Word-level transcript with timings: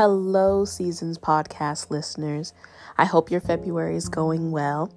Hello, 0.00 0.64
Seasons 0.64 1.18
Podcast 1.18 1.90
listeners. 1.90 2.54
I 2.96 3.04
hope 3.04 3.32
your 3.32 3.40
February 3.40 3.96
is 3.96 4.08
going 4.08 4.52
well. 4.52 4.92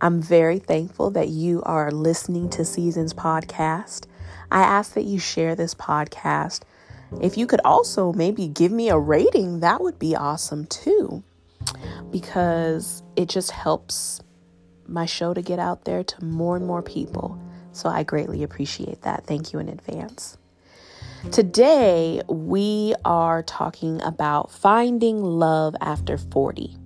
I'm 0.00 0.20
very 0.20 0.58
thankful 0.58 1.12
that 1.12 1.28
you 1.28 1.62
are 1.62 1.92
listening 1.92 2.50
to 2.50 2.64
Seasons 2.64 3.14
Podcast. 3.14 4.06
I 4.50 4.62
ask 4.62 4.94
that 4.94 5.04
you 5.04 5.20
share 5.20 5.54
this 5.54 5.76
podcast. 5.76 6.62
If 7.22 7.38
you 7.38 7.46
could 7.46 7.60
also 7.64 8.12
maybe 8.12 8.48
give 8.48 8.72
me 8.72 8.88
a 8.88 8.98
rating, 8.98 9.60
that 9.60 9.80
would 9.80 10.00
be 10.00 10.16
awesome 10.16 10.66
too, 10.66 11.22
because 12.10 13.04
it 13.14 13.28
just 13.28 13.52
helps 13.52 14.20
my 14.88 15.06
show 15.06 15.34
to 15.34 15.40
get 15.40 15.60
out 15.60 15.84
there 15.84 16.02
to 16.02 16.24
more 16.24 16.56
and 16.56 16.66
more 16.66 16.82
people. 16.82 17.40
So 17.70 17.88
I 17.88 18.02
greatly 18.02 18.42
appreciate 18.42 19.02
that. 19.02 19.24
Thank 19.24 19.52
you 19.52 19.60
in 19.60 19.68
advance. 19.68 20.36
Today, 21.32 22.22
we 22.28 22.94
are 23.04 23.42
talking 23.42 24.00
about 24.02 24.50
finding 24.50 25.22
love 25.22 25.74
after 25.80 26.16
40. 26.16 26.76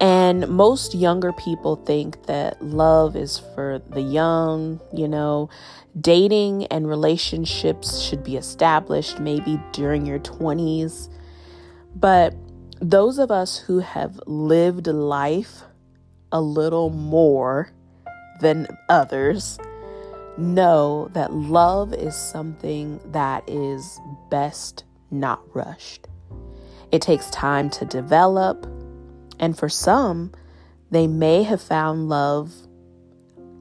And 0.00 0.48
most 0.48 0.94
younger 0.94 1.32
people 1.32 1.76
think 1.76 2.26
that 2.26 2.60
love 2.62 3.14
is 3.14 3.38
for 3.54 3.80
the 3.90 4.00
young, 4.00 4.80
you 4.92 5.06
know, 5.06 5.48
dating 6.00 6.66
and 6.66 6.88
relationships 6.88 8.00
should 8.00 8.24
be 8.24 8.36
established 8.36 9.20
maybe 9.20 9.60
during 9.72 10.06
your 10.06 10.18
20s. 10.18 11.08
But 11.94 12.34
those 12.80 13.18
of 13.18 13.30
us 13.30 13.58
who 13.58 13.78
have 13.78 14.20
lived 14.26 14.86
life 14.86 15.62
a 16.32 16.40
little 16.40 16.90
more 16.90 17.70
than 18.40 18.66
others 18.88 19.58
know 20.38 21.08
that 21.12 21.32
love 21.32 21.92
is 21.94 22.14
something 22.14 23.00
that 23.12 23.48
is 23.48 24.00
best 24.30 24.84
not 25.10 25.40
rushed. 25.54 26.08
It 26.92 27.02
takes 27.02 27.30
time 27.30 27.70
to 27.70 27.84
develop, 27.84 28.66
and 29.38 29.58
for 29.58 29.68
some, 29.68 30.32
they 30.90 31.06
may 31.06 31.42
have 31.42 31.60
found 31.60 32.08
love 32.08 32.52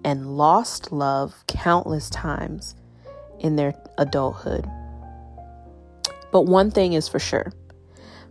and 0.03 0.37
lost 0.37 0.91
love 0.91 1.43
countless 1.47 2.09
times 2.09 2.75
in 3.39 3.55
their 3.55 3.73
adulthood. 3.97 4.69
But 6.31 6.43
one 6.43 6.69
thing 6.71 6.93
is 6.93 7.07
for 7.07 7.19
sure 7.19 7.51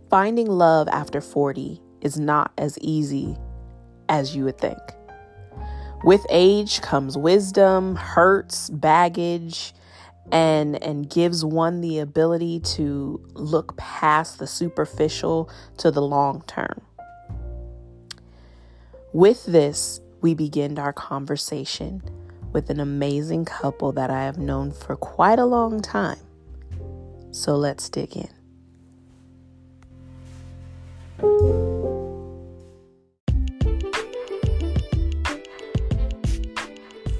finding 0.09 0.47
love 0.47 0.87
after 0.89 1.19
40 1.19 1.81
is 2.01 2.17
not 2.19 2.51
as 2.57 2.77
easy 2.79 3.35
as 4.07 4.35
you 4.35 4.45
would 4.45 4.57
think. 4.57 4.79
With 6.05 6.25
age 6.29 6.81
comes 6.81 7.17
wisdom, 7.17 7.95
hurts, 7.95 8.69
baggage, 8.69 9.73
and 10.31 10.81
and 10.83 11.09
gives 11.09 11.43
one 11.43 11.81
the 11.81 11.97
ability 11.97 12.59
to 12.75 13.27
look 13.33 13.75
past 13.75 14.37
the 14.37 14.45
superficial 14.45 15.49
to 15.77 15.89
the 15.89 16.03
long 16.03 16.43
term. 16.45 16.81
With 19.13 19.47
this, 19.47 19.99
we 20.21 20.35
begin 20.35 20.77
our 20.77 20.93
conversation 20.93 22.03
with 22.53 22.69
an 22.69 22.79
amazing 22.79 23.45
couple 23.45 23.91
that 23.93 24.11
I 24.11 24.25
have 24.25 24.37
known 24.37 24.73
for 24.73 24.95
quite 24.95 25.39
a 25.39 25.45
long 25.45 25.81
time. 25.81 26.19
So 27.31 27.55
let's 27.55 27.89
dig 27.89 28.15
in. 28.15 28.29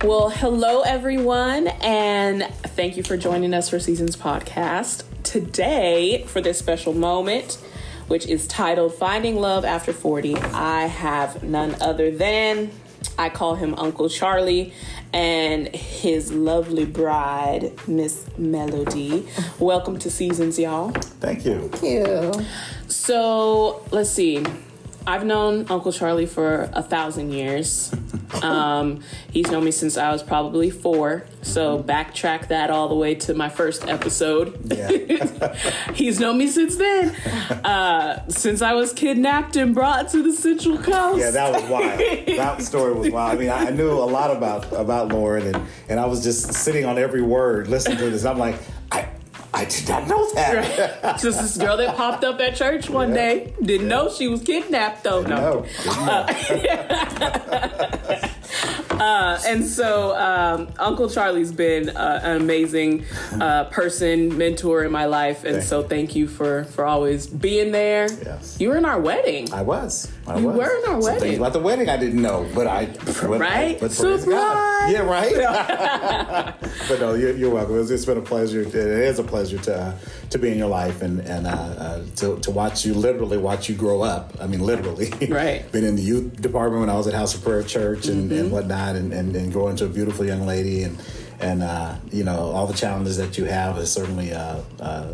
Well, 0.05 0.29
hello 0.29 0.81
everyone, 0.81 1.67
and 1.81 2.43
thank 2.61 2.95
you 2.95 3.01
for 3.01 3.17
joining 3.17 3.55
us 3.55 3.71
for 3.71 3.79
Seasons 3.79 4.15
Podcast. 4.15 5.03
Today, 5.23 6.23
for 6.27 6.41
this 6.41 6.59
special 6.59 6.93
moment, 6.93 7.57
which 8.07 8.27
is 8.27 8.45
titled 8.45 8.93
Finding 8.93 9.37
Love 9.37 9.65
After 9.65 9.91
40, 9.91 10.35
I 10.35 10.83
have 10.83 11.41
none 11.41 11.75
other 11.81 12.11
than 12.11 12.69
I 13.17 13.29
call 13.29 13.55
him 13.55 13.73
Uncle 13.79 14.07
Charlie 14.07 14.73
and 15.11 15.69
his 15.75 16.31
lovely 16.31 16.85
bride, 16.85 17.73
Miss 17.87 18.27
Melody. 18.37 19.27
Welcome 19.57 19.97
to 19.97 20.11
Seasons, 20.11 20.59
y'all. 20.59 20.91
Thank 20.91 21.47
you. 21.47 21.67
Thank 21.69 21.83
you. 21.83 22.45
So, 22.87 23.83
let's 23.89 24.11
see. 24.11 24.45
I've 25.07 25.23
known 25.23 25.67
Uncle 25.69 25.91
Charlie 25.91 26.25
for 26.25 26.69
a 26.73 26.81
thousand 26.81 27.31
years. 27.31 27.93
Um, 28.41 29.01
he's 29.31 29.49
known 29.51 29.63
me 29.63 29.71
since 29.71 29.97
I 29.97 30.11
was 30.11 30.23
probably 30.23 30.69
four. 30.69 31.25
So 31.41 31.81
backtrack 31.81 32.47
that 32.47 32.69
all 32.69 32.87
the 32.87 32.95
way 32.95 33.15
to 33.15 33.33
my 33.33 33.49
first 33.49 33.87
episode. 33.87 34.59
Yeah. 34.73 35.53
he's 35.93 36.19
known 36.19 36.37
me 36.37 36.47
since 36.47 36.75
then. 36.75 37.15
Uh, 37.63 38.27
since 38.29 38.61
I 38.61 38.73
was 38.73 38.93
kidnapped 38.93 39.55
and 39.55 39.75
brought 39.75 40.09
to 40.09 40.23
the 40.23 40.33
Central 40.33 40.77
Coast. 40.77 41.19
Yeah, 41.19 41.31
that 41.31 41.53
was 41.53 41.69
wild. 41.69 41.99
that 42.37 42.61
story 42.61 42.93
was 42.93 43.09
wild. 43.11 43.35
I 43.35 43.39
mean, 43.39 43.49
I 43.49 43.69
knew 43.69 43.91
a 43.91 44.09
lot 44.09 44.35
about 44.35 44.71
about 44.73 45.09
Lauren, 45.09 45.55
and 45.55 45.67
and 45.87 45.99
I 45.99 46.05
was 46.05 46.23
just 46.23 46.53
sitting 46.53 46.85
on 46.85 46.97
every 46.97 47.21
word, 47.21 47.67
listening 47.67 47.97
to 47.99 48.09
this. 48.09 48.25
I'm 48.25 48.39
like, 48.39 48.55
I. 49.65 49.69
Did 49.69 49.89
not 49.89 50.07
know 50.07 50.33
that. 50.33 51.03
Right. 51.03 51.17
Just 51.21 51.41
this 51.41 51.57
girl 51.57 51.77
that 51.77 51.95
popped 51.95 52.23
up 52.23 52.39
at 52.39 52.55
church 52.55 52.89
one 52.89 53.09
Yeah. 53.09 53.15
day. 53.15 53.53
Didn't 53.61 53.87
know 53.87 54.09
she 54.09 54.27
was 54.27 54.41
kidnapped 54.43 55.03
though. 55.03 55.21
No. 55.21 55.65
No, 55.85 56.05
know. 56.05 56.27
Uh, 58.95 59.37
and 59.45 59.65
so 59.65 60.15
um, 60.15 60.69
Uncle 60.79 61.09
Charlie's 61.09 61.51
been 61.51 61.89
uh, 61.89 62.21
an 62.23 62.37
amazing 62.41 63.03
uh, 63.41 63.65
person, 63.65 64.37
mentor 64.37 64.85
in 64.85 64.91
my 64.91 65.05
life, 65.05 65.43
and 65.43 65.55
Thank 65.57 65.67
so 65.67 65.83
thank 65.83 66.15
you 66.15 66.27
for 66.29 66.63
for 66.65 66.85
always 66.85 67.27
being 67.27 67.71
there. 67.73 68.07
Yes. 68.23 68.57
You 68.59 68.69
were 68.69 68.77
in 68.77 68.85
our 68.85 68.99
wedding. 68.99 69.51
I 69.51 69.63
was. 69.63 70.09
I 70.27 70.39
You 70.39 70.47
was. 70.47 70.57
were 70.57 70.63
in 70.77 70.89
our 70.89 71.01
Some 71.01 71.13
wedding. 71.13 71.37
about 71.37 71.53
the 71.53 71.59
wedding 71.59 71.87
I 71.89 71.97
didn't 71.97 72.21
know, 72.21 72.49
but 72.55 72.65
I. 72.67 72.85
But, 72.87 73.39
Right? 73.39 73.79
But 73.79 73.91
Surprise! 73.91 74.91
Yeah, 74.91 75.01
right. 75.01 75.33
but 76.89 76.99
no, 76.99 77.13
you're, 77.13 77.35
you're 77.35 77.49
welcome. 77.53 77.79
It's, 77.79 77.89
it's 77.91 78.05
been 78.05 78.17
a 78.17 78.21
pleasure. 78.21 78.61
It 78.61 78.73
is 78.75 79.19
a 79.19 79.23
pleasure 79.23 79.57
to 79.59 79.75
uh, 79.75 79.97
to 80.31 80.37
be 80.39 80.51
in 80.51 80.57
your 80.57 80.67
life 80.69 81.01
and 81.01 81.19
and 81.21 81.45
uh, 81.47 81.49
uh, 81.49 82.03
to 82.17 82.39
to 82.39 82.51
watch 82.51 82.85
you 82.85 82.93
literally 82.93 83.37
watch 83.37 83.69
you 83.69 83.75
grow 83.75 84.01
up. 84.01 84.33
I 84.41 84.47
mean, 84.47 84.61
literally. 84.61 85.11
Right. 85.29 85.69
been 85.71 85.83
in 85.83 85.95
the 85.95 86.01
youth 86.01 86.41
department 86.41 86.79
when 86.81 86.89
I 86.89 86.95
was 86.95 87.07
at 87.07 87.13
House 87.13 87.35
of 87.35 87.43
Prayer 87.43 87.61
Church 87.63 88.07
and, 88.07 88.29
Mm-hmm. 88.31 88.39
and 88.39 88.51
whatnot, 88.51 88.95
and, 88.95 89.13
and 89.13 89.35
and 89.35 89.51
grow 89.51 89.67
into 89.67 89.85
a 89.85 89.89
beautiful 89.89 90.25
young 90.25 90.45
lady 90.47 90.83
and. 90.83 90.97
And 91.37 91.63
uh, 91.63 91.95
you 92.13 92.23
know 92.23 92.39
all 92.55 92.65
the 92.65 92.73
challenges 92.73 93.17
that 93.17 93.37
you 93.37 93.43
have 93.43 93.75
has 93.75 93.91
certainly 93.91 94.31
uh, 94.33 94.61
uh, 94.79 95.07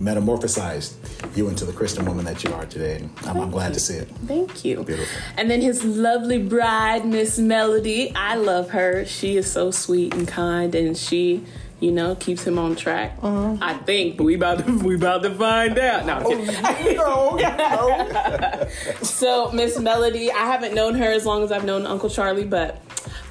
metamorphosized 0.00 0.94
you 1.36 1.48
into 1.48 1.64
the 1.64 1.72
Christian 1.72 2.04
woman 2.04 2.24
that 2.24 2.42
you 2.44 2.52
are 2.52 2.66
today. 2.66 2.96
And 2.96 3.10
I'm, 3.24 3.40
I'm 3.40 3.50
glad 3.50 3.74
to 3.74 3.80
see 3.80 3.94
it. 3.94 4.08
Thank 4.26 4.64
you. 4.64 4.82
Beautiful. 4.82 5.22
And 5.36 5.50
then 5.50 5.60
his 5.60 5.84
lovely 5.84 6.42
bride, 6.42 7.06
Miss 7.06 7.38
Melody. 7.38 8.12
I 8.14 8.34
love 8.34 8.70
her. 8.70 9.04
She 9.04 9.36
is 9.36 9.50
so 9.50 9.70
sweet 9.70 10.14
and 10.14 10.26
kind, 10.26 10.74
and 10.74 10.96
she, 10.96 11.44
you 11.80 11.92
know, 11.92 12.14
keeps 12.16 12.44
him 12.44 12.58
on 12.58 12.76
track. 12.76 13.16
Uh-huh. 13.22 13.56
I 13.60 13.74
think, 13.74 14.16
but 14.16 14.24
we 14.24 14.34
about 14.34 14.64
to 14.64 14.78
we 14.84 14.96
about 14.96 15.22
to 15.22 15.34
find 15.34 15.78
out. 15.78 16.06
No, 16.06 16.14
I'm 16.14 16.46
kidding. 16.46 16.96
no, 16.96 17.36
no. 17.36 18.68
So, 19.02 19.52
Miss 19.52 19.78
Melody, 19.78 20.32
I 20.32 20.46
haven't 20.46 20.74
known 20.74 20.94
her 20.94 21.10
as 21.10 21.24
long 21.24 21.44
as 21.44 21.52
I've 21.52 21.64
known 21.64 21.86
Uncle 21.86 22.10
Charlie, 22.10 22.44
but 22.44 22.80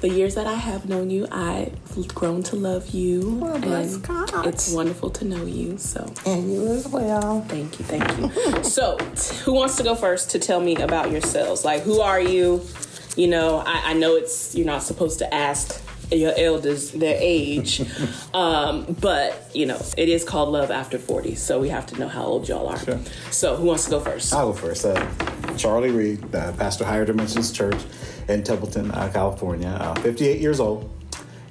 the 0.02 0.10
years 0.10 0.34
that 0.34 0.48
I 0.48 0.54
have 0.54 0.88
known 0.88 1.10
you, 1.10 1.28
I've 1.30 1.72
grown 2.12 2.42
to 2.44 2.56
love 2.56 2.88
you. 2.90 3.38
Well, 3.40 3.58
bless 3.60 3.96
God. 3.98 4.46
It's 4.48 4.72
wonderful 4.72 5.10
to 5.10 5.24
know 5.24 5.44
you. 5.46 5.78
So, 5.78 6.12
And 6.26 6.52
you 6.52 6.66
as 6.66 6.88
well. 6.88 7.42
thank 7.42 7.78
you, 7.78 7.84
thank 7.84 8.18
you. 8.18 8.64
so, 8.64 8.98
t- 8.98 9.36
who 9.44 9.52
wants 9.52 9.76
to 9.76 9.84
go 9.84 9.94
first 9.94 10.30
to 10.32 10.40
tell 10.40 10.60
me 10.60 10.74
about 10.74 11.12
yourselves? 11.12 11.64
Like, 11.64 11.82
who 11.82 12.00
are 12.00 12.20
you? 12.20 12.62
You 13.16 13.28
know, 13.28 13.58
I, 13.64 13.90
I 13.90 13.92
know 13.92 14.16
it's 14.16 14.56
you're 14.56 14.66
not 14.66 14.82
supposed 14.82 15.20
to 15.20 15.32
ask 15.32 15.80
your 16.10 16.32
elders 16.36 16.90
their 16.90 17.16
age, 17.20 17.80
um, 18.34 18.96
but 19.00 19.50
you 19.54 19.66
know, 19.66 19.80
it 19.96 20.08
is 20.08 20.24
called 20.24 20.48
Love 20.48 20.70
After 20.72 20.98
40, 20.98 21.36
so 21.36 21.60
we 21.60 21.68
have 21.68 21.86
to 21.86 21.98
know 21.98 22.08
how 22.08 22.24
old 22.24 22.48
y'all 22.48 22.66
are. 22.68 22.78
Sure. 22.78 22.98
So, 23.30 23.54
who 23.54 23.66
wants 23.66 23.84
to 23.84 23.90
go 23.90 24.00
first? 24.00 24.32
I'll 24.34 24.52
go 24.52 24.58
first. 24.58 24.84
Uh, 24.84 25.06
Charlie 25.56 25.90
Reed, 25.92 26.34
uh, 26.34 26.52
pastor 26.54 26.84
Higher 26.84 27.04
Dimensions 27.04 27.52
Church 27.52 27.80
in 28.28 28.42
Templeton, 28.42 28.90
uh, 28.90 29.10
California. 29.12 29.68
Uh, 29.80 29.94
58 30.00 30.40
years 30.40 30.60
old, 30.60 30.90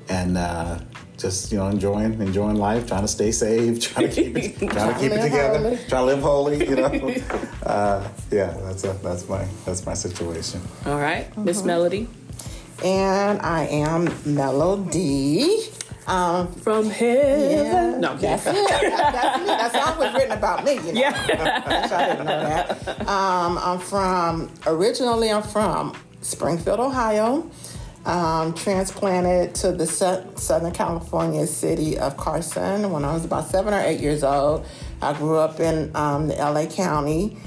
and 0.10 0.38
uh, 0.38 0.80
just 1.18 1.52
you 1.52 1.58
know 1.58 1.68
enjoying 1.68 2.20
enjoying 2.22 2.56
life, 2.56 2.88
trying 2.88 3.02
to 3.04 3.08
stay 3.08 3.32
safe, 3.32 3.80
trying 3.94 4.10
to 4.10 4.14
keep 4.16 4.38
it, 4.38 4.58
trying 4.72 4.94
to 4.94 5.00
keep 5.00 5.12
it 5.12 5.22
together, 5.22 5.60
holy. 5.60 5.78
trying 5.88 6.02
to 6.02 6.04
live 6.06 6.22
holy. 6.22 6.70
You 6.70 6.76
know, 6.76 6.86
uh, 7.66 8.08
yeah, 8.32 8.52
that's 8.64 8.84
a, 8.84 8.94
that's 9.04 9.28
my 9.30 9.46
that's 9.66 9.86
my 9.86 9.94
situation. 9.94 10.62
All 10.86 11.00
right, 11.00 11.36
Miss 11.38 11.64
Melody. 11.64 12.08
And 12.84 13.40
I 13.42 13.66
am 13.66 14.10
Melody. 14.26 15.58
Um, 16.08 16.52
From 16.56 16.90
heaven. 16.90 17.52
yeah, 17.52 17.98
No, 18.00 18.14
I'm 18.14 18.20
that's 18.20 18.44
kidding. 18.44 18.64
it. 18.64 18.68
That- 18.70 19.14
that's 19.14 19.40
me. 19.40 19.46
That 19.46 19.72
song 19.72 20.00
was 20.00 20.14
written 20.16 20.32
about 20.36 20.66
me. 20.66 20.74
You 20.74 20.82
know? 20.82 20.92
Yeah. 21.00 21.64
I 21.92 22.08
didn't 22.10 22.26
know 22.26 22.40
that. 22.42 23.08
Um, 23.08 23.60
I'm 23.60 23.78
from 23.80 24.50
originally. 24.66 25.32
I'm 25.32 25.44
from 25.44 25.94
Springfield, 26.22 26.80
Ohio. 26.80 27.50
um, 28.06 28.54
transplanted 28.56 29.54
to 29.54 29.72
the 29.72 29.86
Sou- 29.86 30.24
Southern 30.36 30.72
California 30.72 31.46
city 31.46 32.00
of 32.00 32.18
Carson 32.18 32.92
when 32.92 33.06
I 33.06 33.14
was 33.14 33.26
about 33.26 33.48
seven 33.48 33.74
or 33.76 33.80
eight 33.80 34.00
years 34.00 34.24
old. 34.24 34.66
I 35.04 35.14
grew 35.14 35.38
up 35.38 35.60
in 35.60 35.96
um, 35.96 36.28
the 36.28 36.34
LA 36.36 36.66
County 36.66 37.38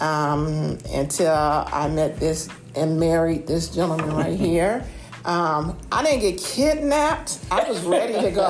um, 0.00 0.78
until 0.92 1.32
I 1.32 1.88
met 1.88 2.18
this 2.18 2.48
and 2.74 2.98
married 2.98 3.46
this 3.46 3.68
gentleman 3.68 4.10
right 4.16 4.36
here. 4.48 4.84
Um, 5.24 5.78
I 5.92 6.02
didn't 6.02 6.20
get 6.20 6.38
kidnapped. 6.40 7.38
I 7.50 7.68
was 7.68 7.80
ready 7.84 8.14
to 8.14 8.30
go. 8.32 8.42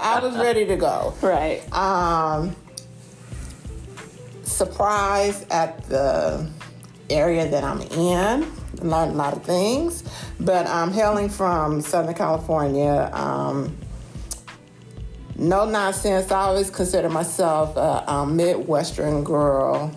I 0.00 0.18
was 0.20 0.34
ready 0.38 0.64
to 0.66 0.76
go. 0.76 1.14
Right. 1.20 1.60
Um, 1.72 2.56
surprised 4.42 5.50
at 5.52 5.84
the 5.88 6.48
area 7.10 7.48
that 7.48 7.62
I'm 7.62 7.80
in. 7.82 8.50
Learned 8.82 9.12
a 9.12 9.14
lot 9.14 9.32
of 9.32 9.44
things, 9.44 10.04
but 10.38 10.66
I'm 10.66 10.92
hailing 10.92 11.28
from 11.28 11.80
Southern 11.80 12.14
California. 12.14 13.10
Um, 13.12 13.76
no 15.36 15.64
nonsense. 15.68 16.30
I 16.30 16.40
always 16.42 16.70
consider 16.70 17.08
myself 17.08 17.76
a, 17.76 18.04
a 18.06 18.26
Midwestern 18.26 19.24
girl 19.24 19.94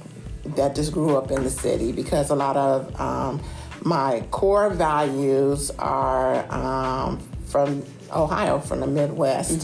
that 0.55 0.75
just 0.75 0.91
grew 0.91 1.17
up 1.17 1.31
in 1.31 1.43
the 1.43 1.49
city 1.49 1.91
because 1.91 2.29
a 2.29 2.35
lot 2.35 2.57
of 2.57 2.99
um, 2.99 3.41
my 3.81 4.21
core 4.31 4.69
values 4.69 5.71
are 5.79 6.51
um, 6.51 7.19
from 7.45 7.83
Ohio, 8.13 8.59
from 8.59 8.79
the 8.81 8.87
Midwest. 8.87 9.61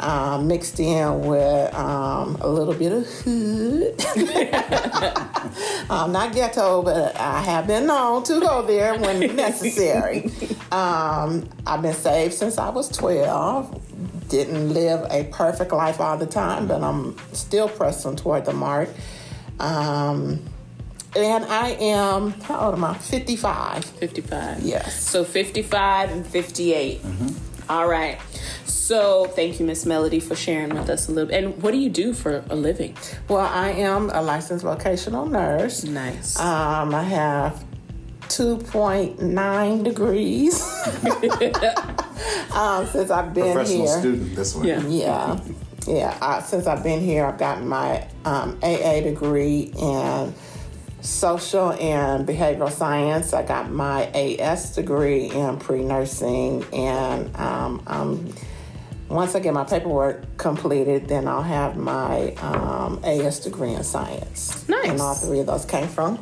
Um, 0.00 0.46
mixed 0.46 0.78
in 0.78 1.22
with 1.22 1.74
um, 1.74 2.36
a 2.40 2.48
little 2.48 2.74
bit 2.74 2.92
of 2.92 3.04
hood. 3.04 4.00
um, 5.90 6.12
not 6.12 6.32
ghetto, 6.32 6.82
but 6.82 7.16
I 7.16 7.40
have 7.40 7.66
been 7.66 7.86
known 7.86 8.22
to 8.24 8.38
go 8.40 8.62
there 8.62 8.96
when 8.98 9.34
necessary. 9.36 10.30
Um, 10.70 11.48
I've 11.66 11.80
been 11.80 11.94
saved 11.94 12.34
since 12.34 12.58
I 12.58 12.68
was 12.68 12.90
12. 12.90 14.28
Didn't 14.28 14.74
live 14.74 15.06
a 15.10 15.24
perfect 15.32 15.72
life 15.72 15.98
all 15.98 16.18
the 16.18 16.26
time, 16.26 16.66
but 16.66 16.82
I'm 16.82 17.16
still 17.32 17.70
pressing 17.70 18.16
toward 18.16 18.44
the 18.44 18.52
mark. 18.52 18.90
Um, 19.58 20.40
and 21.16 21.44
I 21.46 21.70
am, 21.70 22.32
how 22.42 22.66
old 22.66 22.74
am 22.74 22.84
I? 22.84 22.98
55. 22.98 23.82
55. 23.84 24.60
Yes. 24.60 25.02
So 25.02 25.24
55 25.24 26.10
and 26.10 26.26
58. 26.26 27.00
All 27.70 27.88
right. 27.88 28.18
So 28.64 29.26
thank 29.26 29.60
you, 29.60 29.66
Miss 29.66 29.84
Melody, 29.84 30.20
for 30.20 30.34
sharing 30.34 30.70
with 30.70 30.88
us 30.88 31.08
a 31.08 31.12
little. 31.12 31.34
And 31.34 31.62
what 31.62 31.72
do 31.72 31.78
you 31.78 31.90
do 31.90 32.14
for 32.14 32.42
a 32.48 32.56
living? 32.56 32.96
Well, 33.28 33.40
I 33.44 33.70
am 33.70 34.08
a 34.10 34.22
licensed 34.22 34.64
vocational 34.64 35.26
nurse. 35.26 35.84
Nice. 35.84 36.38
Um, 36.38 36.94
I 36.94 37.02
have 37.02 37.64
2.9 38.28 39.84
degrees 39.84 40.62
um, 42.54 42.86
since 42.86 43.10
I've 43.10 43.34
been 43.34 43.44
here. 43.44 43.54
Professional 43.54 43.86
here. 43.86 43.98
student 43.98 44.36
this 44.36 44.54
one. 44.54 44.66
Yeah. 44.66 44.86
Yeah, 44.86 45.40
yeah. 45.86 46.18
Uh, 46.20 46.40
since 46.42 46.66
I've 46.66 46.82
been 46.82 47.00
here, 47.00 47.26
I've 47.26 47.38
gotten 47.38 47.68
my 47.68 48.06
um, 48.24 48.58
AA 48.62 49.00
degree 49.00 49.72
in 49.76 50.34
social 51.08 51.72
and 51.72 52.26
behavioral 52.26 52.70
science. 52.70 53.32
I 53.32 53.42
got 53.42 53.70
my 53.70 54.04
AS 54.14 54.74
degree 54.74 55.30
in 55.30 55.58
pre 55.58 55.82
nursing, 55.82 56.64
and 56.72 57.34
um, 57.36 57.82
um, 57.86 58.34
once 59.08 59.34
I 59.34 59.40
get 59.40 59.54
my 59.54 59.64
paperwork 59.64 60.36
completed, 60.36 61.08
then 61.08 61.26
I'll 61.26 61.42
have 61.42 61.76
my 61.76 62.32
um, 62.34 63.00
AS 63.02 63.40
degree 63.40 63.72
in 63.72 63.82
science. 63.82 64.68
Nice. 64.68 64.90
And 64.90 65.00
all 65.00 65.14
three 65.14 65.40
of 65.40 65.46
those 65.46 65.64
came 65.64 65.88
from 65.88 66.18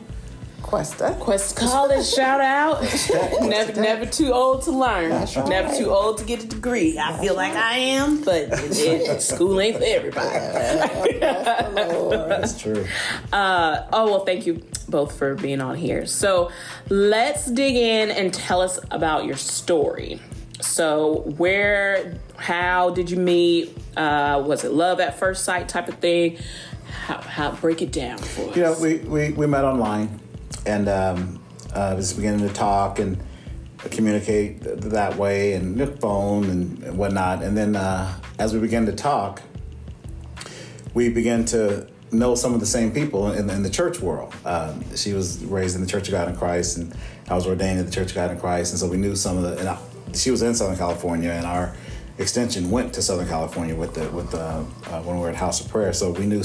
Cuesta. 0.66 1.16
Quest 1.20 1.56
College, 1.56 2.04
shout 2.04 2.40
out. 2.40 2.82
never, 3.40 3.80
never 3.80 4.04
too 4.06 4.32
old 4.32 4.62
to 4.62 4.72
learn. 4.72 5.10
That's 5.10 5.36
right. 5.36 5.48
Never 5.48 5.74
too 5.76 5.90
old 5.90 6.18
to 6.18 6.24
get 6.24 6.42
a 6.42 6.46
degree. 6.46 6.98
I 6.98 7.16
feel 7.18 7.36
like 7.36 7.54
I 7.54 7.78
am, 7.78 8.22
but 8.24 8.36
it, 8.52 8.78
it- 8.78 9.22
school 9.22 9.60
ain't 9.60 9.76
for 9.76 9.84
everybody. 9.84 11.18
That's 11.20 12.60
true. 12.60 12.84
Uh, 13.32 13.86
oh 13.92 14.06
well, 14.06 14.24
thank 14.24 14.46
you 14.46 14.62
both 14.88 15.16
for 15.16 15.34
being 15.36 15.60
on 15.60 15.76
here. 15.76 16.04
So 16.06 16.50
let's 16.88 17.46
dig 17.46 17.76
in 17.76 18.10
and 18.10 18.34
tell 18.34 18.60
us 18.60 18.78
about 18.90 19.24
your 19.24 19.36
story. 19.36 20.20
So 20.60 21.22
where, 21.36 22.18
how 22.36 22.90
did 22.90 23.10
you 23.10 23.18
meet? 23.18 23.76
Uh, 23.96 24.42
was 24.44 24.64
it 24.64 24.72
love 24.72 25.00
at 25.00 25.18
first 25.18 25.44
sight 25.44 25.68
type 25.68 25.88
of 25.88 25.98
thing? 25.98 26.38
How, 27.04 27.20
how 27.20 27.50
break 27.52 27.82
it 27.82 27.92
down 27.92 28.18
for 28.18 28.50
us? 28.50 28.56
You 28.56 28.62
know, 28.62 28.76
we, 28.80 28.96
we, 28.98 29.30
we 29.32 29.46
met 29.46 29.64
online 29.64 30.20
and 30.66 30.88
um, 30.88 31.40
uh, 31.72 31.94
was 31.96 32.12
beginning 32.12 32.46
to 32.46 32.52
talk 32.52 32.98
and 32.98 33.22
communicate 33.78 34.62
th- 34.62 34.78
that 34.78 35.16
way 35.16 35.52
and 35.52 35.98
phone 36.00 36.44
and 36.50 36.98
whatnot. 36.98 37.42
And 37.42 37.56
then 37.56 37.76
uh, 37.76 38.20
as 38.38 38.52
we 38.52 38.60
began 38.60 38.86
to 38.86 38.92
talk, 38.92 39.42
we 40.94 41.08
began 41.08 41.44
to 41.46 41.86
know 42.12 42.34
some 42.34 42.54
of 42.54 42.60
the 42.60 42.66
same 42.66 42.92
people 42.92 43.32
in, 43.32 43.50
in 43.50 43.62
the 43.62 43.70
church 43.70 44.00
world. 44.00 44.34
Um, 44.44 44.82
she 44.96 45.12
was 45.12 45.44
raised 45.44 45.74
in 45.76 45.82
the 45.82 45.86
Church 45.86 46.08
of 46.08 46.12
God 46.12 46.28
in 46.28 46.36
Christ, 46.36 46.78
and 46.78 46.94
I 47.28 47.34
was 47.34 47.46
ordained 47.46 47.80
in 47.80 47.86
the 47.86 47.92
Church 47.92 48.10
of 48.10 48.14
God 48.14 48.30
in 48.30 48.38
Christ, 48.38 48.72
and 48.72 48.80
so 48.80 48.88
we 48.88 48.96
knew 48.96 49.16
some 49.16 49.36
of 49.36 49.42
the. 49.42 49.58
And 49.58 49.68
I, 49.68 49.78
she 50.14 50.30
was 50.30 50.42
in 50.42 50.54
Southern 50.54 50.76
California, 50.76 51.30
and 51.30 51.44
our 51.44 51.74
extension 52.18 52.70
went 52.70 52.94
to 52.94 53.02
Southern 53.02 53.28
California 53.28 53.74
with 53.74 53.94
the 53.94 54.08
with 54.10 54.30
the, 54.30 54.38
uh, 54.38 55.02
when 55.02 55.16
we 55.16 55.22
were 55.22 55.28
at 55.28 55.36
House 55.36 55.60
of 55.60 55.68
Prayer. 55.68 55.92
So 55.92 56.12
we 56.12 56.26
knew 56.26 56.42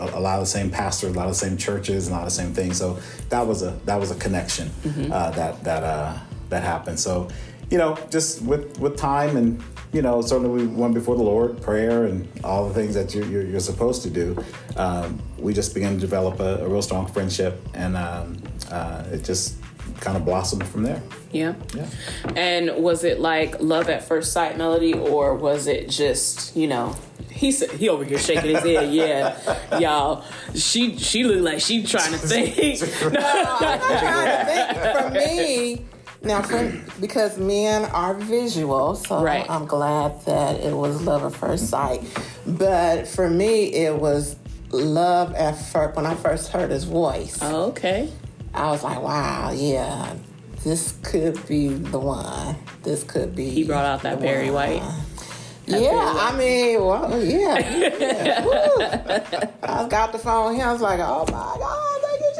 a, 0.00 0.18
a 0.18 0.20
lot 0.20 0.34
of 0.34 0.40
the 0.40 0.46
same 0.46 0.70
pastors, 0.70 1.14
a 1.14 1.16
lot 1.16 1.26
of 1.26 1.32
the 1.32 1.46
same 1.46 1.56
churches, 1.56 2.08
a 2.08 2.12
lot 2.12 2.20
of 2.20 2.26
the 2.26 2.30
same 2.30 2.52
things. 2.52 2.76
So 2.78 2.98
that 3.28 3.46
was 3.46 3.62
a 3.62 3.70
that 3.84 3.98
was 3.98 4.10
a 4.10 4.16
connection 4.16 4.70
uh, 5.12 5.30
that 5.32 5.62
that 5.64 5.82
uh, 5.82 6.18
that 6.48 6.62
happened. 6.62 6.98
So 6.98 7.28
you 7.70 7.78
know, 7.78 7.98
just 8.10 8.42
with 8.42 8.78
with 8.78 8.96
time 8.96 9.36
and 9.36 9.62
you 9.92 10.02
know, 10.02 10.20
certainly 10.20 10.66
we 10.66 10.66
went 10.66 10.94
before 10.94 11.16
the 11.16 11.22
Lord, 11.22 11.62
prayer, 11.62 12.04
and 12.04 12.28
all 12.44 12.68
the 12.68 12.74
things 12.74 12.94
that 12.94 13.14
you're, 13.14 13.24
you're, 13.26 13.46
you're 13.46 13.60
supposed 13.60 14.02
to 14.02 14.10
do. 14.10 14.36
Um, 14.76 15.20
we 15.38 15.54
just 15.54 15.72
began 15.72 15.94
to 15.94 15.98
develop 15.98 16.40
a, 16.40 16.58
a 16.64 16.68
real 16.68 16.82
strong 16.82 17.06
friendship, 17.06 17.60
and 17.74 17.96
um, 17.96 18.36
uh, 18.70 19.04
it 19.10 19.24
just 19.24 19.57
kind 20.00 20.16
of 20.16 20.24
blossomed 20.24 20.66
from 20.66 20.82
there. 20.82 21.02
Yeah. 21.32 21.54
Yeah. 21.74 21.88
And 22.36 22.82
was 22.82 23.04
it 23.04 23.20
like 23.20 23.60
love 23.60 23.88
at 23.88 24.02
first 24.04 24.32
sight 24.32 24.56
melody, 24.56 24.94
or 24.94 25.34
was 25.34 25.66
it 25.66 25.88
just 25.90 26.56
you 26.56 26.66
know? 26.68 26.94
He 27.30 27.52
said 27.52 27.70
he 27.70 27.88
over 27.88 28.02
here 28.04 28.18
shaking 28.18 28.50
his 28.56 28.64
head. 28.64 28.92
Yeah, 28.92 29.78
y'all. 29.78 30.24
She 30.54 30.98
she 30.98 31.22
looked 31.24 31.42
like 31.42 31.60
she 31.60 31.82
trying 31.84 32.12
to 32.12 32.18
think. 32.18 32.82
I'm 32.82 33.10
trying 33.98 34.38
to 34.38 34.44
think. 34.46 34.96
For 34.96 35.10
me, 35.10 35.84
now 36.22 36.42
for, 36.42 36.72
because 37.00 37.38
men 37.38 37.84
are 37.92 38.14
visual, 38.14 38.96
so 38.96 39.22
Right. 39.22 39.48
I'm 39.48 39.66
glad 39.66 40.24
that 40.24 40.60
it 40.60 40.74
was 40.74 41.00
love 41.02 41.22
at 41.32 41.38
first 41.38 41.68
sight. 41.68 42.02
But 42.44 43.06
for 43.06 43.30
me, 43.30 43.72
it 43.72 43.94
was 43.94 44.34
love 44.70 45.32
at 45.34 45.52
first. 45.52 45.94
When 45.96 46.06
I 46.06 46.14
first 46.16 46.50
heard 46.50 46.70
his 46.70 46.84
voice, 46.84 47.38
Oh, 47.40 47.66
okay. 47.66 48.10
I 48.54 48.70
was 48.70 48.82
like, 48.82 49.00
"Wow, 49.02 49.52
yeah, 49.52 50.14
this 50.64 50.96
could 51.02 51.46
be 51.46 51.68
the 51.68 51.98
one. 51.98 52.56
This 52.82 53.04
could 53.04 53.34
be." 53.34 53.50
He 53.50 53.64
brought 53.64 53.84
out 53.84 54.02
that 54.02 54.20
Barry 54.20 54.50
one." 54.50 54.78
White. 54.80 54.82
Yeah, 55.66 56.14
I 56.18 56.34
mean, 56.36 56.82
well, 56.82 57.22
yeah. 57.22 57.58
yeah. 57.76 59.50
I 59.62 59.86
got 59.88 60.12
the 60.12 60.18
phone. 60.18 60.54
He 60.54 60.62
was 60.62 60.80
like, 60.80 61.00
"Oh 61.02 61.24
my 61.26 61.56
God, 61.58 62.00
thank 62.02 62.20
you, 62.20 62.32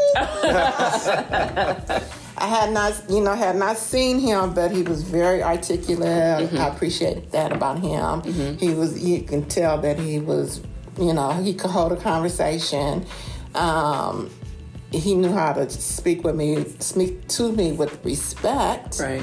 Jesus." 1.90 2.14
I 2.40 2.46
had 2.46 2.72
not, 2.72 3.02
you 3.08 3.20
know, 3.20 3.34
had 3.34 3.56
not 3.56 3.76
seen 3.76 4.20
him, 4.20 4.54
but 4.54 4.70
he 4.70 4.82
was 4.82 5.02
very 5.02 5.42
articulate. 5.42 6.52
I 6.54 6.68
appreciate 6.68 7.32
that 7.32 7.52
about 7.52 7.80
him. 7.80 8.22
He 8.58 8.72
was, 8.74 9.02
you 9.02 9.22
can 9.22 9.44
tell 9.46 9.78
that 9.78 9.98
he 9.98 10.20
was, 10.20 10.60
you 11.00 11.12
know, 11.12 11.32
he 11.32 11.52
could 11.52 11.70
hold 11.70 11.90
a 11.92 11.96
conversation. 11.96 13.04
Um, 13.56 14.30
he 14.90 15.14
knew 15.14 15.32
how 15.32 15.52
to 15.52 15.68
speak 15.70 16.24
with 16.24 16.34
me, 16.36 16.64
speak 16.78 17.26
to 17.28 17.52
me 17.52 17.72
with 17.72 18.04
respect 18.04 18.98
Right. 19.00 19.22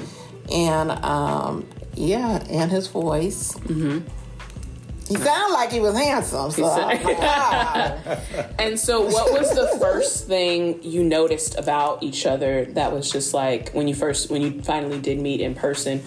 and 0.52 0.92
um, 0.92 1.66
yeah, 1.96 2.44
and 2.50 2.70
his 2.72 2.88
voice. 2.88 3.54
Mm-hmm. 3.54 4.08
He 5.08 5.16
sounded 5.18 5.54
like 5.54 5.72
he 5.72 5.80
was 5.80 5.96
handsome. 5.96 6.50
So 6.50 6.66
I 6.66 6.96
wow. 7.04 8.18
And 8.60 8.80
so, 8.80 9.02
what 9.02 9.32
was 9.40 9.52
the 9.54 9.78
first 9.80 10.28
thing 10.28 10.82
you 10.82 11.04
noticed 11.04 11.58
about 11.60 12.02
each 12.02 12.26
other 12.26 12.66
that 12.74 12.92
was 12.92 13.12
just 13.12 13.32
like 13.34 13.70
when 13.74 13.88
you 13.88 13.94
first, 13.94 14.32
when 14.32 14.42
you 14.42 14.62
finally 14.64 15.00
did 15.00 15.20
meet 15.20 15.42
in 15.42 15.54
person 15.54 16.02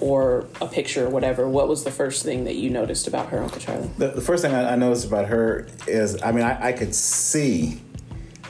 or 0.00 0.46
a 0.60 0.68
picture 0.68 1.06
or 1.06 1.10
whatever? 1.10 1.48
What 1.48 1.66
was 1.66 1.82
the 1.82 1.90
first 1.90 2.24
thing 2.24 2.44
that 2.44 2.54
you 2.54 2.70
noticed 2.70 3.08
about 3.08 3.28
her, 3.30 3.42
Uncle 3.42 3.60
Charlie? 3.60 3.90
The, 3.98 4.08
the 4.08 4.20
first 4.20 4.42
thing 4.44 4.54
I, 4.54 4.74
I 4.74 4.76
noticed 4.76 5.06
about 5.06 5.26
her 5.26 5.66
is, 5.88 6.22
I 6.22 6.30
mean, 6.30 6.44
I, 6.44 6.68
I 6.68 6.72
could 6.72 6.94
see 6.94 7.80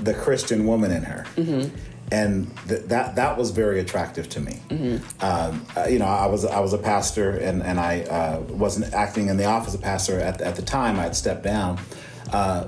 the 0.01 0.15
Christian 0.15 0.67
woman 0.67 0.91
in 0.91 1.03
her, 1.03 1.27
and 2.13 2.51
th- 2.69 2.83
that 2.83 3.17
that 3.17 3.37
was 3.37 3.51
very 3.51 3.81
attractive 3.81 4.29
to 4.31 4.41
me. 4.41 4.61
Um, 5.21 5.67
uh, 5.77 5.87
you 5.89 5.99
know, 5.99 6.07
I 6.07 6.27
was 6.27 6.45
I 6.45 6.61
was 6.61 6.73
a 6.73 6.79
pastor, 6.79 7.31
and 7.31 7.63
and 7.63 7.81
I 7.81 8.03
uh, 8.03 8.41
wasn't 8.49 8.93
acting 8.93 9.29
in 9.29 9.37
the 9.37 9.47
office 9.47 9.75
of 9.75 9.83
pastor 9.83 10.21
at 10.21 10.41
at 10.41 10.57
the 10.57 10.63
time. 10.63 10.99
I 10.99 11.05
had 11.05 11.17
stepped 11.17 11.43
down. 11.43 11.79
Uh, 12.33 12.67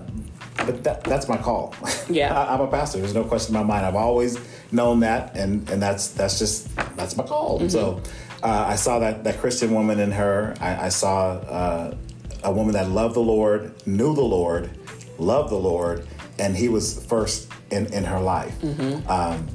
but 0.59 0.83
that, 0.85 1.05
that's 1.05 1.29
my 1.29 1.37
call. 1.37 1.75
Yeah. 2.09 2.39
I, 2.39 2.55
am 2.55 2.61
a 2.61 2.69
pastor. 2.69 2.99
There's 2.99 3.15
no 3.15 3.25
question 3.25 3.55
in 3.55 3.61
my 3.61 3.67
mind. 3.67 3.85
I've 3.85 3.97
always 3.97 4.39
known 4.71 5.01
that, 5.01 5.37
and 5.37 5.69
and 5.69 5.83
that's 5.83 6.09
that's 6.09 6.39
just 6.39 6.75
that's 6.97 7.17
my 7.17 7.25
call. 7.25 7.59
Mm-hmm. 7.59 7.69
So 7.69 8.01
uh, 8.45 8.65
I 8.69 8.77
saw 8.77 9.01
that 9.01 9.25
that 9.25 9.39
Christian 9.39 9.75
woman 9.75 9.99
in 9.99 10.13
her. 10.13 10.55
I, 10.61 10.87
I 10.87 10.89
saw 10.89 11.33
uh, 11.33 11.97
a 12.45 12.53
woman 12.53 12.75
that 12.75 12.89
loved 12.91 13.17
the 13.17 13.21
Lord, 13.21 13.75
knew 13.87 14.15
the 14.15 14.23
Lord, 14.23 14.71
loved 15.19 15.51
the 15.51 15.59
Lord, 15.59 16.07
and 16.39 16.57
He 16.57 16.69
was 16.69 17.05
first 17.07 17.49
in 17.71 17.87
in 17.93 18.05
her 18.05 18.21
life. 18.21 18.59
Mm-hmm. 18.61 19.09
Um, 19.11 19.47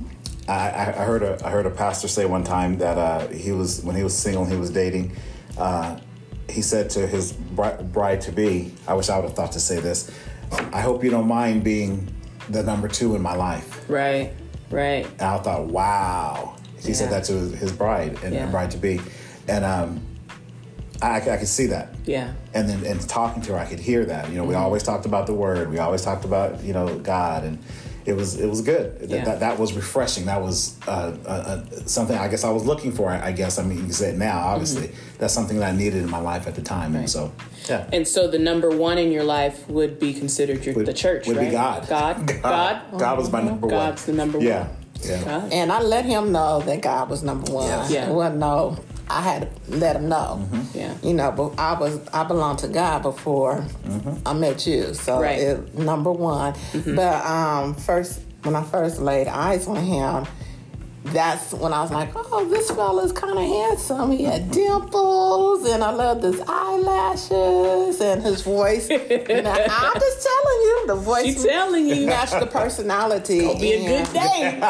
I, 0.47 0.69
I 0.69 1.03
heard 1.05 1.23
a 1.23 1.39
I 1.45 1.49
heard 1.51 1.65
a 1.65 1.69
pastor 1.69 2.07
say 2.07 2.25
one 2.25 2.43
time 2.43 2.77
that 2.79 2.97
uh, 2.97 3.27
he 3.27 3.51
was 3.51 3.83
when 3.83 3.95
he 3.95 4.03
was 4.03 4.17
single 4.17 4.43
and 4.43 4.51
he 4.51 4.57
was 4.59 4.69
dating. 4.69 5.15
Uh, 5.57 5.99
he 6.49 6.61
said 6.61 6.89
to 6.91 7.07
his 7.07 7.31
bride 7.31 8.19
to 8.21 8.31
be, 8.31 8.73
I 8.87 8.93
wish 8.93 9.09
I 9.09 9.15
would 9.17 9.23
have 9.25 9.35
thought 9.35 9.53
to 9.53 9.59
say 9.59 9.79
this. 9.79 10.11
I 10.73 10.81
hope 10.81 11.01
you 11.01 11.09
don't 11.09 11.27
mind 11.27 11.63
being 11.63 12.13
the 12.49 12.61
number 12.61 12.89
two 12.89 13.15
in 13.15 13.21
my 13.21 13.35
life. 13.35 13.85
Right, 13.89 14.33
right. 14.69 15.05
And 15.05 15.21
I 15.21 15.37
thought, 15.37 15.67
wow. 15.67 16.57
He 16.81 16.89
Yeah. 16.89 16.93
said 16.95 17.09
that 17.11 17.23
to 17.25 17.33
his, 17.33 17.53
his 17.53 17.71
bride 17.71 18.17
and, 18.23 18.33
Yeah. 18.33 18.47
bride 18.51 18.71
to 18.71 18.77
be, 18.77 18.99
and 19.47 19.63
um, 19.63 20.01
I, 21.01 21.17
I 21.17 21.37
could 21.37 21.47
see 21.47 21.67
that. 21.67 21.89
Yeah. 22.05 22.33
And 22.53 22.69
then 22.69 22.85
and 22.85 23.01
talking 23.09 23.41
to 23.43 23.53
her, 23.53 23.57
I 23.59 23.65
could 23.65 23.79
hear 23.79 24.05
that. 24.05 24.29
You 24.29 24.35
know, 24.37 24.43
we 24.43 24.53
Mm-hmm. 24.53 24.63
always 24.63 24.83
talked 24.83 25.05
about 25.05 25.25
the 25.27 25.33
word. 25.33 25.69
We 25.71 25.79
always 25.79 26.01
talked 26.03 26.25
about 26.25 26.63
you 26.63 26.73
know 26.73 26.99
God, 26.99 27.43
and 27.43 27.57
it 28.05 28.13
was 28.13 28.39
it 28.39 28.47
was 28.47 28.61
good. 28.61 28.99
That- 28.99 29.09
Yeah. 29.09 29.25
That, 29.25 29.39
that 29.41 29.59
was 29.59 29.73
refreshing. 29.73 30.25
That 30.25 30.41
was 30.41 30.77
uh, 30.87 31.15
uh, 31.25 31.29
uh, 31.29 31.65
something 31.85 32.17
I 32.17 32.27
guess 32.27 32.43
I 32.43 32.49
was 32.51 32.65
looking 32.65 32.91
for. 32.91 33.09
I 33.09 33.31
guess 33.31 33.57
I 33.59 33.63
mean 33.63 33.77
you 33.77 33.83
can 33.85 33.93
say 33.93 34.09
it 34.11 34.17
now. 34.17 34.39
Obviously, 34.39 34.91
that's 35.17 35.33
something 35.33 35.59
that 35.59 35.73
I 35.73 35.75
needed 35.75 36.03
in 36.03 36.09
my 36.09 36.19
life 36.19 36.47
at 36.47 36.55
the 36.55 36.61
time, 36.61 36.93
Mm-hmm. 36.93 36.95
Right. 36.95 37.01
and 37.01 37.09
so 37.09 37.31
yeah. 37.69 37.89
And 37.93 38.07
so 38.07 38.27
the 38.27 38.39
number 38.39 38.69
one 38.69 38.97
in 38.97 39.11
your 39.11 39.23
life 39.23 39.67
would 39.69 39.99
be 39.99 40.13
considered 40.13 40.65
your, 40.65 40.75
Would- 40.75 40.87
the 40.87 40.93
church, 40.93 41.27
would 41.27 41.37
right? 41.37 41.45
be 41.45 41.51
God. 41.51 41.87
God. 41.97 42.41
God. 42.41 42.81
God 42.99 43.17
was 43.19 43.31
my 43.31 43.41
number 43.41 43.67
one. 43.67 43.75
God's 43.75 44.05
the 44.05 44.13
number 44.13 44.39
Yeah. 44.39 44.67
one. 44.67 44.75
Yeah. 45.03 45.23
God. 45.23 45.53
And 45.53 45.71
I 45.71 45.81
let 45.81 46.05
him 46.05 46.31
know 46.31 46.59
that 46.61 46.81
God 46.81 47.09
was 47.09 47.21
number 47.23 47.51
one. 47.51 47.67
Yes. 47.67 47.91
Yeah. 47.91 48.09
Well, 48.11 48.33
no, 48.33 48.77
I 49.11 49.21
had 49.21 49.41
to 49.65 49.77
let 49.77 49.95
him 49.95 50.09
know. 50.09 50.47
Mm-hmm. 50.51 50.77
Yeah. 50.77 50.95
You 51.03 51.13
know, 51.13 51.31
but 51.31 51.59
I 51.59 51.79
was 51.79 51.99
I 52.13 52.23
belonged 52.23 52.59
to 52.59 52.67
God 52.67 53.03
before 53.03 53.57
mm-hmm. 53.85 54.27
I 54.27 54.33
met 54.33 54.65
you, 54.65 54.93
so 54.93 55.21
Right. 55.21 55.39
it, 55.39 55.75
number 55.77 56.11
one. 56.11 56.53
Mm-hmm. 56.53 56.95
But 56.95 57.25
um, 57.25 57.75
first, 57.75 58.21
when 58.43 58.55
I 58.55 58.63
first 58.63 58.99
laid 59.01 59.27
eyes 59.27 59.67
on 59.67 59.77
him, 59.77 60.25
that's 61.03 61.51
when 61.53 61.73
I 61.73 61.81
was 61.81 61.91
like, 61.91 62.11
oh, 62.15 62.47
this 62.47 62.69
fella's 62.69 63.11
kind 63.11 63.33
of 63.37 63.43
handsome. 63.43 64.11
He 64.11 64.23
had 64.23 64.51
dimples, 64.51 65.65
and 65.67 65.83
I 65.83 65.89
loved 65.89 66.23
his 66.23 66.39
eyelashes 66.47 67.99
and 67.99 68.21
his 68.21 68.43
voice. 68.43 68.87
Know, 68.87 68.95
I'm 68.99 69.99
just 69.99 70.27
telling 70.27 70.61
you, 70.61 70.83
the 70.87 70.95
voice 70.95 71.25
She's 71.25 71.43
telling 71.43 71.87
you. 71.87 72.05
matched 72.05 72.39
the 72.39 72.45
personality. 72.45 73.39
It'll 73.39 73.59
be 73.59 73.73
a 73.73 73.79
good 73.79 74.07
and 74.07 74.07
day. 74.13 74.59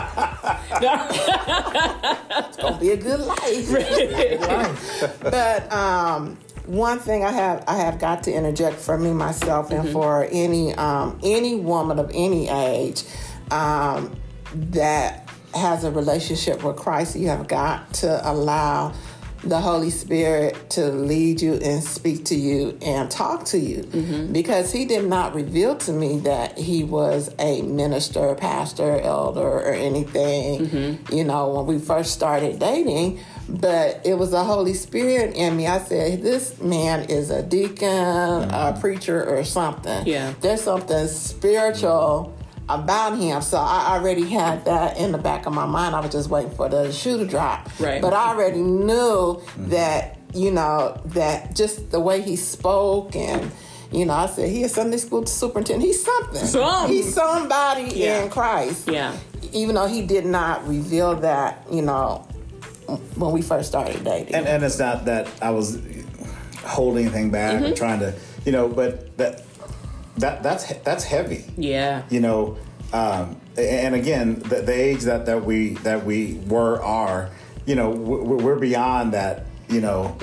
It's 2.47 2.57
gonna 2.57 2.79
be 2.79 2.91
a 2.91 2.97
good 2.97 3.19
life. 3.19 5.19
but 5.21 5.71
um, 5.71 6.37
one 6.65 6.99
thing 6.99 7.23
I 7.25 7.31
have 7.31 7.63
I 7.67 7.75
have 7.77 7.99
got 7.99 8.23
to 8.23 8.33
interject 8.33 8.77
for 8.77 8.97
me 8.97 9.11
myself 9.11 9.71
and 9.71 9.89
for 9.89 10.27
any 10.31 10.73
um, 10.75 11.19
any 11.23 11.55
woman 11.55 11.99
of 11.99 12.09
any 12.13 12.47
age 12.49 13.03
um, 13.51 14.15
that 14.53 15.29
has 15.53 15.83
a 15.83 15.91
relationship 15.91 16.63
with 16.63 16.77
Christ, 16.77 17.15
you 17.15 17.27
have 17.27 17.47
got 17.47 17.93
to 17.95 18.29
allow 18.29 18.93
the 19.43 19.59
Holy 19.59 19.89
Spirit 19.89 20.69
to 20.71 20.85
lead 20.89 21.41
you 21.41 21.53
and 21.55 21.83
speak 21.83 22.25
to 22.25 22.35
you 22.35 22.77
and 22.81 23.09
talk 23.09 23.45
to 23.45 23.57
you 23.57 23.83
mm-hmm. 23.83 24.31
because 24.31 24.71
he 24.71 24.85
did 24.85 25.05
not 25.05 25.33
reveal 25.33 25.75
to 25.75 25.91
me 25.91 26.19
that 26.19 26.57
he 26.57 26.83
was 26.83 27.33
a 27.39 27.61
minister, 27.63 28.35
pastor, 28.35 28.99
elder, 28.99 29.41
or 29.41 29.73
anything, 29.73 30.67
mm-hmm. 30.67 31.15
you 31.15 31.23
know, 31.23 31.49
when 31.49 31.65
we 31.65 31.79
first 31.79 32.13
started 32.13 32.59
dating. 32.59 33.19
But 33.49 34.01
it 34.05 34.13
was 34.13 34.31
the 34.31 34.43
Holy 34.43 34.75
Spirit 34.75 35.35
in 35.35 35.57
me. 35.57 35.67
I 35.67 35.79
said, 35.79 36.21
This 36.21 36.61
man 36.61 37.09
is 37.09 37.31
a 37.31 37.41
deacon, 37.41 37.87
a 37.87 37.91
mm-hmm. 37.91 38.79
preacher, 38.79 39.25
or 39.25 39.43
something. 39.43 40.05
Yeah. 40.05 40.33
There's 40.39 40.61
something 40.61 41.07
spiritual 41.07 42.37
about 42.79 43.17
him. 43.17 43.41
So 43.41 43.57
I 43.57 43.95
already 43.97 44.25
had 44.27 44.65
that 44.65 44.97
in 44.97 45.11
the 45.11 45.17
back 45.17 45.45
of 45.45 45.53
my 45.53 45.65
mind. 45.65 45.95
I 45.95 45.99
was 45.99 46.11
just 46.11 46.29
waiting 46.29 46.51
for 46.51 46.69
the 46.69 46.91
shoe 46.91 47.17
to 47.17 47.25
drop. 47.25 47.69
Right. 47.79 48.01
But 48.01 48.13
I 48.13 48.29
already 48.29 48.61
knew 48.61 49.41
that, 49.69 50.17
you 50.33 50.51
know, 50.51 50.99
that 51.07 51.55
just 51.55 51.91
the 51.91 51.99
way 51.99 52.21
he 52.21 52.35
spoke 52.35 53.15
and 53.15 53.51
you 53.91 54.05
know, 54.05 54.13
I 54.13 54.27
said 54.27 54.47
he 54.49 54.63
is 54.63 54.73
Sunday 54.73 54.95
school 54.95 55.25
superintendent. 55.25 55.85
He's 55.85 56.01
something. 56.01 56.45
Some. 56.45 56.89
He's 56.89 57.13
somebody 57.13 57.91
Yeah. 57.93 58.23
in 58.23 58.29
Christ. 58.29 58.87
Yeah. 58.87 59.13
Even 59.51 59.75
though 59.75 59.87
he 59.87 60.01
did 60.01 60.25
not 60.25 60.65
reveal 60.65 61.15
that, 61.15 61.65
you 61.69 61.81
know, 61.81 62.25
when 63.15 63.31
we 63.33 63.41
first 63.41 63.67
started 63.67 64.01
dating. 64.05 64.33
And 64.33 64.47
and 64.47 64.63
it's 64.63 64.79
not 64.79 65.03
that 65.05 65.27
I 65.41 65.49
was 65.49 65.77
holding 66.63 67.05
anything 67.05 67.31
back 67.31 67.55
Mm-hmm. 67.55 67.73
or 67.73 67.75
trying 67.75 67.99
to, 67.99 68.13
you 68.45 68.53
know, 68.53 68.69
but 68.69 69.17
that 69.17 69.43
that 70.17 70.43
that's 70.43 70.71
that's 70.79 71.03
heavy. 71.03 71.45
Yeah. 71.57 72.03
you 72.09 72.19
know 72.19 72.57
um, 72.93 73.39
and 73.57 73.95
again 73.95 74.35
the, 74.39 74.61
the 74.61 74.73
age 74.73 75.01
that, 75.03 75.25
that 75.25 75.45
we 75.45 75.75
that 75.75 76.05
we 76.05 76.35
were 76.47 76.81
are 76.83 77.29
you 77.65 77.75
know 77.75 77.89
we're, 77.91 78.37
we're 78.37 78.59
beyond 78.59 79.13
that 79.13 79.45
you 79.69 79.79
know 79.81 80.15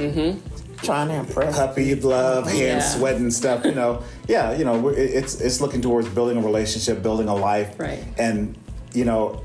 trying 0.82 1.08
to 1.08 1.14
impress. 1.14 1.56
puppy 1.56 1.94
love 1.96 2.44
hand 2.46 2.58
Yeah. 2.58 2.80
sweat 2.80 3.16
and 3.16 3.32
stuff 3.32 3.64
you 3.64 3.74
know 3.74 4.02
yeah 4.28 4.52
you 4.56 4.64
know 4.64 4.88
it's 4.88 5.40
it's 5.40 5.60
looking 5.60 5.80
towards 5.80 6.08
building 6.08 6.36
a 6.36 6.40
relationship 6.42 7.02
building 7.02 7.28
a 7.28 7.34
life 7.34 7.78
Right. 7.78 8.04
and 8.18 8.56
you 8.94 9.04
know 9.04 9.42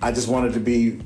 i 0.00 0.12
just 0.12 0.28
wanted 0.28 0.52
to 0.54 0.60
be 0.60 1.00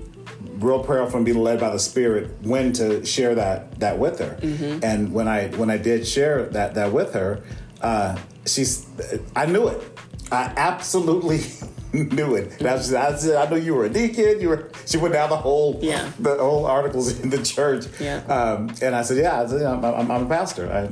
real 0.59 0.85
prayerful 0.85 1.17
and 1.17 1.27
be 1.27 1.33
led 1.33 1.59
by 1.59 1.71
the 1.71 1.79
spirit 1.79 2.31
when 2.43 2.73
to 2.75 3.05
share 3.05 3.35
that 3.35 3.81
that 3.81 3.99
with 3.99 4.19
her 4.21 4.39
Mm-hmm. 4.41 4.85
and 4.85 5.13
when 5.13 5.27
i 5.29 5.49
when 5.49 5.71
i 5.71 5.77
did 5.79 6.07
share 6.07 6.45
that 6.51 6.75
that 6.75 6.93
with 6.93 7.15
her 7.15 7.43
uh 7.81 8.17
she's 8.47 8.87
i 9.37 9.47
knew 9.47 9.69
it 9.69 9.99
i 10.33 10.53
absolutely 10.57 11.41
knew 11.93 12.35
it 12.35 12.59
and 12.59 12.69
I, 12.69 12.75
was, 12.75 12.93
I 12.93 13.15
said 13.17 13.37
i 13.37 13.49
knew 13.51 13.61
you 13.61 13.75
were 13.75 13.85
a 13.85 13.89
deacon 13.89 14.41
you 14.41 14.49
were 14.49 14.71
she 14.87 14.97
went 14.99 15.15
down 15.15 15.31
the 15.31 15.37
whole 15.37 15.79
Yeah. 15.83 16.11
the 16.19 16.37
whole 16.37 16.67
articles 16.67 17.21
in 17.21 17.31
the 17.31 17.43
church 17.43 17.87
Yeah. 18.01 18.19
um, 18.29 18.75
and 18.83 18.95
I 18.95 19.03
said, 19.03 19.19
yeah, 19.19 19.43
I 19.43 19.47
said, 19.47 19.63
I'm, 19.63 19.85
I'm, 19.85 20.11
I'm 20.11 20.23
a 20.27 20.29
pastor. 20.29 20.71
I, 20.71 20.91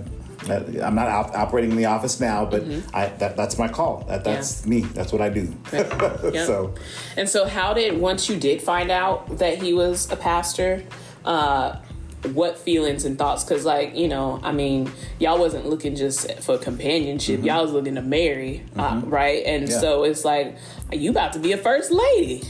I'm 0.50 0.94
not 0.96 1.08
op- 1.08 1.34
operating 1.36 1.70
in 1.70 1.76
the 1.76 1.84
office 1.84 2.18
now, 2.18 2.44
but 2.44 2.64
I, 2.92 3.06
that, 3.18 3.36
that's 3.36 3.58
my 3.58 3.68
call. 3.68 4.04
That, 4.08 4.24
that's 4.24 4.66
me. 4.66 4.80
That's 4.80 5.12
what 5.12 5.20
I 5.22 5.28
do. 5.28 5.54
Yep. 5.72 6.46
so 6.46 6.74
And 7.16 7.28
so, 7.28 7.46
how 7.46 7.74
did 7.74 7.96
once 8.00 8.28
you 8.28 8.36
did 8.36 8.60
find 8.60 8.90
out 8.90 9.38
that 9.38 9.62
he 9.62 9.72
was 9.72 10.10
a 10.10 10.16
pastor? 10.16 10.82
Uh, 11.24 11.76
what 12.32 12.58
feelings 12.58 13.04
and 13.04 13.18
thoughts? 13.18 13.44
Because, 13.44 13.64
like 13.64 13.96
you 13.96 14.08
know, 14.08 14.40
I 14.42 14.52
mean, 14.52 14.90
y'all 15.18 15.38
wasn't 15.38 15.66
looking 15.66 15.96
just 15.96 16.40
for 16.42 16.58
companionship. 16.58 17.38
Mm-hmm. 17.38 17.46
Y'all 17.46 17.62
was 17.62 17.72
looking 17.72 17.96
to 17.96 18.02
marry, 18.02 18.64
uh, 18.76 18.92
mm-hmm. 18.92 19.10
right? 19.10 19.44
And 19.44 19.68
Yeah. 19.68 19.78
so 19.80 20.04
it's 20.04 20.24
like 20.24 20.56
you 20.92 21.10
about 21.10 21.32
to 21.34 21.38
be 21.38 21.52
a 21.52 21.58
first 21.58 21.90
lady. 21.90 22.42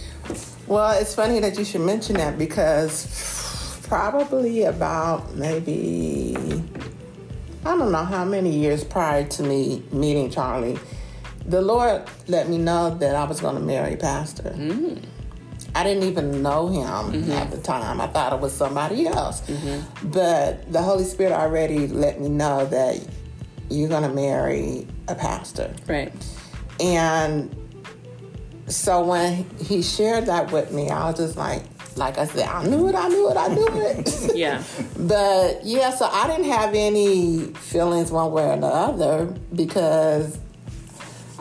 Well, 0.66 0.98
it's 1.00 1.14
funny 1.14 1.40
that 1.40 1.58
you 1.58 1.64
should 1.64 1.80
mention 1.80 2.16
that 2.16 2.38
because 2.38 3.80
probably 3.88 4.64
about 4.64 5.34
maybe 5.34 6.36
I 7.64 7.76
don't 7.76 7.92
know 7.92 8.04
how 8.04 8.24
many 8.24 8.50
years 8.50 8.82
prior 8.84 9.24
to 9.24 9.42
me 9.42 9.82
meeting 9.92 10.30
Charlie, 10.30 10.78
the 11.46 11.60
Lord 11.60 12.02
let 12.26 12.48
me 12.48 12.58
know 12.58 12.94
that 12.98 13.14
I 13.14 13.24
was 13.24 13.40
going 13.40 13.54
to 13.54 13.60
marry 13.60 13.94
a 13.94 13.96
pastor. 13.96 14.54
Mm. 14.56 15.04
I 15.74 15.84
didn't 15.84 16.04
even 16.04 16.42
know 16.42 16.68
him 16.68 17.22
mm-hmm. 17.22 17.32
at 17.32 17.50
the 17.50 17.58
time. 17.58 18.00
I 18.00 18.06
thought 18.06 18.32
it 18.32 18.40
was 18.40 18.52
somebody 18.52 19.06
else. 19.06 19.40
Mm-hmm. 19.42 20.10
But 20.10 20.70
the 20.70 20.82
Holy 20.82 21.04
Spirit 21.04 21.32
already 21.32 21.86
let 21.88 22.20
me 22.20 22.28
know 22.28 22.66
that 22.66 23.06
you're 23.70 23.88
going 23.88 24.02
to 24.02 24.14
marry 24.14 24.86
a 25.08 25.14
pastor. 25.14 25.74
Right. 25.88 26.12
And 26.80 27.54
so 28.66 29.04
when 29.04 29.48
he 29.58 29.82
shared 29.82 30.26
that 30.26 30.52
with 30.52 30.72
me, 30.72 30.90
I 30.90 31.06
was 31.10 31.18
just 31.18 31.36
like, 31.36 31.62
like 31.96 32.18
I 32.18 32.26
said, 32.26 32.48
I 32.48 32.64
knew 32.64 32.88
it, 32.88 32.94
I 32.94 33.08
knew 33.08 33.30
it, 33.30 33.36
I 33.36 33.48
knew 33.48 33.68
it. 33.68 34.32
Yeah. 34.34 34.62
but 34.98 35.64
yeah, 35.64 35.90
so 35.90 36.06
I 36.06 36.26
didn't 36.26 36.50
have 36.50 36.74
any 36.74 37.46
feelings 37.54 38.10
one 38.10 38.32
way 38.32 38.50
or 38.50 38.56
the 38.56 38.66
other 38.66 39.26
because 39.54 40.38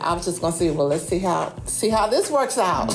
I 0.02 0.14
was 0.14 0.24
just 0.24 0.40
gonna 0.40 0.54
see, 0.54 0.70
well, 0.70 0.88
let's 0.88 1.04
see 1.08 1.18
how 1.18 1.54
see 1.64 1.88
how 1.88 2.06
this 2.06 2.30
works 2.30 2.58
out. 2.58 2.94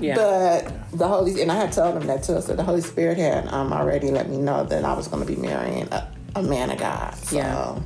Yeah. 0.00 0.14
But 0.16 0.98
the 0.98 1.08
Holy 1.08 1.40
and 1.42 1.50
I 1.50 1.54
had 1.56 1.72
told 1.72 1.96
him 1.96 2.06
that 2.08 2.22
too. 2.22 2.40
So 2.40 2.54
the 2.54 2.64
Holy 2.64 2.80
Spirit 2.82 3.18
had 3.18 3.46
um, 3.48 3.72
already 3.72 4.10
let 4.10 4.28
me 4.28 4.36
know 4.36 4.64
that 4.64 4.84
I 4.84 4.92
was 4.94 5.08
gonna 5.08 5.24
be 5.24 5.36
marrying 5.36 5.88
a, 5.92 6.12
a 6.34 6.42
man 6.42 6.70
of 6.70 6.78
God. 6.78 7.14
So 7.14 7.36
Yeah. 7.36 7.80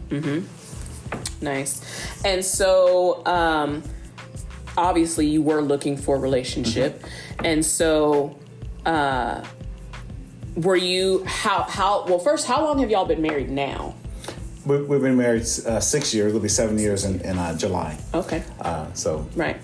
Nice. 1.40 1.82
And 2.24 2.44
so, 2.44 3.24
um, 3.26 3.82
obviously, 4.76 5.26
you 5.26 5.42
were 5.42 5.62
looking 5.62 5.96
for 5.96 6.16
a 6.16 6.18
relationship, 6.18 7.04
and 7.44 7.64
so, 7.64 8.38
uh, 8.86 9.44
were 10.56 10.76
you 10.76 11.24
how 11.24 11.62
how 11.62 12.04
well? 12.06 12.18
First, 12.18 12.46
how 12.46 12.64
long 12.64 12.78
have 12.80 12.90
y'all 12.90 13.06
been 13.06 13.22
married 13.22 13.50
now? 13.50 13.94
We, 14.66 14.82
we've 14.82 15.00
been 15.00 15.16
married 15.16 15.42
uh, 15.42 15.80
six 15.80 16.12
years. 16.12 16.28
It'll 16.28 16.40
be 16.40 16.48
seven 16.48 16.78
years 16.78 17.04
in, 17.04 17.20
in 17.20 17.38
uh, 17.38 17.56
July. 17.56 17.98
Okay. 18.14 18.42
Uh, 18.60 18.92
so 18.92 19.28
Right. 19.34 19.56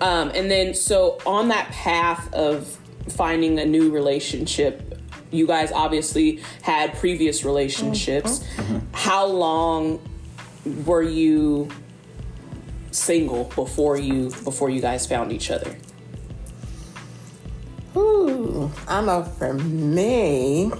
Um, 0.00 0.30
and 0.34 0.50
then, 0.50 0.74
so 0.74 1.18
on 1.26 1.48
that 1.48 1.70
path 1.70 2.32
of 2.34 2.78
finding 3.08 3.58
a 3.58 3.64
new 3.64 3.90
relationship, 3.90 5.00
you 5.30 5.46
guys 5.46 5.72
obviously 5.72 6.42
had 6.62 6.94
previous 6.94 7.44
relationships. 7.44 8.44
How 8.92 9.26
long 9.26 10.00
were 10.84 11.02
you 11.02 11.68
single 12.90 13.44
before 13.44 13.96
you 13.96 14.30
before 14.44 14.68
you 14.68 14.80
guys 14.80 15.06
found 15.06 15.32
each 15.32 15.50
other? 15.50 15.74
Ooh, 17.96 18.70
I 18.88 19.02
know 19.02 19.24
for 19.24 19.54
me, 19.54 20.70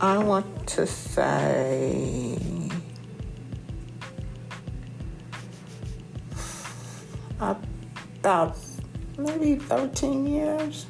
I 0.00 0.18
want 0.18 0.66
to 0.68 0.86
say 0.86 2.36
about 7.38 8.56
maybe 9.18 9.56
13 9.56 10.26
years. 10.26 10.86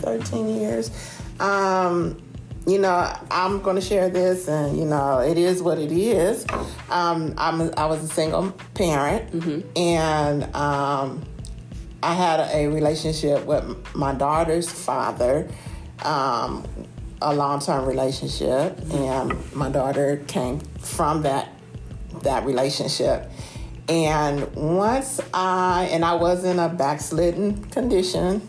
13 0.00 0.48
years. 0.60 0.90
Um, 1.40 2.16
you 2.66 2.78
know, 2.78 3.12
I'm 3.30 3.60
going 3.60 3.76
to 3.76 3.82
share 3.82 4.08
this, 4.08 4.48
and 4.48 4.78
you 4.78 4.86
know, 4.86 5.18
it 5.18 5.36
is 5.36 5.62
what 5.62 5.78
it 5.78 5.92
is. 5.92 6.46
Um, 6.88 7.34
I'm 7.36 7.60
a, 7.60 7.70
I 7.76 7.86
was 7.86 8.02
a 8.02 8.08
single 8.08 8.52
parent, 8.74 9.30
and 9.76 10.44
um, 10.56 11.22
I 12.02 12.14
had 12.14 12.40
a 12.52 12.68
relationship 12.68 13.44
with 13.44 13.94
my 13.94 14.14
daughter's 14.14 14.70
father, 14.70 15.48
um, 16.04 16.64
a 17.24 17.34
long-term 17.34 17.86
relationship, 17.86 18.78
and 18.92 19.54
my 19.54 19.70
daughter 19.70 20.22
came 20.26 20.60
from 20.60 21.22
that 21.22 21.48
that 22.22 22.44
relationship. 22.44 23.30
And 23.86 24.50
once 24.54 25.20
I 25.34 25.88
and 25.92 26.06
I 26.06 26.14
was 26.14 26.44
in 26.44 26.58
a 26.58 26.70
backslidden 26.70 27.64
condition. 27.66 28.40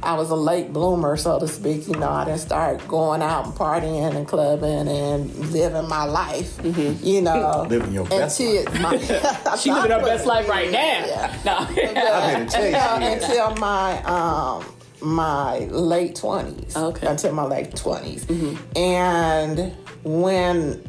I 0.00 0.14
was 0.14 0.30
a 0.30 0.36
late 0.36 0.72
bloomer, 0.72 1.16
so 1.16 1.40
to 1.40 1.48
speak. 1.48 1.88
You 1.88 1.94
know, 1.94 2.08
I 2.08 2.24
didn't 2.24 2.38
start 2.38 2.86
going 2.86 3.20
out 3.20 3.46
and 3.46 3.54
partying 3.54 4.14
and 4.14 4.28
clubbing 4.28 4.86
and 4.86 5.34
living 5.50 5.88
my 5.88 6.04
life. 6.04 6.60
You 7.02 7.20
know, 7.20 7.66
Living 7.68 7.92
your 7.92 8.04
best 8.04 8.38
until 8.38 8.80
my, 8.80 8.96
She 9.58 9.72
living 9.72 9.90
her 9.90 10.00
best 10.00 10.24
life 10.24 10.48
right 10.48 10.70
now. 10.70 11.06
Yeah. 11.06 11.38
No. 11.44 11.56
I'm 11.56 11.74
here 11.74 11.88
to 11.88 11.94
tell 11.94 12.30
you, 12.30 12.42
until, 12.42 12.70
yeah. 12.70 13.08
until 13.08 13.56
my 13.56 14.02
um 14.04 14.75
my 15.06 15.58
late 15.66 16.16
twenties. 16.16 16.76
Okay. 16.76 17.06
Until 17.06 17.32
my 17.32 17.44
late 17.44 17.70
20s 17.70 18.26
mm-hmm. 18.26 18.76
and 18.76 19.72
when 20.02 20.82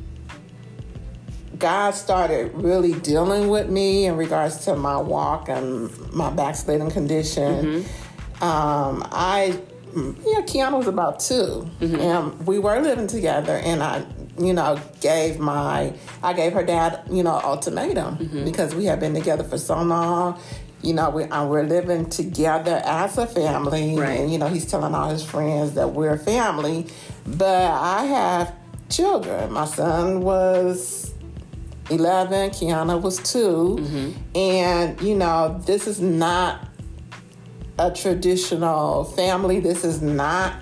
God 1.57 1.91
started 1.91 2.53
really 2.53 2.93
dealing 2.93 3.49
with 3.49 3.69
me 3.69 4.05
in 4.05 4.15
regards 4.15 4.65
to 4.65 4.75
my 4.75 4.97
walk 4.97 5.49
and 5.49 5.89
my 6.13 6.29
backsliding 6.29 6.91
condition. 6.91 7.83
Mm-hmm. 7.83 8.43
Um, 8.43 9.07
I, 9.11 9.59
yeah, 9.95 10.41
Kiana 10.41 10.77
was 10.77 10.87
about 10.87 11.19
2 11.19 11.33
mm-hmm. 11.33 11.95
and 11.95 12.47
we 12.47 12.59
were 12.59 12.79
living 12.79 13.07
together, 13.07 13.53
and 13.53 13.81
I, 13.81 14.05
you 14.37 14.53
know, 14.53 14.79
gave 15.01 15.39
my, 15.39 15.93
I 16.21 16.33
gave 16.33 16.53
her 16.53 16.63
dad, 16.63 17.01
you 17.09 17.23
know, 17.23 17.39
ultimatum 17.43 18.43
because 18.45 18.75
we 18.75 18.85
had 18.85 18.99
been 18.99 19.15
together 19.15 19.43
for 19.43 19.57
so 19.57 19.81
long. 19.81 20.39
You 20.81 20.93
know, 20.93 21.09
we 21.09 21.23
uh, 21.23 21.45
we're 21.47 21.63
living 21.63 22.07
together 22.09 22.81
as 22.85 23.17
a 23.17 23.25
family, 23.25 23.95
Right. 23.97 24.19
and 24.19 24.31
you 24.31 24.37
know, 24.37 24.47
he's 24.47 24.65
telling 24.65 24.93
all 24.93 25.09
his 25.09 25.23
friends 25.23 25.73
that 25.73 25.89
we're 25.93 26.13
a 26.13 26.19
family. 26.19 26.87
But 27.25 27.71
I 27.71 28.05
have 28.05 28.53
children. 28.89 29.51
My 29.51 29.65
son 29.65 30.21
was 30.21 31.13
11, 31.89 32.51
Kiana 32.51 33.01
was 33.01 33.17
2. 33.31 34.13
And, 34.35 35.01
you 35.01 35.15
know, 35.15 35.59
this 35.65 35.87
is 35.87 35.99
not 35.99 36.67
a 37.79 37.91
traditional 37.91 39.03
family. 39.03 39.59
This 39.59 39.83
is 39.83 40.01
not 40.01 40.53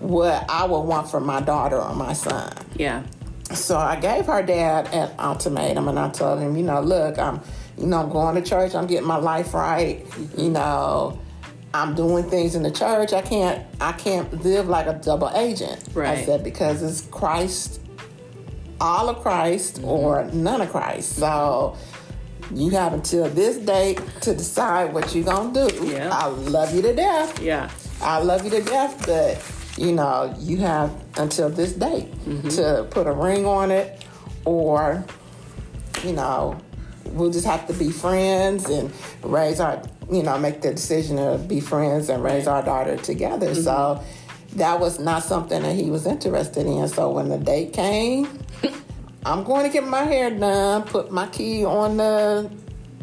what 0.00 0.44
I 0.48 0.64
would 0.66 0.80
want 0.80 1.10
for 1.10 1.20
my 1.20 1.40
daughter 1.40 1.78
or 1.80 1.94
my 1.94 2.12
son. 2.14 2.52
Yeah. 2.74 3.02
So 3.54 3.76
I 3.78 3.96
gave 3.96 4.26
her 4.26 4.42
dad 4.42 4.88
an 4.92 5.10
ultimatum 5.18 5.88
and 5.88 5.98
I 5.98 6.08
told 6.10 6.40
him, 6.40 6.56
you 6.56 6.62
know, 6.62 6.80
look, 6.80 7.18
I'm, 7.18 7.40
you 7.80 7.86
know, 7.86 8.00
I'm 8.00 8.10
going 8.10 8.34
to 8.36 8.42
church, 8.42 8.74
I'm 8.74 8.86
getting 8.86 9.06
my 9.06 9.16
life 9.16 9.54
right, 9.54 10.00
you 10.00 10.04
mm-hmm. 10.04 10.52
know, 10.52 11.18
I'm 11.72 11.94
doing 11.94 12.28
things 12.28 12.54
in 12.54 12.62
the 12.62 12.70
church. 12.70 13.12
I 13.12 13.22
can't 13.22 13.64
I 13.80 13.92
can't 13.92 14.42
live 14.42 14.68
like 14.68 14.86
a 14.86 14.94
double 14.94 15.30
agent. 15.30 15.88
Right. 15.94 16.18
I 16.18 16.24
said 16.24 16.42
because 16.42 16.82
it's 16.82 17.02
Christ 17.12 17.80
all 18.80 19.08
of 19.08 19.20
Christ 19.20 19.76
mm-hmm. 19.76 19.84
or 19.84 20.24
none 20.32 20.60
of 20.60 20.70
Christ. 20.70 21.16
So 21.16 21.76
you 22.52 22.70
have 22.70 22.92
until 22.92 23.28
this 23.28 23.56
date 23.58 24.00
to 24.22 24.34
decide 24.34 24.92
what 24.92 25.14
you're 25.14 25.24
gonna 25.24 25.68
do. 25.68 25.86
Yeah. 25.86 26.10
I 26.12 26.26
love 26.26 26.74
you 26.74 26.82
to 26.82 26.94
death. 26.94 27.40
Yeah. 27.40 27.70
I 28.02 28.18
love 28.18 28.44
you 28.44 28.50
to 28.50 28.62
death, 28.62 29.06
but 29.06 29.40
you 29.78 29.92
know, 29.92 30.34
you 30.38 30.56
have 30.58 30.92
until 31.18 31.48
this 31.48 31.72
date 31.72 32.12
mm-hmm. 32.24 32.48
to 32.48 32.86
put 32.90 33.06
a 33.06 33.12
ring 33.12 33.46
on 33.46 33.70
it, 33.70 34.04
or 34.44 35.04
you 36.02 36.12
know, 36.12 36.58
we'll 37.10 37.30
just 37.30 37.46
have 37.46 37.66
to 37.66 37.72
be 37.72 37.90
friends 37.90 38.68
and 38.68 38.92
raise 39.22 39.60
our, 39.60 39.82
you 40.10 40.22
know, 40.22 40.38
make 40.38 40.60
the 40.62 40.72
decision 40.72 41.16
to 41.16 41.38
be 41.46 41.60
friends 41.60 42.08
and 42.08 42.22
raise 42.22 42.46
our 42.46 42.62
daughter 42.62 42.96
together. 42.96 43.54
So 43.54 43.70
mm-hmm. 43.70 44.56
that 44.58 44.80
was 44.80 44.98
not 44.98 45.22
something 45.22 45.62
that 45.62 45.74
he 45.74 45.90
was 45.90 46.06
interested 46.06 46.66
in. 46.66 46.88
So 46.88 47.10
when 47.10 47.28
the 47.28 47.38
date 47.38 47.72
came, 47.72 48.28
I'm 49.24 49.44
going 49.44 49.64
to 49.66 49.72
get 49.72 49.86
my 49.86 50.04
hair 50.04 50.30
done, 50.30 50.82
put 50.84 51.10
my 51.10 51.26
key 51.28 51.64
on 51.64 51.98
the 51.98 52.50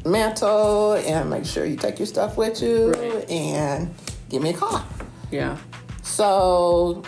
mantle, 0.05 0.93
and 0.93 1.29
make 1.29 1.45
sure 1.45 1.65
you 1.65 1.75
take 1.75 1.99
your 1.99 2.07
stuff 2.07 2.37
with 2.37 2.61
you 2.61 2.91
Right. 2.91 3.29
and 3.29 3.93
give 4.29 4.41
me 4.41 4.49
a 4.51 4.53
call. 4.53 4.83
Yeah. 5.31 5.57
So, 6.01 7.03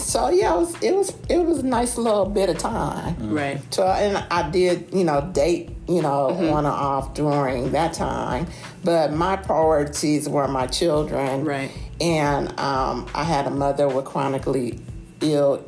so 0.00 0.30
yeah, 0.30 0.54
it 0.54 0.58
was 0.58 0.82
it 0.82 0.94
was 0.94 1.16
it 1.28 1.38
was 1.38 1.58
a 1.58 1.66
nice 1.66 1.96
little 1.96 2.26
bit 2.26 2.48
of 2.48 2.58
time. 2.58 3.32
Right. 3.32 3.60
So, 3.72 3.86
and 3.86 4.16
I 4.30 4.50
did, 4.50 4.92
you 4.92 5.04
know, 5.04 5.30
date, 5.32 5.70
you 5.88 6.02
know, 6.02 6.28
on 6.30 6.64
and 6.64 6.66
off 6.66 7.14
during 7.14 7.72
that 7.72 7.92
time. 7.92 8.46
But 8.82 9.12
my 9.12 9.36
priorities 9.36 10.28
were 10.28 10.48
my 10.48 10.66
children. 10.66 11.44
Right. 11.44 11.70
And 12.00 12.48
um, 12.58 13.08
I 13.14 13.24
had 13.24 13.46
a 13.46 13.50
mother 13.50 13.88
with 13.88 14.04
chronically 14.04 14.80
ill 15.20 15.64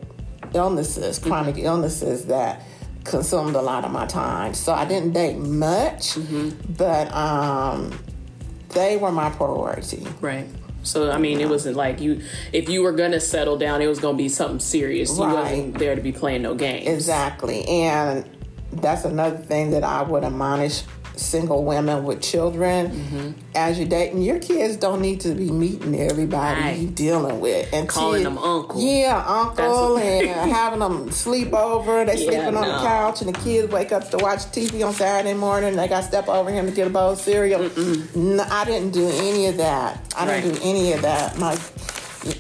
illnesses, 0.55 1.19
chronic 1.19 1.59
illnesses 1.59 2.27
that 2.27 2.63
consumed 3.05 3.55
a 3.55 3.63
lot 3.63 3.85
of 3.85 3.93
my 3.93 4.07
time. 4.07 4.55
So 4.55 4.73
I 4.73 4.85
didn't 4.85 5.13
date 5.13 5.37
much, 5.37 6.19
but 6.77 7.13
um, 7.13 7.99
they 8.71 8.97
were 8.97 9.13
my 9.13 9.31
priority. 9.31 10.07
Right. 10.21 10.47
So 10.87 11.11
I 11.11 11.19
mean, 11.19 11.41
it 11.41 11.49
wasn't 11.49 11.77
like 11.77 12.01
you. 12.01 12.23
If 12.53 12.69
you 12.69 12.83
were 12.83 12.93
gonna 12.93 13.21
settle 13.21 13.59
down, 13.59 13.83
it 13.83 13.87
was 13.89 13.99
gonna 14.01 14.17
be 14.17 14.29
something 14.29 14.61
serious. 14.61 15.17
You 15.19 15.25
Right. 15.25 15.35
wasn't 15.35 15.79
there 15.79 15.95
to 15.95 16.01
be 16.01 16.13
playing 16.13 16.43
no 16.43 16.55
games. 16.55 16.87
Exactly. 16.89 17.67
And 17.67 18.25
that's 18.73 19.05
another 19.05 19.37
thing 19.37 19.71
that 19.71 19.85
I 19.85 20.03
would 20.03 20.25
admonish 20.25 20.83
single 21.17 21.65
women 21.65 22.05
with 22.05 22.21
children 22.23 22.91
Mm-hmm. 22.91 23.31
as 23.55 23.79
you're 23.79 23.89
dating. 23.89 24.23
Your 24.23 24.39
kids 24.39 24.77
don't 24.77 25.01
need 25.01 25.21
to 25.23 25.35
be 25.35 25.51
meeting 25.51 25.99
everybody 26.01 26.61
Right. 26.61 26.79
you 26.79 26.89
dealing 26.89 27.41
with 27.41 27.69
and 27.73 27.89
Calling 27.89 28.23
them 28.25 28.39
uncle. 28.39 28.81
Yeah, 28.81 29.23
uncle, 29.27 29.97
and 29.99 30.29
having 30.53 30.79
them 30.81 31.11
sleep 31.11 31.53
over. 31.55 32.05
They 32.05 32.17
Yeah, 32.19 32.25
sleeping 32.31 32.47
on 32.49 32.55
no. 32.55 32.61
the 32.61 32.79
couch, 32.87 33.23
and 33.23 33.35
the 33.35 33.39
kids 33.41 33.73
wake 33.73 33.93
up 33.93 34.11
to 34.11 34.19
watch 34.19 34.41
TV 34.53 34.87
on 34.87 34.93
Saturday 34.93 35.35
morning. 35.35 35.75
They 35.77 35.89
got 35.89 36.03
to 36.03 36.07
step 36.07 36.29
over 36.29 36.51
him 36.51 36.67
to 36.67 36.73
get 36.73 36.87
a 36.87 36.91
bowl 36.91 37.11
of 37.13 37.19
cereal. 37.19 37.61
No, 38.15 38.45
I 38.51 38.65
didn't 38.65 38.91
do 38.93 39.09
any 39.09 39.47
of 39.47 39.57
that. 39.57 40.15
I 40.17 40.27
didn't 40.27 40.55
do 40.55 40.61
any 40.63 40.93
of 40.93 41.03
that. 41.03 41.39
My 41.39 41.57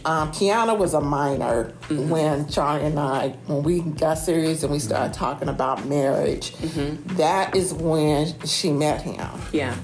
um, 0.04 0.30
Kiana 0.32 0.76
was 0.76 0.94
a 0.94 1.00
minor 1.00 1.72
Mm-hmm. 1.88 2.08
when 2.08 2.48
Charlie 2.48 2.84
and 2.84 2.98
I, 2.98 3.28
when 3.46 3.62
we 3.62 3.80
got 3.80 4.14
serious 4.18 4.62
and 4.64 4.72
we 4.72 4.80
started 4.80 5.14
talking 5.14 5.48
about 5.48 5.86
marriage. 5.86 6.52
Mm-hmm. 6.54 7.16
That 7.16 7.54
is 7.54 7.72
when 7.72 8.34
she 8.44 8.72
met 8.72 9.02
him. 9.02 9.20
Yeah. 9.52 9.76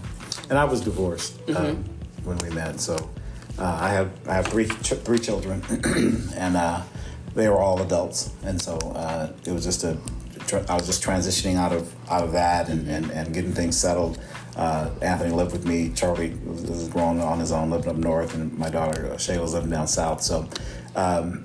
and 0.51 0.59
I 0.59 0.65
was 0.65 0.81
divorced 0.81 1.39
um, 1.55 1.85
when 2.25 2.39
we 2.39 2.51
met. 2.51 2.81
So 2.81 2.95
uh, 3.59 3.79
I 3.81 3.91
have 3.91 4.11
I 4.29 4.35
have 4.35 4.49
three 4.49 4.67
ch- 4.67 4.95
three 5.05 5.19
children, 5.21 5.63
and 6.37 6.57
uh, 6.57 6.83
they 7.37 7.49
were 7.49 7.61
all 7.61 7.81
adults. 7.81 8.33
And 8.45 8.61
so 8.61 8.77
uh, 8.79 9.33
it 9.47 9.53
was 9.53 9.63
just 9.65 9.85
a 9.85 9.97
tr- 10.49 10.65
I 10.69 10.75
was 10.75 10.87
just 10.87 11.05
transitioning 11.05 11.57
out 11.57 11.73
of 11.73 11.95
out 12.11 12.25
of 12.25 12.33
that 12.33 12.69
and, 12.69 12.89
and, 12.89 13.11
and 13.13 13.33
getting 13.33 13.53
things 13.53 13.77
settled. 13.79 14.19
Uh, 14.57 14.91
Anthony 15.01 15.33
lived 15.33 15.53
with 15.53 15.65
me. 15.65 15.91
Charlie 15.95 16.35
was, 16.45 16.89
growing 16.89 17.21
on 17.21 17.39
his 17.39 17.53
own, 17.53 17.71
living 17.71 17.89
up 17.89 17.97
north, 17.97 18.35
and 18.35 18.57
my 18.59 18.69
daughter 18.69 19.07
uh, 19.13 19.17
Shayla 19.17 19.41
was 19.41 19.55
living 19.55 19.71
down 19.71 19.89
south. 19.89 20.23
So 20.23 20.49
um, 20.95 21.45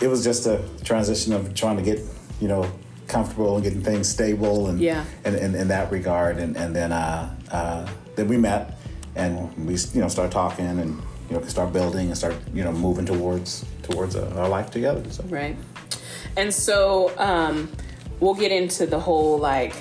it 0.00 0.08
was 0.08 0.22
just 0.22 0.46
a 0.46 0.62
transition 0.84 1.32
of 1.32 1.54
trying 1.54 1.76
to 1.76 1.82
get 1.82 2.00
you 2.40 2.48
know 2.48 2.70
comfortable 3.06 3.54
and 3.54 3.64
getting 3.64 3.82
things 3.82 4.08
stable 4.08 4.68
and 4.68 4.78
Yeah. 4.78 5.04
in 5.24 5.68
that 5.68 5.90
regard 5.90 6.38
and 6.38 6.56
and 6.56 6.76
then 6.76 6.92
uh, 6.92 7.34
uh, 7.50 7.88
then 8.16 8.28
we 8.28 8.36
met 8.36 8.78
and 9.16 9.66
we 9.66 9.74
you 9.94 10.00
know 10.00 10.08
started 10.08 10.30
talking 10.30 10.66
and 10.66 11.00
you 11.30 11.36
know 11.36 11.42
start 11.46 11.72
building 11.72 12.08
and 12.08 12.16
start 12.16 12.36
you 12.52 12.62
know 12.62 12.72
moving 12.72 13.06
towards 13.06 13.64
towards 13.82 14.14
uh, 14.16 14.32
our 14.36 14.48
life 14.48 14.70
together. 14.70 15.02
So. 15.10 15.24
Right. 15.24 15.56
And 16.36 16.52
so 16.52 17.12
um, 17.18 17.70
we'll 18.20 18.34
get 18.34 18.52
into 18.52 18.86
the 18.86 19.00
whole 19.00 19.38
like 19.38 19.74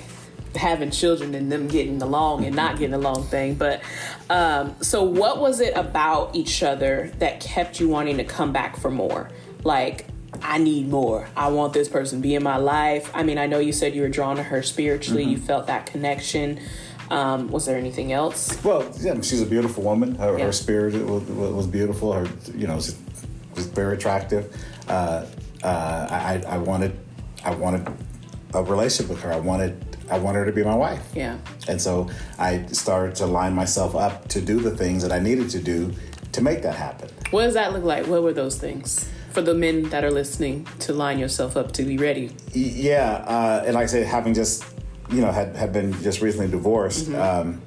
having 0.58 0.92
children 0.92 1.34
and 1.36 1.52
them 1.52 1.68
getting 1.68 2.02
along 2.02 2.46
and 2.46 2.56
not 2.56 2.78
getting 2.78 2.94
along 2.94 3.24
thing. 3.26 3.56
But 3.56 3.82
um, 4.30 4.76
so, 4.82 5.04
what 5.04 5.40
was 5.40 5.60
it 5.60 5.76
about 5.76 6.36
each 6.36 6.64
other 6.64 7.12
that 7.20 7.40
kept 7.40 7.80
you 7.80 7.88
wanting 7.88 8.18
to 8.18 8.24
come 8.24 8.52
back 8.52 8.78
for 8.78 8.92
more? 8.92 9.30
Like, 9.64 10.06
I 10.42 10.58
need 10.58 10.90
more. 10.90 11.28
I 11.36 11.48
want 11.50 11.74
this 11.74 11.88
person 11.88 12.20
to 12.20 12.22
be 12.22 12.36
in 12.36 12.44
my 12.44 12.58
life. 12.58 13.10
I 13.14 13.24
mean, 13.24 13.38
I 13.38 13.48
know 13.48 13.60
you 13.60 13.72
said 13.74 13.96
you 13.96 14.02
were 14.02 14.10
drawn 14.10 14.36
to 14.36 14.44
her 14.44 14.62
spiritually, 14.62 15.24
you 15.24 15.38
felt 15.38 15.68
that 15.68 15.86
connection. 15.86 16.60
Um, 17.10 17.50
was 17.50 17.66
there 17.66 17.78
anything 17.78 18.12
else? 18.12 18.62
Well, 18.64 18.84
yeah, 19.00 19.16
she's 19.22 19.42
a 19.42 19.46
beautiful 19.46 19.82
woman. 19.84 20.16
Her, 20.16 20.38
Yeah. 20.38 20.46
her 20.46 20.52
spirit 20.52 20.94
was, 21.06 21.24
was 21.24 21.66
beautiful. 21.66 22.12
Her, 22.12 22.28
you 22.54 22.68
know, 22.68 22.76
was, 22.76 22.98
was 23.56 23.66
very 23.68 23.96
attractive. 23.96 24.54
Uh, 24.90 25.26
uh, 25.64 26.08
I, 26.10 26.44
I 26.46 26.58
wanted, 26.58 27.00
I 27.46 27.56
wanted 27.56 27.88
a 28.54 28.62
relationship 28.62 29.10
with 29.10 29.22
her. 29.22 29.32
I 29.32 29.40
wanted, 29.40 29.87
I 30.10 30.18
wanted 30.20 30.40
her 30.40 30.46
to 30.46 30.52
be 30.52 30.64
my 30.64 30.76
wife. 30.76 31.04
Yeah. 31.14 31.38
And 31.68 31.82
so 31.82 32.10
I 32.40 32.66
started 32.68 33.16
to 33.18 33.26
line 33.26 33.54
myself 33.54 33.96
up 33.96 34.28
to 34.30 34.42
do 34.42 34.60
the 34.60 34.72
things 34.72 35.04
that 35.04 35.12
I 35.12 35.20
needed 35.20 35.50
to 35.52 35.60
do 35.60 35.94
to 36.34 36.42
make 36.42 36.62
that 36.62 36.76
happen. 36.76 37.10
What 37.32 37.44
does 37.44 37.54
that 37.56 37.74
look 37.74 37.84
like? 37.84 38.08
What 38.08 38.24
were 38.24 38.34
those 38.34 38.58
things? 38.58 39.10
For 39.32 39.42
the 39.42 39.54
men 39.54 39.84
that 39.90 40.04
are 40.04 40.12
listening, 40.12 40.68
to 40.80 40.94
line 40.94 41.20
yourself 41.20 41.58
up 41.58 41.72
to 41.74 41.84
be 41.84 41.98
ready. 41.98 42.32
Yeah, 42.54 43.24
uh, 43.28 43.64
and 43.66 43.76
like 43.76 43.84
I 43.84 43.88
said, 43.88 44.08
having 44.08 44.34
just 44.34 44.66
you 45.10 45.22
know 45.22 45.32
had, 45.32 45.56
had 45.56 45.72
been 45.72 45.94
just 46.02 46.22
recently 46.22 46.50
divorced, 46.50 47.10
um, 47.14 47.62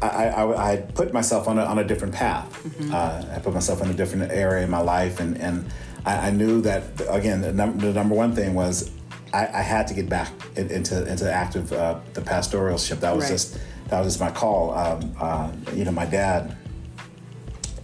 I, 0.00 0.28
I, 0.28 0.72
I 0.72 0.76
put 0.76 1.12
myself 1.12 1.46
on 1.46 1.58
a, 1.58 1.64
on 1.64 1.78
a 1.78 1.84
different 1.84 2.14
path. 2.14 2.48
Uh, 2.90 3.24
I 3.36 3.38
put 3.40 3.52
myself 3.52 3.82
in 3.82 3.90
a 3.90 3.94
different 3.94 4.32
area 4.32 4.64
in 4.64 4.70
my 4.70 4.80
life, 4.80 5.20
and 5.20 5.36
and 5.38 5.66
I, 6.06 6.28
I 6.28 6.30
knew 6.30 6.62
that 6.62 6.84
again 7.08 7.42
the, 7.42 7.52
num- 7.52 7.78
the 7.78 7.92
number 7.92 8.14
one 8.14 8.34
thing 8.34 8.54
was 8.54 8.90
I, 9.32 9.46
I 9.46 9.62
had 9.62 9.86
to 9.88 9.94
get 9.94 10.08
back 10.08 10.30
in, 10.56 10.70
into 10.70 11.06
into 11.10 11.32
active 11.32 11.72
uh, 11.72 12.00
the 12.14 12.20
pastoralship. 12.20 13.00
That 13.00 13.14
was 13.14 13.24
Right. 13.24 13.30
just 13.30 13.58
that 13.88 13.98
was 14.00 14.14
just 14.14 14.20
my 14.20 14.30
call. 14.30 14.72
Um, 14.74 15.14
uh, 15.20 15.50
you 15.74 15.84
know, 15.84 15.92
my 15.92 16.06
dad 16.06 16.56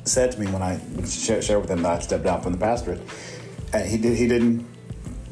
said 0.05 0.33
to 0.33 0.41
me 0.41 0.47
when 0.47 0.63
I 0.63 0.81
shared, 1.07 1.45
shared 1.45 1.61
with 1.61 1.71
him 1.71 1.83
that 1.83 1.93
I 1.93 1.99
stepped 2.01 2.25
down 2.25 2.41
from 2.41 2.53
the 2.53 2.59
pastorate. 2.59 3.01
Uh, 3.73 3.81
he 3.81 3.99
did. 3.99 4.17
He 4.17 4.27
didn't, 4.27 4.67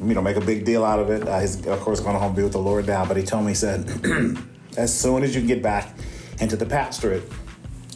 you 0.03 0.13
know, 0.13 0.21
make 0.21 0.37
a 0.37 0.41
big 0.41 0.65
deal 0.65 0.83
out 0.85 0.99
of 0.99 1.09
it. 1.09 1.27
Uh, 1.27 1.39
he's 1.39 1.65
of 1.65 1.79
course 1.79 1.99
going 1.99 2.13
to 2.13 2.19
home 2.19 2.35
be 2.35 2.43
with 2.43 2.51
the 2.51 2.59
Lord 2.59 2.85
now. 2.87 3.05
But 3.05 3.17
he 3.17 3.23
told 3.23 3.43
me, 3.45 3.51
he 3.51 3.55
said, 3.55 3.87
as 4.77 4.97
soon 4.97 5.23
as 5.23 5.33
you 5.33 5.41
can 5.41 5.47
get 5.47 5.63
back 5.63 5.95
into 6.39 6.55
the 6.55 6.65
pastorate 6.65 7.23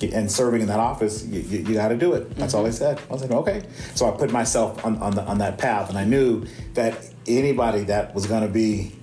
and 0.03 0.31
serving 0.31 0.61
in 0.61 0.67
that 0.67 0.79
office, 0.79 1.25
you, 1.25 1.41
you, 1.41 1.59
you 1.59 1.73
got 1.73 1.89
to 1.89 1.97
do 1.97 2.13
it. 2.13 2.35
That's 2.35 2.53
all 2.53 2.65
he 2.65 2.71
said. 2.71 2.99
I 3.09 3.13
was 3.13 3.21
like, 3.21 3.31
okay. 3.31 3.63
So 3.95 4.07
I 4.11 4.17
put 4.17 4.31
myself 4.31 4.83
on 4.85 4.97
on, 4.97 5.15
the, 5.15 5.23
on 5.23 5.37
that 5.39 5.57
path, 5.57 5.89
and 5.89 5.97
I 5.97 6.03
knew 6.05 6.45
that 6.73 7.09
anybody 7.27 7.83
that 7.85 8.13
was 8.15 8.25
going 8.25 8.41
to 8.43 8.47
be 8.49 8.93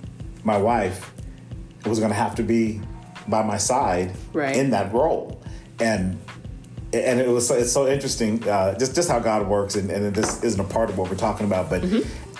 my 0.43 0.57
wife 0.57 1.11
was 1.85 1.99
going 1.99 2.11
to 2.11 2.17
have 2.17 2.35
to 2.35 2.43
be 2.43 2.81
by 3.27 3.43
my 3.43 3.57
side 3.57 4.11
Right. 4.33 4.55
in 4.55 4.71
that 4.71 4.93
role, 4.93 5.41
and 5.79 6.19
and 6.91 7.19
it 7.19 7.27
was 7.27 7.47
so, 7.47 7.55
it's 7.55 7.71
so 7.71 7.87
interesting 7.87 8.47
uh, 8.49 8.77
just 8.77 8.95
just 8.95 9.09
how 9.09 9.19
God 9.19 9.47
works, 9.47 9.75
and, 9.75 9.91
and 9.91 10.13
this 10.15 10.43
isn't 10.43 10.59
a 10.59 10.63
part 10.67 10.89
of 10.89 10.97
what 10.97 11.09
we're 11.09 11.15
talking 11.17 11.45
about, 11.45 11.69
but. 11.69 11.83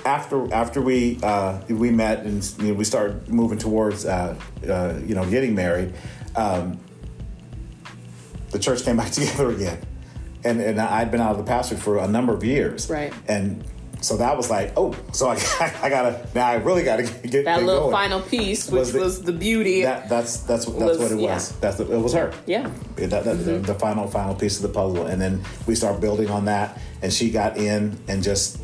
After 0.05 0.51
after 0.53 0.81
we 0.81 1.19
uh, 1.21 1.59
we 1.67 1.91
met 1.91 2.19
and 2.25 2.41
you 2.59 2.69
know, 2.69 2.73
we 2.75 2.85
started 2.85 3.27
moving 3.27 3.59
towards 3.59 4.05
uh, 4.05 4.33
uh, 4.65 4.97
you 5.05 5.13
know 5.13 5.29
getting 5.29 5.53
married, 5.53 5.93
um, 6.37 6.79
the 8.51 8.59
church 8.59 8.83
came 8.83 8.97
back 9.01 9.11
together 9.11 9.49
again, 9.51 9.79
and 10.43 10.59
and 10.61 10.79
I'd 10.79 11.11
been 11.11 11.21
out 11.21 11.31
of 11.31 11.37
the 11.37 11.43
pastorate 11.43 11.81
for 11.81 11.97
a 11.99 12.07
number 12.07 12.33
of 12.33 12.43
years, 12.43 12.89
Right. 12.89 13.13
And 13.27 13.63
so 14.01 14.15
that 14.15 14.37
was 14.37 14.49
like, 14.49 14.71
oh, 14.77 14.95
so 15.11 15.27
I, 15.27 15.33
I 15.83 15.89
gotta 15.89 16.25
now 16.33 16.47
I 16.47 16.55
really 16.55 16.83
gotta 16.83 17.03
get 17.03 17.21
get 17.31 17.45
That 17.45 17.63
little 17.63 17.81
going. 17.89 17.91
final 17.91 18.21
piece, 18.21 18.69
which 18.71 18.79
Was 18.79 18.93
was 18.93 19.21
the- 19.21 19.33
the, 19.33 19.37
beauty. 19.37 19.81
That 19.81 20.07
that's 20.07 20.37
that's 20.41 20.65
that's 20.65 20.77
was- 20.77 20.97
what 20.99 21.11
it 21.11 21.19
yeah. 21.19 21.33
was. 21.33 21.51
That's 21.59 21.77
the, 21.77 21.91
it 21.93 21.99
was 21.99 22.13
her. 22.13 22.33
Yeah. 22.45 22.71
That, 22.95 23.09
that, 23.25 23.43
the, 23.43 23.59
the 23.59 23.73
final 23.75 24.07
final 24.07 24.35
piece 24.35 24.55
of 24.55 24.61
the 24.61 24.69
puzzle, 24.69 25.07
and 25.07 25.21
then 25.21 25.41
we 25.67 25.75
start 25.75 25.99
building 25.99 26.29
on 26.29 26.45
that, 26.45 26.79
and 27.01 27.11
she 27.11 27.29
got 27.29 27.57
in 27.57 27.97
and 28.07 28.23
just 28.23 28.59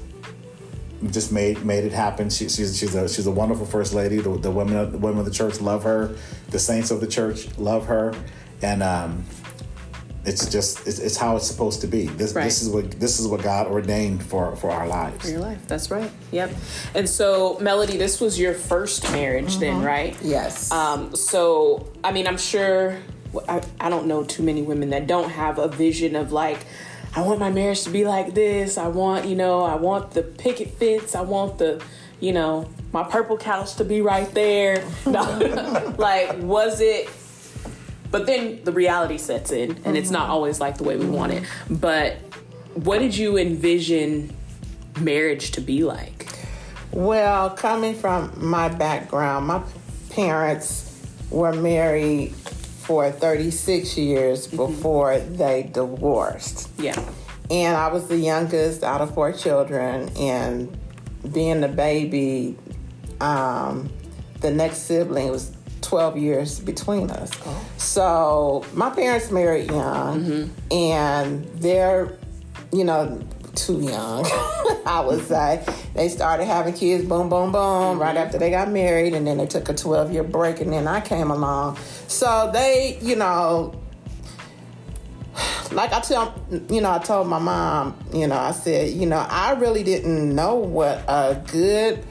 just 1.11 1.33
made 1.33 1.65
made 1.65 1.83
it 1.83 1.91
happen. 1.91 2.29
She, 2.29 2.47
she's 2.47 2.77
she's 2.79 2.95
a 2.95 3.09
she's 3.09 3.27
a 3.27 3.31
wonderful 3.31 3.65
first 3.65 3.93
lady. 3.93 4.17
The, 4.19 4.37
the 4.37 4.51
women 4.51 4.77
of, 4.77 4.93
the 4.93 4.97
women 4.97 5.19
of 5.19 5.25
the 5.25 5.31
church 5.31 5.59
love 5.59 5.83
her. 5.83 6.15
The 6.51 6.59
saints 6.59 6.91
of 6.91 7.01
the 7.01 7.07
church 7.07 7.49
love 7.57 7.87
her, 7.87 8.13
and 8.61 8.81
um, 8.81 9.25
it's 10.25 10.45
just 10.49 10.87
it's, 10.87 10.99
it's 10.99 11.17
how 11.17 11.35
it's 11.35 11.47
supposed 11.47 11.81
to 11.81 11.87
be. 11.87 12.07
This 12.07 12.33
Right. 12.33 12.43
this 12.43 12.61
is 12.61 12.69
what 12.69 12.91
this 12.99 13.19
is 13.19 13.27
what 13.27 13.41
God 13.43 13.67
ordained 13.67 14.23
for 14.23 14.55
for 14.55 14.71
our 14.71 14.87
lives. 14.87 15.23
for 15.25 15.29
your 15.29 15.39
life. 15.39 15.59
That's 15.67 15.91
right. 15.91 16.11
Yep. 16.31 16.51
And 16.93 17.07
so, 17.09 17.57
Melody, 17.59 17.97
this 17.97 18.19
was 18.19 18.39
your 18.39 18.53
first 18.53 19.11
marriage, 19.11 19.57
then, 19.57 19.81
right? 19.81 20.17
Yes. 20.21 20.71
Um, 20.71 21.15
so, 21.15 21.87
I 22.03 22.11
mean, 22.11 22.27
I'm 22.27 22.37
sure, 22.37 22.97
I, 23.47 23.61
I 23.79 23.89
don't 23.89 24.07
know 24.07 24.23
too 24.23 24.43
many 24.43 24.61
women 24.61 24.89
that 24.91 25.07
don't 25.07 25.29
have 25.29 25.59
a 25.59 25.67
vision 25.67 26.15
of 26.15 26.31
like, 26.31 26.65
I 27.15 27.21
want 27.21 27.39
my 27.39 27.49
marriage 27.49 27.83
to 27.83 27.89
be 27.89 28.03
like 28.05 28.33
this. 28.33 28.77
I 28.77 28.87
want, 28.87 29.25
you 29.25 29.35
know, 29.35 29.61
I 29.63 29.75
want 29.75 30.11
the 30.11 30.23
picket 30.23 30.71
fence. 30.71 31.15
I 31.15 31.21
want 31.21 31.57
the, 31.59 31.81
you 32.19 32.33
know, 32.33 32.69
my 32.91 33.03
purple 33.03 33.37
couch 33.37 33.75
to 33.75 33.85
be 33.85 34.01
right 34.01 34.29
there. 34.33 34.83
No. 35.05 35.21
like, 35.97 36.37
was 36.41 36.81
it, 36.81 37.09
but 38.15 38.27
then 38.27 38.63
the 38.63 38.71
reality 38.71 39.17
sets 39.17 39.51
in 39.51 39.77
and 39.83 39.97
it's 39.97 40.09
not 40.09 40.29
always 40.29 40.61
like 40.61 40.77
the 40.77 40.85
way 40.85 40.95
we 40.95 41.05
want 41.05 41.33
it. 41.33 41.43
But 41.69 42.13
what 42.75 42.99
did 42.99 43.17
you 43.17 43.37
envision 43.37 44.33
marriage 45.01 45.51
to 45.51 45.59
be 45.59 45.83
like? 45.83 46.33
Well, 46.93 47.49
coming 47.49 47.93
from 47.93 48.31
my 48.37 48.69
background, 48.69 49.47
my 49.47 49.61
parents 50.11 50.97
were 51.29 51.51
married 51.51 52.33
for 52.33 53.11
36 53.11 53.97
years 53.97 54.47
before 54.47 55.19
they 55.19 55.63
divorced. 55.63 56.69
Yeah. 56.77 56.97
And 57.51 57.75
I 57.75 57.89
was 57.89 58.07
the 58.07 58.15
youngest 58.17 58.81
out 58.81 59.01
of 59.01 59.13
four 59.13 59.33
children, 59.33 60.09
and 60.17 60.73
being 61.33 61.59
the 61.59 61.67
baby, 61.67 62.57
um, 63.19 63.91
the 64.39 64.51
next 64.51 64.83
sibling 64.83 65.31
was 65.31 65.54
12 65.85 66.17
years 66.17 66.59
between 66.59 67.11
us. 67.11 67.31
Oh. 67.45 67.65
So 67.77 68.65
my 68.73 68.89
parents 68.89 69.31
married 69.31 69.69
young, 69.69 70.23
mm-hmm. 70.23 70.73
and 70.73 71.45
they're, 71.55 72.17
you 72.73 72.83
know, 72.83 73.21
too 73.55 73.81
young, 73.81 74.25
I 74.85 75.03
would 75.05 75.19
mm-hmm. 75.19 75.65
say. 75.65 75.65
They 75.93 76.09
started 76.09 76.45
having 76.45 76.73
kids, 76.73 77.05
boom, 77.05 77.29
boom, 77.29 77.51
boom, 77.51 77.99
right 77.99 78.15
mm-hmm. 78.15 78.17
after 78.17 78.37
they 78.37 78.49
got 78.49 78.69
married, 78.69 79.13
and 79.13 79.25
then 79.25 79.37
they 79.37 79.47
took 79.47 79.69
a 79.69 79.73
12 79.73 80.11
year 80.11 80.23
break, 80.23 80.59
and 80.59 80.73
then 80.73 80.87
I 80.87 81.01
came 81.01 81.31
along. 81.31 81.77
So 82.07 82.49
they, 82.53 82.97
you 83.01 83.15
know, 83.15 83.73
like 85.71 85.93
I 85.93 85.99
tell, 85.99 86.33
you 86.69 86.81
know, 86.81 86.91
I 86.91 86.99
told 86.99 87.27
my 87.27 87.39
mom, 87.39 87.97
you 88.13 88.27
know, 88.27 88.37
I 88.37 88.51
said, 88.51 88.91
you 88.91 89.05
know, 89.05 89.25
I 89.29 89.53
really 89.53 89.83
didn't 89.83 90.33
know 90.33 90.55
what 90.55 91.03
a 91.07 91.41
good 91.51 92.03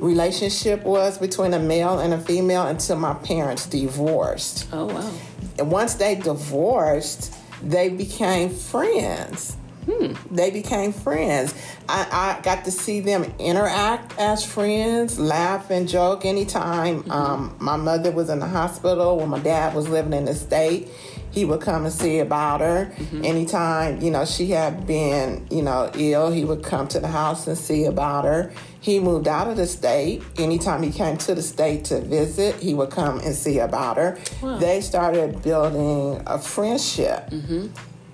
relationship 0.00 0.82
was 0.84 1.18
between 1.18 1.54
a 1.54 1.58
male 1.58 1.98
and 1.98 2.12
a 2.14 2.18
female 2.18 2.66
until 2.66 2.96
my 2.96 3.14
parents 3.14 3.66
divorced. 3.66 4.68
Oh, 4.72 4.86
wow. 4.86 5.12
And 5.58 5.70
once 5.70 5.94
they 5.94 6.14
divorced, 6.14 7.34
they 7.62 7.88
became 7.88 8.50
friends. 8.50 9.56
Hmm. 9.90 10.12
They 10.30 10.50
became 10.50 10.92
friends. 10.92 11.54
I, 11.88 12.36
I 12.38 12.42
got 12.42 12.64
to 12.66 12.70
see 12.70 13.00
them 13.00 13.32
interact 13.38 14.18
as 14.18 14.44
friends, 14.44 15.18
laugh 15.18 15.70
and 15.70 15.88
joke 15.88 16.24
anytime. 16.24 17.02
Mm-hmm. 17.02 17.10
Um, 17.10 17.56
my 17.58 17.76
mother 17.76 18.10
was 18.10 18.28
in 18.28 18.40
the 18.40 18.46
hospital 18.46 19.18
when 19.18 19.30
my 19.30 19.38
dad 19.38 19.74
was 19.74 19.88
living 19.88 20.12
in 20.12 20.26
the 20.26 20.34
state. 20.34 20.88
He 21.30 21.44
would 21.44 21.60
come 21.60 21.84
and 21.84 21.94
see 21.94 22.18
about 22.18 22.60
her. 22.60 22.92
Mm-hmm. 22.96 23.24
Anytime, 23.24 24.00
you 24.00 24.10
know, 24.10 24.24
she 24.24 24.46
had 24.50 24.86
been, 24.86 25.46
you 25.50 25.62
know, 25.62 25.90
ill, 25.94 26.30
he 26.30 26.44
would 26.44 26.62
come 26.62 26.88
to 26.88 27.00
the 27.00 27.08
house 27.08 27.46
and 27.46 27.56
see 27.56 27.84
about 27.84 28.24
her. 28.24 28.52
He 28.80 28.98
moved 28.98 29.28
out 29.28 29.48
of 29.48 29.56
the 29.56 29.66
state. 29.66 30.22
Anytime 30.38 30.82
he 30.82 30.90
came 30.90 31.18
to 31.18 31.34
the 31.34 31.42
state 31.42 31.84
to 31.86 32.00
visit, 32.00 32.56
he 32.56 32.72
would 32.72 32.90
come 32.90 33.18
and 33.20 33.34
see 33.34 33.58
about 33.58 33.98
her. 33.98 34.18
They 34.58 34.80
started 34.80 35.42
building 35.42 36.22
a 36.26 36.38
friendship. 36.38 37.28
Mm-hmm. 37.30 37.66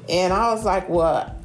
And 0.08 0.32
I 0.32 0.52
was 0.52 0.64
like, 0.64 0.88
well, 0.88 1.36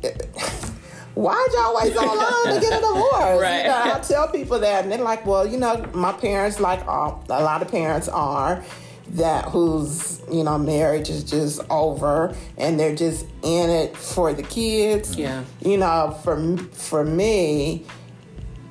why'd 1.14 1.52
y'all 1.54 1.76
wait 1.76 1.94
so 1.94 2.06
long 2.06 2.56
to 2.56 2.60
get 2.60 2.74
a 2.74 2.82
divorce? 2.82 3.12
Right. 3.42 3.64
You 3.64 3.68
know, 3.70 3.94
I 3.96 4.00
tell 4.00 4.28
people 4.28 4.60
that, 4.60 4.84
and 4.84 4.92
they're 4.92 5.00
like, 5.00 5.26
well, 5.26 5.46
you 5.48 5.58
know, 5.58 5.88
my 5.94 6.12
parents, 6.12 6.60
like 6.60 6.86
all, 6.88 7.24
a 7.30 7.44
lot 7.44 7.62
of 7.62 7.70
parents 7.70 8.08
are, 8.08 8.64
that 9.10 9.46
whose, 9.46 10.22
you 10.32 10.44
know, 10.44 10.58
marriage 10.58 11.10
is 11.10 11.24
just 11.24 11.62
over 11.70 12.36
and 12.58 12.80
they're 12.80 12.96
just 12.96 13.26
in 13.44 13.70
it 13.70 13.96
for 13.96 14.34
the 14.34 14.44
kids. 14.44 15.16
Yeah. 15.16 15.44
You 15.62 15.78
know, 15.78 16.18
for, 16.24 16.58
for 16.58 17.04
me, 17.04 17.86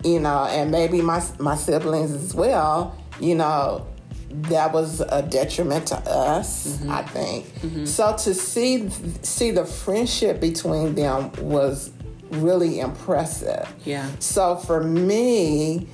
you 0.05 0.21
know, 0.21 0.47
and 0.47 0.71
maybe 0.71 1.03
my, 1.03 1.23
my 1.39 1.57
siblings 1.57 2.13
as 2.13 2.35
well, 2.35 2.97
you 3.21 3.35
know, 3.35 3.87
that 4.31 4.73
was 4.73 5.01
a 5.01 5.23
detriment 5.23 5.89
to 5.89 5.97
us. 5.97 6.69
Mm-hmm. 6.69 6.91
I 6.91 7.03
think 7.03 7.47
mm-hmm. 7.47 7.85
so. 7.85 8.17
To 8.17 8.35
see 8.35 8.89
see 9.23 9.51
the 9.51 9.65
friendship 9.65 10.41
between 10.41 10.95
them 10.95 11.33
was 11.39 11.91
really 12.31 12.81
impressive. 12.81 13.73
Yeah. 13.85 14.09
So 14.21 14.57
for 14.57 14.83
me, 14.83 15.89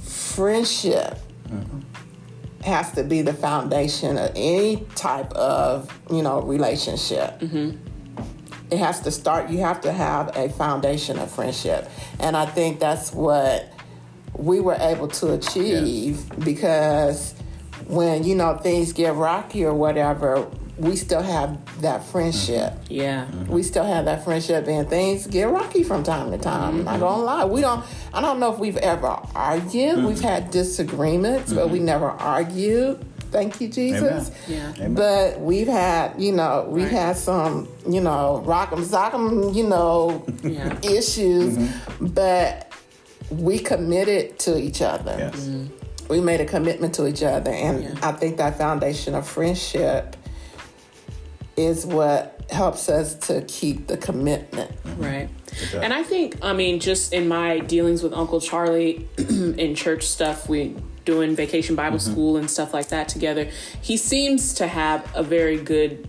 friendship 0.00 1.18
mm-hmm. 1.48 1.80
has 2.62 2.92
to 2.92 3.02
be 3.02 3.22
the 3.22 3.34
foundation 3.34 4.16
of 4.16 4.30
any 4.36 4.86
type 4.94 5.32
of 5.32 5.90
you 6.10 6.22
know 6.22 6.40
relationship. 6.42 7.40
Mm-hmm. 7.40 7.83
It 8.70 8.78
has 8.78 9.00
to 9.00 9.10
start. 9.10 9.50
You 9.50 9.58
have 9.58 9.80
to 9.82 9.92
have 9.92 10.36
a 10.36 10.48
foundation 10.48 11.18
of 11.18 11.30
friendship, 11.30 11.90
and 12.18 12.36
I 12.36 12.46
think 12.46 12.80
that's 12.80 13.12
what 13.12 13.70
we 14.36 14.60
were 14.60 14.76
able 14.80 15.08
to 15.08 15.32
achieve 15.34 16.28
because 16.40 17.34
when 17.86 18.24
you 18.24 18.34
know 18.34 18.56
things 18.56 18.92
get 18.92 19.14
rocky 19.14 19.64
or 19.64 19.74
whatever, 19.74 20.48
we 20.76 20.96
still 20.96 21.22
have 21.22 21.80
that 21.82 22.04
friendship 22.04 22.72
mm-hmm. 22.72 22.92
Yeah. 22.92 23.26
Mm-hmm. 23.26 23.52
we 23.52 23.62
still 23.62 23.84
have 23.84 24.06
that 24.06 24.24
friendship 24.24 24.66
and 24.66 24.88
things 24.88 25.26
get 25.26 25.44
rocky 25.44 25.84
from 25.84 26.02
time 26.02 26.30
to 26.32 26.38
time. 26.38 26.78
I'm 26.80 26.84
not 26.84 26.92
mm-hmm. 26.92 27.00
gonna 27.00 27.22
lie. 27.22 27.44
We 27.44 27.60
don't 27.60 27.84
I 28.12 28.20
don't 28.20 28.40
know 28.40 28.52
if 28.52 28.58
we've 28.58 28.76
ever 28.78 29.06
argued. 29.34 30.04
We've 30.04 30.20
had 30.20 30.50
disagreements, 30.50 31.52
but 31.52 31.70
we 31.70 31.78
never 31.78 32.08
argued. 32.08 33.04
Thank 33.34 33.60
you, 33.60 33.68
Jesus. 33.68 34.30
Yeah. 34.48 34.72
Amen. 34.76 34.94
But 34.94 35.40
we've 35.40 35.66
had, 35.66 36.14
you 36.18 36.30
know, 36.32 36.66
we've 36.68 36.84
Right. 36.84 36.92
had 36.92 37.16
some, 37.16 37.68
you 37.88 38.00
know, 38.00 38.42
rock'em 38.46 38.84
sock'em, 38.84 39.54
you 39.54 39.64
know, 39.66 40.24
Yeah. 40.44 40.78
issues, 40.82 41.58
but 42.00 42.70
we 43.30 43.58
committed 43.58 44.38
to 44.38 44.56
each 44.56 44.80
other 44.82 45.16
Yes. 45.18 45.34
Mm-hmm. 45.34 45.66
we 46.08 46.20
made 46.20 46.40
a 46.40 46.44
commitment 46.44 46.94
to 46.94 47.06
each 47.08 47.22
other 47.22 47.50
and 47.50 47.82
Yeah. 47.82 47.94
i 48.02 48.12
think 48.12 48.36
that 48.36 48.58
foundation 48.58 49.14
of 49.14 49.26
friendship 49.26 50.14
is 51.56 51.86
what 51.86 52.38
helps 52.50 52.90
us 52.90 53.14
to 53.14 53.40
keep 53.48 53.86
the 53.86 53.96
commitment 53.96 54.70
Right. 54.98 55.28
And 55.74 55.92
I 55.94 56.02
think, 56.02 56.36
I 56.42 56.52
mean, 56.52 56.78
just 56.80 57.12
in 57.12 57.26
my 57.28 57.58
dealings 57.60 58.02
with 58.02 58.12
Uncle 58.12 58.40
Charlie 58.40 59.08
in 59.18 59.74
church 59.74 60.02
stuff, 60.04 60.48
we 60.48 60.76
doing 61.04 61.36
vacation 61.36 61.76
Bible 61.76 61.98
school 61.98 62.36
and 62.36 62.50
stuff 62.50 62.72
like 62.72 62.88
that 62.88 63.08
together, 63.08 63.48
he 63.82 63.96
seems 63.96 64.54
to 64.54 64.66
have 64.66 65.08
a 65.14 65.22
very 65.22 65.58
good 65.58 66.08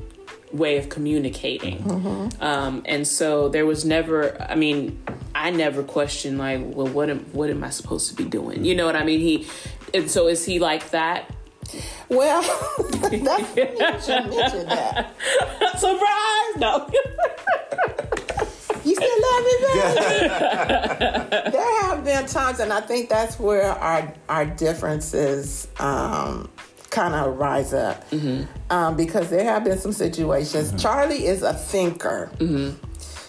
way 0.52 0.78
of 0.78 0.90
communicating. 0.90 2.32
Um, 2.40 2.82
and 2.86 3.08
so 3.08 3.50
there 3.50 3.66
was 3.66 3.84
never, 3.86 4.42
I 4.42 4.56
mean, 4.56 5.02
I 5.34 5.52
never 5.52 5.84
questioned 5.84 6.38
like, 6.38 6.62
well, 6.64 6.88
what 6.88 7.10
am, 7.10 7.20
what 7.34 7.50
am 7.50 7.64
I 7.64 7.70
supposed 7.70 8.10
to 8.10 8.16
be 8.16 8.24
doing? 8.24 8.64
You 8.64 8.76
know 8.76 8.86
what 8.86 8.96
I 8.96 9.04
mean? 9.04 9.20
He, 9.20 9.48
and 9.94 10.10
so 10.10 10.28
is 10.28 10.46
he 10.46 10.60
like 10.60 10.92
that? 10.92 11.30
well 12.10 12.42
that's 13.02 13.56
you 13.56 13.66
should 14.02 14.30
mention 14.30 14.68
that 14.68 15.16
Surprise! 15.78 16.56
No. 16.58 16.90
you 18.86 18.96
still 18.96 19.22
love 19.28 19.44
me 19.44 19.56
baby. 19.62 21.52
There 21.52 21.82
have 21.82 22.04
been 22.06 22.26
times 22.28 22.60
and 22.60 22.72
i 22.72 22.82
think 22.82 23.10
that's 23.10 23.40
where 23.40 23.72
our 23.72 24.14
our 24.30 24.46
differences 24.46 25.68
um 25.80 26.50
kind 26.92 27.14
of 27.14 27.38
rise 27.38 27.74
up. 27.74 28.06
Um, 28.70 28.96
because 28.96 29.30
there 29.30 29.44
have 29.44 29.66
been 29.66 29.78
some 29.78 29.92
situations. 29.92 30.82
Charlie 30.82 31.26
is 31.26 31.44
a 31.44 31.54
thinker. 31.54 32.32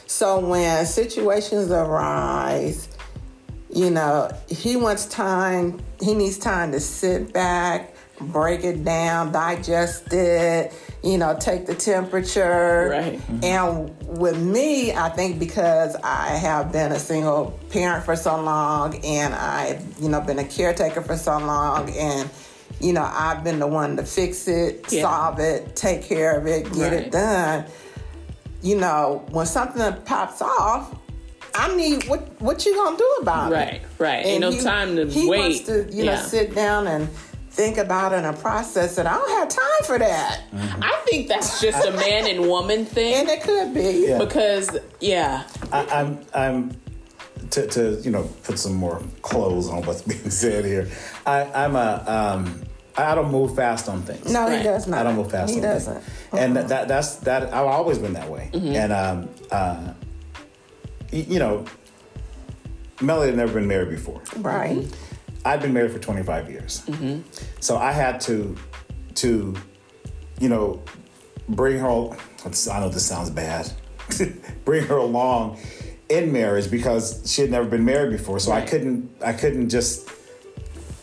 So 0.07 0.39
when 0.39 0.87
situations 0.87 1.73
arise, 1.73 2.89
you 3.69 3.91
know, 3.91 4.31
he 4.49 4.77
wants 4.77 5.07
time, 5.07 5.81
he 6.01 6.15
needs 6.15 6.39
time 6.39 6.71
to 6.73 6.81
sit 6.81 7.33
back, 7.33 7.96
break 8.21 8.65
it 8.65 8.85
down, 8.85 9.33
digest 9.33 10.13
it, 10.13 10.73
you 11.03 11.19
know, 11.19 11.37
take 11.39 11.67
the 11.67 11.75
temperature. 11.75 12.89
Right. 12.91 13.13
Mm-hmm. 13.19 13.45
And 13.45 14.19
with 14.19 14.39
me, 14.41 14.93
I 14.93 15.09
think 15.11 15.39
because 15.39 15.97
I 16.03 16.29
have 16.29 16.73
been 16.73 16.93
a 16.93 16.99
single 16.99 17.59
parent 17.71 18.05
for 18.05 18.17
so 18.17 18.41
long 18.41 18.97
and 19.05 19.35
I've, 19.35 19.83
you 20.01 20.09
know, 20.09 20.21
been 20.21 20.39
a 20.39 20.45
caretaker 20.45 21.03
for 21.03 21.17
so 21.17 21.39
long 21.39 21.91
and 21.91 22.29
you 22.81 22.93
know, 22.93 23.09
I've 23.11 23.43
been 23.43 23.59
the 23.59 23.67
one 23.67 23.97
to 23.97 24.05
fix 24.05 24.49
it, 24.49 24.93
Yeah. 24.93 25.03
solve 25.03 25.39
it, 25.41 25.75
take 25.77 26.03
care 26.03 26.37
of 26.39 26.47
it, 26.47 26.65
get 26.75 26.93
Right. 26.93 27.03
it 27.07 27.11
done 27.13 27.65
you 28.63 28.77
know, 28.77 29.25
when 29.31 29.47
something 29.47 29.95
pops 30.05 30.43
off, 30.43 30.93
I 31.55 31.75
need 31.77 32.09
what 32.09 32.29
what 32.41 32.67
you 32.67 32.75
gonna 32.75 32.97
do 32.97 33.17
about 33.21 33.53
it? 33.53 33.55
Right, 33.55 33.83
right. 33.99 34.27
Ain't 34.27 34.41
no 34.41 34.51
he- 34.51 34.61
time 34.61 34.97
to 34.97 35.07
he 35.07 35.29
wait. 35.29 35.39
wants 35.39 35.61
to, 35.61 35.87
you 35.91 36.05
know, 36.05 36.13
Yeah. 36.13 36.23
sit 36.23 36.55
down 36.55 36.87
and 36.87 37.09
think 37.57 37.79
about 37.79 38.13
it 38.13 38.23
and 38.25 38.39
process 38.39 38.99
it. 38.99 39.07
I 39.07 39.15
don't 39.17 39.31
have 39.39 39.49
time 39.49 39.83
for 39.85 39.99
that, 39.99 40.43
I 40.53 41.03
think 41.07 41.27
that's 41.29 41.61
just 41.61 41.87
a 41.87 41.91
man 41.93 42.27
and 42.27 42.47
woman 42.49 42.85
thing. 42.85 43.15
and 43.15 43.29
it 43.29 43.43
could 43.43 43.73
be. 43.73 44.07
Yeah. 44.09 44.19
Because 44.19 44.79
yeah, 45.01 45.45
I, 45.73 45.87
I'm 45.87 46.21
I'm 46.35 46.77
to, 47.51 47.67
to 47.67 48.01
you 48.03 48.11
know 48.11 48.25
put 48.45 48.59
some 48.59 48.75
more 48.75 49.03
clothes 49.23 49.69
on 49.71 49.83
what's 49.87 50.03
being 50.13 50.31
said 50.31 50.65
here. 50.65 50.89
I, 51.25 51.45
I'm 51.65 51.75
a 51.77 52.05
um, 52.07 52.63
I 52.99 53.15
don't 53.15 53.31
move 53.31 53.57
fast 53.57 53.89
on 53.89 54.03
things. 54.03 54.31
No, 54.33 54.45
Right. 54.47 54.59
he 54.59 54.63
does 54.65 54.87
not. 54.87 55.01
I 55.01 55.03
don't 55.05 55.17
move 55.17 55.31
fast. 55.31 55.51
He 55.51 55.57
on 55.57 55.63
doesn't. 55.63 56.01
things. 56.03 56.43
And 56.43 56.57
that, 56.57 56.69
that 56.69 56.89
that's 56.89 57.17
that. 57.17 57.45
I've 57.45 57.67
always 57.67 57.99
been 57.99 58.13
that 58.15 58.29
way. 58.29 58.51
And 58.53 58.93
um, 58.93 59.29
uh, 59.51 59.93
y- 61.13 61.27
you 61.29 61.39
know, 61.39 61.65
Melody 63.01 63.31
had 63.31 63.37
never 63.39 63.55
been 63.55 63.67
married 63.69 63.91
before. 63.91 64.23
Right. 64.37 64.85
I've 65.47 65.63
been 65.63 65.73
married 65.73 65.93
for 65.93 65.99
25 66.01 66.51
years. 66.51 66.83
Mm-hmm. 66.87 67.21
So 67.61 67.77
I 67.77 67.93
had 67.93 68.21
to, 68.23 68.57
to, 69.17 69.55
you 70.41 70.49
know, 70.49 70.83
bring 71.49 71.79
her, 71.79 71.89
I 71.89 72.81
know 72.81 72.89
this 72.89 73.07
sounds 73.07 73.31
bad, 73.31 73.73
bring 74.65 74.85
her 74.87 74.97
along 74.97 75.59
in 76.09 76.33
marriage 76.33 76.69
because 76.71 77.23
she 77.33 77.43
had 77.43 77.51
never 77.53 77.69
been 77.69 77.85
married 77.85 78.11
before. 78.11 78.41
So 78.41 78.51
I 78.53 78.61
couldn't, 78.63 79.09
I 79.25 79.33
couldn't 79.33 79.69
just, 79.69 80.09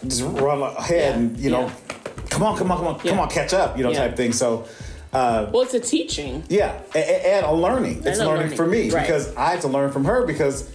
just 0.05 0.21
run 0.23 0.61
ahead 0.61 1.15
Yeah, 1.15 1.19
and, 1.19 1.37
you 1.37 1.49
know, 1.49 1.67
yeah. 1.67 1.73
come 2.29 2.43
on, 2.43 2.57
come 2.57 2.69
on, 2.71 2.77
come 2.77 2.87
on, 2.87 2.99
come 2.99 3.19
on, 3.19 3.29
catch 3.29 3.53
up, 3.53 3.77
you 3.77 3.83
know, 3.83 3.91
Yeah. 3.91 3.99
type 4.07 4.17
thing. 4.17 4.33
So, 4.33 4.65
uh, 5.13 5.49
well, 5.53 5.61
it's 5.63 5.73
a 5.73 5.79
teaching. 5.79 6.43
yeah, 6.49 6.81
a- 6.95 6.97
a- 6.97 7.35
and 7.37 7.45
a 7.45 7.51
learning. 7.53 8.01
It's 8.05 8.19
a 8.19 8.25
learning, 8.25 8.41
learning, 8.41 8.57
for 8.57 8.65
me 8.67 8.89
right. 8.89 9.03
because 9.03 9.33
I 9.37 9.51
had 9.51 9.61
to 9.61 9.67
learn 9.69 9.91
from 9.91 10.03
her 10.05 10.25
because 10.25 10.69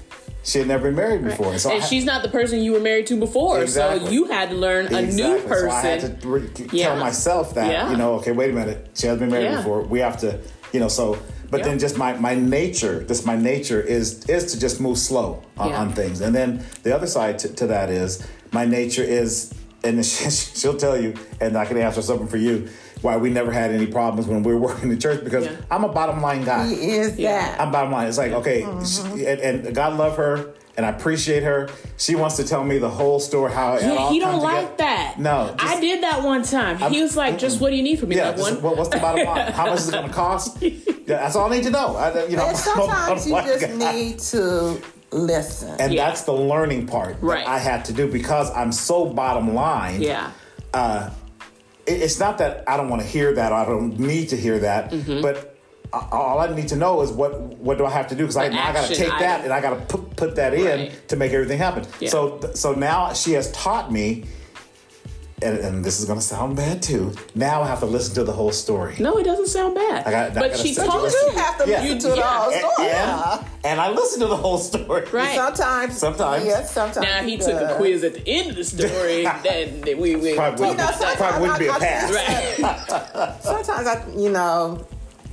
she 0.49 0.59
had 0.59 0.69
never 0.69 0.85
been 0.89 0.97
married 0.97 1.25
before. 1.25 1.59
So 1.59 1.71
and 1.71 1.81
had- 1.81 1.89
she's 1.89 2.05
not 2.05 2.23
the 2.23 2.29
person 2.31 2.61
you 2.63 2.73
were 2.73 2.81
married 2.81 3.07
to 3.09 3.17
before, 3.19 3.57
so 3.59 3.63
Exactly. 3.91 4.15
you 4.15 4.25
had 4.27 4.49
to 4.51 4.57
learn 4.57 4.87
a 4.87 4.91
new 5.03 5.35
Exactly. 5.37 5.59
So 5.59 5.71
I 5.71 5.81
had 5.83 6.21
to 6.23 6.29
re- 6.29 6.49
tell 6.83 6.97
myself 6.97 7.55
that, 7.55 7.71
Yeah. 7.71 7.91
you 7.91 7.97
know, 7.97 8.15
okay, 8.15 8.33
wait 8.33 8.51
a 8.51 8.55
minute. 8.55 8.87
She 8.95 9.07
hasn't 9.07 9.21
been 9.21 9.31
married 9.31 9.51
Yeah. 9.51 9.57
before. 9.59 9.83
We 9.83 9.99
have 10.01 10.17
to, 10.21 10.39
you 10.73 10.81
know, 10.81 10.89
so, 10.89 11.19
but 11.51 11.61
Yeah. 11.61 11.67
then 11.69 11.79
just 11.79 11.99
my, 11.99 12.15
my 12.15 12.35
nature, 12.35 13.05
just 13.05 13.27
my 13.27 13.37
nature 13.37 13.81
is, 13.81 14.25
is 14.27 14.53
to 14.53 14.59
just 14.61 14.81
move 14.81 14.97
slow 14.99 15.43
on, 15.59 15.69
Yeah. 15.71 15.81
on 15.81 15.93
things. 15.93 16.21
And 16.23 16.35
then 16.35 16.65
the 16.83 16.95
other 16.97 17.07
side 17.07 17.39
to, 17.41 17.49
to 17.49 17.67
that 17.69 17.91
is 17.91 18.23
my 18.51 18.65
nature 18.65 19.05
is, 19.05 19.53
and 19.85 20.05
she, 20.05 20.31
she'll 20.59 20.77
tell 20.77 20.99
you, 21.01 21.13
and 21.43 21.57
I 21.59 21.67
can 21.67 21.77
answer 21.77 22.01
something 22.03 22.27
for 22.27 22.39
you, 22.39 22.69
why 23.03 23.17
we 23.17 23.31
never 23.31 23.53
had 23.53 23.71
any 23.71 23.87
problems 23.87 24.27
when 24.27 24.43
we 24.43 24.53
were 24.55 24.61
working 24.69 24.91
in 24.91 24.99
church 25.01 25.25
because 25.25 25.47
Yeah. 25.47 25.57
I'm 25.71 25.85
a 25.85 25.89
bottom 25.89 26.21
line 26.23 26.45
guy. 26.45 26.67
He 26.69 26.97
is 26.97 27.19
Yeah. 27.19 27.39
that. 27.39 27.61
I'm 27.61 27.71
bottom 27.73 27.93
line. 27.93 28.07
It's 28.09 28.19
like, 28.19 28.33
okay, 28.33 28.63
Mm-hmm. 28.63 29.17
she, 29.19 29.27
and, 29.27 29.41
and 29.41 29.75
God 29.75 29.97
love 29.99 30.17
her, 30.17 30.51
and 30.77 30.87
I 30.87 30.91
appreciate 30.91 31.43
her. 31.43 31.69
She 31.97 32.15
wants 32.15 32.37
to 32.37 32.45
tell 32.45 32.63
me 32.65 32.79
the 32.79 32.89
whole 32.89 33.19
story, 33.21 33.53
how 33.53 33.75
it 33.75 33.83
Yeah, 33.83 33.91
all 33.97 34.13
he 34.13 34.21
don't 34.21 34.35
together. 34.41 34.55
like 34.55 34.79
that. 34.79 35.15
No, 35.19 35.55
I 35.59 35.81
did 35.81 36.03
that 36.05 36.23
one 36.23 36.43
time. 36.45 36.79
he 36.93 37.03
was 37.03 37.17
like, 37.17 37.37
"Just 37.39 37.61
what 37.61 37.71
do 37.71 37.77
you 37.77 37.83
need 37.83 37.99
from 37.99 38.11
me?" 38.11 38.17
Yeah, 38.17 38.29
like 38.29 38.37
just, 38.37 38.53
one. 38.55 38.63
what, 38.63 38.77
what's 38.77 38.89
the 38.91 38.99
bottom 38.99 39.27
line? 39.27 39.51
How 39.53 39.67
much 39.67 39.79
is 39.81 39.89
it 39.89 39.93
going 39.93 40.07
to 40.09 40.13
cost? 40.15 40.63
Yeah, 41.09 41.17
that's 41.21 41.37
all 41.37 41.51
I 41.51 41.57
need 41.57 41.65
to 41.65 41.71
know. 41.71 41.97
I, 41.97 42.27
you 42.27 42.37
know, 42.37 42.47
And 42.47 42.57
sometimes 42.71 43.27
you 43.27 43.33
just 43.41 43.67
guy. 43.67 43.93
need 43.95 44.19
to 44.19 44.79
listen. 45.11 45.75
and 45.81 45.91
Yeah. 45.93 46.07
that's 46.07 46.23
the 46.25 46.35
learning 46.35 46.87
part 46.87 47.17
Right. 47.23 47.47
that 47.47 47.49
I 47.51 47.59
had 47.59 47.87
to 47.87 47.95
do 47.95 48.13
because 48.13 48.51
I'm 48.51 48.73
so 48.73 49.07
bottom 49.07 49.55
line. 49.55 50.03
yeah, 50.03 50.31
uh, 50.75 51.09
it- 51.09 51.13
it's 51.89 52.19
not 52.21 52.39
that 52.39 52.65
I 52.69 52.77
don't 52.77 52.89
want 52.89 53.03
to 53.03 53.09
hear 53.09 53.33
that 53.35 53.53
or 53.53 53.57
I 53.57 53.65
don't 53.65 53.99
need 53.99 54.29
to 54.31 54.37
hear 54.37 54.59
that, 54.61 54.91
Mm-hmm. 54.93 55.23
but 55.23 55.55
all 55.93 56.39
I 56.39 56.55
need 56.55 56.69
to 56.69 56.77
know 56.77 57.01
is 57.01 57.11
what 57.11 57.41
what 57.59 57.79
do 57.79 57.87
I 57.87 57.91
have 57.91 58.09
to 58.09 58.15
do 58.15 58.25
because 58.25 58.37
I, 58.37 58.45
I 58.47 58.73
got 58.73 58.89
to 58.89 58.95
take 58.95 59.09
that 59.09 59.41
item. 59.41 59.45
and 59.45 59.53
I 59.55 59.61
got 59.61 59.71
to 59.71 59.97
put, 59.97 60.17
put 60.17 60.37
that 60.37 60.53
in 60.53 60.65
Right. 60.65 61.09
to 61.09 61.17
make 61.17 61.33
everything 61.33 61.59
happen. 61.59 61.85
Yeah. 62.01 62.11
So 62.11 62.39
so 62.55 62.73
now 62.75 63.13
she 63.15 63.33
has 63.33 63.51
taught 63.53 63.91
me. 63.91 64.25
And, 65.41 65.59
and 65.59 65.85
this 65.85 66.01
is 66.01 66.07
going 66.07 66.19
to 66.19 66.25
sound 66.25 66.57
bad 66.57 66.83
too. 66.83 67.13
Now 67.37 67.63
I 67.63 67.69
have 67.69 67.79
to 67.81 67.87
listen 67.87 68.15
to 68.17 68.25
the 68.25 68.33
whole 68.33 68.51
story. 68.51 68.97
no, 68.99 69.19
it 69.19 69.23
doesn't 69.25 69.47
sound 69.47 69.75
bad. 69.77 70.05
I 70.07 70.11
got- 70.11 70.35
but 70.35 70.51
gotta 70.51 70.59
she 70.63 70.75
told 70.75 71.13
you 71.13 71.19
you. 71.33 71.39
have 71.39 71.59
to 71.59 71.69
Yeah. 71.71 71.81
listen 71.83 71.99
to 72.01 72.09
the 72.09 72.17
Yeah. 72.17 72.39
whole 72.39 72.51
And, 72.51 72.61
story. 72.61 72.89
and, 72.89 73.45
and 73.65 73.81
I 73.81 73.91
listened 73.91 74.23
to 74.23 74.27
the 74.29 74.37
whole 74.37 74.59
story. 74.59 75.05
Right. 75.13 75.35
Sometimes. 75.43 75.97
Sometimes. 75.97 76.45
Yes, 76.45 76.73
sometimes. 76.73 77.07
Now 77.07 77.23
he 77.23 77.31
he 77.33 77.37
took 77.39 77.61
a 77.61 77.75
quiz 77.77 78.03
at 78.03 78.15
the 78.15 78.23
end 78.29 78.51
of 78.51 78.57
the 78.57 78.65
story. 78.65 79.23
then 79.45 79.81
then 79.83 79.99
we 79.99 80.17
we 80.17 80.35
Probably 80.35 80.69
You 80.71 80.75
know, 80.75 80.85
wouldn't, 80.85 80.99
sometimes 80.99 81.17
probably 81.17 81.41
wouldn't 81.43 81.59
be 81.61 81.67
a 81.67 81.73
I- 81.73 81.77
I 81.77 81.79
pass. 81.79 82.13
right. 82.13 83.35
Sometimes 83.43 83.87
I, 83.87 84.05
you 84.17 84.31
know, 84.31 84.85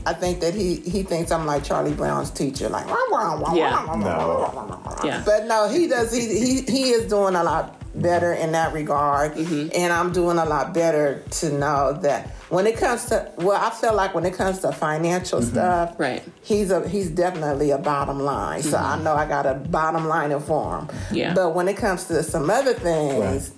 I 0.06 0.14
think 0.14 0.40
that 0.42 0.54
he 0.54 0.76
he 0.82 1.02
thinks 1.02 1.32
I'm 1.32 1.48
like 1.48 1.64
Charlie 1.64 1.94
Brown's 1.94 2.30
teacher, 2.30 2.70
like 2.70 2.86
wah, 2.88 2.96
wah, 3.10 3.40
wah, 3.40 3.54
Yeah. 3.56 3.86
wah, 3.86 3.96
wah, 3.96 3.98
wah, 3.98 3.98
No. 3.98 4.28
wah, 4.28 4.52
wah, 4.54 4.66
wah, 4.68 4.80
wah. 4.86 5.02
Yeah. 5.04 5.24
But 5.26 5.46
no, 5.46 5.68
he 5.68 5.88
does. 5.88 6.14
He 6.14 6.28
he 6.28 6.62
he 6.62 6.90
is 6.92 7.10
doing 7.10 7.36
a 7.36 7.44
lot 7.44 7.82
better 7.96 8.34
in 8.34 8.52
that 8.52 8.74
regard, 8.74 9.34
mm-hmm. 9.34 9.70
and 9.74 9.94
I'm 9.94 10.12
doing 10.12 10.38
a 10.38 10.46
lot 10.46 10.74
better 10.74 11.24
to 11.30 11.52
know 11.52 11.94
that 12.02 12.28
when 12.50 12.68
it 12.68 12.78
comes 12.78 13.06
to 13.06 13.32
well, 13.38 13.62
I 13.62 13.70
feel 13.70 13.96
like 13.96 14.14
when 14.14 14.26
it 14.26 14.34
comes 14.34 14.60
to 14.60 14.72
financial 14.72 15.40
mm-hmm. 15.40 15.50
stuff, 15.50 15.96
Right. 15.98 16.24
He's 16.44 16.72
a 16.72 16.88
he's 16.88 17.10
definitely 17.10 17.72
a 17.72 17.78
bottom 17.78 18.20
line, 18.20 18.62
so 18.62 18.78
I 18.78 18.82
mm-hmm. 18.82 19.04
know 19.04 19.14
I 19.16 19.28
got 19.28 19.46
a 19.46 19.56
bottom 19.56 20.08
line 20.08 20.38
for 20.40 20.80
him. 20.80 20.90
Yeah. 21.12 21.34
But 21.34 21.56
when 21.56 21.68
it 21.68 21.78
comes 21.78 22.06
to 22.06 22.24
some 22.24 22.50
other 22.50 22.74
things. 22.74 23.54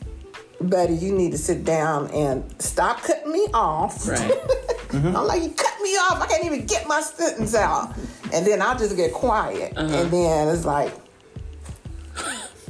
Buddy, 0.59 0.95
you 0.95 1.11
need 1.11 1.33
to 1.33 1.37
sit 1.37 1.63
down 1.63 2.09
and 2.09 2.43
stop 2.59 3.03
cutting 3.03 3.31
me 3.31 3.45
off. 3.53 4.07
Right. 4.07 4.33
I'm 4.91 5.13
like, 5.13 5.43
you 5.43 5.51
cut 5.51 5.81
me 5.83 5.89
off. 5.97 6.19
I 6.19 6.25
can't 6.25 6.43
even 6.45 6.65
get 6.65 6.87
my 6.87 6.99
sentence 6.99 7.53
out. 7.53 7.95
And 8.33 8.43
then 8.43 8.61
I'll 8.63 8.75
just 8.75 8.95
get 8.95 9.13
quiet. 9.13 9.73
Uh-huh. 9.77 9.95
And 9.95 10.11
then 10.11 10.47
it's 10.47 10.65
like, 10.65 10.93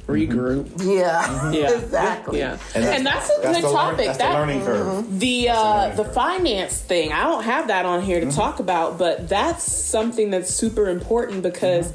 Regroup. 0.07 0.69
yeah, 0.83 1.51
Yeah. 1.51 1.71
exactly. 1.73 2.39
Yeah. 2.39 2.57
And 2.73 2.85
And 2.85 3.05
that's- 3.05 3.27
that's, 3.27 3.39
a 3.39 3.41
that's 3.41 3.57
good 3.57 3.63
the 3.65 3.67
learn- 3.69 3.75
topic. 3.91 4.05
that's 4.05 4.17
that 4.19 4.31
the 4.31 4.39
learning 4.39 4.61
curve. 4.65 5.19
the 5.19 5.49
uh, 5.49 5.89
the 5.95 6.05
finance 6.05 6.77
thing. 6.79 7.11
I 7.11 7.23
don't 7.23 7.43
have 7.43 7.67
that 7.67 7.85
on 7.85 8.01
here 8.01 8.19
to 8.21 8.25
Mm-hmm. 8.27 8.35
talk 8.37 8.59
about, 8.59 8.97
but 8.97 9.27
that's 9.27 9.63
something 9.69 10.29
that's 10.31 10.53
super 10.53 10.87
important 10.89 11.43
because 11.43 11.91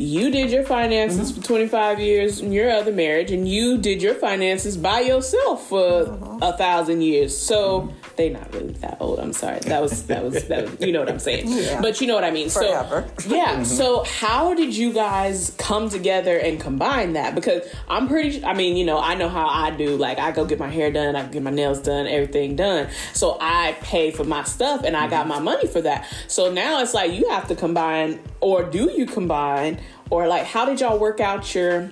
you 0.00 0.30
did 0.30 0.50
your 0.50 0.64
finances 0.64 1.30
Mm-hmm. 1.32 1.40
for 1.42 1.46
25 1.46 2.00
years 2.00 2.40
in 2.40 2.52
your 2.52 2.70
other 2.70 2.92
marriage, 2.92 3.30
and 3.30 3.46
you 3.48 3.78
did 3.78 4.02
your 4.02 4.14
finances 4.14 4.76
by 4.76 5.00
yourself 5.00 5.68
for 5.68 6.02
Uh-huh. 6.08 6.38
a 6.42 6.52
thousand 6.56 7.02
years. 7.02 7.36
So 7.36 7.58
Mm-hmm. 7.82 7.96
they 8.16 8.28
not 8.30 8.52
really 8.54 8.72
that 8.84 8.96
old. 9.00 9.18
I'm 9.20 9.32
sorry. 9.32 9.60
That 9.60 9.80
was 9.82 10.04
that 10.06 10.22
was 10.24 10.44
that. 10.48 10.64
Was, 10.70 10.80
you 10.86 10.92
know 10.92 11.00
what 11.00 11.08
I'm 11.08 11.18
saying? 11.18 11.44
Yeah. 11.60 11.80
But 11.80 12.00
you 12.00 12.06
know 12.06 12.14
what 12.14 12.24
I 12.24 12.30
mean. 12.30 12.48
Forever. 12.50 13.06
So 13.18 13.34
yeah. 13.36 13.62
So 13.62 14.04
how 14.04 14.54
did 14.54 14.76
you 14.76 14.92
guys 14.92 15.52
come 15.58 15.88
together 15.90 16.36
and 16.38 16.58
combine 16.60 17.12
that? 17.14 17.34
Because 17.34 17.62
I'm 17.88 18.08
pretty. 18.08 18.44
I 18.44 18.54
mean, 18.54 18.76
you 18.76 18.84
know, 18.84 18.98
I 18.98 19.14
know 19.14 19.28
how 19.28 19.46
I 19.46 19.70
do. 19.70 19.96
Like, 19.96 20.18
I 20.18 20.30
go 20.32 20.44
get 20.44 20.58
my 20.58 20.68
hair 20.68 20.90
done, 20.90 21.16
I 21.16 21.26
get 21.26 21.42
my 21.42 21.50
nails 21.50 21.80
done, 21.80 22.06
everything 22.06 22.56
done. 22.56 22.88
So 23.12 23.36
I 23.40 23.76
pay 23.80 24.10
for 24.10 24.24
my 24.24 24.44
stuff, 24.44 24.82
and 24.84 24.96
I 24.96 25.08
got 25.08 25.26
my 25.26 25.38
money 25.40 25.66
for 25.66 25.80
that. 25.82 26.06
So 26.28 26.50
now 26.52 26.80
it's 26.82 26.94
like 26.94 27.12
you 27.12 27.28
have 27.30 27.48
to 27.48 27.54
combine, 27.54 28.18
or 28.40 28.62
do 28.64 28.90
you 28.96 29.06
combine, 29.06 29.80
or 30.10 30.26
like 30.28 30.44
how 30.44 30.64
did 30.64 30.80
y'all 30.80 30.98
work 30.98 31.20
out 31.20 31.54
your 31.54 31.90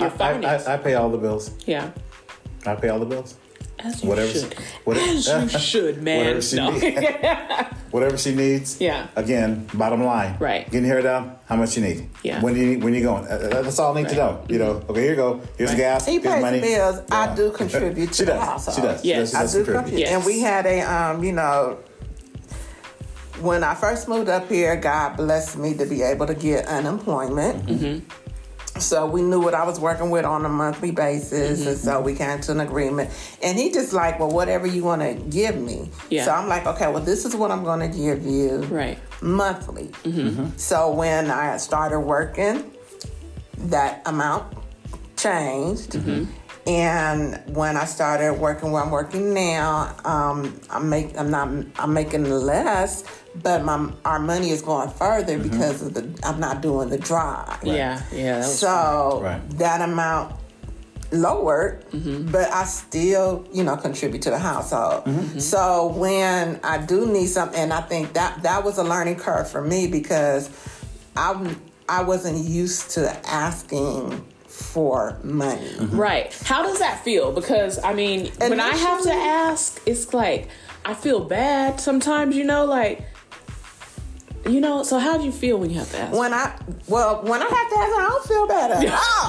your 0.00 0.12
I. 0.20 0.32
I, 0.42 0.74
I 0.74 0.76
pay 0.78 0.94
all 0.94 1.10
the 1.10 1.18
bills. 1.18 1.50
yeah. 1.66 1.90
I 2.64 2.74
pay 2.74 2.88
all 2.88 2.98
the 2.98 3.06
bills. 3.06 3.36
As 3.78 4.02
you 4.02 4.08
Whatever. 4.08 4.32
should. 4.32 4.54
whatever- 4.84 5.06
As 5.10 5.52
you 5.52 5.58
should, 5.70 6.02
man. 6.02 6.18
Whatever 6.18 6.42
she 6.42 6.56
No. 6.56 6.70
needs. 6.70 7.00
Whatever 7.90 8.16
she 8.18 8.34
needs. 8.34 8.80
Yeah. 8.80 9.06
Again, 9.16 9.68
bottom 9.74 10.02
line. 10.02 10.36
Right. 10.40 10.64
Getting 10.70 10.88
hair 10.88 11.02
done. 11.02 11.32
How 11.46 11.56
much 11.56 11.76
you 11.76 11.82
need? 11.84 12.08
Yeah. 12.22 12.40
When 12.42 12.56
you 12.56 12.78
when 12.80 12.94
you 12.94 13.02
going? 13.02 13.24
Uh, 13.26 13.34
uh, 13.52 13.62
That's 13.62 13.78
all 13.78 13.96
I 13.96 14.00
need 14.02 14.08
to 14.08 14.16
know. 14.16 14.44
You 14.48 14.58
know. 14.58 14.82
Okay, 14.88 15.02
here 15.02 15.10
you 15.10 15.16
go. 15.16 15.40
Here's 15.58 15.70
the 15.70 15.76
gas. 15.76 16.06
He 16.06 16.12
here's 16.12 16.24
pays 16.24 16.42
money. 16.42 16.60
the 16.60 16.66
bills. 16.66 17.00
I 17.12 17.34
do 17.36 17.50
contribute 17.52 18.06
to 18.12 18.14
she 18.14 18.24
the 18.24 18.32
does. 18.32 18.44
household. 18.44 18.76
She 18.76 18.82
does. 18.82 19.04
Yes. 19.04 19.30
She 19.30 19.36
does, 19.36 19.52
she 19.52 19.58
I 19.58 19.62
do 19.62 19.64
contribute. 19.64 19.74
contribute. 19.76 20.00
Yes. 20.00 20.12
And 20.16 20.24
we 20.24 20.40
had 20.40 20.66
a, 20.66 20.80
um, 20.80 21.22
you 21.22 21.32
know, 21.32 21.78
when 23.40 23.62
I 23.64 23.74
first 23.74 24.08
moved 24.08 24.28
up 24.28 24.48
here, 24.48 24.76
God 24.76 25.16
blessed 25.16 25.56
me 25.58 25.74
to 25.74 25.86
be 25.86 26.02
able 26.02 26.26
to 26.26 26.34
get 26.34 26.66
unemployment. 26.66 27.66
Mm-hmm. 27.66 28.78
So 28.80 29.06
we 29.06 29.22
knew 29.22 29.40
what 29.40 29.54
I 29.54 29.64
was 29.64 29.80
working 29.80 30.10
with 30.10 30.26
on 30.26 30.44
a 30.44 30.50
monthly 30.50 30.90
basis, 30.90 31.60
and 31.66 31.76
Mm-hmm. 31.76 31.84
so 31.84 32.00
we 32.02 32.14
came 32.14 32.40
to 32.42 32.52
an 32.52 32.60
agreement. 32.60 33.08
And 33.42 33.56
he 33.56 33.72
just 33.72 33.94
like, 33.94 34.18
well, 34.18 34.30
whatever 34.30 34.66
you 34.66 34.84
want 34.84 35.00
to 35.00 35.14
give 35.30 35.56
me. 35.58 35.90
Yeah. 36.10 36.24
So 36.26 36.32
I'm 36.32 36.46
like, 36.46 36.66
okay, 36.66 36.86
well, 36.88 37.02
this 37.02 37.24
is 37.24 37.34
what 37.34 37.50
I'm 37.50 37.64
going 37.64 37.80
to 37.90 37.96
give 37.96 38.24
you 38.26 38.58
Right. 38.64 38.98
monthly. 39.22 39.86
Mm-hmm. 40.04 40.56
So 40.58 40.90
when 40.92 41.30
I 41.30 41.56
started 41.56 42.00
working, 42.00 42.70
that 43.58 44.02
amount 44.06 44.56
changed. 45.16 45.92
Mm-hmm. 45.92 46.24
And 46.68 47.40
when 47.56 47.76
I 47.76 47.84
started 47.84 48.34
working 48.34 48.72
where 48.72 48.82
I'm 48.82 48.90
working 48.90 49.32
now, 49.32 49.94
um, 50.04 50.60
I'm 50.68 50.90
make 50.90 51.16
I'm 51.16 51.30
not 51.30 51.48
I'm 51.78 51.94
making 51.94 52.24
less, 52.28 53.04
but 53.42 53.64
my 53.64 53.90
our 54.04 54.18
money 54.18 54.50
is 54.50 54.62
going 54.62 54.90
further 54.90 55.38
mm-hmm. 55.38 55.50
because 55.50 55.82
of 55.82 55.94
the 55.94 56.20
I'm 56.24 56.40
not 56.40 56.62
doing 56.62 56.88
the 56.88 56.98
drive. 56.98 57.58
Yeah. 57.62 58.02
Yeah. 58.12 58.38
That 58.38 58.38
was 58.38 58.58
So 58.58 59.20
Right. 59.22 59.50
that 59.58 59.80
amount 59.80 60.34
lowered, 61.12 61.84
mm-hmm. 61.90 62.30
but 62.30 62.50
I 62.52 62.64
still, 62.64 63.46
you 63.52 63.62
know, 63.62 63.76
contribute 63.76 64.22
to 64.22 64.30
the 64.30 64.38
household. 64.38 65.04
Mm-hmm. 65.04 65.38
So 65.38 65.88
when 65.88 66.60
I 66.64 66.78
do 66.78 67.06
need 67.06 67.26
something, 67.26 67.58
and 67.58 67.72
I 67.72 67.80
think 67.80 68.14
that 68.14 68.42
that 68.42 68.64
was 68.64 68.78
a 68.78 68.84
learning 68.84 69.16
curve 69.16 69.48
for 69.48 69.62
me 69.62 69.86
because 69.86 70.50
I 71.16 71.56
I 71.88 72.02
wasn't 72.02 72.38
used 72.38 72.90
to 72.92 73.10
asking 73.26 74.24
for 74.46 75.18
money. 75.22 75.76
Right. 75.80 76.32
How 76.44 76.62
does 76.62 76.78
that 76.78 77.04
feel? 77.04 77.32
Because 77.32 77.82
I 77.82 77.92
mean, 77.92 78.32
when 78.38 78.60
I 78.60 78.74
have 78.74 79.02
to 79.02 79.12
ask, 79.12 79.80
it's 79.86 80.12
like 80.12 80.48
I 80.84 80.94
feel 80.94 81.24
bad 81.24 81.80
sometimes. 81.80 82.34
You 82.36 82.44
know, 82.44 82.64
like 82.64 83.04
you 84.48 84.60
know. 84.60 84.82
So 84.82 84.98
how 84.98 85.18
do 85.18 85.24
you 85.24 85.32
feel 85.32 85.58
when 85.58 85.70
you 85.70 85.78
have 85.78 85.90
to 85.92 85.98
ask? 85.98 86.16
When 86.16 86.32
I 86.32 86.58
well, 86.88 87.22
when 87.22 87.42
I 87.42 87.46
have 87.46 87.70
to 87.70 87.78
ask, 87.78 87.96
I 87.96 88.06
don't 88.08 88.26
feel 88.26 88.46
bad 88.46 88.70
at 88.70 88.86
all. 88.92 89.26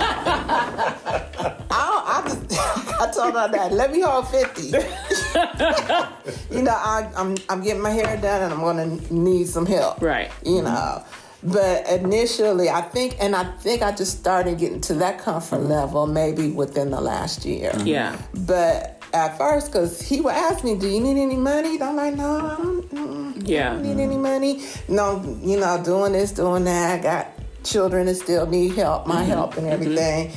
I, 1.72 2.04
I 2.08 2.22
just 2.24 2.60
I 3.02 3.12
told 3.12 3.34
her 3.34 3.48
that 3.52 3.72
let 3.74 3.92
me 3.92 4.02
hold 4.02 4.28
fifty. 4.28 4.68
you 6.56 6.64
know, 6.64 6.72
I, 6.72 7.10
I'm 7.16 7.36
I'm 7.50 7.62
getting 7.64 7.82
my 7.82 7.92
hair 7.92 8.18
done 8.18 8.44
and 8.44 8.54
I'm 8.54 8.62
gonna 8.62 9.00
need 9.12 9.48
some 9.48 9.66
help. 9.66 10.02
Right. 10.02 10.32
You 10.46 10.62
know. 10.62 11.04
But 11.44 11.88
initially, 11.88 12.70
I 12.70 12.82
think, 12.82 13.16
and 13.20 13.36
I 13.36 13.44
think 13.44 13.84
I 13.84 13.92
just 13.92 14.18
started 14.18 14.58
getting 14.58 14.82
to 14.82 14.96
that 14.96 15.20
comfort 15.20 15.60
level 15.60 16.08
maybe 16.08 16.50
within 16.50 16.90
the 16.90 17.00
last 17.00 17.46
year. 17.46 17.72
Yeah. 17.84 18.20
But 18.34 18.97
at 19.18 19.38
first, 19.38 19.68
because 19.72 20.02
he 20.02 20.22
would 20.22 20.34
ask 20.34 20.64
me, 20.64 20.76
"Do 20.76 20.88
you 20.88 21.00
need 21.02 21.22
any 21.22 21.36
money?" 21.38 21.82
I'm 21.82 21.96
like, 21.96 22.16
"No, 22.16 22.38
I 22.38 22.56
don't, 22.58 22.90
mm, 22.94 23.42
Yeah. 23.48 23.74
don't 23.74 23.84
need 23.84 24.02
any 24.02 24.18
money." 24.18 24.64
No, 24.88 25.22
you 25.44 25.60
know, 25.60 25.82
doing 25.84 26.14
this, 26.14 26.32
doing 26.32 26.64
that. 26.66 27.00
I 27.00 27.04
got 27.04 27.28
children 27.64 28.06
that 28.08 28.16
still 28.16 28.46
need 28.48 28.74
help, 28.76 29.08
my 29.08 29.22
Mm-hmm. 29.22 29.32
help, 29.32 29.58
and 29.58 29.68
everything. 29.68 30.32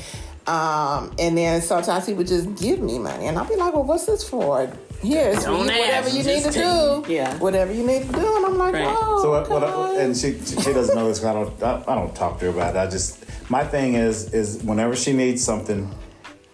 Um, 0.46 1.12
and 1.18 1.36
then 1.38 1.62
sometimes 1.62 2.06
he 2.06 2.12
would 2.14 2.26
just 2.26 2.54
give 2.56 2.80
me 2.80 2.98
money, 2.98 3.26
and 3.26 3.38
I'd 3.38 3.48
be 3.48 3.56
like, 3.56 3.72
"Well, 3.72 3.84
what's 3.84 4.06
this 4.06 4.24
for?" 4.28 4.68
Here, 5.02 5.28
it's 5.30 5.44
Don't 5.44 5.60
whatever 5.60 6.08
ask, 6.08 6.14
you 6.14 6.22
need 6.24 6.42
to 6.44 6.50
do. 6.50 7.02
take. 7.06 7.08
Yeah. 7.08 7.34
whatever 7.38 7.72
you 7.72 7.86
need 7.86 8.02
to 8.06 8.12
do, 8.12 8.36
and 8.36 8.44
I'm 8.46 8.58
like, 8.58 8.74
Right. 8.74 8.84
"Oh, 9.00 9.20
So 9.22 9.30
what, 9.30 9.48
what 9.48 9.64
I, 9.64 10.00
and 10.02 10.14
she 10.16 10.38
she 10.44 10.72
doesn't 10.74 10.94
know 10.94 11.08
this. 11.08 11.20
'cause 11.20 11.26
I 11.26 11.32
don't 11.32 11.62
I, 11.62 11.82
I 11.90 11.94
don't 11.94 12.14
talk 12.14 12.38
to 12.40 12.46
her 12.46 12.50
about 12.50 12.74
it. 12.74 12.78
I 12.78 12.86
just 12.86 13.16
my 13.50 13.64
thing 13.64 13.94
is 13.94 14.32
is 14.34 14.62
whenever 14.62 14.94
she 14.96 15.12
needs 15.14 15.42
something, 15.42 15.90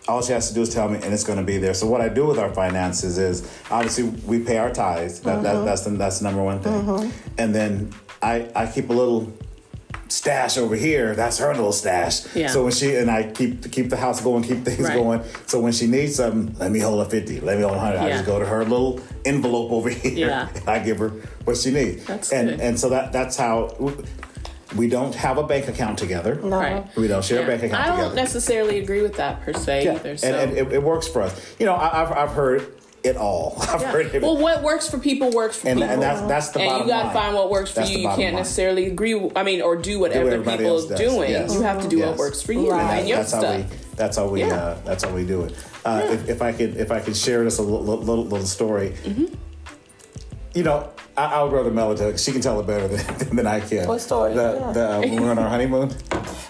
all 0.09 0.23
she 0.23 0.33
has 0.33 0.49
to 0.49 0.55
do 0.55 0.63
is 0.63 0.73
tell 0.73 0.89
me, 0.89 1.01
and 1.03 1.13
it's 1.13 1.25
going 1.25 1.39
to 1.39 1.45
be 1.45 1.59
there. 1.59 1.75
So 1.75 1.87
what 1.87 2.01
I 2.01 2.09
do 2.09 2.27
with 2.27 2.39
our 2.39 2.53
finances 2.53 3.19
is 3.19 3.49
obviously 3.71 4.05
we 4.05 4.39
pay 4.41 4.59
our 4.59 4.73
tithes. 4.73 5.21
That, 5.21 5.43
that, 5.43 5.57
mm-hmm. 5.57 5.65
that's 5.65 5.83
the 5.83 5.91
that's 5.91 6.19
the 6.21 6.25
number 6.25 6.43
one 6.43 6.61
thing. 6.61 6.73
Mm-hmm. 6.73 7.11
And 7.39 7.55
then 7.55 7.93
I 8.23 8.51
I 8.55 8.67
keep 8.67 8.91
a 8.91 8.93
little 8.93 9.33
stash 10.09 10.57
over 10.57 10.77
here. 10.77 11.15
That's 11.15 11.39
her 11.39 11.53
little 11.55 11.73
stash. 11.73 12.35
Yeah. 12.35 12.49
So 12.49 12.63
when 12.63 12.73
she 12.73 12.95
and 12.97 13.11
I 13.11 13.31
keep 13.31 13.71
keep 13.73 13.91
the 13.91 13.97
house 13.97 14.21
going, 14.21 14.43
keep 14.43 14.65
things 14.65 14.81
Right. 14.81 14.95
going. 14.95 15.23
So 15.47 15.61
when 15.61 15.73
she 15.73 15.87
needs 15.87 16.17
something, 16.17 16.57
let 16.59 16.71
me 16.71 16.79
hold 16.79 17.05
a 17.07 17.11
fifty. 17.11 17.41
Let 17.41 17.57
me 17.57 17.65
hold 17.65 17.77
a 17.77 17.81
hundred. 17.81 17.99
I 17.99 18.11
just 18.11 18.27
go 18.27 18.39
to 18.39 18.47
her 18.47 18.65
little 18.65 19.01
envelope 19.25 19.73
over 19.73 19.89
here. 20.03 20.29
Yeah. 20.29 20.49
and 20.55 20.69
I 20.69 20.79
give 20.79 20.99
her 20.99 21.11
what 21.45 21.57
she 21.57 21.73
needs. 21.73 22.05
That's 22.05 22.33
and 22.33 22.51
good. 22.51 22.61
and 22.61 22.79
so 22.79 22.89
that 22.91 23.13
that's 23.13 23.37
how 23.37 23.77
we, 24.77 24.87
we 24.87 24.89
don't 24.89 25.15
have 25.15 25.39
a 25.39 25.43
bank 25.43 25.69
account 25.69 25.99
together. 25.99 26.37
no. 26.37 26.49
Right. 26.59 26.97
We 26.97 27.09
don't 27.09 27.25
share 27.25 27.43
a 27.43 27.47
bank 27.47 27.63
account 27.63 27.83
I 27.83 27.87
don't 27.89 27.97
together. 27.99 28.15
necessarily 28.17 28.79
agree 28.79 29.03
with 29.03 29.15
that 29.17 29.43
per 29.43 29.53
se 29.53 29.85
Yeah. 29.85 29.95
either. 29.95 30.17
So. 30.17 30.27
And, 30.29 30.37
and 30.51 30.59
it, 30.59 30.73
it 30.75 30.83
works 30.83 31.09
for 31.09 31.23
us. 31.23 31.57
You 31.59 31.67
know, 31.67 31.75
I, 31.75 32.03
I've 32.03 32.13
I've 32.13 32.31
heard 32.31 32.73
it 33.05 33.17
all. 33.17 33.57
I've 33.61 33.81
Yeah. 33.81 33.93
heard 33.93 34.07
it. 34.15 34.23
Well, 34.23 34.37
what 34.37 34.63
works 34.63 34.89
for 34.91 34.99
people 34.99 35.31
works 35.31 35.57
for 35.59 35.69
and, 35.69 35.79
people. 35.79 35.93
and 35.93 36.03
that's 36.03 36.21
that's 36.23 36.49
the 36.51 36.61
and 36.61 36.69
bottom 36.71 36.87
you 36.87 36.93
got 36.93 36.99
to 37.01 37.05
line. 37.09 37.15
find 37.15 37.35
what 37.35 37.51
works 37.51 37.71
for 37.71 37.81
That's 37.81 37.91
you. 37.93 37.99
You 37.99 38.09
can't 38.09 38.19
line. 38.19 38.35
necessarily 38.35 38.87
agree. 38.87 39.31
I 39.37 39.43
mean, 39.43 39.63
or 39.63 39.77
do 39.77 39.99
whatever 40.01 40.23
other 40.27 40.33
everybody 40.37 40.59
people 40.65 40.77
else 40.79 40.91
are 40.91 40.97
doing. 40.97 41.31
Yes. 41.31 41.55
You 41.55 41.63
have 41.63 41.83
to 41.83 41.89
do 41.89 42.01
what 42.01 42.17
works 42.17 42.43
for 42.43 42.53
you 42.53 42.71
Right. 42.71 42.99
and 43.01 43.09
your 43.09 43.19
that's 43.19 43.29
stuff. 43.31 43.45
how 43.45 43.57
we 43.59 43.65
that's 43.97 44.17
how 44.17 44.29
we 44.29 44.41
Yeah. 44.41 44.55
uh, 44.55 44.79
that's 44.85 45.05
how 45.05 45.11
we 45.15 45.25
do 45.25 45.43
it. 45.45 45.55
Uh, 45.85 46.03
if, 46.11 46.29
if 46.29 46.43
I 46.43 46.53
could 46.53 46.77
if 46.77 46.91
I 46.91 46.99
could 47.01 47.17
share 47.17 47.45
just 47.45 47.59
a 47.61 47.63
little 47.63 47.83
little, 47.83 48.25
little 48.25 48.47
story. 48.47 48.91
Mm-hmm. 49.05 49.27
You 50.55 50.63
know, 50.65 50.91
I, 51.19 51.25
I 51.27 51.43
would 51.43 51.53
rather 51.53 51.71
Mel 51.71 51.95
tell. 51.95 52.17
She 52.17 52.33
can 52.33 52.41
tell 52.41 52.61
it 52.61 52.67
better 52.67 52.89
than, 52.97 53.37
than 53.37 53.47
I 53.47 53.61
can. 53.61 53.89
What 53.89 54.01
story? 54.01 54.35
The, 54.35 54.59
Yeah. 54.61 54.73
the, 54.73 54.91
uh, 54.97 55.01
when 55.01 55.15
we 55.17 55.21
were 55.21 55.31
on 55.31 55.39
our 55.39 55.49
honeymoon. 55.49 55.95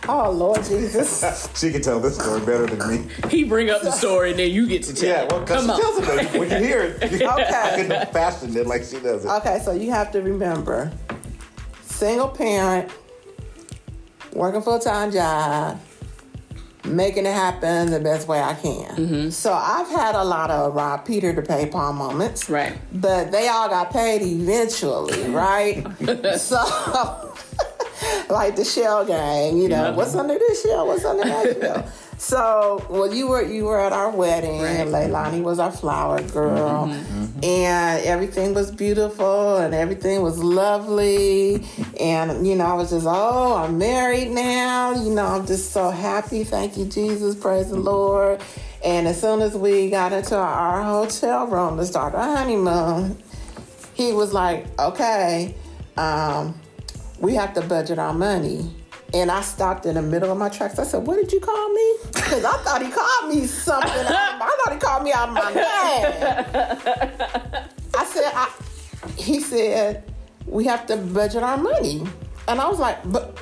Oh 0.09 0.31
Lord 0.31 0.63
Jesus. 0.63 1.49
She 1.59 1.73
can 1.73 1.83
tell 1.83 1.99
this 1.99 2.15
story 2.17 2.39
better 2.47 2.65
than 2.67 2.89
me. 2.89 3.11
He 3.29 3.43
bring 3.43 3.71
up 3.71 3.83
the 3.83 3.91
story 3.91 4.31
and 4.31 4.39
then 4.39 4.53
you 4.53 4.69
get 4.69 4.85
to 4.85 4.95
tell. 4.95 5.09
Yeah, 5.09 5.23
it. 5.23 5.33
well, 5.33 5.45
'cause 5.45 5.57
come 5.57 5.65
she 5.65 5.71
on. 5.73 5.81
tells 5.81 5.99
it 5.99 6.07
better. 6.07 6.39
When 6.39 6.49
you 6.51 6.57
hear 6.59 6.83
it, 7.01 7.11
you 7.11 7.27
Okay. 7.29 7.87
can 7.89 8.07
fashion 8.13 8.57
it 8.57 8.69
like 8.69 8.85
she 8.85 9.01
does 9.01 9.25
it. 9.25 9.29
Okay, 9.29 9.59
so 9.65 9.73
you 9.73 9.91
have 9.91 10.13
to 10.13 10.23
remember 10.23 10.93
single 11.83 12.29
parent, 12.29 12.89
working 14.33 14.63
full 14.63 14.79
time 14.79 15.11
job, 15.11 15.81
making 16.87 17.27
it 17.27 17.35
happen 17.35 17.91
the 17.91 18.01
best 18.01 18.27
way 18.29 18.41
I 18.41 18.55
can. 18.55 18.97
Mm-hmm. 18.97 19.31
So 19.31 19.53
I've 19.53 19.89
had 19.89 20.15
a 20.15 20.25
lot 20.25 20.51
of 20.51 20.75
rob 20.75 21.05
Peter 21.05 21.35
to 21.35 21.43
pay 21.43 21.67
Paul 21.67 21.93
moments. 21.95 22.49
Right. 22.49 22.77
But 22.93 23.33
they 23.33 23.49
all 23.49 23.69
got 23.69 23.91
paid 23.93 24.23
eventually, 24.23 25.29
right? 25.31 25.85
so 26.39 26.57
like 28.31 28.57
the 28.57 28.65
shell 28.65 29.05
gang, 29.05 29.59
you 29.59 29.69
know, 29.69 29.85
Yeah. 29.91 29.95
what's 29.97 30.15
under 30.15 30.39
this 30.39 30.63
shell? 30.63 30.87
What's 30.87 31.05
under 31.05 31.25
that 31.25 31.61
shell? 31.61 31.93
So, 32.19 32.85
well, 32.89 33.13
you 33.15 33.29
were 33.29 33.43
you 33.43 33.65
were 33.67 33.79
at 33.79 33.93
our 33.93 34.11
wedding, 34.11 34.61
and 34.63 34.91
Leilani 34.91 35.43
was 35.43 35.59
our 35.59 35.71
flower 35.71 36.23
girl, 36.23 36.87
and 37.43 38.05
everything 38.05 38.55
was 38.55 38.71
beautiful, 38.71 39.59
and 39.59 39.75
everything 39.75 40.23
was 40.23 40.39
lovely, 40.43 41.63
and 42.01 42.47
you 42.47 42.55
know, 42.57 42.65
I 42.65 42.73
was 42.73 42.91
just, 42.91 43.07
oh, 43.09 43.57
I'm 43.57 43.77
married 43.79 44.31
now. 44.31 44.93
You 44.95 45.11
know, 45.11 45.27
I'm 45.27 45.47
just 45.47 45.73
so 45.73 45.91
happy. 45.91 46.43
Thank 46.43 46.79
you, 46.79 46.87
Jesus. 46.87 47.35
Praise 47.35 47.69
the 47.69 47.77
Lord. 47.77 48.41
And 48.85 49.07
as 49.09 49.21
soon 49.21 49.41
as 49.43 49.55
we 49.55 49.91
got 49.91 50.13
into 50.13 50.37
our 50.37 50.83
hotel 50.83 51.47
room 51.47 51.77
to 51.77 51.85
start 51.85 52.15
our 52.15 52.37
honeymoon, 52.37 53.19
he 53.95 54.13
was 54.13 54.33
like, 54.33 54.67
okay, 54.79 55.55
um, 55.97 56.59
we 57.21 57.35
have 57.35 57.53
to 57.55 57.63
budget 57.63 57.99
our 57.99 58.15
money. 58.15 58.71
And 59.15 59.31
I 59.31 59.41
stopped 59.41 59.87
in 59.87 59.95
the 59.95 60.03
middle 60.03 60.31
of 60.33 60.39
my 60.39 60.49
tracks. 60.49 60.79
I 60.79 60.85
said, 60.85 61.07
what 61.07 61.17
did 61.17 61.33
you 61.33 61.41
call 61.41 61.69
me? 61.73 61.95
Because 62.13 62.45
I 62.45 62.57
thought 62.59 62.83
he 62.83 62.91
called 62.91 63.35
me 63.35 63.47
something. 63.47 63.91
I 63.93 64.57
thought 64.65 64.73
he 64.73 64.79
called 64.79 65.05
me 65.05 65.13
out 65.13 65.29
of 65.29 65.35
my 65.35 65.55
name. 65.55 65.63
I 67.95 68.05
said, 68.05 68.33
I, 68.35 68.51
he 69.17 69.41
said, 69.41 70.05
we 70.47 70.65
have 70.65 70.87
to 70.89 70.97
budget 70.97 71.43
our 71.43 71.57
money. 71.57 72.03
And 72.49 72.61
I 72.61 72.69
was 72.69 72.79
like, 72.79 72.99
but, 73.11 73.39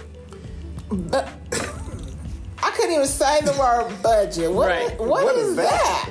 but, 0.91 1.29
I 2.63 2.71
couldn't 2.71 2.93
even 2.93 3.07
say 3.07 3.41
the 3.43 3.53
word 3.59 3.93
budget. 4.03 4.51
What, 4.53 4.69
Right. 4.69 4.99
what 4.99 5.25
What 5.25 5.37
is, 5.37 5.49
is 5.51 5.57
that? 5.57 6.11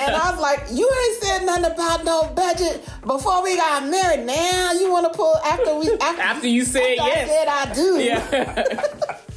And 0.00 0.14
I 0.16 0.30
was 0.32 0.40
like, 0.40 0.60
you 0.72 0.90
ain't 1.06 1.22
said 1.22 1.44
nothing 1.46 1.66
about 1.72 2.04
no 2.04 2.24
budget 2.34 2.84
before 3.06 3.42
we 3.42 3.56
got 3.56 3.86
married. 3.88 4.26
Now 4.26 4.72
you 4.72 4.90
want 4.90 5.10
to 5.12 5.16
pull 5.16 5.36
after 5.44 5.74
we 5.76 5.90
after, 6.00 6.22
After 6.22 6.48
you 6.48 6.64
said 6.64 6.98
after 6.98 7.06
yes. 7.06 7.28
I 7.28 7.32
said 7.32 7.48
I 7.48 7.74
do. 7.74 8.00
Yeah. 8.00 8.64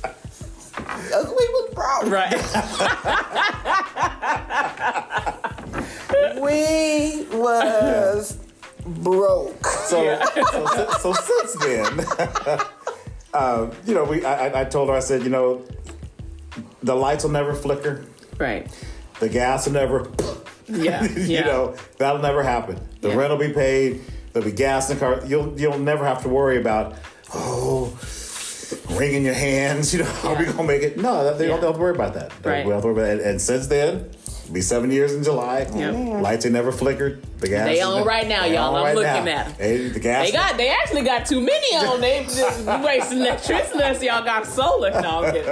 'Cause 1.09 1.27
we 1.27 1.33
was 1.33 1.69
broke. 1.73 2.11
right. 2.11 2.39
We 6.35 7.25
was 7.37 8.37
broke. 8.85 9.65
So, 9.65 10.19
so, 10.51 10.65
so, 10.65 10.91
so 10.99 11.13
since 11.13 11.53
then, 11.63 12.05
um, 13.33 13.71
you 13.85 13.93
know, 13.93 14.03
we 14.03 14.25
I, 14.25 14.47
I- 14.47 14.61
I 14.61 14.63
told 14.65 14.89
her 14.89 14.95
I 14.95 14.99
said, 14.99 15.23
you 15.23 15.29
know, 15.29 15.63
the 16.81 16.95
lights 16.95 17.23
will 17.23 17.31
never 17.31 17.53
flicker, 17.53 18.05
Right. 18.37 18.67
the 19.19 19.29
gas 19.29 19.65
will 19.65 19.73
never, 19.73 20.09
Yeah. 20.67 21.03
you 21.15 21.21
Yeah. 21.23 21.45
know, 21.45 21.75
that'll 21.97 22.21
never 22.21 22.43
happen. 22.43 22.79
The 23.01 23.09
Yeah. 23.09 23.15
rent 23.15 23.31
will 23.31 23.37
be 23.39 23.53
paid. 23.53 24.01
There'll 24.33 24.47
be 24.49 24.55
gas 24.55 24.89
in 24.89 24.97
the 24.97 24.99
car. 25.05 25.21
You'll 25.25 25.53
you'll 25.59 25.77
never 25.79 26.05
have 26.05 26.21
to 26.23 26.29
worry 26.29 26.59
about 26.59 26.95
oh. 27.33 27.97
Ring 28.91 29.13
in 29.13 29.23
your 29.23 29.33
hands, 29.35 29.93
you 29.93 29.99
know, 30.03 30.09
are 30.23 30.35
we 30.35 30.45
Yeah. 30.45 30.51
gonna 30.53 30.63
make 30.63 30.81
it? 30.81 30.97
No, 30.97 31.23
they 31.37 31.47
don't, 31.47 31.55
Yeah. 31.57 31.61
don't 31.61 31.63
have 31.65 31.75
to 31.75 31.79
worry 31.81 31.93
about 31.95 32.13
that. 32.15 32.31
They 32.41 32.49
Right. 32.49 32.63
don't 32.63 32.71
have 32.73 32.81
to 32.81 32.87
worry 32.87 32.95
about 32.97 33.05
it. 33.07 33.11
And, 33.19 33.21
and 33.21 33.41
since 33.41 33.67
then, 33.67 34.09
be 34.51 34.61
seven 34.61 34.91
years 34.91 35.13
in 35.13 35.23
July. 35.23 35.59
Yep. 35.73 35.93
Oh, 35.95 36.01
Lights 36.21 36.45
ain't 36.45 36.53
never 36.53 36.71
flickered. 36.71 37.23
The 37.39 37.49
gas. 37.49 37.67
They 37.67 37.81
on 37.81 38.05
right 38.05 38.27
now, 38.27 38.45
y'all. 38.45 38.75
I'm 38.75 38.83
right 38.83 38.95
looking 38.95 39.25
now. 39.25 39.43
them. 39.43 39.53
Hey, 39.53 39.89
the 39.89 39.99
gas. 39.99 40.25
They 40.25 40.31
got. 40.31 40.57
They 40.57 40.69
actually 40.69 41.03
got 41.03 41.25
too 41.25 41.41
many 41.41 41.75
on. 41.75 41.99
They 42.01 42.23
just 42.23 42.65
wasting 42.83 43.19
electricity. 43.19 43.73
unless 43.73 44.01
Y'all 44.01 44.23
got 44.23 44.45
solar. 44.45 44.91
No, 45.01 45.23
I'm 45.25 45.33
kidding. 45.33 45.49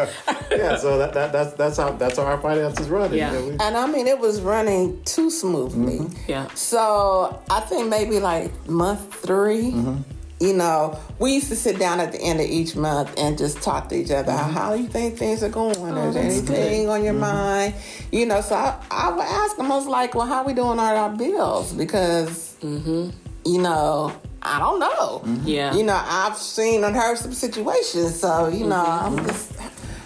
yeah, 0.59 0.77
so 0.77 0.97
that, 0.97 1.13
that 1.13 1.31
that's 1.31 1.53
that's 1.53 1.77
how 1.77 1.91
that's 1.91 2.17
how 2.17 2.23
our 2.23 2.37
finances 2.39 2.89
run. 2.89 3.13
Yeah. 3.13 3.31
You 3.33 3.39
know, 3.39 3.45
we- 3.47 3.57
And 3.59 3.75
I 3.77 3.87
mean, 3.87 4.07
it 4.07 4.19
was 4.19 4.41
running 4.41 5.01
too 5.03 5.29
smoothly. 5.29 5.99
Mm-hmm. 5.99 6.31
Yeah. 6.31 6.47
So 6.55 7.41
I 7.49 7.59
think 7.61 7.89
maybe 7.89 8.19
like 8.19 8.67
month 8.69 9.13
3 9.15 9.71
mm-hmm. 9.71 10.01
You 10.41 10.53
know, 10.53 10.99
we 11.19 11.35
used 11.35 11.49
to 11.49 11.55
sit 11.55 11.77
down 11.77 11.99
at 11.99 12.11
the 12.11 12.19
end 12.19 12.39
of 12.39 12.47
each 12.47 12.75
month 12.75 13.13
and 13.17 13.37
just 13.37 13.61
talk 13.61 13.89
to 13.89 13.95
each 13.95 14.09
other. 14.09 14.31
Mm-hmm. 14.31 14.53
How 14.53 14.75
do 14.75 14.81
you 14.81 14.89
think 14.89 15.17
things 15.17 15.43
are 15.43 15.49
going? 15.49 15.77
Oh, 15.77 16.09
Is 16.09 16.15
there 16.15 16.23
anything 16.23 16.89
on 16.89 17.03
your 17.03 17.13
mm-hmm. 17.13 17.21
mind? 17.21 17.73
You 18.11 18.25
know, 18.25 18.41
so 18.41 18.55
I, 18.55 18.83
I 18.89 19.11
would 19.11 19.21
ask 19.21 19.55
them, 19.55 19.71
I 19.71 19.75
was 19.75 19.85
like, 19.85 20.15
well, 20.15 20.25
how 20.25 20.43
we 20.43 20.53
doing 20.53 20.67
on 20.67 20.79
our 20.79 21.09
bills? 21.09 21.73
Because, 21.73 22.55
mm-hmm. 22.61 23.11
you 23.45 23.61
know, 23.61 24.13
I 24.41 24.57
don't 24.57 24.79
know. 24.79 25.23
Yeah. 25.45 25.75
You 25.75 25.83
know, 25.83 26.01
I've 26.03 26.37
seen 26.37 26.83
and 26.83 26.95
heard 26.95 27.17
some 27.19 27.33
situations. 27.33 28.19
So, 28.19 28.47
you 28.47 28.65
know, 28.65 28.83
I'm 28.83 29.17
just, 29.27 29.53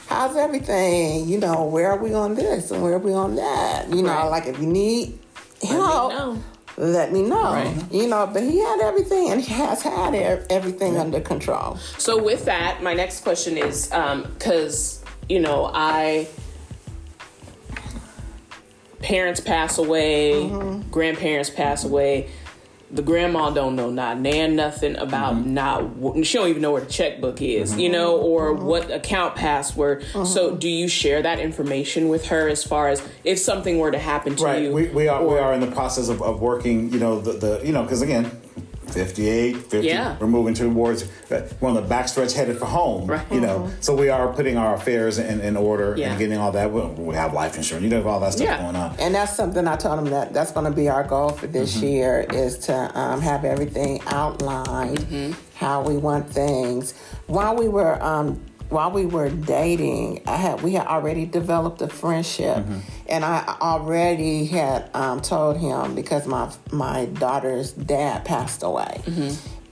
how's 0.08 0.36
everything? 0.36 1.30
You 1.30 1.40
know, 1.40 1.64
where 1.64 1.92
are 1.92 1.98
we 1.98 2.14
on 2.14 2.36
this 2.36 2.72
and 2.72 2.84
where 2.84 2.94
are 2.94 3.00
we 3.00 3.14
on 3.14 3.36
that? 3.38 3.90
You 3.90 4.04
know, 4.04 4.10
Right. 4.10 4.30
like 4.30 4.48
if 4.48 4.60
you 4.60 4.68
need 4.68 5.18
help, 5.64 6.12
know. 6.12 6.44
Let 6.78 7.12
me 7.12 7.22
know. 7.22 7.54
Right. 7.54 7.92
You 7.92 8.08
know, 8.08 8.28
but 8.28 8.44
he 8.44 8.60
had 8.60 8.80
everything 8.82 9.30
and 9.30 9.42
he 9.42 9.54
has 9.54 9.82
had 9.82 10.14
everything 10.50 10.98
under 10.98 11.22
control. 11.22 11.78
So 11.98 12.22
with 12.22 12.46
that, 12.46 12.84
my 12.84 12.94
next 12.94 13.22
question 13.22 13.58
is 13.58 13.92
um, 13.92 14.24
because 14.34 15.04
you 15.30 15.40
know 15.40 15.72
I 15.74 16.28
parents 19.00 19.40
pass 19.40 19.78
away, 19.78 20.34
mm-hmm. 20.34 20.90
grandparents 20.90 21.50
pass 21.50 21.84
away. 21.84 22.30
The 22.96 23.02
grandma 23.02 23.50
don't 23.50 23.76
know 23.76 23.90
not 23.90 24.20
nan 24.20 24.56
nothing 24.56 24.96
about 24.96 25.36
mm-hmm. 25.36 25.54
not 25.54 26.26
she 26.26 26.38
don't 26.38 26.50
even 26.50 26.62
know 26.62 26.72
where 26.72 26.82
the 26.82 26.90
checkbook 26.90 27.42
is, 27.42 27.72
mm-hmm. 27.72 27.80
you 27.82 27.90
know, 27.90 28.18
or 28.18 28.54
mm-hmm. 28.54 28.66
what 28.66 28.90
account 28.90 29.36
password. 29.36 30.06
So 30.26 30.56
do 30.56 30.70
you 30.70 30.88
share 30.88 31.22
that 31.22 31.40
information 31.40 32.10
with 32.10 32.26
her 32.28 32.48
as 32.48 32.64
far 32.64 32.88
as 32.88 33.08
if 33.24 33.38
something 33.38 33.80
were 33.80 33.92
to 33.92 34.00
happen 34.00 34.36
to 34.38 34.44
right. 34.44 34.64
you? 34.64 34.72
We, 34.72 34.88
we 34.88 35.08
are 35.08 35.26
we 35.26 35.38
are 35.38 35.54
in 35.54 35.60
the 35.60 35.72
process 35.72 36.10
of, 36.10 36.22
of 36.22 36.42
working. 36.42 36.92
You 36.92 37.00
know 37.00 37.20
the, 37.20 37.34
the 37.34 37.62
you 37.66 37.74
know 37.74 37.84
because 37.84 38.02
again. 38.02 38.32
58, 38.92 39.58
50, 39.58 39.88
Yeah. 39.88 40.16
we're 40.20 40.28
moving 40.28 40.54
towards, 40.54 41.04
uh, 41.32 41.42
we're 41.60 41.70
on 41.70 41.76
the 41.76 41.82
backstretch 41.82 42.34
headed 42.36 42.58
for 42.58 42.66
home, 42.66 43.08
Right. 43.08 43.22
you 43.32 43.42
know. 43.42 43.70
So 43.82 43.96
we 43.96 44.10
are 44.10 44.28
putting 44.34 44.58
our 44.58 44.76
affairs 44.76 45.18
in, 45.18 45.42
in 45.42 45.58
order 45.58 45.96
Yeah. 45.98 46.10
and 46.12 46.20
getting 46.20 46.38
all 46.38 46.52
that. 46.54 46.72
We, 46.72 46.82
we 46.82 47.16
have 47.16 47.34
life 47.34 47.56
insurance, 47.58 47.84
you 47.84 47.90
know, 47.90 48.08
all 48.08 48.20
that 48.22 48.34
stuff 48.34 48.46
Yeah. 48.48 48.62
going 48.62 48.76
on. 48.76 48.96
And 49.00 49.14
that's 49.16 49.36
something 49.36 49.68
I 49.68 49.76
told 49.76 50.00
him 50.00 50.06
that 50.12 50.34
that's 50.34 50.52
going 50.52 50.66
to 50.66 50.72
be 50.72 50.90
our 50.90 51.04
goal 51.04 51.30
for 51.30 51.48
this 51.48 51.76
year 51.78 52.26
is 52.34 52.58
to 52.60 52.92
um, 53.00 53.22
have 53.22 53.46
everything 53.46 54.00
outlined, 54.08 55.36
how 55.56 55.82
we 55.82 55.98
want 55.98 56.30
things. 56.30 56.94
While 57.28 57.56
we 57.56 57.68
were 57.68 58.02
um, 58.04 58.40
while 58.70 58.92
we 58.92 59.06
were 59.06 59.30
dating, 59.30 60.22
I 60.28 60.36
had 60.38 60.62
we 60.62 60.74
had 60.74 60.88
already 60.88 61.26
developed 61.26 61.82
a 61.82 61.88
friendship, 61.88 62.66
and 63.08 63.24
I 63.26 63.56
already 63.62 64.46
had 64.46 64.90
um, 64.94 65.22
told 65.22 65.58
him 65.58 65.96
because 65.96 66.26
my 66.28 66.52
my 66.72 67.06
daughter's 67.06 67.72
dad 67.72 68.26
passed 68.26 68.64
away, 68.64 69.02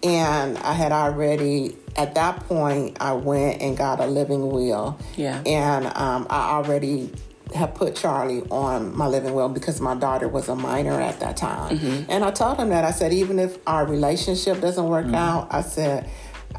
and 0.04 0.58
I 0.58 0.74
had 0.74 0.92
already 0.92 1.76
at 1.96 2.16
that 2.16 2.42
point 2.48 2.98
I 3.00 3.14
went 3.14 3.62
and 3.62 3.78
got 3.78 4.00
a 4.00 4.06
living 4.08 4.50
will, 4.50 4.98
Yeah. 5.16 5.42
and 5.46 5.86
um, 5.88 6.28
I 6.30 6.52
already 6.58 7.12
have 7.54 7.76
put 7.76 7.96
Charlie 7.96 8.42
on 8.50 8.98
my 8.98 9.06
living 9.06 9.36
will 9.36 9.48
because 9.50 9.80
my 9.80 9.94
daughter 9.94 10.28
was 10.28 10.50
a 10.50 10.56
minor 10.56 11.00
at 11.00 11.20
that 11.20 11.38
time. 11.38 12.06
And 12.10 12.24
I 12.26 12.32
told 12.32 12.58
him 12.58 12.70
that. 12.70 12.84
I 12.84 12.90
said, 12.90 13.14
even 13.14 13.38
if 13.38 13.60
our 13.68 13.86
relationship 13.86 14.60
doesn't 14.60 14.88
work 14.88 15.14
out, 15.14 15.50
I 15.52 15.62
said, 15.62 16.10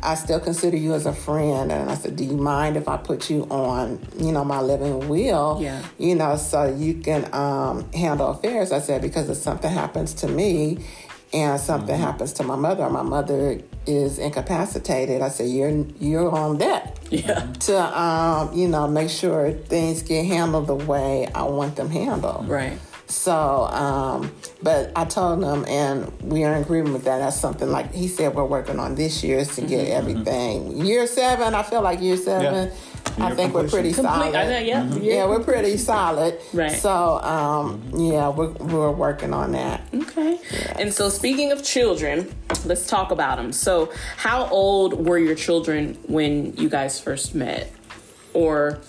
I 0.05 0.15
still 0.15 0.41
consider 0.41 0.77
you 0.77 0.95
as 0.95 1.07
a 1.07 1.13
friend. 1.13 1.73
And 1.73 1.91
I 1.91 1.95
said, 1.95 2.17
do 2.17 2.25
you 2.25 2.37
mind 2.37 2.77
if 2.77 2.89
I 2.89 2.97
put 2.97 3.31
you 3.31 3.45
on, 3.51 3.99
you 4.19 4.33
know, 4.33 4.45
my 4.45 4.61
living 4.61 5.09
will? 5.09 5.59
Yeah. 5.61 5.83
You 5.99 6.15
know, 6.15 6.37
so 6.37 6.65
you 6.65 6.95
can 6.95 7.29
um, 7.33 7.91
handle 7.93 8.29
affairs. 8.29 8.71
I 8.71 8.81
said, 8.81 9.03
because 9.03 9.29
if 9.31 9.39
something 9.39 9.71
happens 9.71 10.15
to 10.15 10.29
me 10.29 10.85
and 11.33 11.59
something 11.59 11.97
happens 11.97 12.35
to 12.35 12.45
my 12.45 12.57
mother, 12.57 12.89
my 12.91 13.03
mother 13.03 13.61
is 13.87 14.19
incapacitated. 14.19 15.23
I 15.23 15.29
said, 15.31 15.49
you're, 15.49 15.71
you're 15.99 16.31
on 16.31 16.59
deck 16.59 16.97
yeah. 17.11 17.53
to 17.61 17.99
um, 17.99 18.53
you 18.55 18.69
know 18.69 18.89
make 18.89 19.11
sure 19.11 19.53
things 19.53 20.03
get 20.03 20.27
handled 20.27 20.67
the 20.67 20.75
way 20.75 21.27
I 21.35 21.43
want 21.45 21.77
them 21.77 21.91
handled. 21.91 22.49
Right. 22.49 22.79
So, 23.07 23.33
um, 23.67 24.33
but 24.63 24.91
I 24.97 25.05
told 25.05 25.43
him, 25.45 25.65
and 25.69 26.11
we 26.23 26.43
are 26.45 26.55
in 26.57 26.63
agreement 26.63 26.95
with 26.95 27.05
that. 27.05 27.19
That's 27.19 27.39
something 27.39 27.71
like 27.71 27.93
he 27.93 28.09
said 28.09 28.35
we're 28.35 28.45
working 28.47 28.79
on 28.79 28.95
this 28.95 29.23
year 29.23 29.39
is 29.39 29.55
to 29.57 29.63
get 29.63 29.89
everything. 29.89 30.85
Year 30.85 31.07
seven, 31.07 31.55
I 31.55 31.63
feel 31.63 31.83
like 31.83 32.01
year 32.01 32.17
seven. 32.17 32.73
I 33.19 33.27
Year 33.29 33.37
think 33.37 33.55
we're 33.55 33.69
pretty 33.69 33.93
completion. 33.93 34.05
Complete. 34.05 34.33
solid. 34.33 34.35
I 34.35 34.49
know, 34.49 34.59
yeah. 34.59 34.95
Yeah, 34.97 35.27
we're 35.29 35.45
pretty 35.45 35.77
solid. 35.77 36.41
Right. 36.53 36.73
So, 36.73 37.19
um, 37.21 37.83
yeah, 37.95 38.31
we're, 38.31 38.51
we're 38.53 38.91
working 38.91 39.33
on 39.35 39.53
that. 39.53 39.83
Okay. 39.95 40.41
And 40.79 40.93
so, 40.93 41.11
speaking 41.11 41.53
of 41.53 41.63
children, 41.63 42.35
let's 42.65 42.87
talk 42.89 43.11
about 43.13 43.37
them. 43.37 43.53
So, 43.53 43.93
how 44.17 44.47
old 44.47 45.07
were 45.07 45.19
your 45.19 45.35
children 45.37 45.95
when 46.09 46.57
you 46.57 46.69
guys 46.71 46.99
first 46.99 47.35
met, 47.35 47.71
or 48.33 48.81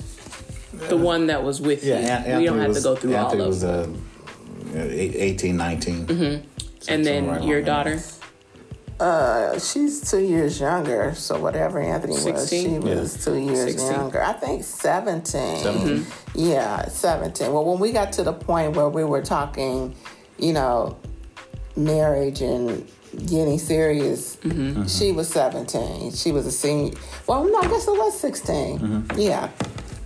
the 0.72 0.97
one 0.97 1.28
that 1.28 1.43
was 1.43 1.61
with 1.61 1.84
Yeah, 1.84 1.99
you? 1.99 2.32
An- 2.34 2.39
we 2.39 2.45
don't 2.45 2.59
have 2.59 2.70
was, 2.70 2.78
to 2.78 2.84
go 2.84 2.95
through 2.95 3.16
Anthony 3.16 3.41
all 3.41 3.47
of 3.47 3.53
was 3.53 3.61
them. 3.61 4.04
Uh, 4.76 4.84
eight- 4.89 5.15
18, 5.15 5.57
19. 5.57 6.07
Mm-hmm. 6.07 6.91
and 6.91 7.05
then 7.05 7.28
right 7.28 7.43
your 7.43 7.61
daughter. 7.61 7.99
Uh, 8.99 9.59
she's 9.59 10.09
two 10.09 10.21
years 10.21 10.59
younger, 10.59 11.13
so 11.15 11.38
whatever 11.38 11.82
Anthony 11.82 12.13
was, 12.13 12.23
16? 12.23 12.82
she 12.82 12.88
was 12.88 13.26
two 13.26 13.38
years 13.38 13.71
16. 13.71 13.91
younger. 13.91 14.23
I 14.23 14.34
think 14.34 14.63
17. 14.63 15.57
17. 15.59 15.88
Mm-hmm. 15.99 16.39
Yeah, 16.39 16.86
17. 16.88 17.51
Well, 17.51 17.65
when 17.65 17.80
we 17.80 17.91
got 17.91 18.13
to 18.13 18.23
the 18.23 18.32
point 18.32 18.76
where 18.78 18.88
we 18.88 19.03
were 19.03 19.21
talking, 19.21 19.93
you 20.38 20.53
know, 20.53 20.97
marriage 21.76 22.39
and 22.39 22.89
getting 23.17 23.59
serious, 23.59 24.38
mm-hmm. 24.38 24.86
she 24.86 25.11
was 25.11 25.28
17. 25.28 26.13
She 26.13 26.32
was 26.32 26.45
a 26.45 26.51
senior. 26.51 26.93
Well, 27.28 27.43
no, 27.43 27.59
I 27.59 27.67
guess 27.67 27.88
it 27.89 27.91
was 27.91 28.17
16. 28.17 29.07
Yeah. 29.17 29.49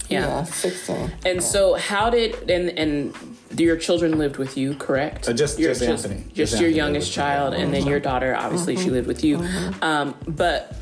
Yeah. 0.10 0.22
Yeah, 0.22 0.44
16. 0.46 1.12
And 1.26 1.44
so, 1.44 1.76
how 1.76 2.10
did 2.10 2.50
and 2.50 2.70
and 2.70 3.38
your 3.60 3.78
children 3.78 4.18
lived 4.18 4.38
with 4.38 4.58
you, 4.58 4.74
correct? 4.76 5.28
Uh, 5.30 5.34
just- 5.34 5.60
Your- 5.60 5.72
just 5.74 5.84
Anthony. 5.84 6.24
Just, 6.34 6.36
Just 6.36 6.52
your 6.54 6.68
Anthony 6.70 6.78
youngest 6.78 7.08
lived 7.08 7.18
with 7.18 7.26
me. 7.26 7.34
child, 7.34 7.54
and 7.54 7.74
then 7.74 7.86
your 7.86 8.00
daughter. 8.00 8.36
Obviously, 8.36 8.76
she 8.78 8.90
lived 8.90 9.08
with 9.08 9.24
you. 9.24 9.46
Um, 9.82 10.16
but 10.28 10.76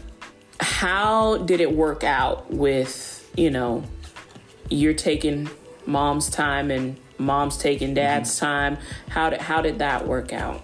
how 0.59 1.37
did 1.37 1.61
it 1.61 1.71
work 1.75 2.03
out 2.03 2.51
with 2.51 3.29
you 3.35 3.49
know 3.51 3.83
you're 4.69 4.93
taking 4.93 5.49
mom's 5.85 6.29
time 6.29 6.71
and 6.71 6.97
mom's 7.17 7.57
taking 7.57 7.93
dad's 7.93 8.37
time? 8.39 8.77
How 9.09 9.29
did 9.29 9.41
how 9.41 9.61
did 9.61 9.79
that 9.79 10.07
work 10.07 10.33
out? 10.33 10.61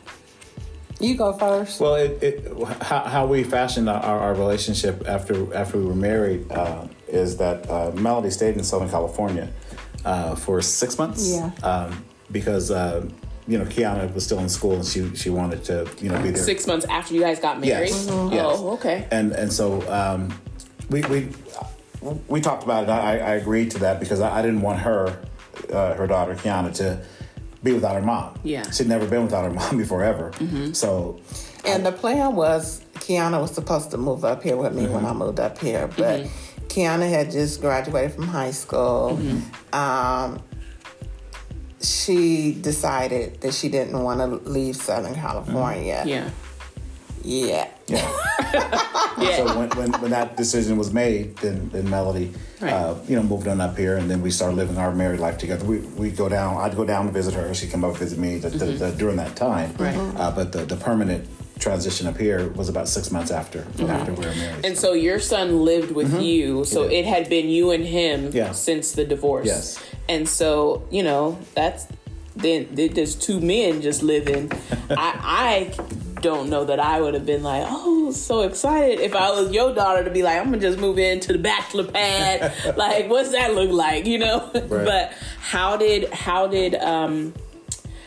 You 0.99 1.15
go 1.17 1.33
first. 1.33 1.79
Well, 1.81 1.95
it, 1.95 2.23
it 2.23 2.63
how, 2.81 2.99
how 3.01 3.25
we 3.25 3.43
fashioned 3.43 3.89
our, 3.89 4.01
our 4.01 4.33
relationship 4.33 5.03
after 5.07 5.53
after 5.53 5.77
we 5.77 5.85
were 5.85 5.95
married 5.95 6.49
uh, 6.51 6.87
is 7.07 7.37
that 7.37 7.69
uh, 7.69 7.91
Melody 7.91 8.29
stayed 8.31 8.55
in 8.55 8.63
Southern 8.63 8.89
California 8.89 9.49
uh, 10.05 10.35
for 10.35 10.61
six 10.61 10.97
months. 10.97 11.31
Yeah. 11.31 11.51
Um, 11.63 12.03
because 12.31 12.71
uh, 12.71 13.07
you 13.47 13.57
know 13.57 13.65
Kiana 13.65 14.11
was 14.13 14.23
still 14.23 14.39
in 14.39 14.49
school 14.49 14.73
and 14.75 14.85
she 14.85 15.15
she 15.15 15.29
wanted 15.29 15.63
to 15.65 15.89
you 16.01 16.09
know 16.09 16.21
be 16.21 16.31
there. 16.31 16.43
Six 16.43 16.65
months 16.67 16.85
after 16.89 17.13
you 17.13 17.21
guys 17.21 17.39
got 17.39 17.59
married. 17.59 17.89
Yes. 17.89 18.07
Mm-hmm. 18.07 18.33
Yes. 18.33 18.45
Oh, 18.47 18.71
okay. 18.73 19.07
And 19.11 19.31
and 19.33 19.51
so 19.51 19.81
um, 19.91 20.33
we 20.89 21.01
we 21.03 21.29
we 22.27 22.41
talked 22.41 22.63
about 22.63 22.83
it. 22.83 22.89
I, 22.89 23.19
I 23.19 23.35
agreed 23.35 23.71
to 23.71 23.79
that 23.79 23.99
because 23.99 24.19
I, 24.19 24.39
I 24.39 24.41
didn't 24.41 24.61
want 24.61 24.79
her 24.79 25.19
uh, 25.71 25.93
her 25.95 26.07
daughter 26.07 26.35
Kiana 26.35 26.73
to 26.75 27.03
be 27.63 27.73
without 27.73 27.95
her 27.95 28.01
mom. 28.01 28.37
Yeah. 28.43 28.69
she'd 28.71 28.87
never 28.89 29.07
been 29.07 29.23
without 29.23 29.45
her 29.45 29.51
mom 29.59 29.77
before 29.77 30.03
ever. 30.03 30.31
So 30.73 31.21
And 31.65 31.85
the 31.85 31.91
plan 31.93 32.35
was 32.35 32.81
Kiana 32.95 33.39
was 33.41 33.51
supposed 33.51 33.91
to 33.91 33.97
move 33.97 34.25
up 34.25 34.43
here 34.43 34.57
with 34.57 34.73
me 34.73 34.87
when 34.87 35.05
I 35.05 35.13
moved 35.13 35.39
up 35.39 35.57
here, 35.59 35.87
but 35.95 36.27
Kiana 36.73 37.07
had 37.07 37.29
just 37.29 37.61
graduated 37.61 38.13
from 38.13 38.27
high 38.27 38.49
school. 38.51 39.19
Um, 39.71 40.41
she 41.81 42.53
decided 42.53 43.41
that 43.41 43.53
she 43.53 43.69
didn't 43.69 44.01
want 44.01 44.19
to 44.21 44.49
leave 44.49 44.75
Southern 44.75 45.13
California. 45.13 46.03
Yeah. 46.05 46.29
Yeah. 47.23 47.67
yeah. 47.87 48.09
Yeah. 49.15 49.37
so 49.37 49.57
when, 49.59 49.69
when, 49.77 50.01
when 50.01 50.11
that 50.11 50.35
decision 50.37 50.75
was 50.75 50.91
made, 50.91 51.35
then, 51.37 51.69
then 51.69 51.87
Melody, 51.87 52.33
Right. 52.59 52.73
uh, 52.73 52.95
you 53.07 53.15
know, 53.15 53.21
moved 53.21 53.47
on 53.47 53.61
up 53.61 53.77
here, 53.77 53.95
and 53.97 54.09
then 54.09 54.23
we 54.23 54.31
started 54.31 54.55
living 54.57 54.77
our 54.79 54.91
married 54.91 55.19
life 55.19 55.37
together. 55.37 55.63
We 55.65 55.79
we 55.79 56.09
go 56.09 56.27
down. 56.27 56.57
I'd 56.57 56.75
go 56.75 56.83
down 56.83 57.05
to 57.05 57.11
visit 57.11 57.35
her. 57.35 57.53
She'd 57.53 57.69
come 57.71 57.83
up 57.85 57.93
to 57.93 57.99
visit 57.99 58.17
me 58.17 58.39
the, 58.39 58.49
the, 58.49 58.65
the, 58.65 58.91
during 58.93 59.17
that 59.17 59.35
time. 59.35 59.71
Right. 59.77 59.95
Uh, 59.95 60.31
but 60.31 60.51
the, 60.51 60.65
the 60.65 60.75
permanent 60.77 61.27
transition 61.59 62.07
up 62.07 62.17
here 62.17 62.49
was 62.49 62.67
about 62.69 62.87
six 62.87 63.11
months 63.11 63.31
after 63.31 63.65
after 63.87 64.13
we 64.13 64.25
were 64.25 64.33
married. 64.35 64.65
And 64.65 64.77
so 64.77 64.93
your 64.93 65.19
son 65.19 65.61
lived 65.63 65.91
with 65.91 66.21
you. 66.21 66.65
So 66.65 66.83
it 66.83 67.05
had 67.05 67.29
been 67.29 67.47
you 67.49 67.71
and 67.71 67.85
him 67.85 68.31
Yeah. 68.33 68.51
since 68.51 68.91
the 68.93 69.05
divorce. 69.05 69.45
Yes. 69.47 69.79
And 70.09 70.27
so, 70.27 70.85
you 70.91 71.03
know, 71.03 71.39
that's 71.55 71.87
then 72.35 72.67
there's 72.71 73.15
two 73.15 73.39
men 73.39 73.81
just 73.81 74.01
living. 74.03 74.51
I 74.89 75.73
I 75.77 76.21
don't 76.21 76.49
know 76.49 76.63
that 76.65 76.79
I 76.79 76.99
would 77.01 77.13
have 77.13 77.25
been 77.25 77.43
like, 77.43 77.65
oh, 77.67 78.11
so 78.11 78.41
excited 78.41 78.99
if 79.01 79.13
I 79.15 79.29
was 79.31 79.51
your 79.51 79.73
daughter 79.75 80.03
to 80.03 80.09
be 80.09 80.23
like, 80.23 80.37
I'm 80.39 80.45
gonna 80.45 80.59
just 80.59 80.79
move 80.79 80.97
into 80.97 81.33
the 81.33 81.39
bachelor 81.39 81.83
pad. 81.85 82.53
like, 82.77 83.09
what's 83.09 83.31
that 83.31 83.53
look 83.53 83.69
like? 83.69 84.05
You 84.07 84.19
know? 84.19 84.49
But 84.69 85.13
how 85.39 85.77
did 85.77 86.11
how 86.11 86.47
did 86.47 86.75
um 86.75 87.33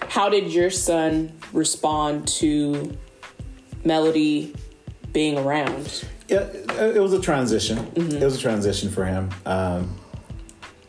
how 0.08 0.28
did 0.28 0.52
your 0.52 0.70
son 0.70 1.32
respond 1.52 2.26
to 2.28 2.96
Melody 3.86 4.54
being 5.12 5.38
around? 5.38 6.04
Yeah, 6.28 6.40
it 6.40 6.96
it 6.96 7.00
was 7.00 7.12
a 7.12 7.20
transition. 7.20 7.78
Mm-hmm. 7.78 8.16
It 8.16 8.24
was 8.24 8.36
a 8.36 8.40
transition 8.40 8.90
for 8.90 9.04
him, 9.04 9.30
um, 9.46 9.96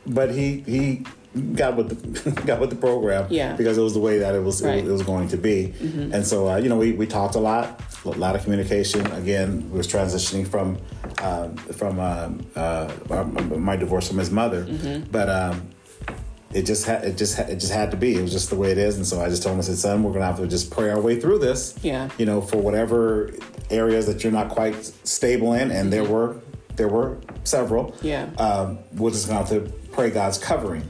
but 0.05 0.31
he 0.31 0.61
he 0.61 1.05
got 1.53 1.75
with 1.77 1.89
the 1.89 2.31
got 2.45 2.59
with 2.59 2.71
the 2.71 2.75
program. 2.75 3.27
Yeah. 3.29 3.53
because 3.55 3.77
it 3.77 3.81
was 3.81 3.93
the 3.93 3.99
way 3.99 4.17
that 4.19 4.33
it 4.33 4.43
was 4.43 4.63
Right. 4.63 4.79
Mm-hmm. 4.79 4.89
it, 4.89 4.91
was 4.91 5.03
going 5.03 5.27
to 5.29 5.37
be, 5.37 5.73
and 6.13 6.25
so 6.25 6.49
uh, 6.49 6.57
you 6.57 6.69
know 6.69 6.77
we, 6.77 6.93
we 6.93 7.05
talked 7.05 7.35
a 7.35 7.39
lot, 7.39 7.79
a 8.05 8.09
lot 8.09 8.35
of 8.35 8.43
communication. 8.43 9.05
Again, 9.11 9.69
we 9.71 9.77
was 9.77 9.87
transitioning 9.87 10.47
from 10.47 10.77
um, 11.21 11.55
from 11.79 11.99
um, 11.99 12.45
uh, 12.55 12.91
my, 13.09 13.23
my 13.71 13.75
divorce 13.75 14.07
from 14.07 14.17
his 14.17 14.31
mother, 14.31 14.65
Mm-hmm. 14.65 15.11
but. 15.11 15.29
Um, 15.29 15.69
it 16.57 16.65
just 16.65 16.85
had 16.85 17.03
it 17.03 17.17
just 17.17 17.35
had, 17.37 17.49
it 17.49 17.57
just 17.59 17.71
had 17.71 17.91
to 17.91 17.97
be. 17.97 18.15
It 18.15 18.21
was 18.21 18.31
just 18.31 18.49
the 18.49 18.55
way 18.55 18.71
it 18.71 18.77
is, 18.77 18.97
and 18.97 19.05
so 19.05 19.21
I 19.21 19.29
just 19.29 19.43
told 19.43 19.53
him, 19.53 19.59
I 19.59 19.63
said, 19.63 19.77
"Son, 19.77 20.01
we're 20.03 20.11
gonna 20.13 20.25
have 20.25 20.37
to 20.39 20.47
just 20.47 20.71
pray 20.71 20.89
our 20.89 20.99
way 20.99 21.19
through 21.19 21.39
this." 21.39 21.75
Yeah. 21.83 22.09
You 22.17 22.25
know, 22.25 22.41
for 22.41 22.57
whatever 22.57 23.31
areas 23.69 24.07
that 24.07 24.23
you're 24.23 24.33
not 24.33 24.49
quite 24.49 24.83
stable 25.03 25.53
in, 25.53 25.71
and 25.71 25.93
there 25.93 26.03
were 26.03 26.37
there 26.75 26.87
were 26.87 27.17
several. 27.43 27.93
Yeah. 28.01 28.25
Um, 28.39 28.79
we're 28.95 29.11
just 29.11 29.27
gonna 29.27 29.39
have 29.39 29.49
to 29.49 29.71
pray 29.91 30.09
God's 30.09 30.37
covering 30.39 30.89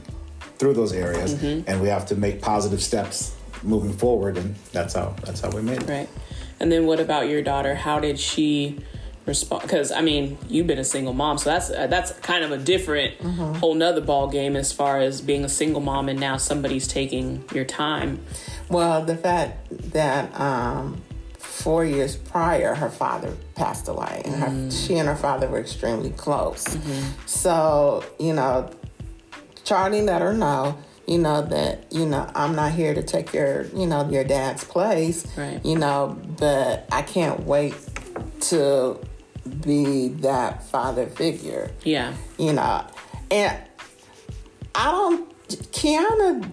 through 0.58 0.74
those 0.74 0.92
areas, 0.92 1.34
Mm-hmm. 1.34 1.70
and 1.70 1.80
we 1.82 1.88
have 1.88 2.06
to 2.06 2.16
make 2.16 2.40
positive 2.40 2.82
steps 2.82 3.34
moving 3.62 3.92
forward, 3.92 4.38
and 4.38 4.54
that's 4.72 4.94
how 4.94 5.14
that's 5.24 5.40
how 5.42 5.50
we 5.50 5.60
made 5.60 5.82
it. 5.82 5.88
Right. 5.88 6.08
And 6.60 6.72
then 6.72 6.86
what 6.86 6.98
about 6.98 7.28
your 7.28 7.42
daughter? 7.42 7.74
How 7.74 8.00
did 8.00 8.18
she 8.18 8.78
respond? 9.28 9.62
Because 9.62 9.92
I 9.92 10.00
mean, 10.00 10.36
you've 10.48 10.66
been 10.66 10.78
a 10.80 10.84
single 10.84 11.12
mom, 11.12 11.38
so 11.38 11.50
that's 11.50 11.70
uh, 11.70 11.86
that's 11.86 12.10
kind 12.20 12.42
of 12.42 12.50
a 12.50 12.58
different, 12.58 13.20
whole 13.58 13.74
nother 13.74 14.00
ball 14.00 14.28
game 14.28 14.56
as 14.56 14.72
far 14.72 14.98
as 14.98 15.20
being 15.20 15.44
a 15.44 15.48
single 15.48 15.80
mom 15.80 16.08
and 16.08 16.18
now 16.18 16.36
somebody's 16.38 16.88
taking 16.88 17.44
your 17.54 17.64
time. 17.64 18.20
Well, 18.68 19.04
the 19.04 19.16
fact 19.16 19.68
that 19.92 20.38
um, 20.38 21.00
four 21.38 21.84
years 21.84 22.16
prior, 22.16 22.74
her 22.74 22.90
father 22.90 23.36
passed 23.54 23.88
away, 23.88 24.22
and 24.24 24.34
her, 24.34 24.70
she 24.70 24.96
and 24.96 25.06
her 25.08 25.16
father 25.16 25.46
were 25.48 25.60
extremely 25.60 26.10
close. 26.10 26.64
So, 27.26 28.04
you 28.18 28.32
know, 28.34 28.70
Charlie 29.64 30.02
let 30.02 30.22
her 30.22 30.32
know, 30.32 30.78
you 31.06 31.18
know, 31.18 31.42
that, 31.42 31.90
you 31.92 32.06
know, 32.06 32.30
I'm 32.34 32.54
not 32.54 32.72
here 32.72 32.94
to 32.94 33.02
take 33.02 33.32
your, 33.32 33.64
you 33.74 33.86
know, 33.86 34.08
your 34.10 34.24
dad's 34.24 34.64
place, 34.64 35.26
Right. 35.36 35.64
you 35.64 35.76
know, 35.78 36.18
but 36.38 36.86
I 36.92 37.02
can't 37.02 37.40
wait 37.44 37.74
to 38.50 38.98
be 39.48 40.08
that 40.08 40.62
father 40.64 41.06
figure 41.06 41.70
Yeah. 41.84 42.14
you 42.38 42.52
know. 42.52 42.84
And 43.30 43.56
I 44.74 44.90
don't. 44.90 45.28
Kiana 45.72 46.50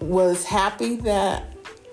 was 0.00 0.44
happy 0.44 0.96
that 0.96 1.44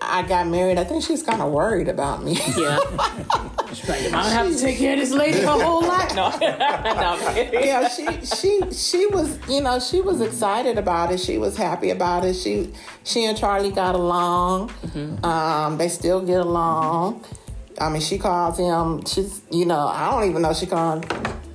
I 0.02 0.22
got 0.24 0.48
married. 0.48 0.78
I 0.78 0.84
think 0.84 1.04
she's 1.04 1.24
kind 1.24 1.42
of 1.42 1.52
worried 1.52 1.88
about 1.88 2.24
me. 2.24 2.38
Yeah. 2.58 2.80
She's 3.74 3.90
like, 3.90 4.14
I 4.14 4.30
have 4.30 4.48
to 4.48 4.58
take 4.58 4.78
care 4.78 4.94
of 4.94 5.00
this 5.00 5.12
lady 5.12 5.40
her 5.42 5.48
whole 5.48 5.82
life. 5.82 6.16
No, 6.16 6.30
no, 6.40 7.50
yeah, 7.52 7.90
she 7.90 8.06
she 8.26 8.62
she 8.72 9.06
was 9.08 9.38
you 9.50 9.60
know 9.60 9.80
she 9.80 10.00
was 10.02 10.22
excited 10.22 10.78
about 10.78 11.12
it. 11.12 11.20
She 11.20 11.38
was 11.38 11.58
happy 11.58 11.90
about 11.90 12.24
it. 12.24 12.36
She 12.36 12.72
she 13.04 13.26
and 13.26 13.38
Charlie 13.38 13.72
got 13.72 13.96
along. 13.96 14.72
Um, 15.24 15.78
they 15.78 15.90
still 15.90 16.22
get 16.22 16.40
along. 16.40 17.26
I 17.80 17.90
mean, 17.90 18.02
she 18.02 18.18
calls 18.18 18.58
him. 18.58 19.06
She's 19.06 19.42
you 19.52 19.66
know 19.66 19.88
I 19.88 20.10
don't 20.12 20.30
even 20.30 20.42
know 20.42 20.54
she 20.54 20.66
called. 20.66 21.06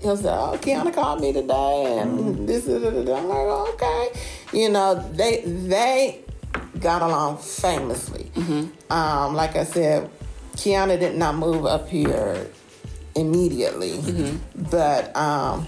He'll 0.03 0.17
say, 0.17 0.29
"Oh, 0.31 0.59
Kiana 0.61 0.93
called 0.95 1.21
me 1.21 1.33
today," 1.33 1.99
and 2.01 2.49
this 2.49 2.67
is. 2.67 2.83
I'm 2.85 3.29
like, 3.29 3.75
okay, 3.75 4.09
you 4.53 4.69
know 4.71 4.95
they 5.13 5.43
they 5.43 6.25
got 6.81 7.03
along 7.03 7.39
famously. 7.39 8.31
Um, 8.91 9.35
like 9.35 9.57
I 9.57 9.65
said, 9.65 10.11
Kiana 10.57 10.99
did 10.99 11.17
not 11.17 11.37
move 11.37 11.67
up 11.67 11.89
here 11.89 12.47
immediately, 13.15 14.01
but 14.71 15.15
um, 15.17 15.67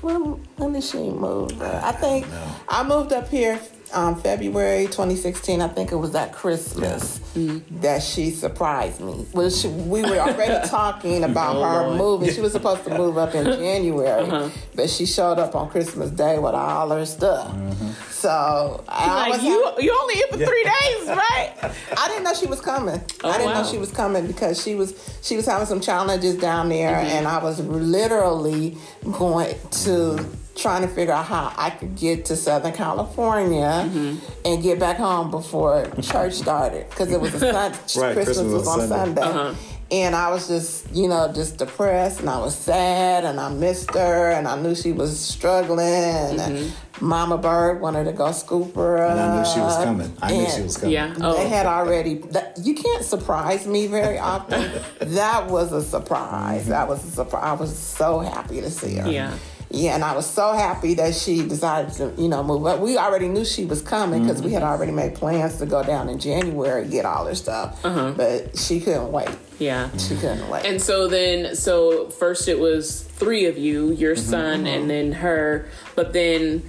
when, 0.00 0.20
when 0.56 0.72
did 0.72 0.82
she 0.84 0.98
move? 0.98 1.60
Uh, 1.60 1.80
I 1.84 1.92
think 1.92 2.26
I 2.68 2.82
moved 2.82 3.12
up 3.12 3.28
here 3.28 3.60
um, 3.92 4.20
February 4.20 4.86
2016. 4.86 5.60
I 5.60 5.68
think 5.68 5.92
it 5.92 5.96
was 5.96 6.14
at 6.14 6.32
Christmas 6.32 7.18
mm-hmm. 7.34 7.80
that 7.80 8.02
she 8.02 8.30
surprised 8.30 9.00
me. 9.00 9.26
Well, 9.32 9.50
she, 9.50 9.68
we 9.68 10.02
were 10.02 10.18
already 10.18 10.68
talking 10.68 11.24
about 11.24 11.56
Oh, 11.56 11.90
her 11.90 11.96
moving. 11.96 12.32
She 12.32 12.40
was 12.40 12.52
supposed 12.52 12.84
to 12.84 12.96
move 12.96 13.18
up 13.18 13.34
in 13.34 13.44
January, 13.58 14.08
uh-huh. 14.08 14.50
but 14.74 14.90
she 14.90 15.06
showed 15.06 15.38
up 15.38 15.54
on 15.54 15.68
Christmas 15.70 16.10
Day 16.10 16.38
with 16.38 16.54
all 16.54 16.90
her 16.90 17.04
stuff. 17.06 17.52
Mm-hmm. 17.52 17.90
So 18.10 18.84
I 18.86 19.30
Like 19.30 19.32
was 19.32 19.44
you, 19.44 19.72
you 19.78 19.98
only 19.98 20.14
here 20.14 20.26
for 20.30 20.36
three 20.36 20.64
days, 20.64 21.08
right? 21.08 21.54
I 21.96 22.08
didn't 22.08 22.24
know 22.24 22.34
she 22.34 22.46
was 22.46 22.60
coming. 22.60 23.00
Oh, 23.24 23.30
I 23.30 23.38
didn't 23.38 23.52
wow. 23.52 23.62
know 23.62 23.68
she 23.68 23.78
was 23.78 23.90
coming 23.90 24.26
because 24.26 24.62
she 24.62 24.74
was 24.74 25.18
she 25.22 25.36
was 25.36 25.46
having 25.46 25.66
some 25.66 25.80
challenges 25.80 26.36
down 26.36 26.68
there, 26.68 26.94
mm-hmm. 26.96 27.16
and 27.16 27.26
I 27.26 27.42
was 27.42 27.60
literally 27.60 28.76
going 29.10 29.54
to 29.84 30.24
trying 30.56 30.82
to 30.82 30.88
figure 30.88 31.14
out 31.14 31.26
how 31.26 31.52
I 31.56 31.70
could 31.70 31.96
get 31.96 32.26
to 32.26 32.36
Southern 32.36 32.72
California 32.72 33.86
mm-hmm. 33.86 34.18
and 34.44 34.62
get 34.62 34.78
back 34.78 34.96
home 34.96 35.30
before 35.30 35.86
church 36.02 36.34
started 36.34 36.88
because 36.90 37.10
it 37.12 37.20
was 37.20 37.34
a 37.34 37.40
sun- 37.52 38.02
Right, 38.02 38.14
Christmas, 38.14 38.38
was 38.40 38.68
on 38.68 38.88
Sunday. 38.88 39.22
Uh-huh. 39.22 39.54
And 39.92 40.14
I 40.14 40.30
was 40.30 40.46
just, 40.46 40.94
you 40.94 41.08
know, 41.08 41.32
just 41.34 41.58
depressed 41.58 42.20
and 42.20 42.30
I 42.30 42.38
was 42.38 42.56
sad 42.56 43.24
and 43.24 43.40
I 43.40 43.48
missed 43.52 43.92
her 43.94 44.30
and 44.30 44.46
I 44.46 44.60
knew 44.60 44.76
she 44.76 44.92
was 44.92 45.18
struggling 45.18 45.80
and 45.80 46.38
mm-hmm. 46.38 47.04
Mama 47.04 47.38
Bird 47.38 47.80
wanted 47.80 48.04
to 48.04 48.12
go 48.12 48.30
scoop 48.30 48.76
her 48.76 48.98
And 48.98 49.18
I 49.18 49.38
knew 49.38 49.52
she 49.52 49.58
was 49.58 49.84
coming. 49.84 50.16
I 50.22 50.32
knew 50.32 50.48
she 50.48 50.62
was 50.62 50.76
coming. 50.76 50.92
Yeah. 50.92 51.12
Oh, 51.20 51.36
they 51.36 51.48
had 51.48 51.66
already. 51.66 52.18
That, 52.30 52.56
you 52.62 52.74
can't 52.74 53.04
surprise 53.04 53.66
me 53.66 53.88
very 53.88 54.18
often. 54.18 54.70
that 55.00 55.48
was 55.48 55.72
a 55.72 55.82
surprise. 55.82 56.62
Mm-hmm. 56.62 56.70
That 56.70 56.88
was 56.88 57.04
a 57.04 57.10
surprise. 57.10 57.44
I 57.44 57.52
was 57.54 57.76
so 57.76 58.20
happy 58.20 58.60
to 58.60 58.70
see 58.70 58.94
her. 58.94 59.10
Yeah. 59.10 59.36
Yeah, 59.72 59.94
and 59.94 60.02
I 60.02 60.16
was 60.16 60.28
so 60.28 60.52
happy 60.52 60.94
that 60.94 61.14
she 61.14 61.46
decided 61.46 61.92
to, 61.94 62.20
you 62.20 62.28
know, 62.28 62.42
move 62.42 62.66
up. 62.66 62.80
We 62.80 62.98
already 62.98 63.28
knew 63.28 63.44
she 63.44 63.64
was 63.64 63.80
coming 63.80 64.22
because 64.22 64.42
we 64.42 64.52
had 64.52 64.62
mm-hmm. 64.62 64.72
already 64.72 64.90
made 64.90 65.14
plans 65.14 65.58
to 65.58 65.66
go 65.66 65.84
down 65.84 66.08
in 66.08 66.18
January 66.18 66.82
and 66.82 66.90
get 66.90 67.04
all 67.04 67.26
her 67.26 67.36
stuff. 67.36 67.84
Uh-huh. 67.84 68.12
But 68.16 68.58
she 68.58 68.80
couldn't 68.80 69.12
wait. 69.12 69.28
Yeah. 69.60 69.96
She 69.96 70.16
couldn't 70.16 70.48
wait. 70.48 70.66
And 70.66 70.82
so 70.82 71.06
then, 71.06 71.54
so 71.54 72.08
first 72.10 72.48
it 72.48 72.58
was 72.58 73.02
three 73.02 73.46
of 73.46 73.58
you, 73.58 73.92
your 73.92 74.16
mm-hmm. 74.16 74.30
son, 74.30 74.66
and 74.66 74.90
then 74.90 75.12
her, 75.12 75.68
but 75.94 76.12
then 76.12 76.62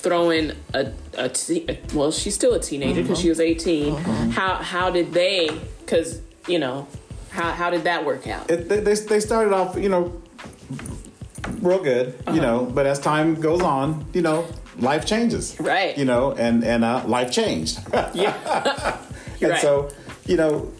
throwing 0.00 0.52
a, 0.72 0.92
a 1.18 1.28
te- 1.28 1.78
well, 1.92 2.10
she's 2.10 2.34
still 2.34 2.54
a 2.54 2.60
teenager 2.60 3.02
because 3.02 3.18
mm-hmm. 3.18 3.22
she 3.22 3.28
was 3.28 3.40
18. 3.40 3.96
How 4.30 4.54
how 4.54 4.90
did 4.90 5.12
they? 5.12 5.50
Because 5.80 6.22
you 6.48 6.58
know, 6.58 6.88
how 7.30 7.52
how 7.52 7.68
did 7.68 7.84
that 7.84 8.06
work 8.06 8.26
out? 8.26 8.50
it, 8.50 8.68
they, 8.68 8.80
they 8.80 8.94
they 8.94 9.20
started 9.20 9.52
off, 9.52 9.76
you 9.76 9.90
know, 9.90 10.22
real 11.60 11.82
good, 11.82 12.08
Uh-huh. 12.08 12.34
you 12.34 12.40
know, 12.40 12.64
but 12.64 12.86
as 12.86 12.98
time 12.98 13.34
goes 13.34 13.60
on, 13.62 14.04
you 14.12 14.22
know, 14.22 14.46
life 14.78 15.04
changes, 15.06 15.56
Right. 15.60 15.96
You 15.98 16.04
know, 16.04 16.32
and 16.32 16.64
and 16.64 16.84
uh, 16.84 17.02
life 17.06 17.30
changed, 17.32 17.78
yeah. 18.14 18.34
and 19.40 19.50
Right. 19.50 19.60
so 19.62 19.88
you 20.26 20.36
know. 20.36 20.72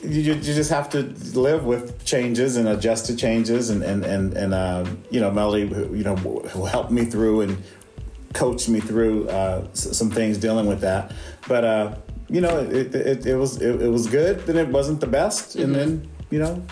You, 0.00 0.20
you 0.20 0.34
just 0.36 0.70
have 0.70 0.88
to 0.90 1.02
live 1.34 1.64
with 1.64 2.04
changes 2.04 2.56
and 2.56 2.68
adjust 2.68 3.06
to 3.06 3.16
changes 3.16 3.68
and 3.68 3.82
and 3.82 4.04
and, 4.04 4.32
and 4.36 4.54
uh, 4.54 4.84
you 5.10 5.20
know 5.20 5.30
Melody 5.32 5.64
you 5.98 6.04
know 6.04 6.14
who 6.14 6.64
helped 6.66 6.92
me 6.92 7.04
through 7.04 7.40
and 7.42 7.58
coached 8.32 8.68
me 8.68 8.78
through 8.80 9.28
uh, 9.28 9.66
s- 9.72 9.96
some 9.98 10.08
things 10.10 10.38
dealing 10.38 10.66
with 10.66 10.80
that 10.82 11.12
but 11.48 11.64
uh, 11.64 11.96
you 12.30 12.40
know 12.40 12.60
it, 12.60 12.94
it, 12.94 13.26
it 13.26 13.36
was 13.36 13.60
it, 13.60 13.82
it 13.82 13.88
was 13.90 14.06
good 14.06 14.46
then 14.46 14.56
it 14.56 14.68
wasn't 14.68 15.00
the 15.00 15.06
best 15.08 15.56
and 15.56 15.74
then 15.74 16.08
you 16.30 16.38
know 16.38 16.62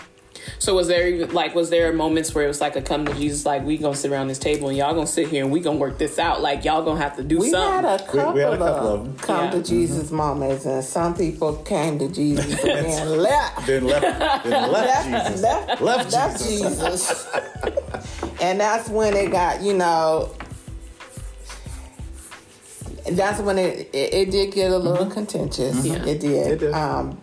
So 0.59 0.75
was 0.75 0.87
there 0.87 1.07
even 1.07 1.31
like 1.33 1.55
was 1.55 1.69
there 1.69 1.91
moments 1.93 2.33
where 2.33 2.43
it 2.43 2.47
was 2.47 2.61
like 2.61 2.75
a 2.75 2.81
come 2.81 3.05
to 3.05 3.13
Jesus 3.13 3.45
like 3.45 3.63
we 3.63 3.77
gonna 3.77 3.95
sit 3.95 4.11
around 4.11 4.27
this 4.27 4.39
table 4.39 4.69
and 4.69 4.77
y'all 4.77 4.93
gonna 4.93 5.07
sit 5.07 5.27
here 5.27 5.43
and 5.43 5.51
we 5.51 5.59
gonna 5.59 5.77
work 5.77 5.97
this 5.97 6.19
out 6.19 6.41
like 6.41 6.65
y'all 6.65 6.83
gonna 6.83 6.99
have 7.01 7.15
to 7.17 7.23
do 7.23 7.39
we 7.39 7.49
something. 7.49 7.83
had 7.89 8.01
a 8.01 8.03
couple, 8.05 8.33
we 8.33 8.41
had 8.41 8.53
a 8.53 8.57
couple 8.57 8.87
of, 8.87 9.01
of 9.01 9.07
'em. 9.07 9.15
come 9.17 9.45
Yeah. 9.45 9.51
to 9.51 9.63
Jesus 9.63 10.07
mm-hmm. 10.07 10.15
moments, 10.15 10.65
and 10.65 10.83
some 10.83 11.15
people 11.15 11.53
came 11.57 11.99
to 11.99 12.07
Jesus 12.07 12.59
and 12.63 12.85
then 12.85 13.17
left. 13.17 13.67
then 13.67 13.83
left 13.85 14.43
then 14.45 14.71
left 14.71 15.07
left, 15.07 15.27
Jesus 15.27 15.41
left, 15.41 15.81
Left 15.81 16.11
left 16.11 16.43
Jesus. 16.43 16.77
Jesus. 16.79 17.27
and 18.41 18.59
that's 18.59 18.89
when 18.89 19.13
it 19.15 19.31
got, 19.31 19.61
you 19.61 19.73
know, 19.73 20.31
that's 23.11 23.39
when 23.41 23.57
it 23.57 23.89
it, 23.93 24.13
it 24.13 24.31
did 24.31 24.53
get 24.53 24.71
a 24.71 24.77
little 24.77 25.05
mm-hmm. 25.05 25.13
contentious. 25.13 25.85
Yeah. 25.85 26.05
It 26.05 26.19
did. 26.19 26.51
It 26.51 26.59
did. 26.59 26.73
Um, 26.73 27.17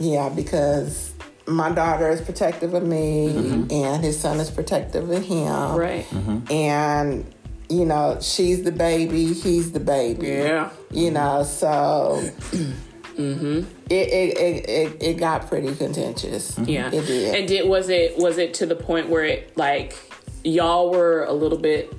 yeah, 0.00 0.28
because 0.28 1.07
my 1.48 1.70
daughter 1.70 2.08
is 2.10 2.20
protective 2.20 2.74
of 2.74 2.84
me, 2.84 3.28
mm-hmm. 3.28 3.72
and 3.72 4.04
his 4.04 4.18
son 4.18 4.38
is 4.38 4.50
protective 4.50 5.10
of 5.10 5.24
him. 5.24 5.74
Right. 5.74 6.04
Mm-hmm. 6.10 6.52
And 6.52 7.34
you 7.68 7.84
know, 7.84 8.18
she's 8.20 8.62
the 8.62 8.72
baby, 8.72 9.32
he's 9.32 9.72
the 9.72 9.80
baby. 9.80 10.28
Yeah. 10.28 10.70
You 10.90 11.10
know, 11.10 11.42
so 11.42 12.20
mm-hmm. 12.22 13.58
it, 13.90 13.92
it, 13.92 14.38
it, 14.38 14.68
it, 14.68 15.02
it 15.02 15.14
got 15.18 15.48
pretty 15.48 15.74
contentious. 15.74 16.58
Yeah. 16.58 16.90
It 16.92 17.06
did. 17.06 17.34
And 17.34 17.48
did 17.48 17.68
was 17.68 17.88
it 17.88 18.16
was 18.16 18.38
it 18.38 18.54
to 18.54 18.66
the 18.66 18.76
point 18.76 19.08
where 19.08 19.24
it 19.24 19.56
like 19.56 19.96
y'all 20.44 20.90
were 20.90 21.24
a 21.24 21.32
little 21.32 21.58
bit 21.58 21.92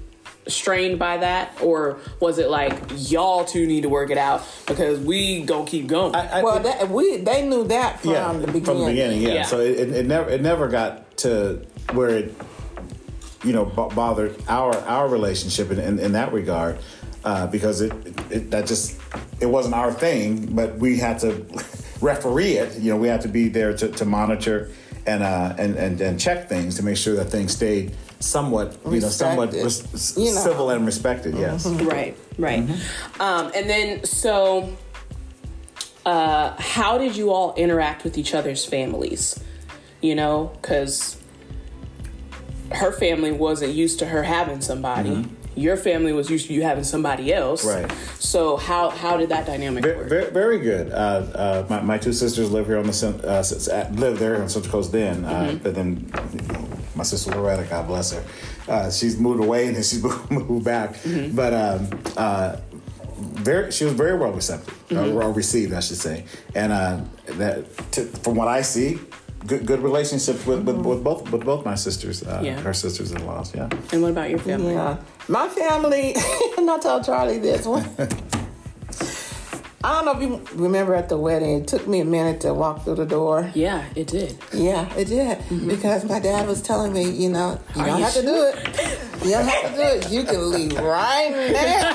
strained 0.49 0.99
by 0.99 1.17
that? 1.17 1.61
Or 1.61 1.99
was 2.19 2.37
it 2.39 2.49
like 2.49 2.79
y'all 2.95 3.45
two 3.45 3.65
need 3.65 3.81
to 3.81 3.89
work 3.89 4.09
it 4.11 4.17
out? 4.17 4.45
Because 4.67 4.99
we 4.99 5.43
gonna 5.43 5.65
keep 5.65 5.87
going. 5.87 6.15
I, 6.15 6.39
I, 6.39 6.43
well, 6.43 6.59
that, 6.59 6.89
we 6.89 7.17
they 7.17 7.47
knew 7.47 7.65
that 7.67 7.99
from 8.01 8.11
yeah, 8.11 8.31
the 8.33 8.39
beginning. 8.47 8.63
from 8.65 8.79
the 8.79 8.85
beginning. 8.87 9.21
yeah, 9.21 9.33
Yeah. 9.33 9.43
so 9.43 9.59
it, 9.59 9.79
it, 9.79 9.89
it 9.91 10.05
never 10.05 10.29
it 10.29 10.41
never 10.41 10.67
got 10.67 11.17
to 11.17 11.65
where 11.93 12.09
it 12.09 12.35
you 13.43 13.53
know 13.53 13.65
b- 13.65 13.95
bothered 13.95 14.35
our 14.47 14.75
our 14.79 15.07
relationship 15.07 15.71
in, 15.71 15.79
in, 15.79 15.99
in 15.99 16.11
that 16.13 16.33
regard 16.33 16.77
uh, 17.23 17.47
because 17.47 17.81
it, 17.81 17.93
it 18.31 18.51
that 18.51 18.65
just 18.67 18.99
it 19.39 19.45
wasn't 19.45 19.73
our 19.73 19.91
thing 19.91 20.53
but 20.55 20.77
we 20.77 20.97
had 20.97 21.19
to 21.19 21.45
referee 22.01 22.53
it. 22.57 22.79
You 22.79 22.91
know 22.91 22.97
we 22.97 23.07
had 23.07 23.21
to 23.21 23.27
be 23.27 23.49
there 23.49 23.75
to, 23.75 23.89
to 23.89 24.05
monitor 24.05 24.71
and, 25.05 25.23
uh, 25.23 25.55
and 25.57 25.75
and 25.75 26.01
and 26.01 26.19
check 26.19 26.49
things 26.49 26.75
to 26.75 26.83
make 26.83 26.97
sure 26.97 27.15
that 27.15 27.25
things 27.25 27.53
stayed 27.55 27.95
somewhat 28.19 28.77
you 28.85 28.99
know 28.99 29.09
somewhat 29.09 29.53
res- 29.53 30.17
You 30.17 30.33
know. 30.33 30.41
civil 30.41 30.69
and 30.69 30.85
respected 30.85 31.35
yes. 31.35 31.65
Right 31.65 32.17
right. 32.37 32.69
Um 33.19 33.51
and 33.55 33.69
then 33.69 34.03
so 34.03 34.75
uh 36.05 36.55
how 36.59 36.97
did 36.97 37.15
you 37.15 37.31
all 37.31 37.53
interact 37.55 38.03
with 38.03 38.17
each 38.17 38.33
other's 38.33 38.65
families? 38.65 39.41
You 40.01 40.15
know 40.15 40.51
because 40.61 41.15
her 42.71 42.91
family 42.91 43.31
wasn't 43.31 43.73
used 43.73 43.99
to 43.99 44.05
her 44.05 44.23
having 44.23 44.61
somebody 44.61 45.25
your 45.55 45.75
family 45.77 46.13
was 46.13 46.29
used 46.29 46.47
to 46.47 46.53
you 46.53 46.61
having 46.63 46.83
somebody 46.83 47.33
else 47.33 47.65
Right. 47.65 47.91
so 48.19 48.55
how 48.57 48.89
how 48.89 49.17
did 49.17 49.29
that 49.29 49.45
dynamic 49.45 49.83
Very, 49.83 49.97
work 49.97 50.09
very, 50.09 50.31
very 50.31 50.59
good. 50.59 50.91
Uh, 50.91 50.95
uh, 50.95 51.65
my, 51.69 51.81
my 51.81 51.97
two 51.97 52.13
sisters 52.13 52.51
live 52.51 52.67
here 52.67 52.77
on 52.77 52.85
the 52.87 52.93
cent- 52.93 53.23
uh, 53.25 53.39
s- 53.39 53.67
s- 53.67 53.91
live 53.99 54.19
there 54.19 54.41
on 54.41 54.47
Central 54.49 54.71
Coast. 54.71 54.91
Then, 54.91 55.25
uh, 55.25 55.57
but 55.61 55.75
then 55.75 56.11
you 56.33 56.41
know, 56.47 56.67
my 56.95 57.03
sister 57.03 57.31
Loretta, 57.31 57.63
God 57.69 57.87
bless 57.87 58.11
her, 58.13 58.23
uh, 58.67 58.89
she's 58.91 59.19
moved 59.19 59.43
away 59.43 59.67
and 59.67 59.75
then 59.75 59.83
she's 59.83 60.01
moved, 60.07 60.31
moved 60.31 60.65
back. 60.65 60.95
But 61.33 61.53
um, 61.53 61.89
uh, 62.15 62.57
very, 63.17 63.71
she 63.71 63.83
was 63.85 63.93
very 63.93 64.17
well 64.17 64.31
receptive, 64.31 64.73
uh, 64.91 65.11
well 65.13 65.33
received, 65.33 65.73
I 65.73 65.79
should 65.81 65.97
say. 65.97 66.25
And 66.55 66.71
uh, 66.71 67.01
that, 67.37 67.65
to, 67.93 68.05
from 68.05 68.35
what 68.35 68.47
I 68.47 68.61
see, 68.61 68.99
good 69.47 69.65
good 69.65 69.79
relationship 69.81 70.45
with, 70.45 70.63
with, 70.65 70.77
with 70.77 71.03
both 71.03 71.31
with 71.31 71.43
both 71.45 71.65
my 71.65 71.75
sisters, 71.75 72.23
uh, 72.23 72.41
Yeah. 72.43 72.59
her 72.61 72.73
sisters 72.73 73.11
in 73.11 73.25
laws. 73.25 73.53
Yeah. 73.55 73.69
and 73.91 74.01
what 74.01 74.11
about 74.11 74.29
your 74.29 74.39
family 74.39 74.73
Yeah. 74.73 74.97
My 75.29 75.47
family, 75.47 76.15
and 76.57 76.69
I 76.69 76.77
told 76.79 77.05
Charlie 77.05 77.37
this 77.37 77.65
one. 77.67 77.85
I 79.81 79.93
don't 79.93 80.03
know 80.05 80.11
if 80.17 80.21
you 80.21 80.41
remember 80.59 80.93
at 80.95 81.07
the 81.07 81.17
wedding, 81.17 81.61
it 81.61 81.67
took 81.67 81.87
me 81.87 82.01
a 82.01 82.05
minute 82.05 82.41
to 82.41 82.53
walk 82.53 82.83
through 82.83 82.95
the 82.95 83.05
door. 83.05 83.49
yeah 83.53 83.85
it 83.95 84.07
did 84.07 84.37
Yeah, 84.51 84.91
it 84.95 85.05
did. 85.05 85.37
Mm-hmm. 85.37 85.69
Because 85.69 86.03
my 86.03 86.19
dad 86.19 86.45
was 86.47 86.61
telling 86.61 86.91
me, 86.91 87.09
you 87.09 87.29
know, 87.29 87.57
you 87.75 87.81
Are 87.81 87.87
don't 87.87 87.99
you 87.99 88.03
have 88.03 88.13
to 88.15 88.21
do 88.23 88.43
it. 88.47 88.55
You 89.23 89.31
don't 89.31 89.47
have 89.47 89.71
to 89.71 89.77
do 89.77 89.83
it. 89.83 90.09
You 90.11 90.23
can 90.23 90.51
leave 90.51 90.77
right 90.79 91.31
now. 91.53 91.93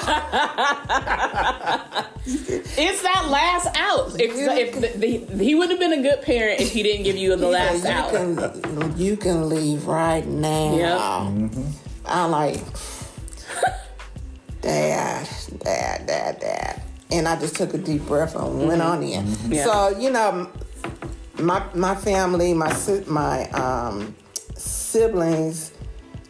It's 2.26 3.02
that 3.02 3.28
last 3.28 3.66
out. 3.76 4.18
If, 4.18 4.32
if 4.34 4.72
the, 4.98 5.18
the, 5.18 5.44
he 5.44 5.54
would 5.54 5.68
have 5.70 5.78
been 5.78 5.92
a 5.92 6.00
good 6.00 6.22
parent 6.22 6.58
if 6.60 6.72
he 6.72 6.82
didn't 6.82 7.02
give 7.04 7.16
you 7.16 7.36
the 7.36 7.46
last 7.48 7.84
you 7.84 7.90
out. 7.90 8.10
Can, 8.10 8.94
you 8.96 9.14
can 9.18 9.50
leave 9.50 9.86
right 9.86 10.26
now. 10.26 10.74
Yep. 10.74 10.98
Mm-hmm. 10.98 11.70
I'm 12.06 12.30
like, 12.30 12.62
Dad, 14.64 15.28
Dad, 15.60 16.06
Dad, 16.06 16.40
Dad. 16.40 16.82
And 17.10 17.28
I 17.28 17.38
just 17.38 17.54
took 17.54 17.74
a 17.74 17.78
deep 17.78 18.02
breath 18.06 18.34
and 18.34 18.66
went 18.66 18.82
on 18.82 19.02
in. 19.02 19.26
Yeah. 19.48 19.64
So, 19.64 19.98
you 19.98 20.10
know, 20.10 20.50
my 21.38 21.62
my 21.74 21.94
family, 21.94 22.54
my 22.54 22.74
my 23.06 23.48
um, 23.50 24.14
siblings 24.56 25.72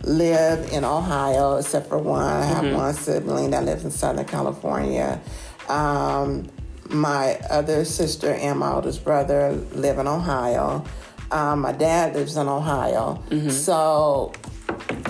live 0.03 0.73
in 0.73 0.85
Ohio, 0.85 1.57
except 1.57 1.89
for 1.89 1.99
one. 1.99 2.25
I 2.25 2.45
have 2.45 2.75
one 2.75 2.93
sibling 2.95 3.51
that 3.51 3.65
lives 3.65 3.85
in 3.85 3.91
Southern 3.91 4.25
California. 4.27 5.21
Um, 5.69 6.49
my 6.91 7.37
other 7.49 7.85
sister 7.85 8.35
and 8.35 8.59
my 8.59 8.73
oldest 8.73 9.05
brother 9.05 9.53
live 9.73 9.99
in 9.99 10.07
Ohio. 10.07 10.85
Um, 11.31 11.61
my 11.61 11.73
dad 11.73 12.15
lives 12.15 12.37
in 12.37 12.49
Ohio. 12.49 13.23
So, 13.51 14.33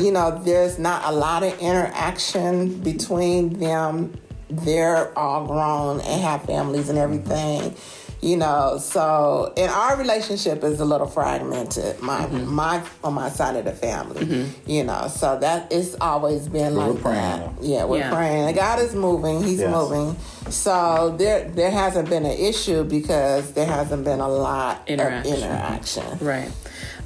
you 0.01 0.11
know, 0.13 0.41
there's 0.45 0.79
not 0.79 1.03
a 1.05 1.13
lot 1.13 1.43
of 1.43 1.59
interaction 1.61 2.79
between 2.81 3.59
them. 3.61 4.13
They're 4.51 5.17
all 5.19 5.47
grown 5.47 6.01
and 6.01 6.23
have 6.23 6.43
families 6.45 6.89
and 6.89 6.99
everything, 6.99 7.75
you 8.21 8.37
know. 8.37 8.79
So, 8.79 9.53
and 9.57 9.71
our 9.71 9.97
relationship 9.97 10.63
is 10.63 10.81
a 10.81 10.85
little 10.85 11.07
fragmented. 11.07 12.01
My 12.01 12.21
mm-hmm. 12.27 12.53
my 12.55 12.83
on 13.03 13.15
my 13.15 13.31
side 13.31 13.57
of 13.57 13.65
the 13.65 13.73
family, 13.73 14.25
mm-hmm. 14.27 14.71
you 14.71 14.85
know. 14.85 15.09
So 15.09 15.39
that 15.41 15.73
it's 15.73 15.97
always 16.01 16.47
been 16.49 16.75
we're 16.77 16.89
like 16.91 17.01
praying, 17.03 17.17
that. 17.17 17.57
though. 17.61 17.67
Yeah, 17.67 17.85
we're 17.85 17.99
Yeah. 17.99 18.15
praying. 18.15 18.47
And 18.49 18.55
God 18.55 18.79
is 18.81 18.95
moving. 18.95 19.43
He's 19.43 19.61
Yes. 19.61 19.71
moving. 19.71 20.17
So 20.51 21.15
there 21.17 21.49
there 21.49 21.71
hasn't 21.71 22.09
been 22.11 22.27
an 22.27 22.39
issue 22.39 22.85
because 22.85 23.53
there 23.53 23.67
hasn't 23.67 24.05
been 24.05 24.21
a 24.21 24.29
lot 24.29 24.83
Interaction. 24.87 25.33
of 25.33 25.39
interaction. 25.43 26.19
Right. 26.21 26.51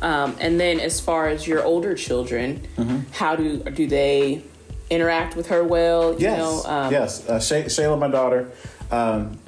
Um, 0.02 0.36
and 0.40 0.58
then 0.60 0.80
as 0.80 1.00
far 1.00 1.28
as 1.28 1.46
your 1.46 1.64
older 1.64 1.94
children, 1.94 2.62
how 3.12 3.36
do 3.36 3.58
do 3.58 3.86
they 3.86 4.42
interact 4.90 5.36
with 5.36 5.48
her 5.48 5.64
well? 5.64 6.12
You 6.14 6.20
Yes, 6.20 6.38
know, 6.38 6.62
um, 6.70 6.92
yes. 6.92 7.28
Uh, 7.28 7.40
Shay- 7.40 7.64
Shayla, 7.64 7.98
my 7.98 8.08
daughter. 8.08 8.50
Um, 8.90 9.38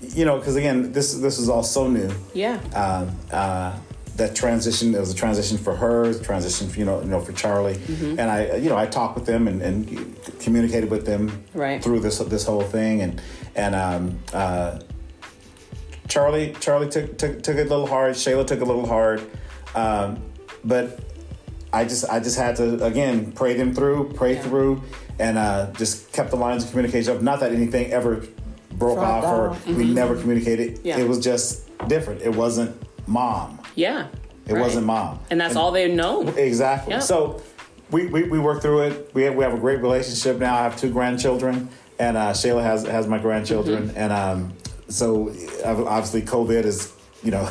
you 0.00 0.24
know, 0.24 0.38
because 0.38 0.56
again, 0.56 0.92
this 0.92 1.14
this 1.14 1.38
is 1.38 1.48
all 1.48 1.62
so 1.64 1.88
new. 1.88 2.10
Yeah. 2.32 2.60
Um, 2.74 3.10
uh, 3.32 3.76
that 4.16 4.34
transition 4.34 4.90
there 4.92 5.00
was 5.00 5.12
a 5.12 5.14
transition 5.14 5.58
for 5.58 5.76
her, 5.76 6.12
transition 6.14 6.68
for, 6.68 6.78
you 6.80 6.84
know, 6.84 7.00
you 7.00 7.06
know 7.08 7.20
for 7.20 7.32
Charlie, 7.32 7.76
Mm-hmm. 7.76 8.18
and 8.18 8.28
I, 8.30 8.56
you 8.56 8.68
know, 8.68 8.76
I 8.76 8.86
talked 8.86 9.14
with 9.16 9.26
them 9.26 9.46
and, 9.46 9.62
and 9.62 10.16
communicated 10.40 10.90
with 10.90 11.06
them 11.06 11.44
Right. 11.54 11.82
through 11.82 12.00
this 12.00 12.18
this 12.18 12.44
whole 12.44 12.62
thing, 12.62 13.02
and 13.02 13.20
and 13.54 13.74
um, 13.74 14.18
uh, 14.32 14.78
Charlie 16.08 16.54
Charlie 16.60 16.88
took, 16.88 17.18
took 17.18 17.42
took 17.42 17.56
it 17.56 17.66
a 17.66 17.70
little 17.70 17.86
hard. 17.86 18.14
Shayla 18.14 18.46
took 18.46 18.58
it 18.60 18.62
a 18.62 18.64
little 18.64 18.86
hard, 18.86 19.20
um, 19.74 20.20
but 20.64 21.00
I 21.72 21.84
just 21.84 22.08
I 22.08 22.20
just 22.20 22.38
had 22.38 22.56
to 22.56 22.84
again 22.84 23.32
pray 23.32 23.54
them 23.54 23.74
through, 23.74 24.12
pray 24.14 24.34
Yeah. 24.34 24.42
through, 24.42 24.82
and 25.18 25.38
uh, 25.38 25.70
just 25.72 26.12
kept 26.12 26.30
the 26.30 26.36
lines 26.36 26.64
of 26.64 26.70
communication 26.70 27.16
up. 27.16 27.22
Not 27.22 27.40
that 27.40 27.52
anything 27.52 27.92
ever 27.92 28.24
broke 28.72 28.98
Dropped 28.98 29.24
off 29.26 29.38
or 29.38 29.48
off. 29.50 29.66
we 29.66 29.84
never 29.84 30.16
communicated. 30.16 30.76
Mm-hmm. 30.76 30.86
Yeah. 30.86 30.98
It 30.98 31.08
was 31.08 31.18
just 31.18 31.68
different. 31.88 32.22
It 32.22 32.34
wasn't 32.34 32.76
mom. 33.08 33.58
Yeah. 33.74 34.06
It 34.46 34.54
Right. 34.54 34.62
wasn't 34.62 34.86
mom. 34.86 35.18
And 35.30 35.40
that's 35.40 35.56
all 35.56 35.72
they 35.72 35.92
know. 35.92 36.22
Exactly. 36.28 36.94
Yep. 36.94 37.02
So 37.02 37.42
we, 37.90 38.06
we, 38.06 38.22
we 38.24 38.38
work 38.38 38.62
through 38.62 38.82
it. 38.84 39.10
We 39.14 39.24
have, 39.24 39.34
we 39.34 39.44
have 39.44 39.52
a 39.52 39.58
great 39.58 39.80
relationship 39.80 40.38
now. 40.38 40.56
I 40.56 40.62
have 40.62 40.78
two 40.78 40.90
grandchildren, 40.90 41.68
and 41.98 42.16
uh, 42.16 42.32
Shayla 42.32 42.62
has 42.62 42.86
has 42.86 43.06
my 43.06 43.18
grandchildren, 43.18 43.88
Mm-hmm. 43.88 43.98
and 43.98 44.12
um, 44.12 44.52
so 44.88 45.28
obviously 45.64 46.22
COVID 46.22 46.64
is 46.64 46.92
you 47.22 47.30
know 47.30 47.50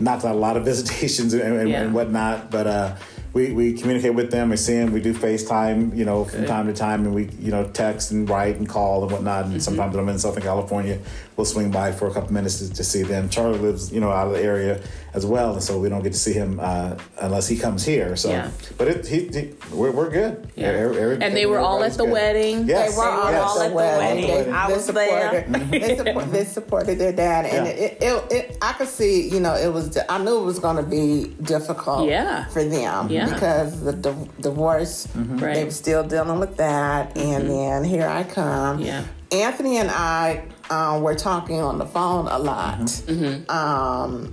knocked 0.00 0.24
out 0.24 0.34
a 0.34 0.38
lot 0.38 0.56
of 0.56 0.64
visitations 0.70 1.34
and, 1.34 1.42
and, 1.42 1.68
Yeah. 1.68 1.82
and 1.82 1.94
whatnot, 1.94 2.50
but. 2.50 2.66
Uh, 2.66 2.96
we, 3.36 3.52
we 3.52 3.74
communicate 3.74 4.14
with 4.14 4.30
them. 4.30 4.48
We 4.48 4.56
see 4.56 4.76
them. 4.76 4.94
We 4.94 5.02
do 5.02 5.12
FaceTime, 5.12 5.94
you 5.94 6.06
know, 6.06 6.24
from 6.24 6.46
time 6.46 6.68
to 6.68 6.72
time, 6.72 7.04
and 7.04 7.14
we, 7.14 7.28
you 7.38 7.50
know, 7.50 7.64
text 7.68 8.10
and 8.10 8.26
write 8.26 8.56
and 8.56 8.66
call 8.66 9.02
and 9.02 9.12
whatnot. 9.12 9.44
Mm-hmm. 9.44 9.52
And 9.52 9.62
sometimes 9.62 9.94
when 9.94 10.04
I'm 10.04 10.08
in 10.08 10.18
Southern 10.18 10.42
California, 10.42 10.98
we'll 11.36 11.44
swing 11.44 11.70
by 11.70 11.92
for 11.92 12.06
a 12.08 12.12
couple 12.14 12.32
minutes 12.32 12.58
to, 12.60 12.72
to 12.72 12.82
see 12.84 13.02
them. 13.02 13.28
Charlie 13.28 13.58
lives, 13.58 13.92
you 13.92 14.00
know, 14.00 14.10
out 14.10 14.26
of 14.28 14.32
the 14.34 14.42
area 14.42 14.80
as 15.14 15.24
well, 15.24 15.52
and 15.54 15.62
so 15.62 15.78
we 15.78 15.88
don't 15.88 16.02
get 16.02 16.12
to 16.12 16.18
see 16.18 16.32
him 16.32 16.58
uh, 16.60 16.94
unless 17.20 17.48
he 17.48 17.56
comes 17.56 17.84
here. 17.84 18.16
So, 18.16 18.28
Yeah. 18.30 18.50
but 18.76 18.88
it, 18.88 19.06
he, 19.06 19.26
he 19.28 19.54
we're, 19.72 19.90
we're 19.90 20.10
good. 20.10 20.50
Yeah. 20.56 20.68
Every- 20.68 20.98
every- 21.00 21.22
And 21.24 21.34
they 21.36 21.46
were 21.46 21.58
all 21.58 21.82
at 21.84 21.92
the 21.92 22.04
good. 22.04 22.12
wedding. 22.12 22.66
Yes. 22.68 22.90
They 22.92 22.96
were 22.98 23.08
all 23.08 23.30
yes. 23.30 23.42
all 23.42 23.60
at 23.60 23.64
at 23.64 23.64
the 23.64 23.68
the 23.70 23.74
wedding. 23.76 24.28
wedding. 24.28 24.44
They, 24.46 24.52
I 24.52 24.66
they 24.68 24.74
was 24.74 24.86
there. 24.86 25.44
supported, 25.46 25.70
they, 25.70 25.96
support, 25.96 26.32
they 26.32 26.44
supported 26.44 26.98
their 26.98 27.12
dad, 27.12 27.44
and 27.46 27.66
Yeah. 27.66 27.72
it, 27.72 27.98
it, 28.02 28.32
it, 28.32 28.58
I 28.62 28.72
could 28.74 28.88
see, 28.88 29.28
you 29.28 29.40
know, 29.40 29.54
it 29.54 29.72
was. 29.72 29.96
I 30.08 30.18
knew 30.18 30.38
it 30.38 30.44
was 30.44 30.58
going 30.58 30.76
to 30.76 30.82
be 30.82 31.34
difficult, 31.42 32.08
Yeah. 32.08 32.46
for 32.48 32.62
them, 32.64 33.08
Yeah. 33.10 33.32
because 33.32 33.80
the 33.82 33.92
div- 33.92 34.40
divorce, 34.40 35.08
Right. 35.14 35.54
they 35.54 35.64
were 35.64 35.70
still 35.70 36.02
dealing 36.04 36.40
with 36.40 36.56
that, 36.58 37.16
and 37.16 37.48
then 37.50 37.84
here 37.84 38.06
I 38.08 38.24
come. 38.24 38.80
Yeah. 38.80 39.04
Anthony 39.42 39.76
and 39.78 39.90
I 39.90 40.44
um, 40.70 41.02
were 41.02 41.14
talking 41.14 41.60
on 41.60 41.78
the 41.78 41.86
phone 41.86 42.26
a 42.28 42.38
lot. 42.38 42.78
Mm-hmm. 42.80 43.50
Um, 43.50 44.32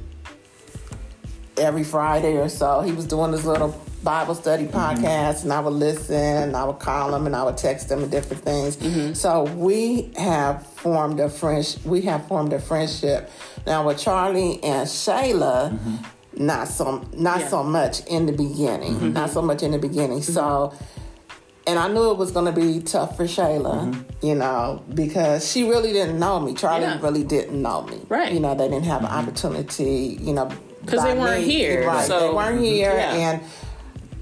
every 1.58 1.84
Friday 1.84 2.38
or 2.38 2.50
so. 2.50 2.82
He 2.82 2.92
was 2.92 3.06
doing 3.06 3.32
his 3.32 3.46
little 3.46 3.80
Bible 4.04 4.36
study 4.36 4.66
podcast, 4.66 5.44
and 5.44 5.54
I 5.54 5.60
would 5.60 5.74
listen, 5.74 6.16
and 6.16 6.56
I 6.58 6.64
would 6.66 6.80
call 6.80 7.14
him, 7.16 7.26
and 7.26 7.36
I 7.36 7.44
would 7.44 7.58
text 7.58 7.90
him, 7.92 8.02
and 8.04 8.12
different 8.12 8.44
things. 8.44 9.18
So 9.20 9.44
we 9.44 10.12
have 10.18 10.66
formed 10.68 11.20
a 11.20 11.30
friend. 11.30 11.64
We 11.86 12.02
have 12.02 12.28
formed 12.28 12.52
a 12.54 12.60
friendship 12.60 13.30
now 13.66 13.86
with 13.88 14.00
Charlie 14.00 14.62
and 14.64 14.88
Shayla. 14.88 15.78
Not 16.36 16.68
so, 16.68 17.06
not 17.14 17.42
Yeah. 17.42 17.48
so 17.48 17.64
much 17.64 18.04
in 18.08 18.26
the 18.26 18.34
beginning. 18.34 19.14
Not 19.14 19.30
so 19.30 19.42
much 19.42 19.62
in 19.62 19.72
the 19.72 19.78
beginning. 19.78 20.24
So 20.24 20.74
and 21.66 21.80
I 21.80 21.88
knew 21.88 22.12
it 22.12 22.18
was 22.18 22.32
going 22.32 22.54
to 22.54 22.60
be 22.60 22.82
tough 22.82 23.16
for 23.18 23.24
Shayla, 23.24 23.86
mm-hmm. 23.94 24.26
you 24.26 24.36
know, 24.36 24.84
because 24.94 25.50
she 25.50 25.64
really 25.70 25.94
didn't 25.94 26.20
know 26.20 26.40
me. 26.40 26.54
Charlie 26.54 26.82
Yeah. 26.86 27.00
really 27.02 27.24
didn't 27.24 27.62
know 27.62 27.84
me. 27.84 28.02
Right. 28.10 28.34
You 28.34 28.40
know, 28.40 28.54
they 28.56 28.68
didn't 28.68 28.86
have 28.86 29.02
an 29.02 29.08
mm-hmm. 29.08 29.18
opportunity, 29.20 30.18
you 30.22 30.34
know, 30.34 30.50
because 30.82 31.04
they 31.04 31.18
weren't 31.18 31.46
me. 31.46 31.52
here, 31.54 31.88
Right. 31.88 32.06
so- 32.06 32.20
they 32.20 32.34
weren't 32.34 32.56
mm-hmm. 32.56 32.64
here. 32.66 32.94
Yeah. 32.94 33.14
And 33.14 33.42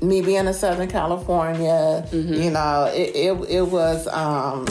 me 0.01 0.21
being 0.21 0.45
in 0.45 0.53
Southern 0.53 0.87
California, 0.89 2.05
Mm-hmm. 2.11 2.33
you 2.33 2.51
know, 2.51 2.91
it, 2.93 3.15
it, 3.15 3.49
it 3.49 3.67
was, 3.67 4.07
um, 4.07 4.65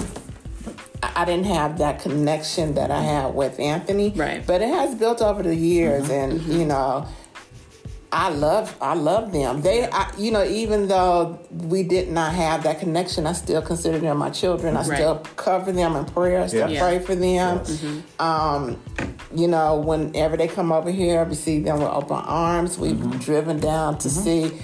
I 1.02 1.22
I 1.22 1.24
didn't 1.24 1.46
have 1.46 1.78
that 1.78 2.00
connection 2.00 2.74
that 2.74 2.90
I 2.90 3.00
had 3.00 3.34
with 3.34 3.58
Anthony. 3.58 4.10
Right. 4.10 4.46
But 4.46 4.62
it 4.62 4.68
has 4.68 4.94
built 4.94 5.22
over 5.22 5.42
the 5.42 5.54
years, 5.54 6.08
and, 6.10 6.40
you 6.42 6.64
know, 6.64 7.06
I 8.12 8.28
love 8.30 8.76
I 8.80 8.94
love 8.94 9.30
them. 9.32 9.62
They 9.62 9.88
I, 9.88 10.10
you 10.18 10.32
know 10.32 10.44
even 10.44 10.88
though 10.88 11.38
we 11.50 11.84
did 11.84 12.10
not 12.10 12.34
have 12.34 12.64
that 12.64 12.80
connection, 12.80 13.26
I 13.26 13.32
still 13.32 13.62
consider 13.62 13.98
them 13.98 14.16
my 14.18 14.30
children. 14.30 14.76
I 14.76 14.80
Right. 14.80 14.96
still 14.98 15.16
cover 15.36 15.70
them 15.70 15.94
in 15.94 16.04
prayer. 16.06 16.42
I 16.42 16.46
still 16.48 16.68
Yeah. 16.68 16.80
pray 16.80 16.98
for 16.98 17.14
them. 17.14 17.62
Um, 18.18 18.80
you 19.32 19.46
know, 19.46 19.76
whenever 19.76 20.36
they 20.36 20.48
come 20.48 20.72
over 20.72 20.90
here, 20.90 21.22
we 21.24 21.36
see 21.36 21.60
them 21.60 21.78
with 21.80 21.88
open 21.88 22.16
arms. 22.16 22.78
We've 22.78 23.20
driven 23.20 23.60
down 23.60 23.98
to 23.98 24.10
see 24.10 24.58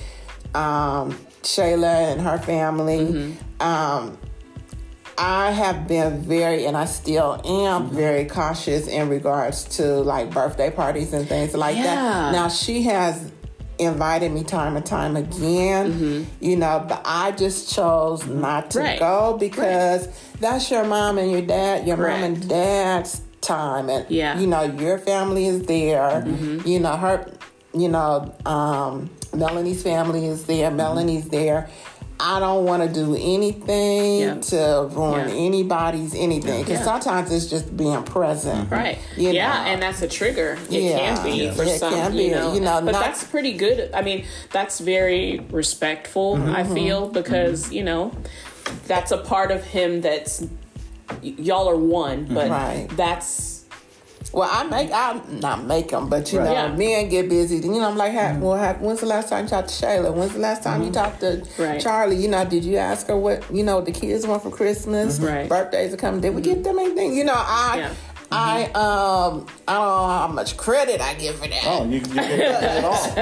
um, 0.55 1.16
Shayla 1.42 2.12
and 2.12 2.20
her 2.22 2.38
family. 2.38 3.36
Um, 3.61 4.18
I 5.18 5.51
have 5.51 5.86
been 5.88 6.20
very, 6.22 6.66
and 6.66 6.76
I 6.76 6.84
still 6.84 7.40
am 7.44 7.88
very 7.90 8.26
cautious 8.26 8.86
in 8.86 9.09
regards 9.09 9.64
to 9.76 9.84
like 10.03 10.30
birthday 10.30 10.70
parties 10.70 11.12
and 11.14 11.26
things 11.28 11.55
like 11.55 11.76
Yeah. 11.76 11.84
that. 11.84 12.32
Now 12.32 12.49
she 12.49 12.82
has 12.82 13.30
invited 13.79 14.33
me 14.33 14.43
time 14.45 14.77
and 14.77 14.85
time 14.87 15.16
again, 15.16 16.27
you 16.41 16.57
know, 16.57 16.85
but 16.89 17.03
I 17.05 17.33
just 17.33 17.72
chose 17.74 18.27
not 18.27 18.70
to 18.72 18.79
Mm-hmm. 18.79 18.87
Right. 18.87 18.99
go 18.99 19.37
because 19.39 20.09
that's 20.41 20.70
your 20.70 20.85
mom 20.85 21.18
and 21.18 21.31
your 21.31 21.43
dad, 21.43 21.87
your 21.87 21.97
Correct. 21.97 22.20
mom 22.20 22.33
and 22.33 22.49
dad's 22.49 23.22
time, 23.41 23.89
and 23.91 24.07
Yeah. 24.11 24.33
Mm-hmm. 24.33 24.41
you 24.41 24.47
know 24.47 24.62
your 24.62 24.99
family 24.99 25.47
is 25.47 25.62
there. 25.66 26.27
You 26.64 26.81
know 26.81 26.97
her, 26.97 27.31
you 27.74 27.89
know 27.89 28.35
um, 28.47 29.11
Melanie's 29.35 29.83
family 29.83 30.27
is 30.27 30.45
there. 30.47 30.68
Mm-hmm. 30.68 30.77
Melanie's 30.77 31.29
there. 31.29 31.68
I 32.19 32.41
don't 32.41 32.64
want 32.64 32.83
to 32.83 32.89
do 32.93 33.14
anything 33.14 34.21
Yeah. 34.21 34.35
to 34.37 34.89
ruin 34.91 35.29
Yeah. 35.29 35.35
anybody's 35.35 36.14
anything 36.14 36.62
because 36.64 36.79
Yeah. 36.81 36.85
sometimes 36.85 37.31
it's 37.31 37.47
just 37.47 37.77
being 37.77 38.03
present. 38.05 38.71
Right. 38.71 38.99
You 39.17 39.31
yeah, 39.33 39.49
know. 39.64 39.71
and 39.71 39.83
that's 39.83 40.01
a 40.01 40.09
trigger. 40.09 40.57
It 40.71 40.83
Yeah. 40.83 40.99
can 41.17 41.25
be 41.25 41.31
Yeah. 41.45 41.53
for 41.53 41.64
It 41.64 41.79
some. 41.79 41.93
can 41.93 42.12
you 42.14 42.29
be, 42.29 42.35
know. 42.35 42.55
you 42.55 42.61
know, 42.61 42.81
but 42.83 42.93
not- 42.93 43.05
that's 43.05 43.23
pretty 43.25 43.53
good. 43.53 43.91
I 43.93 44.01
mean, 44.03 44.25
that's 44.53 44.81
very 44.81 45.41
respectful. 45.51 46.35
I 46.37 46.62
Mm-hmm. 46.62 46.75
feel 46.75 47.09
because 47.09 47.71
you 47.71 47.85
know 47.85 48.12
that's 48.87 49.12
a 49.12 49.19
part 49.19 49.51
of 49.51 49.62
him 49.64 50.01
that's 50.01 50.41
y- 51.23 51.35
y'all 51.37 51.69
are 51.69 51.77
one, 51.77 52.27
but 52.31 52.49
Right. 52.51 52.89
that's 52.97 53.55
Well, 54.33 54.49
I 54.53 54.64
make 54.64 54.91
I 54.93 55.20
not 55.41 55.64
make 55.64 55.89
them, 55.91 56.09
but 56.09 56.31
you 56.33 56.39
Right. 56.41 56.45
know, 56.47 56.53
Yeah. 56.53 56.68
men 56.74 57.09
get 57.09 57.29
busy. 57.29 57.57
You 57.57 57.72
know, 57.81 57.89
I'm 57.89 57.97
like, 57.97 58.12
hey, 58.12 58.37
well, 58.39 58.59
ha- 58.59 58.77
when's 58.81 59.01
the 59.01 59.07
last 59.07 59.29
time 59.31 59.45
you 59.45 59.49
talked 59.51 59.68
to 59.68 59.87
Shayla? 59.87 60.12
When's 60.12 60.33
the 60.35 60.41
last 60.41 60.62
time 60.62 60.83
you 60.83 60.91
talked 60.91 61.20
to 61.20 61.43
Right. 61.59 61.81
Charlie? 61.81 62.16
You 62.16 62.29
know, 62.29 62.45
did 62.45 62.64
you 62.64 62.77
ask 62.77 63.07
her 63.07 63.16
what 63.16 63.43
you 63.51 63.62
know 63.62 63.81
the 63.81 63.93
kids 63.93 64.27
want 64.27 64.43
for 64.43 64.51
Christmas? 64.51 65.18
Right. 65.20 65.49
Birthdays 65.49 65.95
are 65.95 65.97
coming. 65.97 66.20
Did 66.20 66.35
we 66.35 66.43
get 66.43 66.64
them 66.64 66.79
anything? 66.79 67.14
You 67.14 67.24
know, 67.24 67.35
I. 67.37 67.77
Yeah. 67.79 67.89
I 68.29 68.64
um 68.74 69.47
I 69.68 69.74
don't 69.74 69.87
know 69.87 70.07
how 70.18 70.27
much 70.27 70.57
credit 70.57 71.01
I 71.01 71.14
give 71.14 71.37
for 71.37 71.47
that. 71.47 71.62
Oh, 71.64 71.85
you, 71.85 71.99
you 71.99 72.01
get 72.01 72.29
it 72.79 72.85
all. 72.85 73.14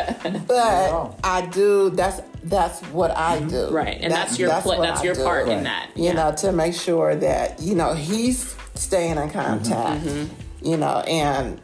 but 0.49 0.49
Wow. 0.49 1.15
I 1.23 1.43
do. 1.43 1.91
That's 1.91 2.23
that's 2.43 2.81
what 2.85 3.11
I 3.11 3.41
do. 3.41 3.69
right, 3.69 3.99
and 4.01 4.11
that's, 4.11 4.39
your 4.39 4.49
pla- 4.49 4.79
what 4.79 4.81
that's 4.81 5.01
I 5.03 5.05
your 5.05 5.15
do. 5.15 5.23
part 5.23 5.49
in 5.49 5.65
that. 5.65 5.91
You 5.95 6.15
know, 6.15 6.33
to 6.39 6.53
make 6.53 6.73
sure 6.73 7.15
that 7.17 7.61
you 7.61 7.75
know 7.75 7.93
he's 7.93 8.55
staying 8.77 9.19
in 9.19 9.29
contact. 9.29 10.05
Mm-hmm. 10.07 10.09
mm-hmm. 10.09 10.35
You 10.65 10.77
know, 10.79 11.01
and 11.07 11.61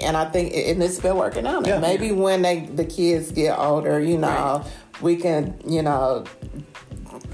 and 0.00 0.16
I 0.16 0.26
think 0.26 0.52
and 0.54 0.82
it's 0.82 1.00
been 1.00 1.16
working 1.16 1.46
out. 1.46 1.66
Yeah. 1.66 1.74
And 1.74 1.82
maybe 1.82 2.12
when 2.12 2.42
they 2.42 2.60
the 2.60 2.84
kids 2.84 3.32
get 3.32 3.58
older, 3.58 3.98
you 4.00 4.18
know, 4.18 4.64
we 5.00 5.16
can 5.16 5.58
you 5.66 5.82
know 5.82 6.24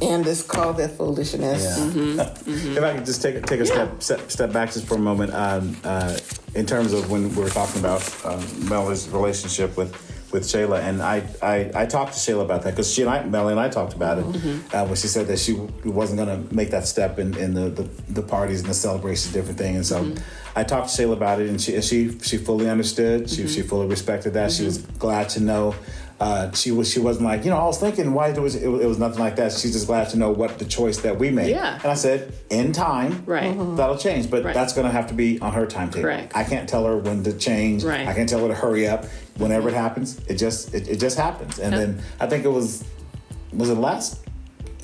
end 0.02 0.24
this 0.24 0.46
COVID 0.46 0.90
foolishness. 0.96 1.62
Yeah. 1.62 2.30
Mm-hmm. 2.44 2.76
If 2.76 2.82
I 2.84 2.94
could 2.94 3.06
just 3.06 3.22
take 3.22 3.36
a- 3.36 3.40
take 3.40 3.60
a 3.60 3.66
step, 3.66 4.02
step 4.02 4.30
step 4.30 4.52
back 4.52 4.70
just 4.72 4.86
for 4.86 4.96
a 4.96 4.98
moment, 4.98 5.32
um, 5.32 5.76
uh, 5.82 6.16
in 6.54 6.66
terms 6.66 6.92
of 6.92 7.10
when 7.10 7.34
we 7.34 7.42
were 7.42 7.48
talking 7.48 7.80
about 7.80 8.02
um, 8.24 8.44
Melanie's 8.68 9.08
relationship 9.08 9.76
with 9.76 9.92
with 10.32 10.44
Shayla, 10.44 10.80
and 10.80 11.00
I 11.02 11.22
I, 11.42 11.70
I 11.74 11.86
talked 11.86 12.12
to 12.14 12.18
Shayla 12.18 12.42
about 12.44 12.62
that 12.62 12.70
because 12.72 12.92
she 12.92 13.00
and 13.02 13.10
I, 13.10 13.24
Melanie 13.24 13.52
and 13.52 13.60
I 13.60 13.68
talked 13.70 13.94
about 13.94 14.18
it 14.18 14.26
Mm-hmm. 14.26 14.76
uh, 14.76 14.84
when 14.84 14.96
she 14.96 15.06
said 15.08 15.26
that 15.28 15.38
she 15.38 15.52
wasn't 15.84 16.18
going 16.18 16.28
to 16.48 16.54
make 16.54 16.70
that 16.70 16.86
step 16.86 17.18
in, 17.18 17.34
in 17.38 17.54
the, 17.54 17.70
the 17.70 17.82
the 18.12 18.22
parties 18.22 18.60
and 18.60 18.68
the 18.68 18.74
celebrations, 18.74 19.32
different 19.32 19.58
thing, 19.58 19.76
and 19.76 19.86
so. 19.86 20.02
Mm-hmm. 20.04 20.22
I 20.56 20.62
talked 20.64 20.88
to 20.94 21.02
Shayla 21.02 21.12
about 21.14 21.40
it, 21.40 21.48
and 21.48 21.60
she 21.60 21.80
she 21.82 22.18
she 22.20 22.36
fully 22.38 22.68
understood. 22.68 23.28
She 23.30 23.46
she 23.48 23.62
fully 23.62 23.86
respected 23.86 24.34
that. 24.34 24.52
She 24.52 24.64
was 24.64 24.78
glad 24.78 25.28
to 25.30 25.40
know. 25.40 25.74
Uh, 26.20 26.50
she 26.52 26.70
was 26.70 26.88
she 26.88 27.00
wasn't 27.00 27.24
like 27.24 27.44
you 27.44 27.50
know 27.50 27.56
I 27.58 27.64
was 27.64 27.78
thinking 27.80 28.14
why 28.14 28.28
it 28.28 28.38
was 28.38 28.54
it, 28.54 28.68
was- 28.68 28.98
nothing 29.00 29.18
like 29.18 29.34
that. 29.36 29.50
She's 29.52 29.72
just 29.72 29.88
glad 29.88 30.10
to 30.10 30.16
know 30.16 30.30
what 30.30 30.58
the 30.60 30.64
choice 30.64 30.98
that 30.98 31.18
we 31.18 31.28
made. 31.30 31.50
Yeah. 31.50 31.74
And 31.82 31.86
I 31.86 31.94
said 31.94 32.32
in 32.50 32.72
time, 32.72 33.24
Right. 33.26 33.52
Mhm. 33.56 33.76
that'll 33.76 33.98
change, 33.98 34.30
but 34.30 34.44
Right. 34.44 34.54
that's 34.54 34.72
going 34.74 34.86
to 34.86 34.92
have 34.92 35.08
to 35.08 35.14
be 35.14 35.40
on 35.40 35.52
her 35.52 35.66
timetable. 35.66 36.02
Correct. 36.02 36.32
I 36.36 36.44
can't 36.44 36.68
tell 36.68 36.86
her 36.86 36.96
when 36.96 37.24
to 37.24 37.32
change. 37.32 37.82
Right. 37.82 38.06
I 38.06 38.14
can't 38.14 38.28
tell 38.28 38.38
her 38.42 38.48
to 38.48 38.54
hurry 38.54 38.86
up. 38.86 39.06
Whenever 39.38 39.68
it 39.68 39.74
happens, 39.74 40.20
it 40.28 40.36
just 40.36 40.72
it, 40.72 40.86
it 40.86 41.00
just 41.00 41.18
happens. 41.18 41.58
And 41.58 41.72
Yeah. 41.72 41.78
then 41.80 41.98
I 42.20 42.26
think 42.28 42.44
it 42.44 42.52
was 42.52 42.84
was 43.52 43.68
it 43.70 43.74
last 43.78 44.18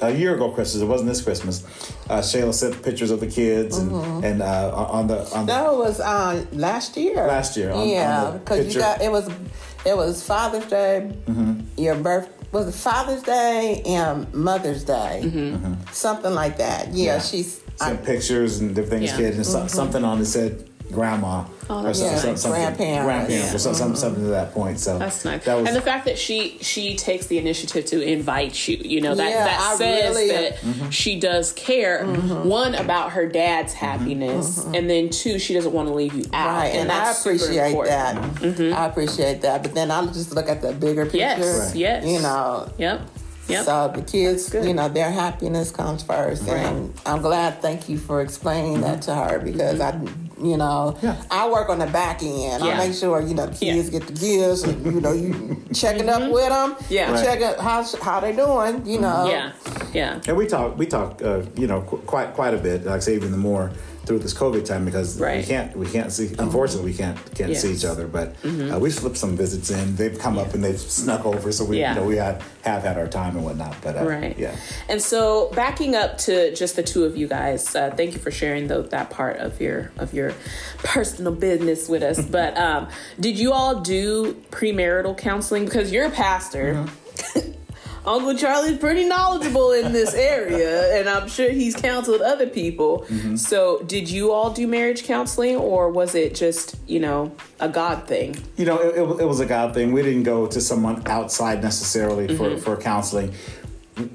a 0.02 0.10
year 0.10 0.34
ago 0.34 0.50
Christmas. 0.50 0.82
It 0.82 0.86
wasn't 0.86 1.08
this 1.10 1.22
Christmas. 1.22 1.64
Uh, 2.08 2.18
Shayla 2.20 2.54
sent 2.54 2.82
pictures 2.82 3.10
of 3.10 3.20
the 3.20 3.26
kids 3.26 3.78
and 3.78 4.24
and 4.24 4.42
uh, 4.42 4.74
on 4.74 5.06
the 5.06 5.18
on 5.34 5.46
the 5.46 5.52
That 5.52 5.72
was 5.74 6.00
uh, 6.00 6.44
last 6.52 6.96
year. 6.96 7.26
Last 7.26 7.56
year, 7.56 7.70
on- 7.72 7.88
yeah, 7.88 8.30
because 8.32 8.74
you 8.74 8.80
got 8.80 9.00
it 9.02 9.10
was 9.10 9.28
it 9.84 9.96
was 9.96 10.22
Father's 10.22 10.66
Day, 10.66 11.12
Mm-hmm. 11.26 11.80
your 11.80 11.94
birth 11.96 12.28
was 12.52 12.68
it 12.68 12.74
Father's 12.74 13.22
Day 13.22 13.82
and 13.86 14.32
Mother's 14.34 14.84
Day, 14.84 15.22
something 15.92 16.34
like 16.34 16.56
that. 16.58 16.88
Yeah, 16.88 16.92
Mm-hmm. 16.92 16.96
Yeah. 16.98 17.18
she's 17.20 17.60
I, 17.80 17.86
sent 17.90 18.04
pictures 18.04 18.60
and 18.60 18.74
different 18.74 19.00
things 19.00 19.10
Yeah. 19.12 19.16
kids 19.16 19.36
and 19.36 19.46
so- 19.46 19.66
something 19.66 20.04
on 20.04 20.20
it 20.20 20.26
said 20.26 20.68
grandma 20.92 21.44
Oh, 21.72 21.80
or 21.80 21.82
that's 21.84 22.00
some- 22.00 22.36
something, 22.36 22.50
Grandparents. 22.50 23.04
grandparents 23.04 23.54
or 23.54 23.58
some, 23.60 23.74
some, 23.74 23.86
mm-hmm. 23.90 23.96
something 23.96 24.22
to 24.24 24.30
that 24.30 24.52
point. 24.52 24.80
So 24.80 24.98
That's 24.98 25.24
nice. 25.24 25.44
That 25.44 25.54
was, 25.54 25.68
and 25.68 25.76
the 25.76 25.80
fact 25.80 26.04
that 26.06 26.18
she 26.18 26.58
she 26.60 26.96
takes 26.96 27.26
the 27.26 27.38
initiative 27.38 27.84
to 27.86 28.02
invite 28.02 28.66
you, 28.66 28.76
you 28.78 29.00
know, 29.00 29.14
that 29.14 29.30
Yeah, 29.30 29.44
that 29.44 29.60
I 29.60 29.76
says 29.76 30.16
really- 30.16 30.28
that 30.30 30.56
Mm-hmm. 30.56 30.90
she 30.90 31.20
does 31.20 31.52
care. 31.52 32.04
Mm-hmm. 32.04 32.48
One 32.48 32.74
about 32.74 33.12
her 33.12 33.26
dad's 33.28 33.72
mm-hmm. 33.72 33.86
happiness, 33.86 34.64
and 34.74 34.90
then 34.90 35.10
two, 35.10 35.38
she 35.38 35.54
doesn't 35.54 35.72
want 35.72 35.86
to 35.88 35.94
leave 35.94 36.12
you 36.14 36.24
out. 36.32 36.56
Right, 36.58 36.74
and, 36.74 36.90
I 36.90 37.04
that's 37.04 37.18
super 37.22 37.36
appreciate 37.36 37.66
important. 37.68 38.58
that. 38.58 38.72
I 38.78 38.86
appreciate 38.86 39.42
that. 39.42 39.62
But 39.62 39.74
then 39.74 39.90
I 39.92 40.04
just 40.06 40.34
look 40.34 40.48
at 40.48 40.60
the 40.62 40.72
bigger 40.72 41.04
picture. 41.04 41.18
Yes, 41.18 41.68
Right. 41.68 41.76
yes. 41.76 42.04
You 42.04 42.20
know, 42.20 42.68
Yep. 42.78 43.00
Yep. 43.48 43.64
so 43.64 43.92
the 43.94 44.02
kids, 44.02 44.52
you 44.54 44.74
know, 44.74 44.88
their 44.88 45.10
happiness 45.10 45.70
comes 45.70 46.02
first. 46.02 46.48
And 46.48 46.92
I'm 47.06 47.20
glad, 47.20 47.60
thank 47.62 47.88
you 47.88 47.98
for 47.98 48.22
explaining 48.22 48.80
that 48.82 49.02
to 49.02 49.14
her 49.14 49.38
because 49.40 49.80
I, 49.80 49.98
you 50.42 50.56
know, 50.56 50.96
Yeah. 51.02 51.16
I 51.30 51.48
work 51.48 51.68
on 51.68 51.78
the 51.78 51.86
back 51.86 52.22
end. 52.22 52.64
Yeah. 52.64 52.70
I 52.72 52.76
make 52.88 52.94
sure, 52.94 53.20
you 53.20 53.34
know, 53.34 53.46
the 53.46 53.52
kids 53.56 53.90
Yeah. 53.90 53.98
get 53.98 54.06
the 54.08 54.12
gifts 54.14 54.62
and, 54.64 54.84
you 54.84 55.00
know, 55.00 55.12
you 55.12 55.62
checking 55.74 56.08
up 56.08 56.30
with 56.30 56.48
them. 56.48 56.76
Yeah. 56.88 57.12
Right. 57.12 57.24
Checking 57.24 57.62
how, 57.62 57.84
how 58.02 58.20
they 58.20 58.32
doing, 58.32 58.86
you 58.86 59.00
know. 59.00 59.28
yeah. 59.30 59.52
Yeah. 59.92 60.20
and 60.28 60.36
we 60.36 60.46
talk 60.46 60.78
we 60.78 60.86
talk 60.86 61.20
uh, 61.20 61.42
you 61.56 61.66
know 61.66 61.80
qu- 61.82 61.96
quite 62.06 62.34
quite 62.34 62.54
a 62.54 62.58
bit. 62.58 62.84
Like 62.84 62.96
I 62.96 62.98
say 63.00 63.14
even 63.16 63.32
the 63.32 63.36
more 63.38 63.72
through 64.10 64.18
this 64.18 64.34
COVID 64.34 64.64
time 64.64 64.84
because 64.84 65.20
we 65.20 65.44
can't 65.44 65.76
we 65.76 65.86
can't 65.86 66.10
see 66.10 66.34
unfortunately 66.36 66.90
we 66.90 66.96
can't 66.96 67.16
can't 67.36 67.36
see 67.36 67.44
Yes. 67.50 67.64
Mm-hmm. 67.64 67.74
each 67.76 67.84
other. 67.84 68.06
But 68.08 68.34
uh, 68.74 68.80
we 68.80 68.90
slipped 68.90 69.16
some 69.16 69.36
visits 69.36 69.70
in. 69.70 69.94
They've 69.94 70.18
come 70.18 70.36
up 70.36 70.52
and 70.52 70.64
they've 70.64 70.80
snuck 70.80 71.24
over, 71.24 71.52
so 71.52 71.64
we 71.64 71.78
Yeah. 71.78 71.94
you 71.94 72.00
know 72.00 72.06
we 72.06 72.16
had 72.16 72.42
have 72.62 72.82
had 72.82 72.98
our 72.98 73.06
time 73.06 73.36
and 73.36 73.44
whatnot. 73.44 73.76
But 73.82 73.96
uh, 73.96 74.04
Right. 74.04 74.36
yeah. 74.36 74.56
And 74.88 75.00
so, 75.00 75.50
backing 75.54 75.94
up 75.94 76.18
to 76.26 76.52
just 76.56 76.74
the 76.74 76.82
two 76.82 77.04
of 77.04 77.16
you 77.16 77.28
guys, 77.28 77.72
uh, 77.76 77.92
thank 77.96 78.12
you 78.14 78.18
for 78.18 78.32
sharing 78.32 78.66
tho- 78.66 78.82
that 78.82 79.10
part 79.10 79.36
of 79.36 79.60
your 79.60 79.92
of 79.96 80.12
your 80.12 80.34
personal 80.82 81.32
business 81.32 81.88
with 81.88 82.02
us. 82.02 82.20
but 82.38 82.58
um, 82.58 82.88
did 83.20 83.38
you 83.38 83.52
all 83.52 83.78
do 83.80 84.34
premarital 84.50 85.16
counseling? 85.18 85.66
Because 85.66 85.92
you're 85.92 86.06
a 86.06 86.10
pastor. 86.10 86.84
Uncle 88.06 88.34
Charlie's 88.34 88.78
pretty 88.78 89.04
knowledgeable 89.04 89.72
in 89.72 89.92
this 89.92 90.14
area, 90.14 90.98
and 90.98 91.08
I'm 91.08 91.28
sure 91.28 91.50
he's 91.50 91.76
counseled 91.76 92.22
other 92.22 92.46
people. 92.46 93.06
So, 93.36 93.82
did 93.82 94.08
you 94.08 94.32
all 94.32 94.50
do 94.50 94.66
marriage 94.66 95.04
counseling, 95.04 95.56
or 95.56 95.90
was 95.90 96.14
it 96.14 96.34
just, 96.34 96.76
you 96.86 96.98
know, 97.00 97.32
a 97.60 97.68
God 97.68 98.06
thing? 98.06 98.36
You 98.56 98.64
know, 98.64 98.78
it, 98.78 98.96
it, 98.96 99.02
was- 99.06 99.20
it 99.20 99.24
was 99.26 99.40
a 99.40 99.46
God 99.46 99.74
thing. 99.74 99.92
We 99.92 100.02
didn't 100.02 100.22
go 100.22 100.46
to 100.46 100.60
someone 100.60 101.02
outside 101.06 101.62
necessarily 101.62 102.34
for, 102.36 102.44
Mm-hmm. 102.50 102.60
for 102.62 102.76
counseling. 102.76 103.32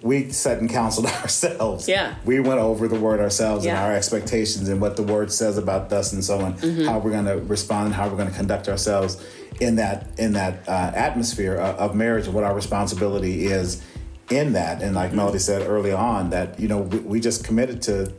We 0.02 0.32
sat 0.32 0.58
and 0.60 0.68
counseled 0.70 1.06
ourselves. 1.22 1.88
Yeah. 1.88 2.16
We 2.26 2.40
went 2.40 2.60
over 2.60 2.88
the 2.88 3.00
word 3.00 3.20
ourselves 3.20 3.68
and 3.68 3.78
our 3.78 3.94
expectations 3.94 4.68
and 4.68 4.82
what 4.82 4.96
the 4.96 5.04
word 5.04 5.32
says 5.32 5.60
about 5.60 5.94
us 5.94 6.12
and 6.12 6.24
so 6.24 6.40
on, 6.40 6.56
Mm-hmm. 6.56 6.86
how 6.86 6.98
we're 6.98 7.12
going 7.12 7.26
to 7.26 7.38
respond, 7.38 7.94
how 7.94 8.10
we're 8.10 8.18
going 8.18 8.30
to 8.32 8.36
conduct 8.36 8.68
ourselves 8.68 9.24
in 9.60 9.76
that 9.76 10.08
in 10.18 10.34
that 10.34 10.68
uh, 10.68 10.92
atmosphere 10.96 11.56
of, 11.56 11.76
of 11.78 11.96
marriage 11.96 12.26
and 12.26 12.34
what 12.36 12.44
our 12.44 12.54
responsibility 12.56 13.46
is 13.46 13.82
in 14.30 14.54
that. 14.54 14.82
And 14.82 14.88
Mm-hmm. 14.88 14.96
like 14.96 15.14
Melody 15.14 15.40
said 15.40 15.62
early 15.68 15.92
on, 15.92 16.30
that 16.32 16.60
you 16.60 16.68
know 16.68 16.80
we, 16.82 17.00
we 17.00 17.20
just 17.20 17.44
committed 17.44 17.82
to. 17.84 18.12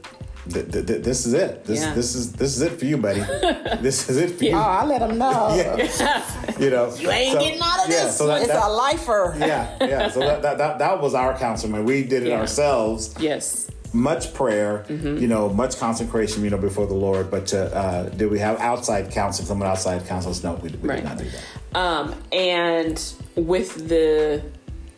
Th- 0.49 0.71
th- 0.71 0.87
th- 0.87 1.03
this 1.03 1.27
is 1.27 1.33
it. 1.35 1.65
This 1.65 1.81
Yeah. 1.81 1.93
this 1.95 2.15
is 2.15 2.33
this 2.35 2.55
is 2.55 2.63
it 2.63 2.79
for 2.79 2.85
you, 2.85 2.97
buddy. 2.99 3.19
this 3.83 4.09
is 4.09 4.17
it 4.17 4.31
for 4.39 4.45
you. 4.45 4.53
Oh, 4.53 4.59
I 4.59 4.85
let 4.87 5.01
them 5.01 5.19
know. 5.19 5.49
You 6.61 6.71
know, 6.71 6.95
You 6.95 7.11
ain't 7.11 7.39
getting 7.41 7.61
out 7.61 7.81
of 7.85 7.89
this 7.91 8.17
so 8.17 8.29
that- 8.29 8.43
It's 8.43 8.53
that- 8.53 8.63
a 8.69 8.71
lifer. 8.73 9.35
yeah, 9.41 9.77
yeah. 9.81 10.09
So 10.09 10.21
that, 10.21 10.43
that, 10.43 10.57
that, 10.59 10.79
that 10.79 11.01
was 11.03 11.15
our 11.15 11.37
counseling. 11.37 11.85
We 11.85 12.05
did 12.05 12.23
it 12.23 12.29
Yeah. 12.29 12.39
ourselves. 12.39 13.13
Yes. 13.19 13.69
Much 13.97 14.35
prayer, 14.35 14.85
Mm-hmm. 14.89 15.17
you 15.19 15.27
know, 15.27 15.49
much 15.49 15.79
consecration, 15.79 16.45
you 16.45 16.51
know, 16.51 16.59
before 16.59 16.87
the 16.87 16.95
Lord. 16.95 17.31
But 17.31 17.53
uh, 17.55 17.57
uh, 17.59 18.09
did 18.11 18.31
we 18.31 18.39
have 18.41 18.61
outside 18.61 19.11
counseling? 19.11 19.47
Someone 19.49 19.69
outside 19.69 20.07
counselors? 20.07 20.45
No, 20.45 20.55
we, 20.55 20.69
we 20.69 20.89
Right. 20.89 20.97
did 20.97 21.05
not 21.05 21.19
do 21.19 21.25
that. 21.31 21.77
Um, 21.79 22.15
and 22.33 23.03
with 23.37 23.89
the 23.89 24.43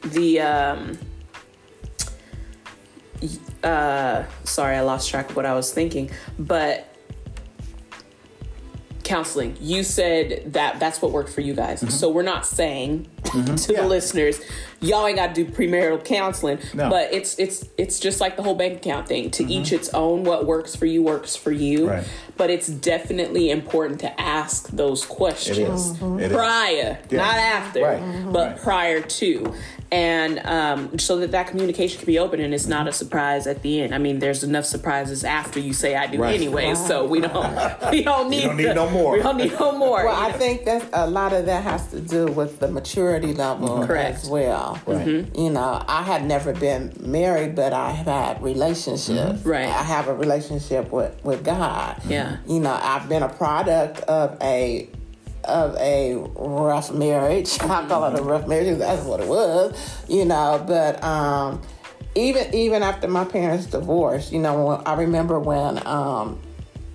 the 0.02 0.40
um, 0.40 0.98
uh, 3.64 4.24
sorry, 4.44 4.76
I 4.76 4.80
lost 4.82 5.08
track 5.10 5.30
of 5.30 5.36
what 5.36 5.46
I 5.46 5.54
was 5.54 5.72
thinking, 5.72 6.10
but 6.38 6.86
counseling. 9.08 9.56
You 9.60 9.82
said 9.82 10.52
that 10.52 10.78
that's 10.78 11.00
what 11.02 11.10
worked 11.12 11.30
for 11.30 11.40
you 11.40 11.54
guys. 11.54 11.80
So 11.98 12.10
we're 12.10 12.22
not 12.22 12.46
saying 12.46 13.04
to 13.24 13.30
Mm-hmm. 13.30 13.72
Yeah. 13.72 13.82
the 13.82 13.88
listeners, 13.88 14.40
y'all 14.80 15.06
ain't 15.06 15.16
got 15.16 15.34
to 15.34 15.44
do 15.44 15.50
premarital 15.50 16.04
counseling, 16.04 16.58
No. 16.74 16.88
but 16.90 17.12
it's 17.12 17.38
it's 17.38 17.64
it's 17.76 17.98
just 18.00 18.20
like 18.20 18.36
the 18.36 18.42
whole 18.42 18.54
bank 18.54 18.76
account 18.78 19.08
thing. 19.08 19.30
To 19.32 19.44
each 19.44 19.72
its 19.72 19.88
own. 19.94 20.24
What 20.24 20.46
works 20.46 20.76
for 20.76 20.86
you 20.86 21.02
works 21.02 21.34
for 21.36 21.50
you. 21.52 21.80
Mm-hmm. 21.80 21.88
Right. 21.88 22.08
But 22.36 22.50
it's 22.50 22.68
definitely 22.68 23.50
important 23.50 24.00
to 24.00 24.20
ask 24.20 24.68
those 24.68 25.04
questions 25.04 25.58
It 25.58 25.68
is. 25.68 25.90
It 26.20 26.30
is. 26.30 26.32
prior, 26.32 26.98
Yeah. 27.10 27.16
not 27.18 27.34
after, 27.36 27.82
Right. 27.82 28.32
but 28.32 28.48
Right. 28.52 28.58
prior 28.62 29.00
to, 29.00 29.54
and 29.90 30.38
um, 30.40 30.98
so 30.98 31.18
that 31.20 31.30
that 31.30 31.46
communication 31.46 31.98
can 31.98 32.06
be 32.06 32.18
open 32.18 32.40
and 32.40 32.52
it's 32.52 32.66
not 32.66 32.86
a 32.88 32.92
surprise 32.92 33.46
at 33.46 33.62
the 33.62 33.80
end. 33.80 33.94
I 33.94 33.98
mean, 33.98 34.18
there's 34.18 34.44
enough 34.44 34.64
surprises 34.66 35.24
after 35.24 35.58
you 35.60 35.72
say 35.72 35.96
I 35.96 36.06
do 36.06 36.18
Right. 36.20 36.34
anyway, 36.34 36.74
so 36.74 37.06
we 37.06 37.20
don't 37.20 37.34
we 37.90 38.02
don't 38.02 38.28
need 38.28 38.42
don't 38.42 38.56
need 38.56 38.64
the- 38.66 38.74
no 38.74 38.90
more. 38.90 39.12
We 39.14 39.22
don't 39.22 39.36
need 39.38 39.52
no 39.58 39.72
more. 39.72 40.04
Well, 40.04 40.14
I 40.14 40.28
know? 40.30 40.36
think 40.38 40.64
that 40.66 40.84
a 40.92 41.06
lot 41.06 41.32
of 41.32 41.46
that 41.46 41.62
has 41.62 41.86
to 41.92 42.00
do 42.00 42.26
with 42.26 42.58
the 42.58 42.68
maturity 42.68 43.32
level 43.34 43.86
Correct. 43.86 44.24
as 44.24 44.28
well. 44.28 44.78
Right. 44.86 45.06
You 45.36 45.50
know, 45.50 45.82
I 45.88 46.02
had 46.02 46.24
never 46.24 46.52
been 46.52 46.92
married, 47.00 47.54
but 47.54 47.72
I 47.72 47.90
have 47.92 48.06
had 48.06 48.42
relationships. 48.42 49.44
Right. 49.44 49.68
I 49.68 49.82
have 49.82 50.08
a 50.08 50.14
relationship 50.14 50.90
with, 50.92 51.14
with 51.24 51.44
God. 51.44 52.00
Yeah. 52.06 52.36
You 52.46 52.60
know, 52.60 52.78
I've 52.82 53.08
been 53.08 53.22
a 53.22 53.28
product 53.28 54.00
of 54.00 54.36
a 54.42 54.88
of 55.44 55.76
a 55.76 56.14
rough 56.36 56.92
marriage. 56.92 57.58
I 57.60 57.86
call 57.86 58.04
it 58.14 58.18
a 58.18 58.22
rough 58.22 58.46
marriage. 58.46 58.78
That's 58.78 59.04
what 59.04 59.20
it 59.20 59.28
was. 59.28 59.74
You 60.08 60.24
know, 60.24 60.62
but 60.66 61.02
um, 61.02 61.62
even 62.14 62.54
even 62.54 62.82
after 62.82 63.08
my 63.08 63.24
parents 63.24 63.66
divorced, 63.66 64.32
you 64.32 64.40
know, 64.40 64.64
when, 64.64 64.80
I 64.86 64.94
remember 64.94 65.38
when 65.38 65.84
um, 65.86 66.40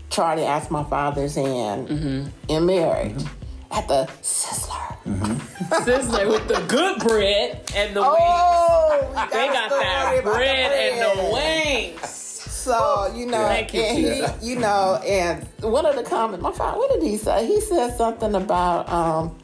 Charlie 0.09 0.45
asked 0.45 0.71
my 0.71 0.83
father's 0.83 1.35
hand 1.35 2.31
in 2.47 2.65
marriage 2.65 3.23
at 3.71 3.87
the 3.87 4.09
Sizzler. 4.21 4.79
Sizzler 5.83 6.29
with 6.29 6.47
the 6.47 6.61
good 6.67 6.99
bread 6.99 7.61
and 7.75 7.95
the 7.95 8.01
wings. 8.01 8.15
Oh, 8.19 9.05
we 9.09 9.15
They 9.31 9.47
got 9.47 9.69
that 9.69 10.19
about 10.19 10.35
bread 10.35 10.71
and 10.71 11.19
the 11.19 11.33
wings. 11.33 12.22
So 12.63 13.13
you 13.15 13.25
know, 13.25 13.37
Thank 13.47 13.73
you, 13.73 13.81
and 13.81 13.97
he, 13.97 14.47
you 14.49 14.59
know, 14.59 14.95
and 15.05 15.45
one 15.61 15.85
of 15.85 15.95
the 15.95 16.03
comments, 16.03 16.41
my 16.41 16.51
father, 16.51 16.77
what 16.77 16.91
did 16.93 17.03
he 17.03 17.17
say? 17.17 17.45
He 17.45 17.59
said 17.59 17.97
something 17.97 18.33
about 18.35 18.87
um, 18.89 19.35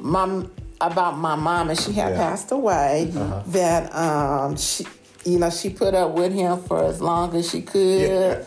my 0.00 0.44
about 0.80 1.16
my 1.16 1.34
mom, 1.34 1.70
and 1.70 1.78
she 1.78 1.92
had 1.92 2.10
Yeah. 2.12 2.16
passed 2.18 2.52
away. 2.52 3.10
That 3.48 3.94
um, 3.94 4.56
she. 4.56 4.84
You 5.24 5.40
know, 5.40 5.50
she 5.50 5.70
put 5.70 5.92
up 5.92 6.12
with 6.12 6.32
him 6.32 6.62
for 6.62 6.84
as 6.84 7.00
long 7.00 7.34
as 7.34 7.50
she 7.50 7.60
could. 7.60 8.00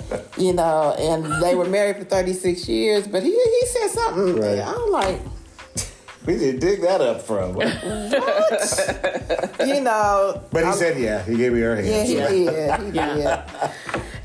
Yeah. 0.09 0.21
You 0.37 0.53
know, 0.53 0.95
and 0.97 1.43
they 1.43 1.53
were 1.53 1.65
married 1.65 1.97
for 1.97 2.05
thirty 2.05 2.31
six 2.31 2.69
years. 2.69 3.05
But 3.05 3.23
he 3.23 3.31
he 3.31 3.65
said 3.67 3.89
something. 3.89 4.35
Right. 4.37 4.59
I'm 4.59 4.89
like, 4.89 5.19
We 6.25 6.37
did 6.37 6.59
dig 6.59 6.81
that 6.81 7.01
up 7.01 7.21
from. 7.21 7.53
What? 7.55 7.67
You 9.67 9.81
know. 9.81 10.41
But 10.51 10.59
he 10.63 10.69
I'm- 10.69 10.77
said, 10.77 10.99
yeah, 10.99 11.23
he 11.23 11.37
gave 11.37 11.53
me 11.53 11.61
her 11.61 11.75
hand. 11.75 11.87
Yeah, 11.87 12.03
he 12.29 12.45
so- 12.45 12.51
did. 12.51 12.79
He 12.81 12.91
Yeah. 12.97 13.45
did. 13.61 13.71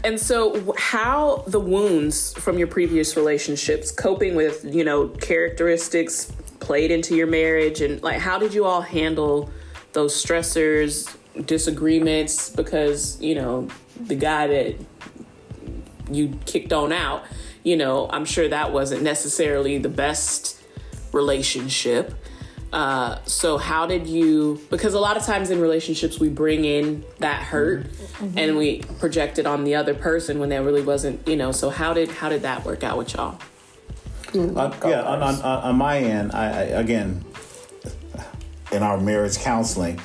And 0.05 0.21
so, 0.21 0.75
how 0.77 1.45
the 1.47 1.61
wounds 1.61 2.35
from 2.35 2.59
your 2.59 2.67
previous 2.67 3.17
relationships, 3.17 3.91
coping 3.91 4.35
with, 4.35 4.63
you 4.65 4.85
know, 4.85 5.09
characteristics 5.09 6.31
played 6.61 6.91
into 6.91 7.15
your 7.17 7.27
marriage, 7.27 7.81
and 7.81 8.03
like, 8.03 8.19
how 8.19 8.39
did 8.39 8.53
you 8.53 8.65
all 8.67 8.83
handle 8.83 9.51
those 9.93 10.15
stressors, 10.23 11.11
disagreements? 11.47 12.51
Because, 12.51 13.19
you 13.21 13.35
know, 13.35 13.69
the 13.99 14.15
guy 14.15 14.47
that 14.47 14.75
you 16.11 16.39
kicked 16.45 16.73
on 16.75 16.93
out, 16.93 17.23
you 17.63 17.77
know, 17.77 18.09
I'm 18.13 18.27
sure 18.27 18.47
that 18.49 18.73
wasn't 18.75 19.03
necessarily 19.03 19.79
the 19.79 19.89
best 19.89 20.61
relationship. 21.15 22.15
Uh, 22.73 23.19
so 23.25 23.57
how 23.57 23.87
did 23.87 24.07
you? 24.09 24.61
Because 24.69 24.95
a 24.95 24.99
lot 25.01 25.17
of 25.17 25.23
times 25.25 25.51
in 25.51 25.61
relationships 25.61 26.19
we 26.19 26.29
bring 26.29 26.65
in 26.65 27.05
that 27.21 27.41
hurt 27.41 27.87
and 28.37 28.57
we 28.59 28.81
project 28.99 29.39
it 29.39 29.47
on 29.47 29.63
the 29.63 29.77
other 29.77 29.95
person 29.95 30.41
when 30.41 30.49
that 30.49 30.63
really 30.63 30.83
wasn't, 30.83 31.27
you 31.29 31.37
know. 31.37 31.53
So 31.53 31.71
how 31.71 31.95
did 31.95 32.11
how 32.11 32.29
did 32.29 32.43
that 32.43 32.65
work 32.65 32.83
out 32.83 32.99
with 32.99 33.15
y'all? 33.15 33.39
On, 34.35 34.57
yeah, 34.85 35.03
on, 35.03 35.23
on, 35.23 35.35
on 35.37 35.59
on 35.63 35.77
my 35.77 35.99
end, 35.99 36.33
I, 36.33 36.47
I 36.47 36.63
again, 36.81 37.25
in 38.73 38.83
our 38.83 38.99
marriage 39.01 39.39
counseling, 39.39 40.01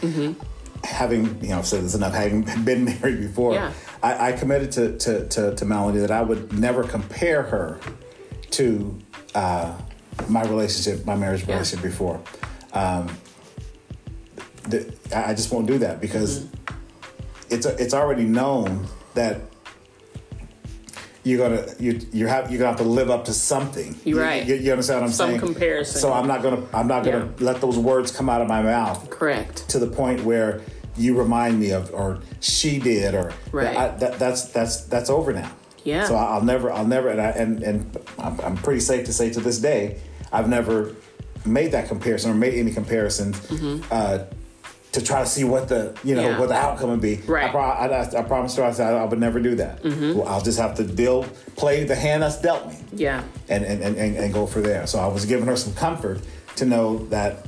having 0.83 1.41
you 1.41 1.49
know 1.49 1.57
i've 1.57 1.65
said 1.65 1.83
this 1.83 1.95
enough, 1.95 2.13
having 2.13 2.43
been 2.63 2.85
married 2.85 3.19
before, 3.21 3.55
Yeah. 3.55 3.73
I, 4.03 4.29
I 4.29 4.31
committed 4.33 4.71
to, 4.73 4.97
to, 4.99 5.27
to, 5.27 5.55
to 5.55 5.65
Melanie 5.65 5.99
that 5.99 6.11
I 6.11 6.21
would 6.21 6.57
never 6.57 6.83
compare 6.83 7.41
her 7.43 7.79
to 8.51 8.97
uh, 9.35 9.77
my 10.27 10.43
relationship, 10.43 11.05
my 11.05 11.15
marriage 11.15 11.45
relationship 11.47 11.83
before. 11.83 12.21
Um, 12.73 13.09
the, 14.67 14.93
I 15.15 15.33
just 15.33 15.51
won't 15.51 15.67
do 15.67 15.77
that 15.79 15.99
because 16.01 16.47
it's 17.49 17.65
it's 17.65 17.93
already 17.93 18.25
known 18.25 18.87
that 19.15 19.41
you're 21.23 21.37
gonna 21.49 21.65
you 21.79 21.99
you 22.11 22.27
have 22.27 22.49
you're 22.51 22.59
gonna 22.59 22.69
have 22.71 22.77
to 22.79 22.83
live 22.83 23.09
up 23.09 23.25
to 23.25 23.33
something. 23.33 23.95
You're 24.05 24.17
You- 24.19 24.23
right. 24.23 24.45
You, 24.45 24.55
you 24.55 24.71
understand 24.71 25.01
what 25.01 25.07
I'm 25.07 25.11
Some 25.13 25.29
saying? 25.29 25.39
Some 25.39 25.53
comparison. 25.53 25.99
So 26.01 26.13
I'm 26.13 26.27
not 26.27 26.43
gonna 26.43 26.63
I'm 26.73 26.87
not 26.87 27.03
gonna 27.03 27.29
let 27.39 27.59
those 27.61 27.77
words 27.77 28.11
come 28.11 28.29
out 28.29 28.41
of 28.41 28.47
my 28.47 28.61
mouth 28.61 29.09
Correct. 29.09 29.67
to 29.69 29.79
the 29.79 29.87
point 29.87 30.23
where 30.23 30.61
you 30.95 31.17
remind 31.17 31.59
me 31.59 31.71
of 31.71 31.93
or 31.93 32.19
she 32.39 32.77
did 32.79 33.15
or 33.15 33.31
Right. 33.51 33.75
I, 33.75 33.87
that, 33.97 34.19
that's 34.19 34.45
that's 34.45 34.81
that's 34.85 35.09
over 35.09 35.33
now. 35.33 35.51
Yeah. 35.83 36.05
So 36.05 36.15
I'll 36.15 36.43
never 36.43 36.71
I'll 36.71 36.87
never 36.87 37.09
and 37.09 37.21
I, 37.21 37.29
and 37.31 37.63
and 37.63 37.97
I'm, 38.17 38.39
I'm 38.41 38.57
pretty 38.57 38.81
safe 38.81 39.05
to 39.05 39.13
say 39.13 39.31
to 39.33 39.39
this 39.39 39.59
day 39.59 39.99
I've 40.31 40.49
never 40.49 40.95
made 41.45 41.71
that 41.71 41.87
comparison 41.87 42.31
or 42.31 42.35
made 42.35 42.53
any 42.53 42.71
comparisons. 42.71 43.39
Uh, 43.91 44.25
to 44.91 45.03
try 45.03 45.19
to 45.21 45.27
see 45.27 45.43
what 45.43 45.67
the 45.69 45.95
you 46.03 46.15
know 46.15 46.23
Mm-hmm. 46.23 46.31
Yeah. 46.31 46.39
what 46.39 46.49
the 46.49 46.55
outcome 46.55 46.89
would 46.89 47.01
be. 47.01 47.17
Right. 47.27 47.45
I, 47.45 47.49
pro- 47.49 47.61
I, 47.61 47.85
I, 48.01 48.19
I 48.19 48.23
promised 48.23 48.57
her 48.57 48.63
I 48.63 48.71
said 48.71 48.91
I 48.91 49.05
would 49.05 49.19
never 49.19 49.39
do 49.39 49.53
that. 49.55 49.83
Mm-hmm. 49.83 50.17
Well, 50.17 50.27
I'll 50.27 50.41
just 50.41 50.57
have 50.57 50.73
to 50.77 50.83
deal 50.83 51.23
play 51.55 51.83
the 51.83 51.95
hand 51.95 52.23
that's 52.23 52.41
dealt 52.41 52.67
me 52.67 52.75
Yeah. 52.93 53.23
and, 53.49 53.63
and, 53.63 53.83
and, 53.83 53.95
and 53.97 54.17
and 54.17 54.33
go 54.33 54.47
for 54.47 54.61
there. 54.61 54.87
So 54.87 54.97
I 54.97 55.05
was 55.05 55.25
giving 55.27 55.45
her 55.45 55.55
some 55.55 55.73
comfort 55.75 56.21
to 56.55 56.65
know 56.65 57.05
that 57.09 57.45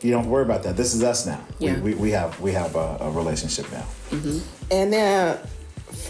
you 0.00 0.10
don't 0.10 0.26
worry 0.30 0.42
about 0.44 0.62
that. 0.62 0.78
This 0.78 0.94
is 0.94 1.02
us 1.04 1.26
now. 1.26 1.44
Yeah. 1.58 1.74
We, 1.80 1.92
we, 1.92 2.00
we 2.00 2.10
have 2.12 2.40
we 2.40 2.52
have 2.52 2.74
a, 2.74 2.96
a 3.02 3.10
relationship 3.10 3.70
now. 3.70 3.84
And 4.70 4.90
then 4.92 5.38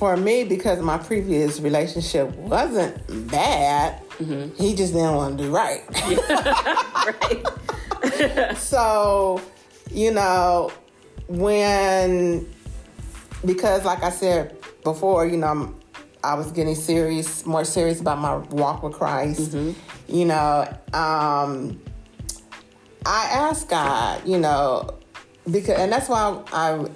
for 0.01 0.17
me, 0.17 0.45
because 0.45 0.81
my 0.81 0.97
previous 0.97 1.61
relationship 1.61 2.35
wasn't 2.37 3.31
bad, 3.31 4.01
he 4.57 4.75
just 4.75 4.95
didn't 4.95 5.15
want 5.15 5.37
to 5.37 5.45
do 5.45 5.55
right. 5.55 5.83
Right. 8.11 8.57
so, 8.57 9.43
you 9.91 10.11
know, 10.11 10.73
when, 11.29 12.49
because 13.45 13.85
like 13.85 14.03
I 14.03 14.09
said 14.09 14.57
before, 14.85 15.27
you 15.27 15.37
know, 15.37 15.49
I'm, 15.49 15.81
I 16.25 16.33
was 16.33 16.51
getting 16.51 16.77
serious, 16.77 17.45
more 17.45 17.67
serious 17.67 18.01
about 18.01 18.21
my 18.21 18.37
walk 18.57 18.83
with 18.83 18.95
Christ. 18.95 19.55
You 20.09 20.25
know, 20.25 20.67
um, 20.95 21.79
I 23.05 23.29
asked 23.33 23.69
God, 23.69 24.27
you 24.27 24.39
know, 24.39 24.99
because, 25.51 25.79
and 25.79 25.93
that's 25.93 26.09
why 26.09 26.43
I 26.55 26.89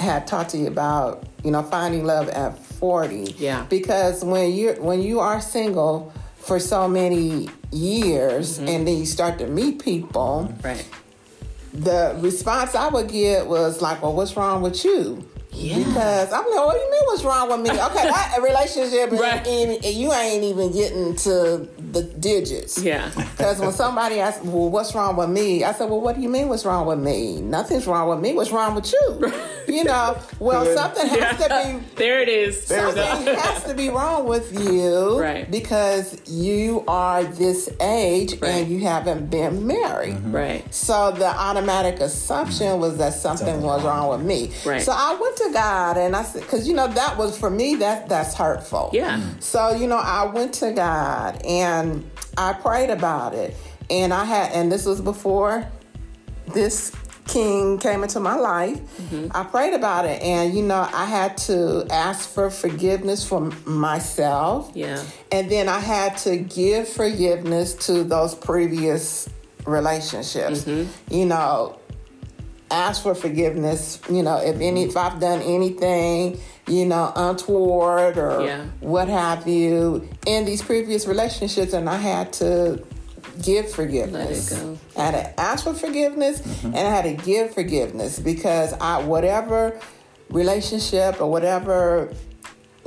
had 0.00 0.28
talked 0.28 0.50
to 0.50 0.58
you 0.58 0.68
about, 0.68 1.26
you 1.44 1.50
know, 1.50 1.62
finding 1.62 2.04
love 2.04 2.28
at 2.28 2.58
40. 2.58 3.34
Yeah. 3.38 3.64
Because 3.68 4.24
when 4.24 4.52
you're, 4.52 4.80
when 4.80 5.02
you 5.02 5.20
are 5.20 5.40
single 5.40 6.12
for 6.38 6.58
so 6.58 6.88
many 6.88 7.48
years 7.70 8.58
mm-hmm. 8.58 8.68
and 8.68 8.86
then 8.86 8.98
you 8.98 9.06
start 9.06 9.38
to 9.38 9.46
meet 9.46 9.82
people, 9.82 10.52
Right. 10.62 10.86
the 11.72 12.16
response 12.20 12.74
I 12.74 12.88
would 12.88 13.08
get 13.08 13.46
was 13.46 13.80
like, 13.80 14.02
"Well, 14.02 14.12
what's 14.14 14.36
wrong 14.36 14.62
with 14.62 14.84
you?" 14.84 15.26
Yeah. 15.52 15.78
Because 15.78 16.32
I'm 16.32 16.44
like, 16.44 16.66
"What 16.66 16.74
do 16.74 16.80
you 16.80 16.90
mean? 16.90 17.02
What's 17.06 17.24
wrong 17.24 17.48
with 17.50 17.60
me?" 17.60 17.70
Okay, 17.70 18.04
that 18.08 18.38
relationship, 18.42 19.12
Right. 19.12 19.46
and, 19.46 19.84
and 19.84 19.94
you 19.94 20.12
ain't 20.12 20.44
even 20.44 20.72
getting 20.72 21.14
to 21.16 21.68
the 21.92 22.02
digits. 22.02 22.82
Yeah. 22.82 23.10
Because 23.36 23.60
when 23.60 23.72
somebody 23.72 24.20
asks, 24.20 24.42
"Well, 24.44 24.70
what's 24.70 24.94
wrong 24.94 25.16
with 25.16 25.28
me?" 25.30 25.64
I 25.64 25.72
said, 25.72 25.88
"Well, 25.90 26.00
what 26.00 26.16
do 26.16 26.22
you 26.22 26.28
mean? 26.28 26.48
What's 26.48 26.64
wrong 26.64 26.86
with 26.86 26.98
me? 26.98 27.40
Nothing's 27.40 27.86
wrong 27.86 28.08
with 28.08 28.20
me. 28.20 28.34
What's 28.34 28.50
wrong 28.50 28.74
with 28.74 28.92
you?" 28.92 29.32
you 29.68 29.84
know, 29.84 30.16
well, 30.38 30.64
something 30.74 31.06
has 31.06 31.36
to 31.42 31.48
be 31.48 31.86
there 31.96 32.20
it 32.20 32.28
is. 32.28 32.62
Something 32.66 33.26
has 33.34 33.64
to 33.64 33.74
be 33.74 33.88
wrong 33.90 34.26
with 34.26 34.52
you, 34.58 35.20
Right. 35.20 35.50
Because 35.50 36.06
you 36.28 36.84
are 36.88 37.24
this 37.24 37.68
age 37.80 38.32
Right. 38.40 38.48
and 38.50 38.70
you 38.70 38.80
haven't 38.80 39.30
been 39.30 39.66
married, 39.66 40.14
mm-hmm. 40.16 40.34
Right. 40.34 40.74
So 40.74 41.12
the 41.12 41.26
automatic 41.26 42.00
assumption 42.00 42.80
was 42.80 42.96
that 42.98 43.14
something 43.14 43.32
Something 43.46 43.62
was 43.62 43.82
wrong. 43.84 44.08
wrong 44.10 44.18
with 44.18 44.26
me. 44.26 44.50
Right. 44.64 44.82
So 44.82 44.92
I 44.92 45.14
went 45.20 45.36
to 45.36 45.50
God 45.52 45.96
and 45.96 46.14
I 46.16 46.22
said, 46.22 46.42
because 46.42 46.66
you 46.68 46.74
know 46.74 46.88
that 46.88 47.16
was 47.16 47.38
for 47.38 47.50
me 47.50 47.76
that 47.76 48.08
that's 48.08 48.34
hurtful. 48.34 48.90
Yeah. 48.92 49.16
Mm-hmm. 49.18 49.40
So 49.40 49.70
you 49.80 49.86
know 49.86 49.96
I 49.96 50.24
went 50.26 50.52
to 50.54 50.72
God 50.72 51.40
and 51.44 51.81
I 52.36 52.52
prayed 52.54 52.90
about 52.90 53.34
it, 53.34 53.54
and 53.90 54.12
I 54.12 54.24
had, 54.24 54.52
and 54.52 54.70
this 54.70 54.86
was 54.86 55.00
before 55.00 55.66
this 56.52 56.92
king 57.26 57.78
came 57.78 58.02
into 58.02 58.20
my 58.20 58.34
life. 58.34 58.78
Mm-hmm. 58.98 59.28
I 59.34 59.44
prayed 59.44 59.74
about 59.74 60.04
it, 60.04 60.20
and 60.22 60.54
you 60.54 60.62
know, 60.62 60.88
I 60.92 61.04
had 61.04 61.36
to 61.48 61.86
ask 61.90 62.28
for 62.28 62.50
forgiveness 62.50 63.26
for 63.26 63.40
myself. 63.64 64.70
Yeah. 64.74 65.02
And 65.30 65.50
then 65.50 65.68
I 65.68 65.78
had 65.78 66.18
to 66.18 66.36
give 66.36 66.88
forgiveness 66.88 67.74
to 67.86 68.04
those 68.04 68.34
previous 68.34 69.28
relationships. 69.66 70.62
Mm-hmm. 70.62 71.14
You 71.14 71.26
know, 71.26 71.78
ask 72.72 73.02
for 73.02 73.14
forgiveness. 73.14 74.00
You 74.10 74.22
know, 74.22 74.38
if 74.38 74.60
any, 74.60 74.84
if 74.84 74.96
I've 74.96 75.20
done 75.20 75.40
anything, 75.42 76.40
you 76.66 76.86
know, 76.86 77.12
untoward 77.14 78.18
or 78.18 78.42
Yeah. 78.42 78.64
what 78.80 79.08
have 79.08 79.46
you 79.46 80.08
in 80.26 80.44
these 80.44 80.62
previous 80.62 81.06
relationships, 81.06 81.72
and 81.72 81.88
I 81.88 81.96
had 81.96 82.32
to 82.34 82.82
give 83.40 83.70
forgiveness. 83.70 84.50
go. 84.50 84.78
I 84.96 85.04
had 85.04 85.10
to 85.12 85.40
ask 85.40 85.64
for 85.64 85.74
forgiveness, 85.74 86.40
mm-hmm. 86.40 86.66
and 86.68 86.76
I 86.76 86.90
had 86.90 87.04
to 87.04 87.24
give 87.24 87.54
forgiveness 87.54 88.18
because 88.18 88.72
I 88.74 89.02
whatever 89.02 89.78
relationship 90.30 91.20
or 91.20 91.30
whatever 91.30 92.12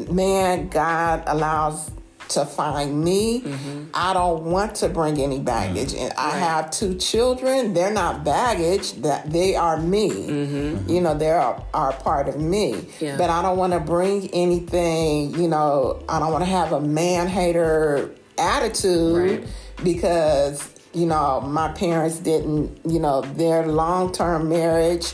man 0.10 0.68
God 0.70 1.24
allows 1.28 1.92
to 2.30 2.46
find 2.46 3.04
me, 3.04 3.42
mm-hmm. 3.42 3.84
I 3.94 4.14
don't 4.14 4.46
want 4.46 4.76
to 4.76 4.90
bring 4.90 5.20
any 5.22 5.40
baggage. 5.40 5.94
Mm-hmm. 5.94 6.04
And 6.06 6.14
I 6.18 6.30
Right. 6.32 6.40
have 6.40 6.72
two 6.72 6.96
children. 6.96 7.74
They're 7.74 7.94
not 7.94 8.24
baggage. 8.24 8.94
That 9.04 9.32
they 9.32 9.56
are 9.56 9.78
me. 9.78 10.10
Mm-hmm. 10.10 10.90
You 10.90 11.02
know, 11.02 11.14
they 11.18 11.32
are, 11.32 11.62
are 11.74 11.94
part 11.94 12.28
of 12.28 12.40
me. 12.40 12.88
Yeah. 13.00 13.18
But 13.18 13.30
I 13.30 13.42
don't 13.42 13.58
want 13.58 13.74
to 13.74 13.80
bring 13.80 14.30
anything. 14.34 15.36
You 15.36 15.48
know, 15.48 16.04
I 16.10 16.20
don't 16.20 16.32
want 16.32 16.44
to 16.44 16.50
have 16.50 16.72
a 16.72 16.82
man 16.82 17.28
hater 17.28 18.12
attitude 18.38 19.40
Right. 19.42 19.48
because 19.84 20.70
you 20.94 21.06
know 21.06 21.42
my 21.42 21.70
parents 21.74 22.20
didn't. 22.20 22.80
You 22.90 23.00
know, 23.00 23.22
their 23.22 23.68
long 23.68 24.12
term 24.12 24.50
marriage 24.50 25.14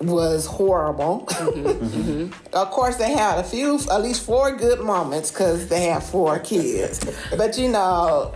was 0.00 0.46
horrible. 0.46 1.26
Mm-hmm. 1.26 2.32
Of 2.54 2.70
course, 2.70 2.96
they 2.96 3.12
had 3.12 3.38
a 3.38 3.42
few, 3.42 3.80
at 3.90 4.02
least 4.02 4.24
four 4.24 4.56
good 4.56 4.80
moments 4.80 5.30
because 5.30 5.68
they 5.68 5.84
had 5.84 6.02
four 6.02 6.38
kids. 6.38 7.00
But 7.36 7.58
you 7.58 7.68
know, 7.68 8.34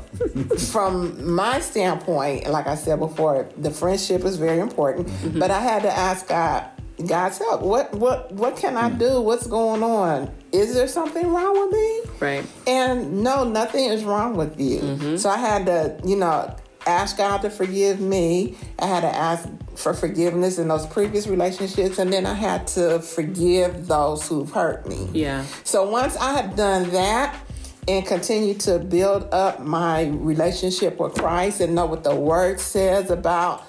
from 0.70 1.34
my 1.34 1.60
standpoint, 1.60 2.48
like 2.48 2.66
I 2.66 2.74
said 2.74 2.98
before, 2.98 3.48
the 3.56 3.70
friendship 3.70 4.24
is 4.24 4.36
very 4.36 4.58
important. 4.58 5.08
Mm-hmm. 5.08 5.38
But 5.38 5.50
I 5.50 5.60
had 5.60 5.82
to 5.82 5.90
ask 5.90 6.28
God, 6.28 6.68
God's 7.06 7.38
help. 7.38 7.62
What 7.62 7.92
what 7.94 8.32
what 8.32 8.56
can 8.56 8.76
I 8.76 8.90
do? 8.90 9.20
What's 9.20 9.46
going 9.46 9.82
on? 9.82 10.30
Is 10.52 10.74
there 10.74 10.88
something 10.88 11.26
wrong 11.26 11.58
with 11.58 11.72
me? 11.72 12.00
Right. 12.20 12.46
And 12.66 13.22
no, 13.22 13.44
nothing 13.44 13.86
is 13.86 14.04
wrong 14.04 14.36
with 14.36 14.60
you. 14.60 14.80
Mm-hmm. 14.80 15.16
So 15.16 15.30
I 15.30 15.38
had 15.38 15.66
to, 15.66 15.98
you 16.04 16.16
know, 16.16 16.54
ask 16.86 17.16
God 17.16 17.42
to 17.42 17.50
forgive 17.50 18.00
me. 18.00 18.56
I 18.78 18.86
had 18.86 19.00
to 19.00 19.14
ask 19.14 19.48
for 19.76 19.94
forgiveness 19.94 20.58
in 20.58 20.68
those 20.68 20.86
previous 20.86 21.26
relationships, 21.26 21.98
and 21.98 22.12
then 22.12 22.26
I 22.26 22.34
had 22.34 22.66
to 22.68 23.00
forgive 23.00 23.86
those 23.86 24.28
who've 24.28 24.50
hurt 24.50 24.86
me. 24.86 25.08
Yeah. 25.12 25.44
So 25.64 25.88
once 25.88 26.16
I 26.16 26.32
had 26.34 26.56
done 26.56 26.90
that 26.90 27.38
and 27.88 28.06
continue 28.06 28.54
to 28.54 28.78
build 28.78 29.28
up 29.32 29.60
my 29.60 30.04
relationship 30.06 30.98
with 30.98 31.14
Christ 31.14 31.60
and 31.60 31.74
know 31.74 31.86
what 31.86 32.04
the 32.04 32.14
word 32.14 32.60
says 32.60 33.10
about, 33.10 33.64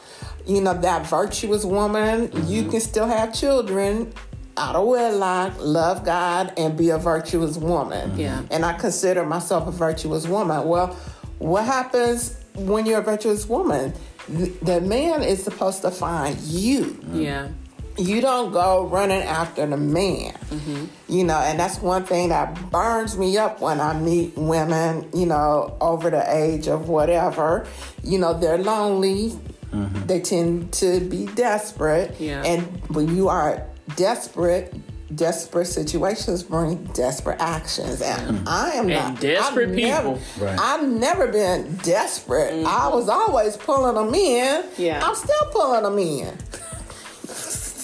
you 0.46 0.62
know, 0.62 0.74
that 0.74 1.08
virtuous 1.08 1.66
woman, 1.66 2.24
you 2.48 2.62
mm-hmm. 2.62 2.72
can 2.72 2.82
still 2.82 3.08
have 3.08 3.34
children 3.34 4.14
out 4.58 4.76
of 4.76 4.86
wedlock, 4.86 5.54
love 5.60 6.06
God, 6.06 6.54
and 6.58 6.78
be 6.78 6.90
a 6.90 6.98
virtuous 6.98 7.58
woman. 7.58 8.18
Yeah. 8.18 8.44
And 8.52 8.64
I 8.64 8.74
consider 8.74 9.26
myself 9.26 9.68
a 9.68 9.72
virtuous 9.72 10.28
woman. 10.28 10.66
Well, 10.66 10.96
what 11.40 11.66
happens 11.66 12.43
when 12.56 12.86
you're 12.86 13.00
a 13.00 13.04
virtuous 13.04 13.48
woman? 13.48 13.94
The 14.30 14.48
the 14.62 14.82
man 14.82 15.24
is 15.24 15.44
supposed 15.44 15.82
to 15.82 15.92
find 15.92 16.38
you 16.40 16.98
Yeah. 17.12 17.50
you 17.98 18.22
don't 18.22 18.52
go 18.54 18.86
running 18.88 19.22
after 19.22 19.66
the 19.68 19.78
man. 19.78 20.34
Mm-hmm. 20.50 20.86
You 21.10 21.24
know, 21.26 21.38
and 21.38 21.60
that's 21.60 21.80
one 21.80 22.06
thing 22.06 22.30
that 22.30 22.72
burns 22.72 23.18
me 23.18 23.38
up 23.38 23.60
when 23.62 23.80
I 23.82 23.94
meet 24.00 24.36
women, 24.38 25.10
you 25.14 25.26
know, 25.26 25.78
over 25.82 26.10
the 26.10 26.24
age 26.34 26.68
of 26.68 26.88
whatever. 26.90 27.68
You 28.04 28.18
know, 28.20 28.34
they're 28.34 28.58
lonely. 28.58 29.32
Mm-hmm. 29.72 30.06
They 30.08 30.22
tend 30.22 30.72
to 30.74 31.00
be 31.02 31.26
desperate. 31.36 32.16
Yeah. 32.20 32.44
And 32.44 32.62
when 32.96 33.16
you 33.16 33.28
are 33.30 33.66
desperate, 33.96 34.74
desperate 35.16 35.66
situations 35.66 36.44
bring 36.44 36.84
desperate 36.94 37.40
actions. 37.40 38.02
And 38.02 38.38
mm-hmm. 38.38 38.48
I 38.48 38.72
am 38.72 38.90
And 38.90 39.14
not 39.14 39.20
desperate 39.22 39.70
I've 39.70 39.76
never- 39.76 40.14
people. 40.16 40.46
Right. 40.46 40.60
I've 40.60 40.88
never 40.88 41.28
been 41.28 41.76
desperate. 41.78 42.54
Mm-hmm. 42.54 42.68
I 42.68 42.88
was 42.90 43.10
always 43.10 43.58
pulling 43.58 43.96
them 43.96 44.14
in. 44.14 44.66
Yeah. 44.78 45.06
I'm 45.06 45.16
still 45.16 45.46
pulling 45.52 45.84
them 45.84 45.98
in. 46.00 46.38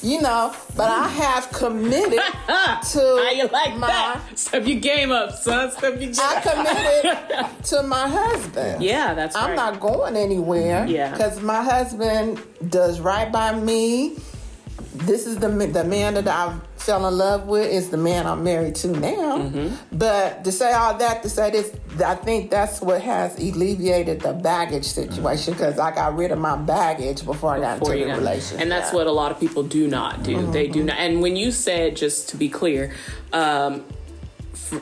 You 0.02 0.22
know, 0.22 0.56
but 0.78 0.90
I 0.90 1.10
have 1.10 1.52
committed 1.52 2.14
to 2.48 3.00
How 3.00 3.32
you 3.32 3.48
like 3.48 3.76
my, 3.76 3.88
that? 3.88 4.22
Step 4.40 4.66
your 4.66 4.80
game 4.80 5.12
up, 5.12 5.34
son. 5.34 5.72
Step 5.72 6.00
your 6.00 6.12
game 6.12 6.16
I 6.18 6.40
committed 6.40 7.64
to 7.66 7.84
my 7.84 8.08
husband. 8.08 8.82
Yeah, 8.82 9.14
that's 9.14 9.36
right. 9.36 9.44
I'm 9.44 9.50
right. 9.50 9.56
not 9.58 9.82
going 9.82 10.16
anywhere. 10.16 10.84
Mm-hmm. 10.84 10.92
Yeah. 10.92 11.12
Because 11.12 11.42
my 11.42 11.62
husband 11.62 12.42
does 12.70 13.02
right 13.02 13.30
by 13.30 13.60
me. 13.60 14.16
This 15.02 15.26
is 15.26 15.38
the 15.38 15.48
the 15.50 15.84
man 15.84 16.14
that 16.16 16.28
I 16.28 16.58
fell 16.78 17.06
in 17.08 17.18
love 17.18 17.46
with 17.48 17.70
is 17.72 17.90
the 17.90 17.98
man 17.98 18.26
I'm 18.26 18.44
married 18.44 18.76
to 18.76 18.88
now. 18.88 19.38
Mm-hmm. 19.38 19.98
But 19.98 20.44
to 20.46 20.52
say 20.52 20.72
all 20.74 20.98
that 20.98 21.24
to 21.24 21.30
say 21.30 21.52
this, 21.52 21.76
I 22.04 22.16
think 22.16 22.50
that's 22.52 22.82
what 22.82 23.02
has 23.02 23.38
alleviated 23.38 24.22
the 24.22 24.34
baggage 24.34 24.86
situation 24.86 25.54
because 25.54 25.80
I 25.80 25.94
got 25.94 26.16
rid 26.16 26.32
of 26.32 26.40
my 26.40 26.56
baggage 26.56 27.26
before 27.26 27.54
I 27.56 27.60
got 27.60 27.80
Before 27.80 27.94
into 27.94 28.06
the 28.06 28.12
got- 28.12 28.20
relationship. 28.20 28.62
And 28.62 28.72
that's 28.72 28.94
what 28.94 29.08
a 29.08 29.12
lot 29.12 29.32
of 29.32 29.40
people 29.40 29.64
do 29.64 29.88
not 29.88 30.24
do. 30.24 30.50
They 30.52 30.68
do 30.68 30.84
not. 30.84 30.98
And 30.98 31.22
when 31.22 31.36
you 31.36 31.52
said, 31.52 31.96
just 31.96 32.30
to 32.30 32.38
be 32.38 32.50
clear, 32.50 32.94
um, 33.34 33.84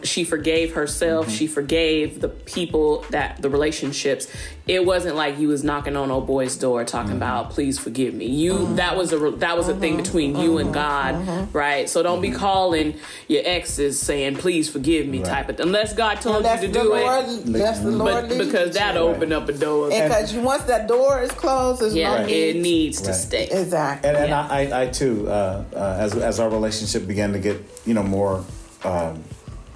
she 0.03 0.23
forgave 0.23 0.73
herself. 0.73 1.27
Mm-hmm. 1.27 1.35
She 1.35 1.47
forgave 1.47 2.21
the 2.21 2.29
people 2.29 3.05
that 3.09 3.41
the 3.41 3.49
relationships. 3.49 4.27
It 4.67 4.85
wasn't 4.85 5.15
like 5.15 5.39
you 5.39 5.47
was 5.47 5.63
knocking 5.63 5.95
on 5.95 6.11
old 6.11 6.27
boy's 6.27 6.57
door 6.57 6.83
talking 6.83 7.11
mm-hmm. 7.11 7.17
about 7.17 7.51
please 7.51 7.79
forgive 7.79 8.13
me. 8.13 8.25
You 8.25 8.53
mm-hmm. 8.53 8.75
that 8.75 8.97
was 8.97 9.13
a 9.13 9.31
that 9.37 9.57
was 9.57 9.69
a 9.69 9.75
thing 9.75 9.95
between 9.97 10.35
you 10.37 10.57
and 10.57 10.73
God, 10.73 11.53
right? 11.53 11.89
So 11.89 12.03
don't 12.03 12.21
be 12.21 12.31
calling 12.31 12.95
your 13.27 13.43
exes 13.45 13.99
saying 13.99 14.35
please 14.35 14.69
forgive 14.69 15.07
me 15.07 15.23
type 15.23 15.49
of 15.49 15.59
unless 15.59 15.93
God 15.93 16.21
told 16.21 16.37
Unless 16.37 16.61
you 16.61 16.67
to 16.67 16.73
the 16.73 16.79
do 16.83 16.89
Lord, 16.93 17.25
it. 17.25 17.45
unless 17.45 17.79
the 17.79 17.91
Lord 17.91 18.13
But 18.13 18.29
leads 18.29 18.45
because 18.45 18.67
you 18.67 18.73
that 18.73 18.93
to. 18.93 18.99
opened 18.99 19.33
up 19.33 19.47
a 19.49 19.53
door. 19.53 19.89
And 19.91 20.09
because 20.09 20.33
once 20.33 20.63
that 20.63 20.87
door 20.87 21.21
is 21.21 21.31
closed, 21.31 21.81
there's 21.81 21.95
yeah, 21.95 22.21
no 22.23 22.27
it 22.27 22.57
needs 22.57 23.01
to 23.01 23.09
Right. 23.11 23.15
stay. 23.15 23.47
Exactly. 23.49 24.09
And, 24.09 24.17
and 24.17 24.29
Yeah. 24.29 24.47
I, 24.49 24.67
I, 24.67 24.81
I 24.83 24.87
too, 24.87 25.27
uh, 25.29 25.63
uh, 25.73 25.97
as 25.99 26.15
as 26.15 26.39
our 26.39 26.49
relationship 26.49 27.07
began 27.07 27.33
to 27.33 27.39
get 27.39 27.63
you 27.85 27.93
know 27.93 28.03
more 28.03 28.43
um, 28.83 29.23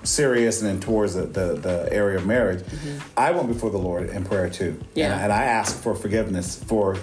serious 0.03 0.61
and 0.61 0.69
then 0.69 0.79
towards 0.79 1.13
the, 1.13 1.23
the, 1.23 1.55
the 1.55 1.89
area 1.91 2.17
of 2.17 2.25
marriage, 2.25 2.63
I 3.17 3.31
went 3.31 3.47
before 3.47 3.69
the 3.69 3.77
Lord 3.77 4.09
in 4.09 4.25
prayer 4.25 4.49
too. 4.49 4.71
Mm-hmm. 4.73 4.83
Yeah. 4.95 5.13
And, 5.13 5.23
and 5.23 5.33
I 5.33 5.43
asked 5.43 5.81
for 5.81 5.95
forgiveness 5.95 6.61
for 6.63 6.97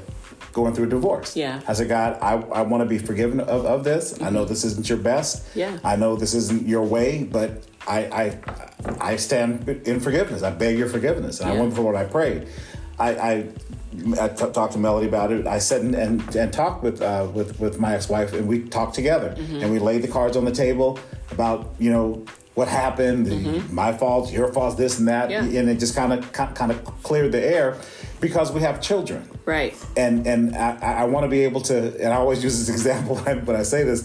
going 0.53 0.75
through 0.75 0.87
a 0.87 0.91
divorce. 0.91 1.37
Yeah. 1.37 1.61
I 1.69 1.73
said, 1.73 1.89
God, 1.89 2.19
I, 2.21 2.33
I 2.33 2.63
want 2.63 2.83
to 2.83 2.89
be 2.89 2.99
forgiven 2.99 3.41
of, 3.41 3.65
of 3.65 3.85
this. 3.85 4.21
I 4.21 4.31
know 4.31 4.45
this 4.45 4.65
isn't 4.65 4.89
your 4.89 4.99
best. 4.99 5.47
Mm-hmm. 5.51 5.59
Yeah. 5.59 5.79
I 5.85 5.97
know 5.97 6.17
this 6.17 6.35
isn't 6.35 6.67
your 6.67 6.83
way, 6.83 7.25
but 7.25 7.65
I 7.87 7.99
I, 8.01 8.39
I 9.01 9.17
stand 9.17 9.69
in 9.69 10.01
forgiveness. 10.01 10.43
I 10.43 10.51
beg 10.51 10.79
your 10.79 10.89
forgiveness. 10.89 11.41
And 11.41 11.51
I 11.51 11.55
went 11.55 11.71
before 11.71 11.93
the 11.93 11.99
Lord. 11.99 12.07
I 12.07 12.11
prayed. 12.11 12.49
I, 12.99 13.11
I 13.15 13.49
I 14.21 14.29
t- 14.29 14.51
talked 14.53 14.75
to 14.75 14.79
Melody 14.79 15.09
about 15.09 15.33
it. 15.33 15.47
I 15.47 15.59
sat 15.59 15.81
and 15.81 15.95
and, 15.95 16.37
and 16.37 16.53
talked 16.53 16.83
with 16.83 17.01
uh, 17.01 17.29
with 17.33 17.59
with 17.59 17.79
my 17.81 17.95
ex 17.95 18.09
wife, 18.09 18.33
and 18.33 18.47
we 18.47 18.63
talked 18.65 18.95
together, 18.95 19.35
and 19.39 19.71
we 19.73 19.79
laid 19.79 20.03
the 20.03 20.09
cards 20.09 20.37
on 20.37 20.45
the 20.45 20.53
table 20.53 20.99
about 21.31 21.75
you 21.79 21.91
know 21.91 22.25
what 22.59 22.67
happened, 22.67 23.25
the, 23.27 23.37
mm-hmm. 23.37 23.73
my 23.73 23.93
faults, 23.93 24.33
your 24.33 24.53
faults, 24.53 24.75
this 24.75 24.99
and 24.99 25.07
that, 25.07 25.31
Yeah. 25.31 25.45
and 25.45 25.69
it 25.71 25.79
just 25.79 25.95
kind 25.95 26.13
of 26.13 26.33
kind 26.33 26.73
of 26.73 26.85
cleared 27.05 27.31
the 27.31 27.41
air 27.41 27.77
because 28.21 28.51
we 28.51 28.61
have 28.63 28.81
children 28.83 29.23
Right. 29.45 29.77
and 29.97 30.27
and 30.27 30.57
I, 30.57 31.03
I 31.03 31.05
want 31.05 31.23
to 31.23 31.29
be 31.29 31.45
able 31.45 31.61
to 31.71 31.77
and 32.03 32.13
I 32.13 32.17
always 32.17 32.43
use 32.43 32.59
this 32.59 32.69
example 32.77 33.15
when, 33.17 33.47
when 33.47 33.57
I 33.57 33.63
say 33.63 33.85
this. 33.85 34.01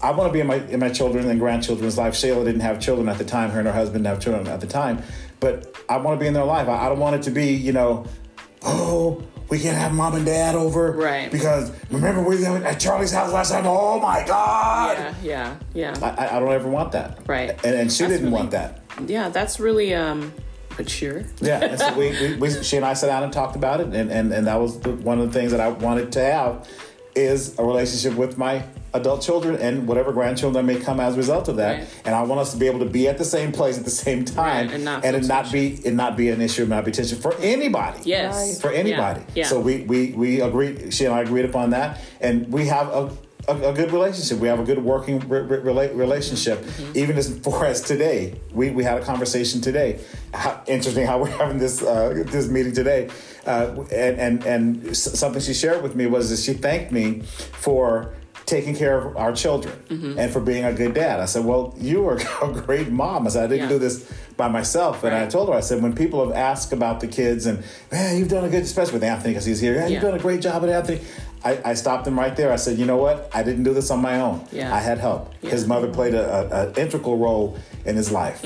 I 0.00 0.12
want 0.12 0.28
to 0.28 0.32
be 0.32 0.40
in 0.40 0.46
my 0.46 0.58
in 0.74 0.78
my 0.78 0.90
children 0.90 1.28
and 1.28 1.40
grandchildren's 1.40 1.98
life. 1.98 2.14
Shayla 2.14 2.44
didn't 2.44 2.60
have 2.60 2.78
children 2.78 3.08
at 3.08 3.18
the 3.18 3.24
time. 3.24 3.50
Her 3.50 3.58
and 3.58 3.66
her 3.66 3.74
husband 3.74 4.04
didn't 4.04 4.14
have 4.14 4.22
children 4.22 4.46
at 4.46 4.60
the 4.60 4.68
time, 4.68 5.02
but 5.40 5.74
I 5.88 5.96
want 5.96 6.18
to 6.18 6.22
be 6.22 6.28
in 6.28 6.34
their 6.34 6.44
life. 6.56 6.68
I, 6.68 6.86
I 6.86 6.88
don't 6.88 7.00
want 7.00 7.16
it 7.16 7.22
to 7.22 7.32
be 7.32 7.48
you 7.68 7.72
know, 7.72 8.06
oh 8.62 9.22
we 9.48 9.58
can't 9.60 9.76
have 9.76 9.92
mom 9.92 10.14
and 10.16 10.26
dad 10.26 10.54
over 10.54 10.92
Right. 10.92 11.30
because 11.30 11.70
remember 11.90 12.22
we 12.22 12.36
were 12.42 12.58
at 12.64 12.80
Charlie's 12.80 13.12
house 13.12 13.32
last 13.32 13.50
time. 13.52 13.64
Oh 13.66 14.00
my 14.00 14.24
God! 14.26 14.98
Yeah, 15.22 15.54
yeah, 15.74 15.92
yeah. 15.94 16.14
I, 16.18 16.36
I- 16.36 16.40
don't 16.40 16.52
ever 16.52 16.68
want 16.68 16.92
that. 16.92 17.20
Right. 17.26 17.50
And, 17.64 17.74
and 17.76 17.92
she 17.92 18.02
That's 18.04 18.14
didn't 18.14 18.26
really- 18.26 18.32
want 18.36 18.50
that. 18.52 18.80
Yeah, 19.06 19.28
that's 19.28 19.60
really 19.60 19.94
um 19.94 20.32
mature. 20.78 21.24
Yeah, 21.40 21.64
and 21.64 21.78
so 21.78 21.94
we, 21.96 22.10
we, 22.10 22.34
we, 22.36 22.50
she 22.62 22.76
and 22.76 22.84
I 22.84 22.94
sat 22.94 23.06
down 23.06 23.22
and 23.22 23.32
talked 23.32 23.56
about 23.56 23.80
it, 23.80 23.86
and, 23.88 24.10
and, 24.10 24.32
and 24.32 24.46
that 24.46 24.60
was 24.60 24.78
the, 24.80 24.92
one 24.92 25.18
of 25.20 25.32
the 25.32 25.38
things 25.38 25.50
that 25.52 25.60
I 25.60 25.68
wanted 25.68 26.12
to 26.12 26.20
have 26.20 26.68
is 27.14 27.58
a 27.58 27.64
relationship 27.64 28.16
with 28.18 28.36
my 28.36 28.62
adult 28.96 29.22
children 29.22 29.56
and 29.56 29.86
whatever 29.86 30.12
grandchildren 30.12 30.66
may 30.66 30.76
come 30.80 30.98
as 31.00 31.14
a 31.14 31.16
result 31.16 31.48
of 31.48 31.56
that. 31.56 31.78
Right. 31.80 32.02
And 32.04 32.14
I 32.14 32.22
want 32.22 32.40
us 32.40 32.52
to 32.52 32.58
be 32.58 32.66
able 32.66 32.80
to 32.80 32.86
be 32.86 33.08
at 33.08 33.18
the 33.18 33.24
same 33.24 33.52
place 33.52 33.78
at 33.78 33.84
the 33.84 33.90
same 33.90 34.24
time, 34.24 34.66
Right, 34.66 34.74
and 34.74 34.84
not 34.84 35.04
it 35.04 35.24
not 35.26 35.52
be 35.52 35.74
it 35.84 35.94
not 35.94 36.16
be 36.16 36.30
an 36.30 36.40
issue, 36.40 36.62
and 36.62 36.70
not 36.70 36.84
be 36.84 36.92
tension 36.92 37.18
for 37.18 37.34
anybody. 37.36 38.00
Yes. 38.04 38.60
For 38.60 38.70
anybody. 38.70 39.20
Yeah. 39.20 39.42
yeah. 39.42 39.46
So 39.46 39.60
we, 39.60 39.82
we 39.82 40.12
we 40.12 40.40
agreed. 40.40 40.92
She 40.92 41.04
and 41.04 41.14
I 41.14 41.20
agreed 41.22 41.44
upon 41.44 41.70
that, 41.70 42.00
and 42.20 42.52
we 42.52 42.66
have 42.66 42.88
a. 42.88 43.10
A, 43.48 43.54
a 43.70 43.72
good 43.72 43.92
relationship. 43.92 44.40
We 44.40 44.48
have 44.48 44.58
a 44.58 44.64
good 44.64 44.82
working 44.82 45.20
re- 45.28 45.38
re- 45.42 45.92
relationship. 45.92 46.58
Mm-hmm. 46.64 46.98
Even 46.98 47.16
as 47.16 47.38
far 47.38 47.64
as 47.66 47.80
today, 47.80 48.40
we, 48.50 48.70
we 48.70 48.82
had 48.82 48.98
a 49.00 49.04
conversation 49.04 49.60
today. 49.60 50.00
How, 50.34 50.60
interesting 50.66 51.06
how 51.06 51.20
we're 51.22 51.30
having 51.30 51.58
this 51.58 51.80
uh, 51.80 52.24
this 52.26 52.48
meeting 52.48 52.72
today. 52.72 53.08
Uh, 53.46 53.84
and 53.92 54.18
and 54.18 54.44
and 54.46 54.88
s- 54.88 55.16
something 55.16 55.40
she 55.40 55.54
shared 55.54 55.80
with 55.84 55.94
me 55.94 56.06
was 56.06 56.30
that 56.30 56.40
she 56.40 56.54
thanked 56.58 56.90
me 56.90 57.20
for 57.20 58.14
taking 58.46 58.76
care 58.76 58.96
of 58.96 59.16
our 59.16 59.32
children 59.32 59.74
Mm-hmm. 59.88 60.18
and 60.20 60.32
for 60.32 60.40
being 60.40 60.64
a 60.64 60.72
good 60.72 60.94
dad. 60.94 61.20
I 61.20 61.24
said, 61.26 61.44
"Well, 61.44 61.74
you 61.78 62.06
are 62.08 62.16
a 62.42 62.52
great 62.52 62.90
mom." 62.90 63.26
I 63.26 63.30
said, 63.30 63.44
"I 63.44 63.46
didn't 63.48 63.64
Yeah. 63.64 63.68
do 63.76 63.78
this 63.78 64.10
by 64.36 64.48
myself." 64.48 65.02
And 65.04 65.14
I 65.14 65.26
told 65.26 65.48
her, 65.48 65.54
I 65.54 65.60
said, 65.60 65.82
"When 65.82 65.94
people 65.94 66.24
have 66.26 66.34
asked 66.34 66.72
about 66.72 67.00
the 67.00 67.08
kids 67.08 67.46
and 67.46 67.62
man, 67.92 68.16
you've 68.18 68.28
done 68.28 68.44
a 68.44 68.48
good, 68.48 68.62
especially 68.62 68.94
with 68.94 69.04
Anthony 69.04 69.32
because 69.32 69.44
he's 69.44 69.60
here. 69.60 69.74
Yeah, 69.74 69.86
you've 69.88 70.02
done 70.02 70.14
a 70.14 70.18
great 70.18 70.40
job 70.40 70.62
with 70.62 70.70
Anthony." 70.70 71.00
I, 71.44 71.60
I 71.64 71.74
stopped 71.74 72.06
him 72.08 72.18
right 72.18 72.34
there. 72.36 72.50
I 72.52 72.56
said, 72.56 72.78
"You 72.78 72.86
know 72.86 72.96
what? 72.96 73.30
I 73.34 73.42
didn't 73.42 73.64
do 73.64 73.74
this 73.74 73.90
on 73.90 74.00
my 74.00 74.20
own. 74.20 74.44
Yeah. 74.52 74.74
I 74.74 74.80
had 74.80 74.98
help. 74.98 75.32
Yeah. 75.42 75.50
His 75.50 75.66
mother 75.66 75.88
played 75.88 76.14
a, 76.14 76.24
a, 76.26 76.68
an 76.68 76.74
integral 76.76 77.18
role 77.18 77.56
in 77.84 77.94
his 77.96 78.10
life. 78.10 78.44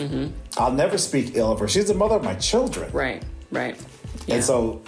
I'll 0.59 0.73
never 0.73 0.99
speak 0.99 1.37
ill 1.37 1.53
of 1.53 1.61
her. 1.61 1.69
She's 1.69 1.89
the 1.89 1.95
mother 1.95 2.17
of 2.17 2.25
my 2.25 2.35
children, 2.35 2.89
Mm-hmm. 2.89 2.97
Right, 2.97 3.23
right. 3.53 3.77
Yeah. 4.27 4.35
and 4.37 4.45
so 4.45 4.83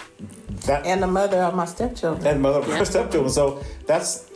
that 0.67 0.85
and 0.85 1.01
the 1.01 1.07
mother 1.07 1.37
of 1.41 1.55
my 1.55 1.65
stepchildren. 1.65 2.25
and 2.27 2.41
mother 2.41 2.59
of 2.59 2.67
Yeah. 2.67 2.77
her 2.77 2.85
stepchildren. 2.85 3.31
So 3.31 3.63
that's 3.87 4.29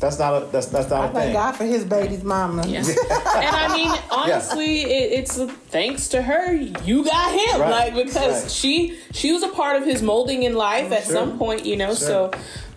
that's 0.00 0.18
not 0.18 0.42
a 0.42 0.46
that's 0.46 0.66
that's 0.66 0.90
not 0.90 1.00
I 1.00 1.06
a 1.06 1.12
thank 1.12 1.24
thing. 1.26 1.32
God 1.34 1.52
for 1.52 1.64
his 1.64 1.84
baby's 1.84 2.24
mama. 2.24 2.66
Yeah. 2.66 2.80
and 2.80 3.56
I 3.56 3.68
mean, 3.76 3.90
honestly, 4.10 4.82
it, 4.82 5.20
it's 5.20 5.36
thanks 5.68 6.08
to 6.08 6.22
her 6.22 6.52
you 6.52 7.04
got 7.04 7.32
him, 7.32 7.60
Right, 7.60 7.94
like 7.94 8.06
because 8.06 8.42
right. 8.42 8.50
she 8.50 8.98
she 9.12 9.32
was 9.32 9.42
a 9.42 9.48
part 9.48 9.76
of 9.76 9.84
his 9.84 10.02
molding 10.02 10.42
in 10.42 10.54
life 10.54 10.90
at 10.92 11.04
Sure. 11.04 11.12
some 11.12 11.38
point, 11.38 11.66
you 11.66 11.76
know. 11.76 11.94
So, 11.94 12.30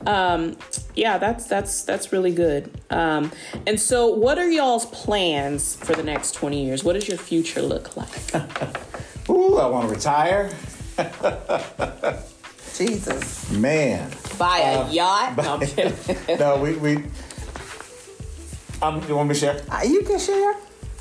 um, 0.06 0.58
yeah, 0.96 1.18
that's 1.18 1.46
that's 1.48 1.84
that's 1.84 2.12
really 2.12 2.34
good. 2.34 2.70
Um, 2.90 3.32
and 3.66 3.80
so, 3.80 4.08
what 4.10 4.38
are 4.38 4.50
y'all's 4.50 4.86
plans 4.88 5.76
for 5.78 5.94
the 5.96 6.04
next 6.04 6.34
twenty 6.34 6.66
years? 6.66 6.84
What 6.84 6.94
does 6.94 7.08
your 7.08 7.18
future 7.18 7.62
look 7.62 7.96
like? 7.98 8.36
Ooh, 9.30 9.58
I 9.58 9.68
want 9.68 9.88
to 9.88 9.96
retire, 9.96 10.52
Jesus. 12.78 13.52
man. 13.52 14.12
Buy 14.38 14.60
a 14.60 14.92
yacht? 14.92 15.38
No, 15.38 15.54
I'm 15.56 15.60
kidding. 15.62 15.96
no, 16.40 16.58
we 16.58 16.74
we. 16.74 17.04
Um, 18.82 19.02
you 19.08 19.16
want 19.16 19.30
me 19.30 19.36
to 19.36 19.40
share? 19.40 19.62
Uh, 19.70 19.82
you 19.84 20.02
can 20.02 20.20
share. 20.20 20.54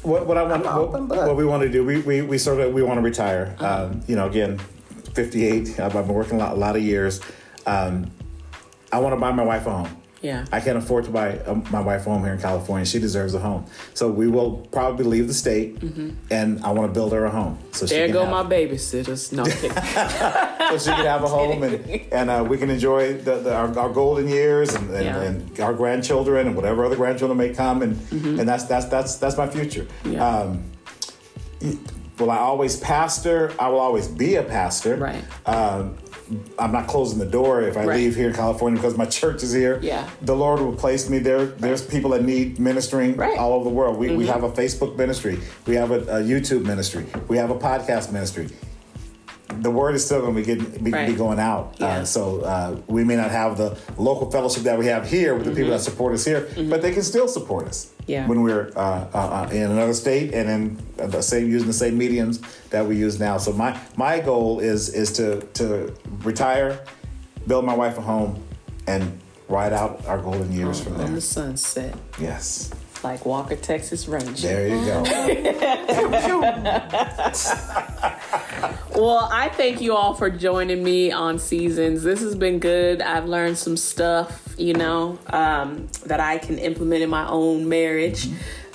What, 0.02 0.26
what 0.26 0.36
I 0.36 0.42
want, 0.42 0.54
I'm 0.54 0.62
what, 0.62 0.88
open 0.88 1.06
book. 1.06 1.26
what 1.26 1.36
we 1.36 1.44
want 1.44 1.62
to 1.62 1.68
do, 1.68 1.84
we, 1.84 2.00
we, 2.00 2.22
we 2.22 2.38
sort 2.38 2.60
of 2.60 2.72
we 2.72 2.82
want 2.82 2.98
to 2.98 3.02
retire. 3.02 3.54
Um, 3.58 4.02
you 4.06 4.16
know, 4.16 4.26
again, 4.26 4.58
fifty 5.14 5.46
eight. 5.46 5.78
I've 5.80 5.92
been 5.92 6.08
working 6.08 6.40
a 6.40 6.44
lot, 6.44 6.52
a 6.52 6.56
lot 6.56 6.76
of 6.76 6.82
years. 6.82 7.20
Um, 7.66 8.10
I 8.92 8.98
want 8.98 9.14
to 9.14 9.20
buy 9.20 9.32
my 9.32 9.44
wife 9.44 9.66
a 9.66 9.70
home. 9.70 10.01
Yeah. 10.22 10.44
I 10.52 10.60
can't 10.60 10.78
afford 10.78 11.04
to 11.06 11.10
buy 11.10 11.38
um, 11.40 11.64
my 11.70 11.80
wife 11.80 12.06
a 12.06 12.10
home 12.10 12.22
here 12.24 12.32
in 12.32 12.40
California. 12.40 12.86
She 12.86 12.98
deserves 13.00 13.34
a 13.34 13.40
home. 13.40 13.66
So 13.94 14.08
we 14.08 14.28
will 14.28 14.58
probably 14.70 15.04
leave 15.04 15.26
the 15.26 15.34
state, 15.34 15.82
and 16.30 16.62
I 16.64 16.70
want 16.70 16.88
to 16.88 16.94
build 16.94 17.12
her 17.12 17.24
a 17.24 17.30
home. 17.30 17.58
So 17.72 17.86
she 17.86 17.94
Mm-hmm. 17.94 17.98
There 17.98 18.06
can 18.06 18.14
go 18.14 18.24
have, 18.36 18.46
my 18.48 18.54
babysitters. 18.56 19.32
No, 19.32 19.44
kidding. 19.60 19.70
so 19.72 20.78
she 20.78 20.94
can 20.96 21.06
have 21.06 21.24
a 21.24 21.28
home 21.38 21.62
and, 21.64 21.74
and 22.12 22.30
uh, 22.30 22.46
we 22.48 22.56
can 22.56 22.70
enjoy 22.70 23.14
the, 23.14 23.36
the, 23.40 23.54
our, 23.54 23.76
our 23.78 23.90
golden 23.92 24.28
years 24.28 24.74
and, 24.74 24.88
and, 24.90 25.04
Yeah. 25.04 25.20
and 25.22 25.60
our 25.60 25.74
grandchildren 25.74 26.46
and 26.46 26.54
whatever 26.56 26.84
other 26.84 26.96
grandchildren 26.96 27.36
may 27.36 27.52
come 27.52 27.82
and 27.82 27.98
and 28.12 28.48
that's 28.48 28.64
that's 28.64 28.86
that's 28.86 29.16
that's 29.16 29.36
my 29.36 29.48
future. 29.48 29.84
Mm-hmm. 30.04 30.12
Yeah. 30.12 30.28
Um, 30.28 30.64
will 32.18 32.30
I 32.30 32.38
always 32.38 32.76
pastor? 32.78 33.52
I 33.58 33.68
will 33.68 33.80
always 33.80 34.08
be 34.08 34.36
a 34.36 34.42
pastor. 34.42 34.96
Right. 34.96 35.24
Um, 35.46 35.96
I'm 36.58 36.72
not 36.72 36.86
closing 36.86 37.18
the 37.18 37.26
door 37.26 37.62
if 37.62 37.76
I 37.76 37.84
Right. 37.84 37.96
leave 37.98 38.16
here 38.16 38.28
in 38.28 38.34
California 38.34 38.78
because 38.80 38.96
my 38.96 39.04
church 39.06 39.42
is 39.42 39.52
here. 39.52 39.78
Yeah. 39.82 40.08
The 40.22 40.34
Lord 40.36 40.60
will 40.60 40.74
place 40.74 41.08
me 41.10 41.18
there. 41.18 41.46
There's 41.46 41.82
people 41.82 42.10
that 42.10 42.24
need 42.24 42.58
ministering 42.58 43.16
Right. 43.16 43.32
Mm-hmm. 43.32 43.40
all 43.42 43.52
over 43.54 43.64
the 43.64 43.74
world. 43.74 43.96
We, 43.98 44.14
we 44.16 44.26
have 44.26 44.42
a 44.44 44.50
Facebook 44.50 44.96
ministry. 44.96 45.38
We 45.66 45.74
have 45.76 45.90
a, 45.90 46.00
a 46.00 46.20
YouTube 46.22 46.64
ministry. 46.64 47.04
We 47.28 47.36
have 47.38 47.50
a 47.50 47.56
podcast 47.58 48.12
ministry 48.12 48.48
the 49.60 49.70
word 49.70 49.94
is 49.94 50.04
still 50.04 50.20
going 50.20 50.34
to 50.34 50.40
be 50.40 50.46
getting 50.46 50.84
be, 50.84 51.12
going 51.14 51.38
out. 51.38 51.76
Yeah. 51.78 51.86
Uh, 51.86 52.04
so 52.04 52.40
uh, 52.40 52.80
we 52.86 53.04
may 53.04 53.16
not 53.16 53.30
have 53.30 53.56
the 53.56 53.78
local 53.96 54.30
fellowship 54.30 54.64
that 54.64 54.78
we 54.78 54.86
have 54.86 55.08
here 55.08 55.34
with 55.34 55.44
the 55.46 55.52
people 55.52 55.70
that 55.70 55.80
support 55.80 56.14
us 56.14 56.24
here, 56.24 56.48
but 56.68 56.82
they 56.82 56.92
can 56.92 57.02
still 57.02 57.28
support 57.28 57.66
us. 57.66 57.86
Mm-hmm. 57.86 58.10
Yeah. 58.10 58.26
When 58.26 58.42
we're 58.42 58.72
uh, 58.74 59.06
uh, 59.14 59.46
uh, 59.46 59.48
in 59.52 59.70
another 59.70 59.94
state 59.94 60.34
and 60.34 60.50
in 60.50 61.10
the 61.10 61.22
same 61.22 61.48
using 61.48 61.68
the 61.68 61.72
same 61.72 61.96
mediums 61.96 62.40
that 62.70 62.84
we 62.84 62.96
use 62.96 63.20
now. 63.20 63.38
So 63.38 63.52
my 63.52 63.78
my 63.96 64.18
goal 64.18 64.58
is 64.58 64.88
is 64.88 65.12
to 65.12 65.40
to 65.54 65.94
retire, 66.24 66.84
build 67.46 67.64
my 67.64 67.74
wife 67.74 67.98
a 67.98 68.00
home, 68.00 68.42
and 68.88 69.20
ride 69.48 69.72
out 69.72 70.04
our 70.06 70.18
golden 70.18 70.50
years 70.50 70.80
from 70.80 70.94
On 70.94 70.98
there. 70.98 71.08
the 71.08 71.20
sunset, 71.20 71.94
Yes. 72.18 72.70
Like 73.04 73.26
Walker, 73.26 73.56
Texas 73.56 74.08
Ranger. 74.08 74.48
There 74.48 74.68
you 74.68 74.84
go. 74.84 75.02
well, 78.94 79.28
I 79.32 79.50
thank 79.54 79.80
you 79.80 79.96
all 79.96 80.14
for 80.14 80.30
joining 80.30 80.82
me 80.82 81.10
on 81.10 81.38
Seasons. 81.38 82.02
This 82.02 82.20
has 82.20 82.34
been 82.34 82.58
good. 82.58 83.02
I've 83.02 83.26
learned 83.26 83.58
some 83.58 83.76
stuff, 83.76 84.54
you 84.58 84.74
know, 84.74 85.18
um, 85.28 85.88
that 86.06 86.20
I 86.20 86.38
can 86.38 86.58
implement 86.58 87.02
in 87.02 87.10
my 87.10 87.28
own 87.28 87.68
marriage. 87.68 88.28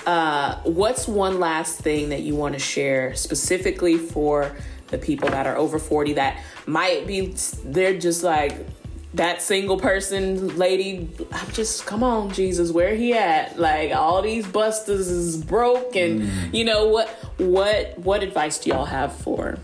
Uh, 0.05 0.57
what's 0.63 1.07
one 1.07 1.39
last 1.39 1.79
thing 1.79 2.09
that 2.09 2.21
you 2.21 2.35
want 2.35 2.53
to 2.53 2.59
share 2.59 3.13
specifically 3.15 3.97
for 3.97 4.55
the 4.87 4.97
people 4.97 5.29
that 5.29 5.45
are 5.45 5.57
over 5.57 5.79
40 5.79 6.13
that 6.13 6.41
might 6.65 7.05
be, 7.05 7.35
they're 7.65 7.97
just 7.97 8.23
like, 8.23 8.65
that 9.13 9.41
single 9.41 9.79
person 9.79 10.57
lady 10.57 11.09
i'm 11.31 11.51
just 11.51 11.85
come 11.85 12.03
on 12.03 12.29
jesus 12.31 12.71
where 12.71 12.95
he 12.95 13.13
at 13.13 13.57
like 13.57 13.91
all 13.93 14.21
these 14.21 14.45
busters 14.45 15.07
is 15.07 15.37
broke 15.37 15.95
and 15.95 16.21
mm. 16.21 16.53
you 16.53 16.65
know 16.65 16.87
what 16.87 17.07
what 17.37 17.97
what 17.99 18.21
advice 18.21 18.59
do 18.59 18.69
y'all 18.69 18.85
have 18.85 19.15
for 19.15 19.57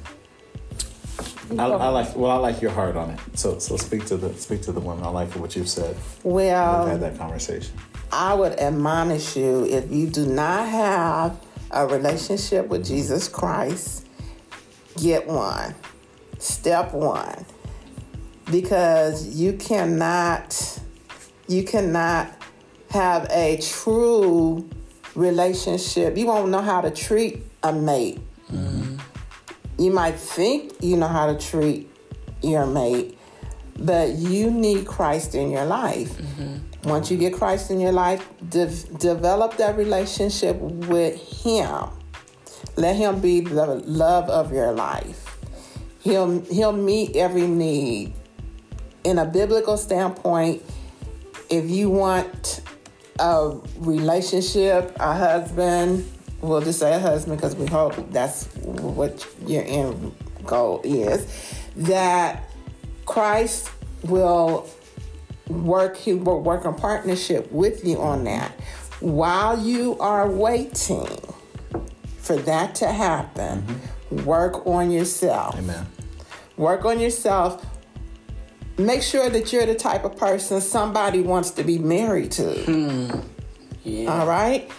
I, 1.52 1.66
I, 1.66 1.90
like 1.90 2.16
well. 2.16 2.32
I 2.32 2.38
like 2.38 2.62
your 2.64 2.72
heart 2.72 2.96
on 2.96 3.12
it. 3.12 3.20
So 3.36 3.60
so 3.60 3.78
speak 3.78 4.06
to 4.06 4.18
the 4.18 4.34
speak 4.34 4.62
to 4.64 4.72
the 4.72 4.80
woman. 4.80 5.04
I 5.04 5.10
like 5.10 5.30
what 5.36 5.56
you've 5.56 5.70
said. 5.70 5.96
Well, 6.24 6.86
we've 6.86 6.92
had 6.94 7.02
that 7.02 7.18
conversation. 7.18 7.76
I 8.12 8.34
would 8.34 8.54
admonish 8.54 9.36
you 9.36 9.66
if 9.66 9.92
you 9.92 10.08
do 10.08 10.26
not 10.26 10.68
have 10.68 11.40
a 11.70 11.86
relationship 11.86 12.70
with 12.70 12.88
Jesus 12.88 13.28
Christ, 13.28 14.08
get 14.98 15.28
one. 15.28 15.76
Step 16.40 16.94
one 16.94 17.46
because 18.52 19.28
you 19.36 19.54
cannot 19.54 20.80
you 21.48 21.64
cannot 21.64 22.32
have 22.90 23.28
a 23.32 23.58
true 23.58 24.70
relationship. 25.16 26.18
You 26.18 26.28
won't 26.28 26.50
know 26.50 26.62
how 26.62 26.82
to 26.82 26.92
treat 26.92 27.44
a 27.64 27.74
mate. 27.74 28.20
Mm-hmm. 28.52 28.98
You 29.80 29.92
might 29.92 30.16
think 30.16 30.74
you 30.82 30.98
know 30.98 31.08
how 31.08 31.34
to 31.34 31.40
treat 31.40 31.90
your 32.42 32.66
mate, 32.66 33.18
but 33.80 34.10
you 34.10 34.52
need 34.52 34.86
Christ 34.86 35.36
in 35.36 35.50
your 35.50 35.66
life. 35.66 36.10
Mm-hmm. 36.18 36.90
Once 36.90 37.10
you 37.10 37.18
get 37.18 37.34
Christ 37.34 37.72
in 37.72 37.80
your 37.80 37.92
life, 37.92 38.28
de- 38.50 38.68
develop 38.98 39.58
that 39.58 39.78
relationship 39.78 40.58
with 40.58 41.16
Him. 41.44 41.90
Let 42.76 42.96
Him 42.96 43.20
be 43.20 43.40
the 43.42 43.66
love 43.66 44.30
of 44.30 44.52
your 44.52 44.72
life. 44.72 45.38
He'll 46.02 46.42
He'll 46.42 46.74
meet 46.74 47.16
every 47.16 47.48
need 47.48 48.14
in 49.04 49.18
a 49.18 49.26
biblical 49.26 49.78
standpoint, 49.78 50.64
if 51.50 51.70
you 51.70 51.90
want 51.90 52.62
a 53.20 53.58
relationship, 53.78 54.96
a 55.00 55.14
husband, 55.14 56.10
we'll 56.42 56.62
just 56.62 56.80
say 56.80 56.94
a 56.94 57.00
husband 57.00 57.38
because 57.38 57.56
we 57.56 57.66
hope 57.68 57.94
that's 58.12 58.46
what 58.56 59.28
your 59.46 59.64
end 59.66 60.16
goal 60.46 60.82
is, 60.84 61.28
that 61.76 62.50
Christ 63.06 63.70
will 64.04 64.70
work, 65.48 65.98
he 65.98 66.14
will 66.14 66.42
work 66.42 66.66
in 66.66 66.74
partnership 66.74 67.52
with 67.52 67.86
you 67.86 68.00
on 68.00 68.24
that. 68.24 68.52
While 69.00 69.60
you 69.60 69.98
are 70.00 70.30
waiting 70.30 71.20
for 72.20 72.38
that 72.38 72.76
to 72.76 72.88
happen, 72.88 73.62
mm-hmm. 73.62 74.26
work 74.26 74.66
on 74.66 74.92
yourself. 74.92 75.58
Amen. 75.58 75.86
Work 76.56 76.86
on 76.86 77.00
yourself 77.00 77.66
make 78.78 79.02
sure 79.02 79.30
that 79.30 79.54
you're 79.54 79.66
the 79.66 79.76
type 79.76 80.04
of 80.04 80.16
person 80.16 80.62
somebody 80.62 81.22
wants 81.22 81.52
to 81.52 81.64
be 81.64 81.78
married 81.78 82.32
to. 82.34 82.54
Hmm. 82.64 83.20
Yeah. 83.84 84.12
All 84.12 84.28
right? 84.28 84.70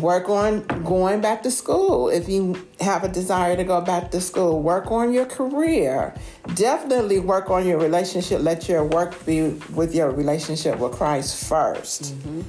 Work 0.00 0.30
on 0.30 0.66
going 0.84 1.20
back 1.20 1.42
to 1.42 1.50
school 1.50 2.08
if 2.08 2.26
you 2.26 2.66
have 2.80 3.04
a 3.04 3.08
desire 3.08 3.56
to 3.56 3.64
go 3.64 3.82
back 3.82 4.10
to 4.12 4.20
school. 4.22 4.62
Work 4.62 4.90
on 4.90 5.12
your 5.12 5.26
career. 5.26 6.14
Definitely 6.54 7.18
work 7.18 7.50
on 7.50 7.66
your 7.66 7.78
relationship. 7.78 8.40
Let 8.40 8.68
your 8.68 8.84
work 8.84 9.26
be 9.26 9.50
with 9.74 9.94
your 9.94 10.10
relationship 10.10 10.78
with 10.78 10.92
Christ 10.92 11.50
1st 11.50 12.12
mm-hmm. 12.12 12.40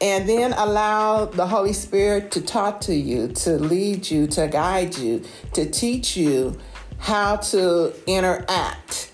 And 0.00 0.28
then 0.28 0.52
allow 0.52 1.24
the 1.24 1.46
Holy 1.46 1.72
Spirit 1.72 2.30
to 2.32 2.42
talk 2.42 2.80
to 2.82 2.94
you, 2.94 3.28
to 3.28 3.52
lead 3.52 4.10
you, 4.10 4.26
to 4.26 4.48
guide 4.48 4.98
you, 4.98 5.22
to 5.54 5.68
teach 5.70 6.16
you 6.16 6.58
how 6.98 7.36
to 7.36 7.94
interact 8.06 9.12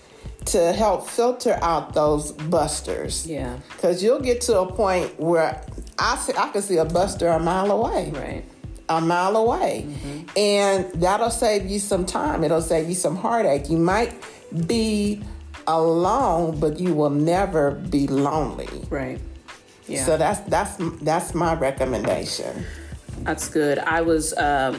to 0.51 0.73
help 0.73 1.07
filter 1.07 1.57
out 1.61 1.93
those 1.93 2.31
busters. 2.31 3.25
Yeah. 3.27 3.57
Because 3.69 4.03
you'll 4.03 4.21
get 4.21 4.41
to 4.41 4.59
a 4.59 4.71
point 4.71 5.19
where 5.19 5.63
I 5.97 6.17
see, 6.17 6.33
I 6.37 6.49
can 6.49 6.61
see 6.61 6.77
a 6.77 6.85
buster 6.85 7.27
a 7.27 7.39
mile 7.39 7.71
away. 7.71 8.11
Right. 8.11 8.43
A 8.89 8.99
mile 8.99 9.37
away. 9.37 9.85
Mm-hmm. 9.87 10.37
And 10.37 10.91
that'll 11.01 11.29
save 11.29 11.69
you 11.69 11.79
some 11.79 12.05
time. 12.05 12.43
It'll 12.43 12.61
save 12.61 12.89
you 12.89 12.95
some 12.95 13.15
heartache. 13.15 13.69
You 13.69 13.77
might 13.77 14.13
be 14.67 15.23
alone, 15.67 16.59
but 16.59 16.79
you 16.79 16.93
will 16.93 17.09
never 17.09 17.71
be 17.71 18.07
lonely. 18.07 18.67
Right. 18.89 19.19
Yeah. 19.87 20.05
So 20.05 20.17
that's 20.17 20.39
that's 20.41 20.75
that's 21.01 21.33
my 21.33 21.53
recommendation. 21.53 22.65
That's 23.23 23.47
good. 23.49 23.79
I 23.79 24.01
was 24.01 24.33
uh, 24.33 24.77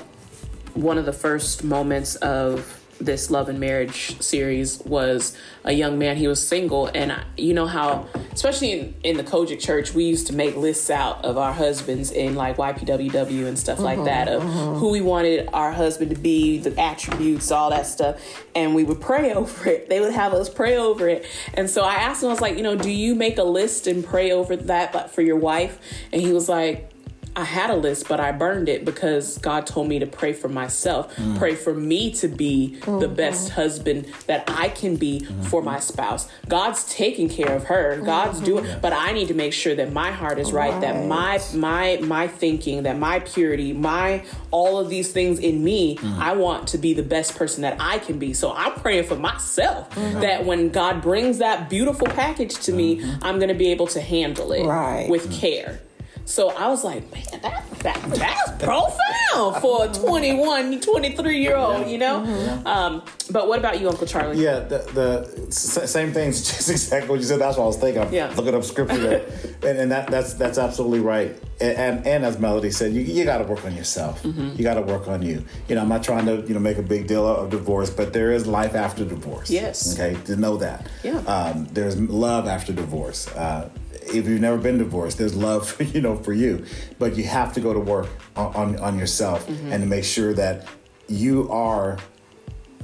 one 0.74 0.98
of 0.98 1.06
the 1.06 1.12
first 1.12 1.64
moments 1.64 2.16
of 2.16 2.81
this 3.04 3.30
love 3.30 3.48
and 3.48 3.58
marriage 3.58 4.20
series 4.20 4.80
was 4.80 5.36
a 5.64 5.72
young 5.72 5.98
man. 5.98 6.16
He 6.16 6.28
was 6.28 6.46
single 6.46 6.88
and 6.94 7.12
I, 7.12 7.24
you 7.36 7.54
know 7.54 7.66
how 7.66 8.08
especially 8.32 8.72
in, 8.72 8.94
in 9.02 9.16
the 9.16 9.24
COGIC 9.24 9.60
church 9.60 9.94
we 9.94 10.04
used 10.04 10.26
to 10.28 10.32
make 10.32 10.56
lists 10.56 10.90
out 10.90 11.24
of 11.24 11.36
our 11.38 11.52
husbands 11.52 12.10
in 12.10 12.34
like 12.34 12.56
YPWW 12.56 13.46
and 13.46 13.58
stuff 13.58 13.76
mm-hmm, 13.76 13.84
like 13.84 14.04
that 14.04 14.28
of 14.28 14.42
mm-hmm. 14.42 14.78
who 14.78 14.90
we 14.90 15.00
wanted 15.00 15.48
our 15.52 15.72
husband 15.72 16.10
to 16.10 16.20
be 16.20 16.58
the 16.58 16.78
attributes 16.80 17.50
all 17.50 17.70
that 17.70 17.86
stuff. 17.86 18.20
And 18.54 18.74
we 18.74 18.84
would 18.84 19.00
pray 19.00 19.32
over 19.34 19.68
it. 19.68 19.88
They 19.88 20.00
would 20.00 20.12
have 20.12 20.32
us 20.34 20.48
pray 20.48 20.76
over 20.76 21.08
it. 21.08 21.26
And 21.54 21.68
so 21.68 21.82
I 21.82 21.94
asked 21.94 22.22
him 22.22 22.28
I 22.28 22.32
was 22.32 22.40
like 22.40 22.56
you 22.56 22.62
know 22.62 22.76
do 22.76 22.90
you 22.90 23.14
make 23.14 23.38
a 23.38 23.44
list 23.44 23.86
and 23.86 24.04
pray 24.04 24.32
over 24.32 24.56
that 24.56 24.92
but 24.92 25.10
for 25.10 25.22
your 25.22 25.36
wife? 25.36 25.78
And 26.12 26.20
he 26.20 26.32
was 26.32 26.48
like 26.48 26.91
I 27.34 27.44
had 27.44 27.70
a 27.70 27.76
list, 27.76 28.08
but 28.08 28.20
I 28.20 28.32
burned 28.32 28.68
it 28.68 28.84
because 28.84 29.38
God 29.38 29.66
told 29.66 29.88
me 29.88 29.98
to 30.00 30.06
pray 30.06 30.32
for 30.32 30.48
myself, 30.48 31.14
mm. 31.16 31.38
pray 31.38 31.54
for 31.54 31.72
me 31.72 32.12
to 32.14 32.28
be 32.28 32.78
mm-hmm. 32.80 32.98
the 33.00 33.08
best 33.08 33.50
husband 33.50 34.06
that 34.26 34.44
I 34.48 34.68
can 34.68 34.96
be 34.96 35.20
mm-hmm. 35.20 35.42
for 35.44 35.62
my 35.62 35.80
spouse. 35.80 36.28
God's 36.48 36.84
taking 36.92 37.28
care 37.28 37.54
of 37.54 37.64
her. 37.64 38.00
God's 38.04 38.36
mm-hmm. 38.36 38.44
doing, 38.44 38.80
but 38.82 38.92
I 38.92 39.12
need 39.12 39.28
to 39.28 39.34
make 39.34 39.52
sure 39.52 39.74
that 39.74 39.92
my 39.92 40.10
heart 40.10 40.38
is 40.38 40.52
right, 40.52 40.72
right, 40.72 40.80
that 40.82 41.06
my 41.06 41.40
my 41.54 41.98
my 42.02 42.28
thinking, 42.28 42.82
that 42.82 42.98
my 42.98 43.20
purity, 43.20 43.72
my 43.72 44.24
all 44.50 44.78
of 44.78 44.90
these 44.90 45.12
things 45.12 45.38
in 45.38 45.64
me, 45.64 45.96
mm. 45.96 46.18
I 46.18 46.34
want 46.34 46.68
to 46.68 46.78
be 46.78 46.92
the 46.92 47.02
best 47.02 47.36
person 47.36 47.62
that 47.62 47.76
I 47.80 47.98
can 47.98 48.18
be. 48.18 48.34
So 48.34 48.52
I'm 48.52 48.74
praying 48.74 49.04
for 49.04 49.16
myself 49.16 49.90
mm-hmm. 49.94 50.20
that 50.20 50.44
when 50.44 50.68
God 50.68 51.00
brings 51.00 51.38
that 51.38 51.70
beautiful 51.70 52.08
package 52.08 52.58
to 52.60 52.72
me, 52.72 52.98
mm-hmm. 52.98 53.24
I'm 53.24 53.36
going 53.36 53.48
to 53.48 53.54
be 53.54 53.68
able 53.68 53.86
to 53.88 54.00
handle 54.00 54.52
it 54.52 54.66
right. 54.66 55.08
with 55.08 55.32
care. 55.32 55.80
So 56.24 56.50
I 56.50 56.68
was 56.68 56.84
like, 56.84 57.10
man, 57.12 57.24
that, 57.42 57.70
that 57.80 58.02
that's 58.14 58.64
profound 58.64 59.60
for 59.60 59.86
a 59.86 59.88
21, 59.88 60.80
23 60.80 61.38
year 61.38 61.56
old, 61.56 61.88
you 61.88 61.98
know? 61.98 62.20
Mm-hmm. 62.20 62.66
Um, 62.66 63.02
but 63.30 63.48
what 63.48 63.58
about 63.58 63.80
you, 63.80 63.88
Uncle 63.88 64.06
Charlie? 64.06 64.42
Yeah, 64.42 64.60
the, 64.60 64.78
the 64.94 65.52
same 65.52 66.12
things, 66.12 66.42
just 66.56 66.70
exactly 66.70 67.10
what 67.10 67.18
you 67.18 67.26
said. 67.26 67.40
That's 67.40 67.56
what 67.56 67.64
I 67.64 67.66
was 67.66 67.76
thinking. 67.76 68.02
I'm 68.02 68.12
yeah. 68.12 68.32
looking 68.36 68.54
up 68.54 68.64
scripture 68.64 68.98
there. 68.98 69.26
and, 69.62 69.78
and 69.78 69.92
that, 69.92 70.08
that's 70.08 70.34
that's 70.34 70.58
absolutely 70.58 71.00
right. 71.00 71.36
And, 71.60 71.78
and, 71.78 72.06
and 72.06 72.24
as 72.24 72.38
Melody 72.38 72.70
said, 72.70 72.92
you, 72.92 73.02
you 73.02 73.24
got 73.24 73.38
to 73.38 73.44
work 73.44 73.64
on 73.64 73.74
yourself. 73.74 74.22
Mm-hmm. 74.22 74.54
You 74.56 74.62
got 74.62 74.74
to 74.74 74.82
work 74.82 75.08
on 75.08 75.22
you. 75.22 75.44
You 75.68 75.74
know, 75.74 75.82
I'm 75.82 75.88
not 75.88 76.02
trying 76.02 76.26
to, 76.26 76.40
you 76.46 76.54
know, 76.54 76.60
make 76.60 76.78
a 76.78 76.82
big 76.82 77.06
deal 77.06 77.26
of 77.26 77.50
divorce, 77.50 77.90
but 77.90 78.12
there 78.12 78.32
is 78.32 78.46
life 78.46 78.74
after 78.74 79.04
divorce. 79.04 79.50
Yes. 79.50 79.98
Okay, 79.98 80.20
to 80.24 80.36
know 80.36 80.56
that. 80.58 80.88
Yeah. 81.02 81.18
Um, 81.18 81.66
there's 81.72 82.00
love 82.00 82.46
after 82.46 82.72
divorce. 82.72 83.28
Uh, 83.28 83.70
if 84.06 84.26
you've 84.28 84.40
never 84.40 84.58
been 84.58 84.78
divorced, 84.78 85.18
there's 85.18 85.34
love, 85.34 85.68
for, 85.68 85.82
you 85.82 86.00
know, 86.00 86.16
for 86.16 86.32
you. 86.32 86.64
But 86.98 87.16
you 87.16 87.24
have 87.24 87.52
to 87.54 87.60
go 87.60 87.72
to 87.72 87.80
work 87.80 88.08
on 88.36 88.54
on, 88.54 88.78
on 88.78 88.98
yourself 88.98 89.46
mm-hmm. 89.46 89.72
and 89.72 89.82
to 89.82 89.88
make 89.88 90.04
sure 90.04 90.34
that 90.34 90.66
you 91.08 91.50
are 91.50 91.98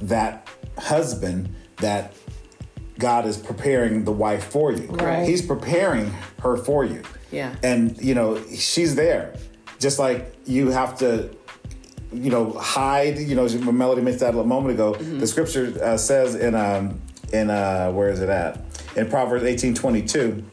that 0.01 0.47
husband 0.77 1.53
that 1.77 2.13
God 2.97 3.25
is 3.25 3.37
preparing 3.37 4.03
the 4.03 4.11
wife 4.11 4.45
for 4.45 4.71
you. 4.71 4.87
Right. 4.87 5.27
He's 5.27 5.45
preparing 5.45 6.11
her 6.41 6.57
for 6.57 6.83
you. 6.83 7.01
Yeah. 7.31 7.55
And 7.63 7.97
you 8.01 8.13
know, 8.13 8.41
she's 8.47 8.95
there. 8.95 9.35
Just 9.79 9.99
like 9.99 10.35
you 10.45 10.69
have 10.69 10.97
to 10.99 11.29
you 12.11 12.31
know, 12.31 12.51
hide, 12.53 13.19
you 13.19 13.35
know, 13.35 13.47
Melody 13.71 14.01
mentioned 14.01 14.21
that 14.21 14.35
a 14.35 14.43
moment 14.43 14.73
ago. 14.73 14.93
Mm-hmm. 14.93 15.19
The 15.19 15.27
scripture 15.27 15.73
uh, 15.83 15.97
says 15.97 16.35
in 16.35 16.55
um 16.55 17.01
in 17.31 17.49
uh 17.49 17.91
where 17.91 18.09
is 18.09 18.19
it 18.19 18.29
at? 18.29 18.61
In 18.95 19.09
Proverbs 19.09 19.43
18:22 19.43 20.43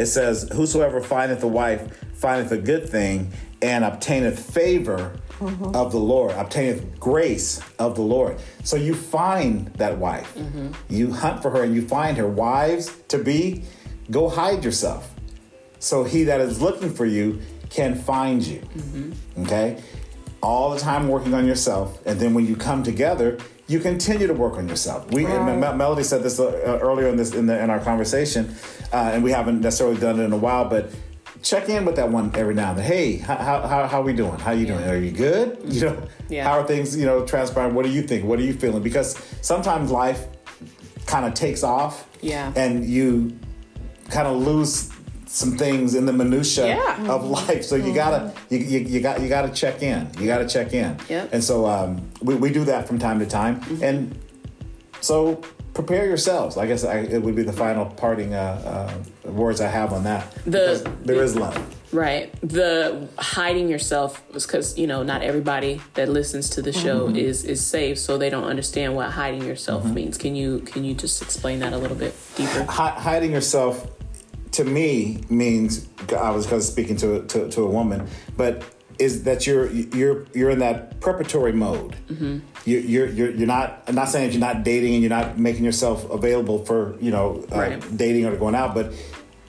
it 0.00 0.06
says, 0.06 0.48
Whosoever 0.52 1.00
findeth 1.00 1.42
a 1.42 1.48
wife 1.48 2.04
findeth 2.14 2.52
a 2.52 2.58
good 2.58 2.88
thing 2.88 3.32
and 3.62 3.84
obtaineth 3.84 4.38
favor 4.52 5.18
mm-hmm. 5.38 5.76
of 5.76 5.92
the 5.92 5.98
Lord, 5.98 6.32
obtaineth 6.32 6.98
grace 6.98 7.60
of 7.78 7.94
the 7.94 8.02
Lord. 8.02 8.38
So 8.64 8.76
you 8.76 8.94
find 8.94 9.66
that 9.74 9.98
wife. 9.98 10.34
Mm-hmm. 10.34 10.72
You 10.88 11.12
hunt 11.12 11.42
for 11.42 11.50
her 11.50 11.62
and 11.62 11.74
you 11.74 11.86
find 11.86 12.16
her. 12.16 12.26
Wives 12.26 12.96
to 13.08 13.18
be, 13.18 13.64
go 14.10 14.28
hide 14.28 14.64
yourself. 14.64 15.14
So 15.78 16.04
he 16.04 16.24
that 16.24 16.40
is 16.40 16.60
looking 16.60 16.92
for 16.92 17.06
you 17.06 17.40
can 17.68 17.94
find 17.94 18.46
you. 18.46 18.60
Mm-hmm. 18.60 19.42
Okay? 19.44 19.82
all 20.42 20.70
the 20.70 20.80
time 20.80 21.08
working 21.08 21.34
on 21.34 21.46
yourself, 21.46 21.98
and 22.06 22.18
then 22.18 22.34
when 22.34 22.46
you 22.46 22.56
come 22.56 22.82
together, 22.82 23.38
you 23.70 23.78
continue 23.78 24.26
to 24.26 24.34
work 24.34 24.54
on 24.58 24.68
yourself. 24.68 25.08
We 25.12 25.24
Right. 25.24 25.58
Mel- 25.58 25.76
Melody 25.76 26.02
said 26.02 26.22
this 26.24 26.40
uh, 26.40 26.78
earlier 26.82 27.08
in 27.08 27.16
this 27.16 27.32
in, 27.34 27.46
the, 27.46 27.56
in 27.62 27.70
our 27.70 27.78
conversation, 27.78 28.52
uh, 28.92 29.12
and 29.14 29.22
we 29.22 29.30
haven't 29.30 29.60
necessarily 29.60 29.98
done 30.00 30.18
it 30.18 30.24
in 30.24 30.32
a 30.32 30.36
while, 30.36 30.64
but 30.68 30.90
check 31.42 31.68
in 31.68 31.84
with 31.84 31.94
that 31.96 32.10
one 32.10 32.32
every 32.34 32.54
now 32.54 32.70
and 32.70 32.78
then. 32.78 32.84
Hey, 32.84 33.16
how 33.18 33.36
how, 33.36 33.86
how, 33.86 34.02
we 34.02 34.12
doing? 34.12 34.38
How 34.40 34.50
you 34.50 34.66
doing? 34.66 34.82
Are 34.84 34.96
you 34.98 35.12
good? 35.12 35.58
You 35.64 35.80
know, 35.82 36.02
Yeah. 36.28 36.44
how 36.44 36.58
are 36.58 36.66
things? 36.66 36.96
You 36.96 37.06
know, 37.06 37.24
transpiring. 37.24 37.74
What 37.74 37.84
do 37.86 37.92
you 37.92 38.02
think? 38.02 38.24
What 38.24 38.38
are 38.40 38.42
you 38.42 38.54
feeling? 38.54 38.82
Because 38.82 39.16
sometimes 39.40 39.90
life 39.92 40.26
kind 41.06 41.24
of 41.24 41.34
takes 41.34 41.62
off, 41.62 42.08
Yeah. 42.22 42.52
and 42.56 42.84
you 42.84 43.38
kind 44.10 44.26
of 44.26 44.36
lose 44.42 44.90
some 45.32 45.56
things 45.56 45.94
in 45.94 46.06
the 46.06 46.12
minutia 46.12 46.66
Yeah. 46.66 47.06
of 47.14 47.24
life. 47.24 47.64
So 47.64 47.76
you 47.76 47.94
gotta 47.94 48.32
you, 48.48 48.58
you, 48.58 48.78
you 48.80 49.00
got 49.00 49.20
you 49.20 49.28
gotta 49.28 49.48
check 49.50 49.80
in. 49.82 50.08
You 50.18 50.26
gotta 50.26 50.46
check 50.48 50.72
in. 50.74 50.96
Yep. 51.08 51.32
And 51.32 51.42
so 51.44 51.66
um, 51.66 52.02
we, 52.20 52.34
we 52.34 52.50
do 52.50 52.64
that 52.64 52.88
from 52.88 52.98
time 52.98 53.20
to 53.20 53.26
time. 53.26 53.60
And 53.80 54.18
so 55.00 55.36
prepare 55.72 56.06
yourselves. 56.06 56.56
I 56.56 56.66
guess 56.66 56.84
I, 56.84 56.98
it 56.98 57.22
would 57.22 57.36
be 57.36 57.44
the 57.44 57.52
final 57.52 57.86
parting 57.86 58.34
uh, 58.34 58.92
uh, 59.24 59.30
words 59.30 59.60
I 59.60 59.68
have 59.68 59.92
on 59.92 60.02
that. 60.04 60.34
Because 60.44 60.82
there 61.04 61.22
is 61.22 61.36
love. 61.36 61.56
Right. 61.94 62.32
The 62.40 63.08
hiding 63.18 63.68
yourself 63.68 64.22
was 64.32 64.46
because 64.46 64.76
you 64.78 64.86
know 64.88 65.02
not 65.04 65.22
everybody 65.22 65.80
that 65.94 66.08
listens 66.08 66.50
to 66.50 66.62
the 66.62 66.72
show 66.72 67.06
Mm-hmm. 67.06 67.16
is 67.16 67.44
is 67.44 67.64
safe, 67.64 67.98
so 68.00 68.18
they 68.18 68.30
don't 68.30 68.44
understand 68.44 68.96
what 68.96 69.10
hiding 69.10 69.44
yourself 69.44 69.84
means. 69.86 70.18
Can 70.18 70.34
you 70.34 70.58
can 70.60 70.82
you 70.84 70.94
just 70.94 71.22
explain 71.22 71.60
that 71.60 71.72
a 71.72 71.78
little 71.78 71.96
bit 71.96 72.14
deeper? 72.36 72.64
Hi- 72.64 72.98
hiding 72.98 73.30
yourself 73.32 73.86
to 74.64 74.70
me 74.70 75.22
means 75.30 75.88
I 76.16 76.30
was 76.30 76.46
because 76.46 76.66
speaking 76.66 76.96
to, 76.98 77.22
to 77.26 77.48
to 77.50 77.62
a 77.62 77.70
woman, 77.70 78.06
but 78.36 78.62
is 78.98 79.22
that 79.24 79.46
you're 79.46 79.66
you're 79.70 80.26
you're 80.34 80.50
in 80.50 80.58
that 80.58 81.00
preparatory 81.00 81.52
mode. 81.52 81.96
You, 82.10 82.78
you're 82.78 83.06
you're 83.08 83.30
you're 83.30 83.46
not. 83.46 83.82
I'm 83.88 83.94
not 83.94 84.08
saying 84.10 84.26
that 84.28 84.32
you're 84.34 84.46
not 84.54 84.62
dating 84.64 84.92
and 84.94 85.02
you're 85.02 85.08
not 85.20 85.38
making 85.38 85.64
yourself 85.64 86.08
available 86.10 86.64
for 86.66 86.96
you 87.00 87.10
know 87.10 87.42
uh, 87.52 87.56
Right. 87.58 87.96
dating 87.96 88.26
or 88.26 88.36
going 88.36 88.54
out, 88.54 88.74
but 88.74 88.92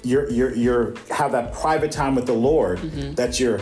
you're 0.03 0.29
you're 0.31 0.53
you're 0.55 0.93
have 1.09 1.33
that 1.33 1.51
private 1.53 1.91
time 1.91 2.15
with 2.15 2.25
the 2.25 2.33
Lord 2.51 2.79
that 3.17 3.39
you're 3.39 3.59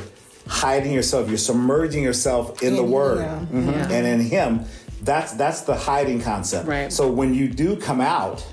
hiding 0.48 0.94
yourself. 0.94 1.28
You're 1.30 1.38
submerging 1.40 2.04
yourself 2.04 2.62
in, 2.62 2.76
the 2.76 2.84
In 2.84 2.92
Word 2.92 3.22
Him. 3.22 3.48
Mhm. 3.48 3.72
Yeah. 3.74 3.96
and 3.98 4.06
in 4.06 4.20
Him. 4.22 4.66
That's 5.02 5.32
that's 5.34 5.62
the 5.62 5.76
hiding 5.76 6.22
concept. 6.22 6.68
Right. 6.68 6.94
So 6.94 7.10
when 7.10 7.34
you 7.34 7.48
do 7.48 7.76
come 7.78 8.02
out, 8.02 8.46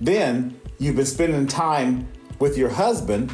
then 0.00 0.58
you've 0.78 0.96
been 0.96 1.06
spending 1.06 1.46
time 1.46 2.08
with 2.40 2.56
your 2.58 2.70
husband 2.70 3.30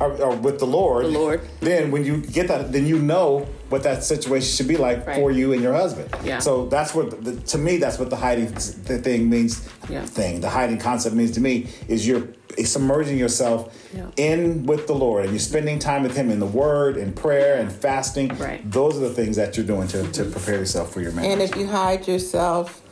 or, 0.00 0.12
or 0.22 0.36
with 0.36 0.58
the 0.58 0.66
Lord. 0.66 1.04
Mm-hmm. 1.06 1.12
The 1.14 1.18
Lord. 1.18 1.40
Then 1.60 1.90
when 1.90 2.04
you 2.04 2.18
get 2.18 2.48
that, 2.48 2.72
then 2.72 2.86
you 2.86 2.98
know 2.98 3.46
what 3.70 3.82
that 3.84 4.04
situation 4.04 4.48
should 4.54 4.68
be 4.68 4.76
like 4.76 5.06
Right. 5.06 5.16
for 5.16 5.30
you 5.30 5.52
and 5.52 5.62
your 5.62 5.72
husband. 5.72 6.10
Yeah. 6.22 6.38
So 6.40 6.66
that's 6.66 6.94
what 6.94 7.24
the, 7.24 7.36
to 7.36 7.58
me 7.58 7.78
that's 7.78 7.98
what 7.98 8.10
the 8.10 8.16
hiding 8.16 8.52
the 8.52 8.98
thing 9.02 9.30
means. 9.30 9.66
Yeah. 9.88 10.04
Thing 10.04 10.40
the 10.40 10.50
hiding 10.50 10.78
concept 10.78 11.14
means 11.16 11.32
to 11.32 11.40
me 11.40 11.68
is 11.88 12.06
you're 12.06 12.28
submerging 12.64 13.16
yourself 13.16 13.72
Yeah. 13.94 14.06
in 14.16 14.66
with 14.66 14.86
the 14.88 14.94
Lord 14.94 15.24
and 15.24 15.32
you're 15.32 15.38
spending 15.40 15.78
time 15.78 16.02
with 16.02 16.14
Him 16.16 16.30
in 16.30 16.40
the 16.40 16.46
Word 16.46 16.96
and 16.96 17.14
prayer 17.16 17.60
and 17.60 17.72
fasting. 17.72 18.36
Right. 18.36 18.60
Those 18.70 18.96
are 18.96 19.00
the 19.08 19.14
things 19.14 19.36
that 19.36 19.56
you're 19.56 19.66
doing 19.66 19.88
to, 19.88 20.10
to 20.12 20.24
prepare 20.24 20.56
yourself 20.56 20.92
for 20.92 21.00
your 21.00 21.12
marriage. 21.12 21.30
And 21.32 21.40
if 21.40 21.56
you 21.56 21.66
hide 21.68 22.06
yourself 22.06 22.82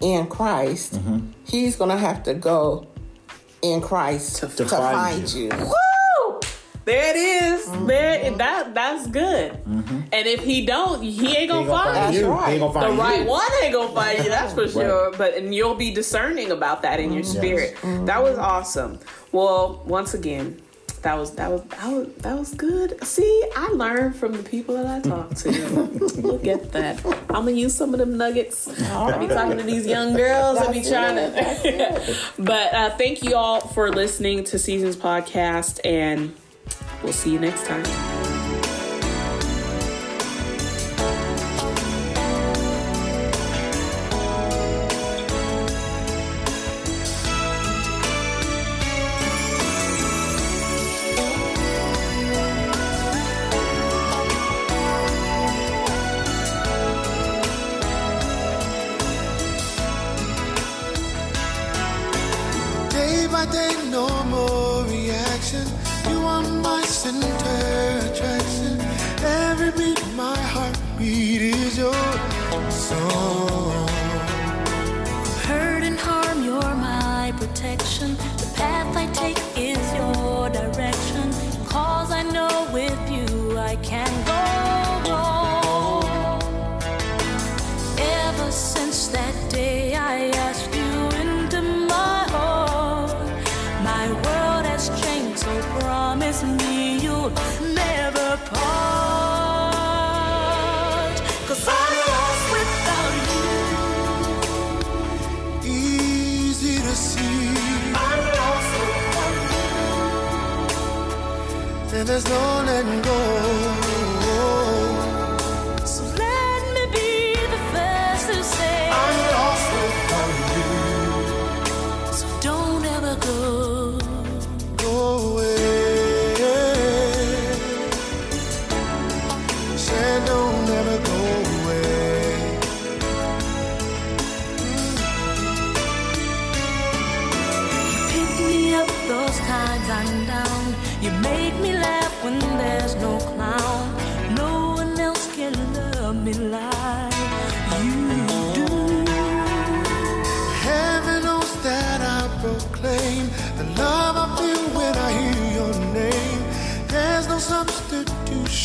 in 0.00 0.26
Christ, 0.28 0.94
Mm-hmm. 0.94 1.32
He's 1.44 1.76
going 1.76 1.90
to 1.90 1.96
have 1.96 2.22
to 2.24 2.34
go 2.34 2.86
in 3.62 3.80
Christ 3.80 4.36
to, 4.36 4.48
To 4.48 4.66
find, 4.66 4.96
find 4.96 5.32
you. 5.32 5.48
Woo! 5.50 6.40
There 6.84 7.10
it 7.10 7.18
is. 7.18 7.66
Mm-hmm. 7.66 7.86
There 7.86 8.30
that 8.38 8.74
that's 8.74 9.06
good. 9.08 9.52
Mm-hmm. 9.52 10.00
And 10.10 10.26
if 10.26 10.42
he 10.42 10.64
don't, 10.64 11.02
he 11.02 11.36
ain't 11.36 11.50
gonna, 11.50 11.60
ain't 11.60 11.68
gonna 11.68 11.68
find, 11.68 11.94
find 11.94 12.14
you. 12.14 12.20
you. 12.20 12.26
That's 12.28 12.46
He 12.46 12.52
ain't 12.52 12.60
gonna 12.60 12.72
find 12.72 12.92
The 12.92 12.96
find 12.96 12.98
right 12.98 13.28
one 13.28 13.50
ain't 13.62 13.74
gonna 13.74 13.94
find 13.94 14.18
you, 14.24 14.30
that's 14.30 14.54
for 14.54 14.68
sure. 14.68 15.12
But 15.18 15.34
and 15.34 15.54
you'll 15.54 15.74
be 15.74 15.92
discerning 15.92 16.50
about 16.50 16.80
that 16.82 16.98
in 16.98 17.12
your 17.12 17.24
mm-hmm. 17.24 17.38
spirit. 17.38 17.76
That 18.06 18.22
was 18.22 18.36
mm-hmm. 18.36 18.40
awesome. 18.40 19.00
Well, 19.32 19.82
once 19.84 20.14
again, 20.14 20.62
that 21.02 21.16
was 21.16 21.32
that 21.36 21.50
was 21.50 21.62
that 21.62 21.92
was 21.92 22.14
that 22.16 22.38
was 22.38 22.54
good. 22.54 23.02
See, 23.04 23.44
I 23.56 23.68
learned 23.68 24.16
from 24.16 24.32
the 24.32 24.42
people 24.42 24.74
that 24.74 24.86
I 24.86 25.08
talk 25.08 25.34
to. 25.36 25.50
Look 26.20 26.46
at 26.46 26.72
that. 26.72 27.04
I'm 27.06 27.44
gonna 27.44 27.52
use 27.52 27.74
some 27.74 27.94
of 27.94 27.98
them 27.98 28.16
nuggets. 28.16 28.68
I'll 28.90 29.18
be 29.18 29.28
talking 29.28 29.58
to 29.58 29.64
these 29.64 29.86
young 29.86 30.14
girls. 30.14 30.58
I'll 30.58 30.72
be 30.72 30.82
trying. 30.82 31.16
To. 31.16 32.16
but 32.38 32.74
uh, 32.74 32.90
thank 32.96 33.22
you 33.22 33.34
all 33.36 33.60
for 33.60 33.90
listening 33.90 34.44
to 34.44 34.58
Seasons 34.58 34.96
Podcast, 34.96 35.80
and 35.84 36.34
we'll 37.02 37.12
see 37.12 37.32
you 37.32 37.38
next 37.38 37.66
time. 37.66 38.27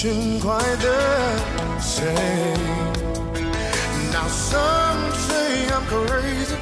Substitution 0.03 0.41
quite 0.41 0.80
the 0.81 1.80
same. 1.80 2.93
Now 4.11 4.27
some 4.27 5.11
say 5.13 5.67
I'm 5.69 5.85
crazy 5.85 6.52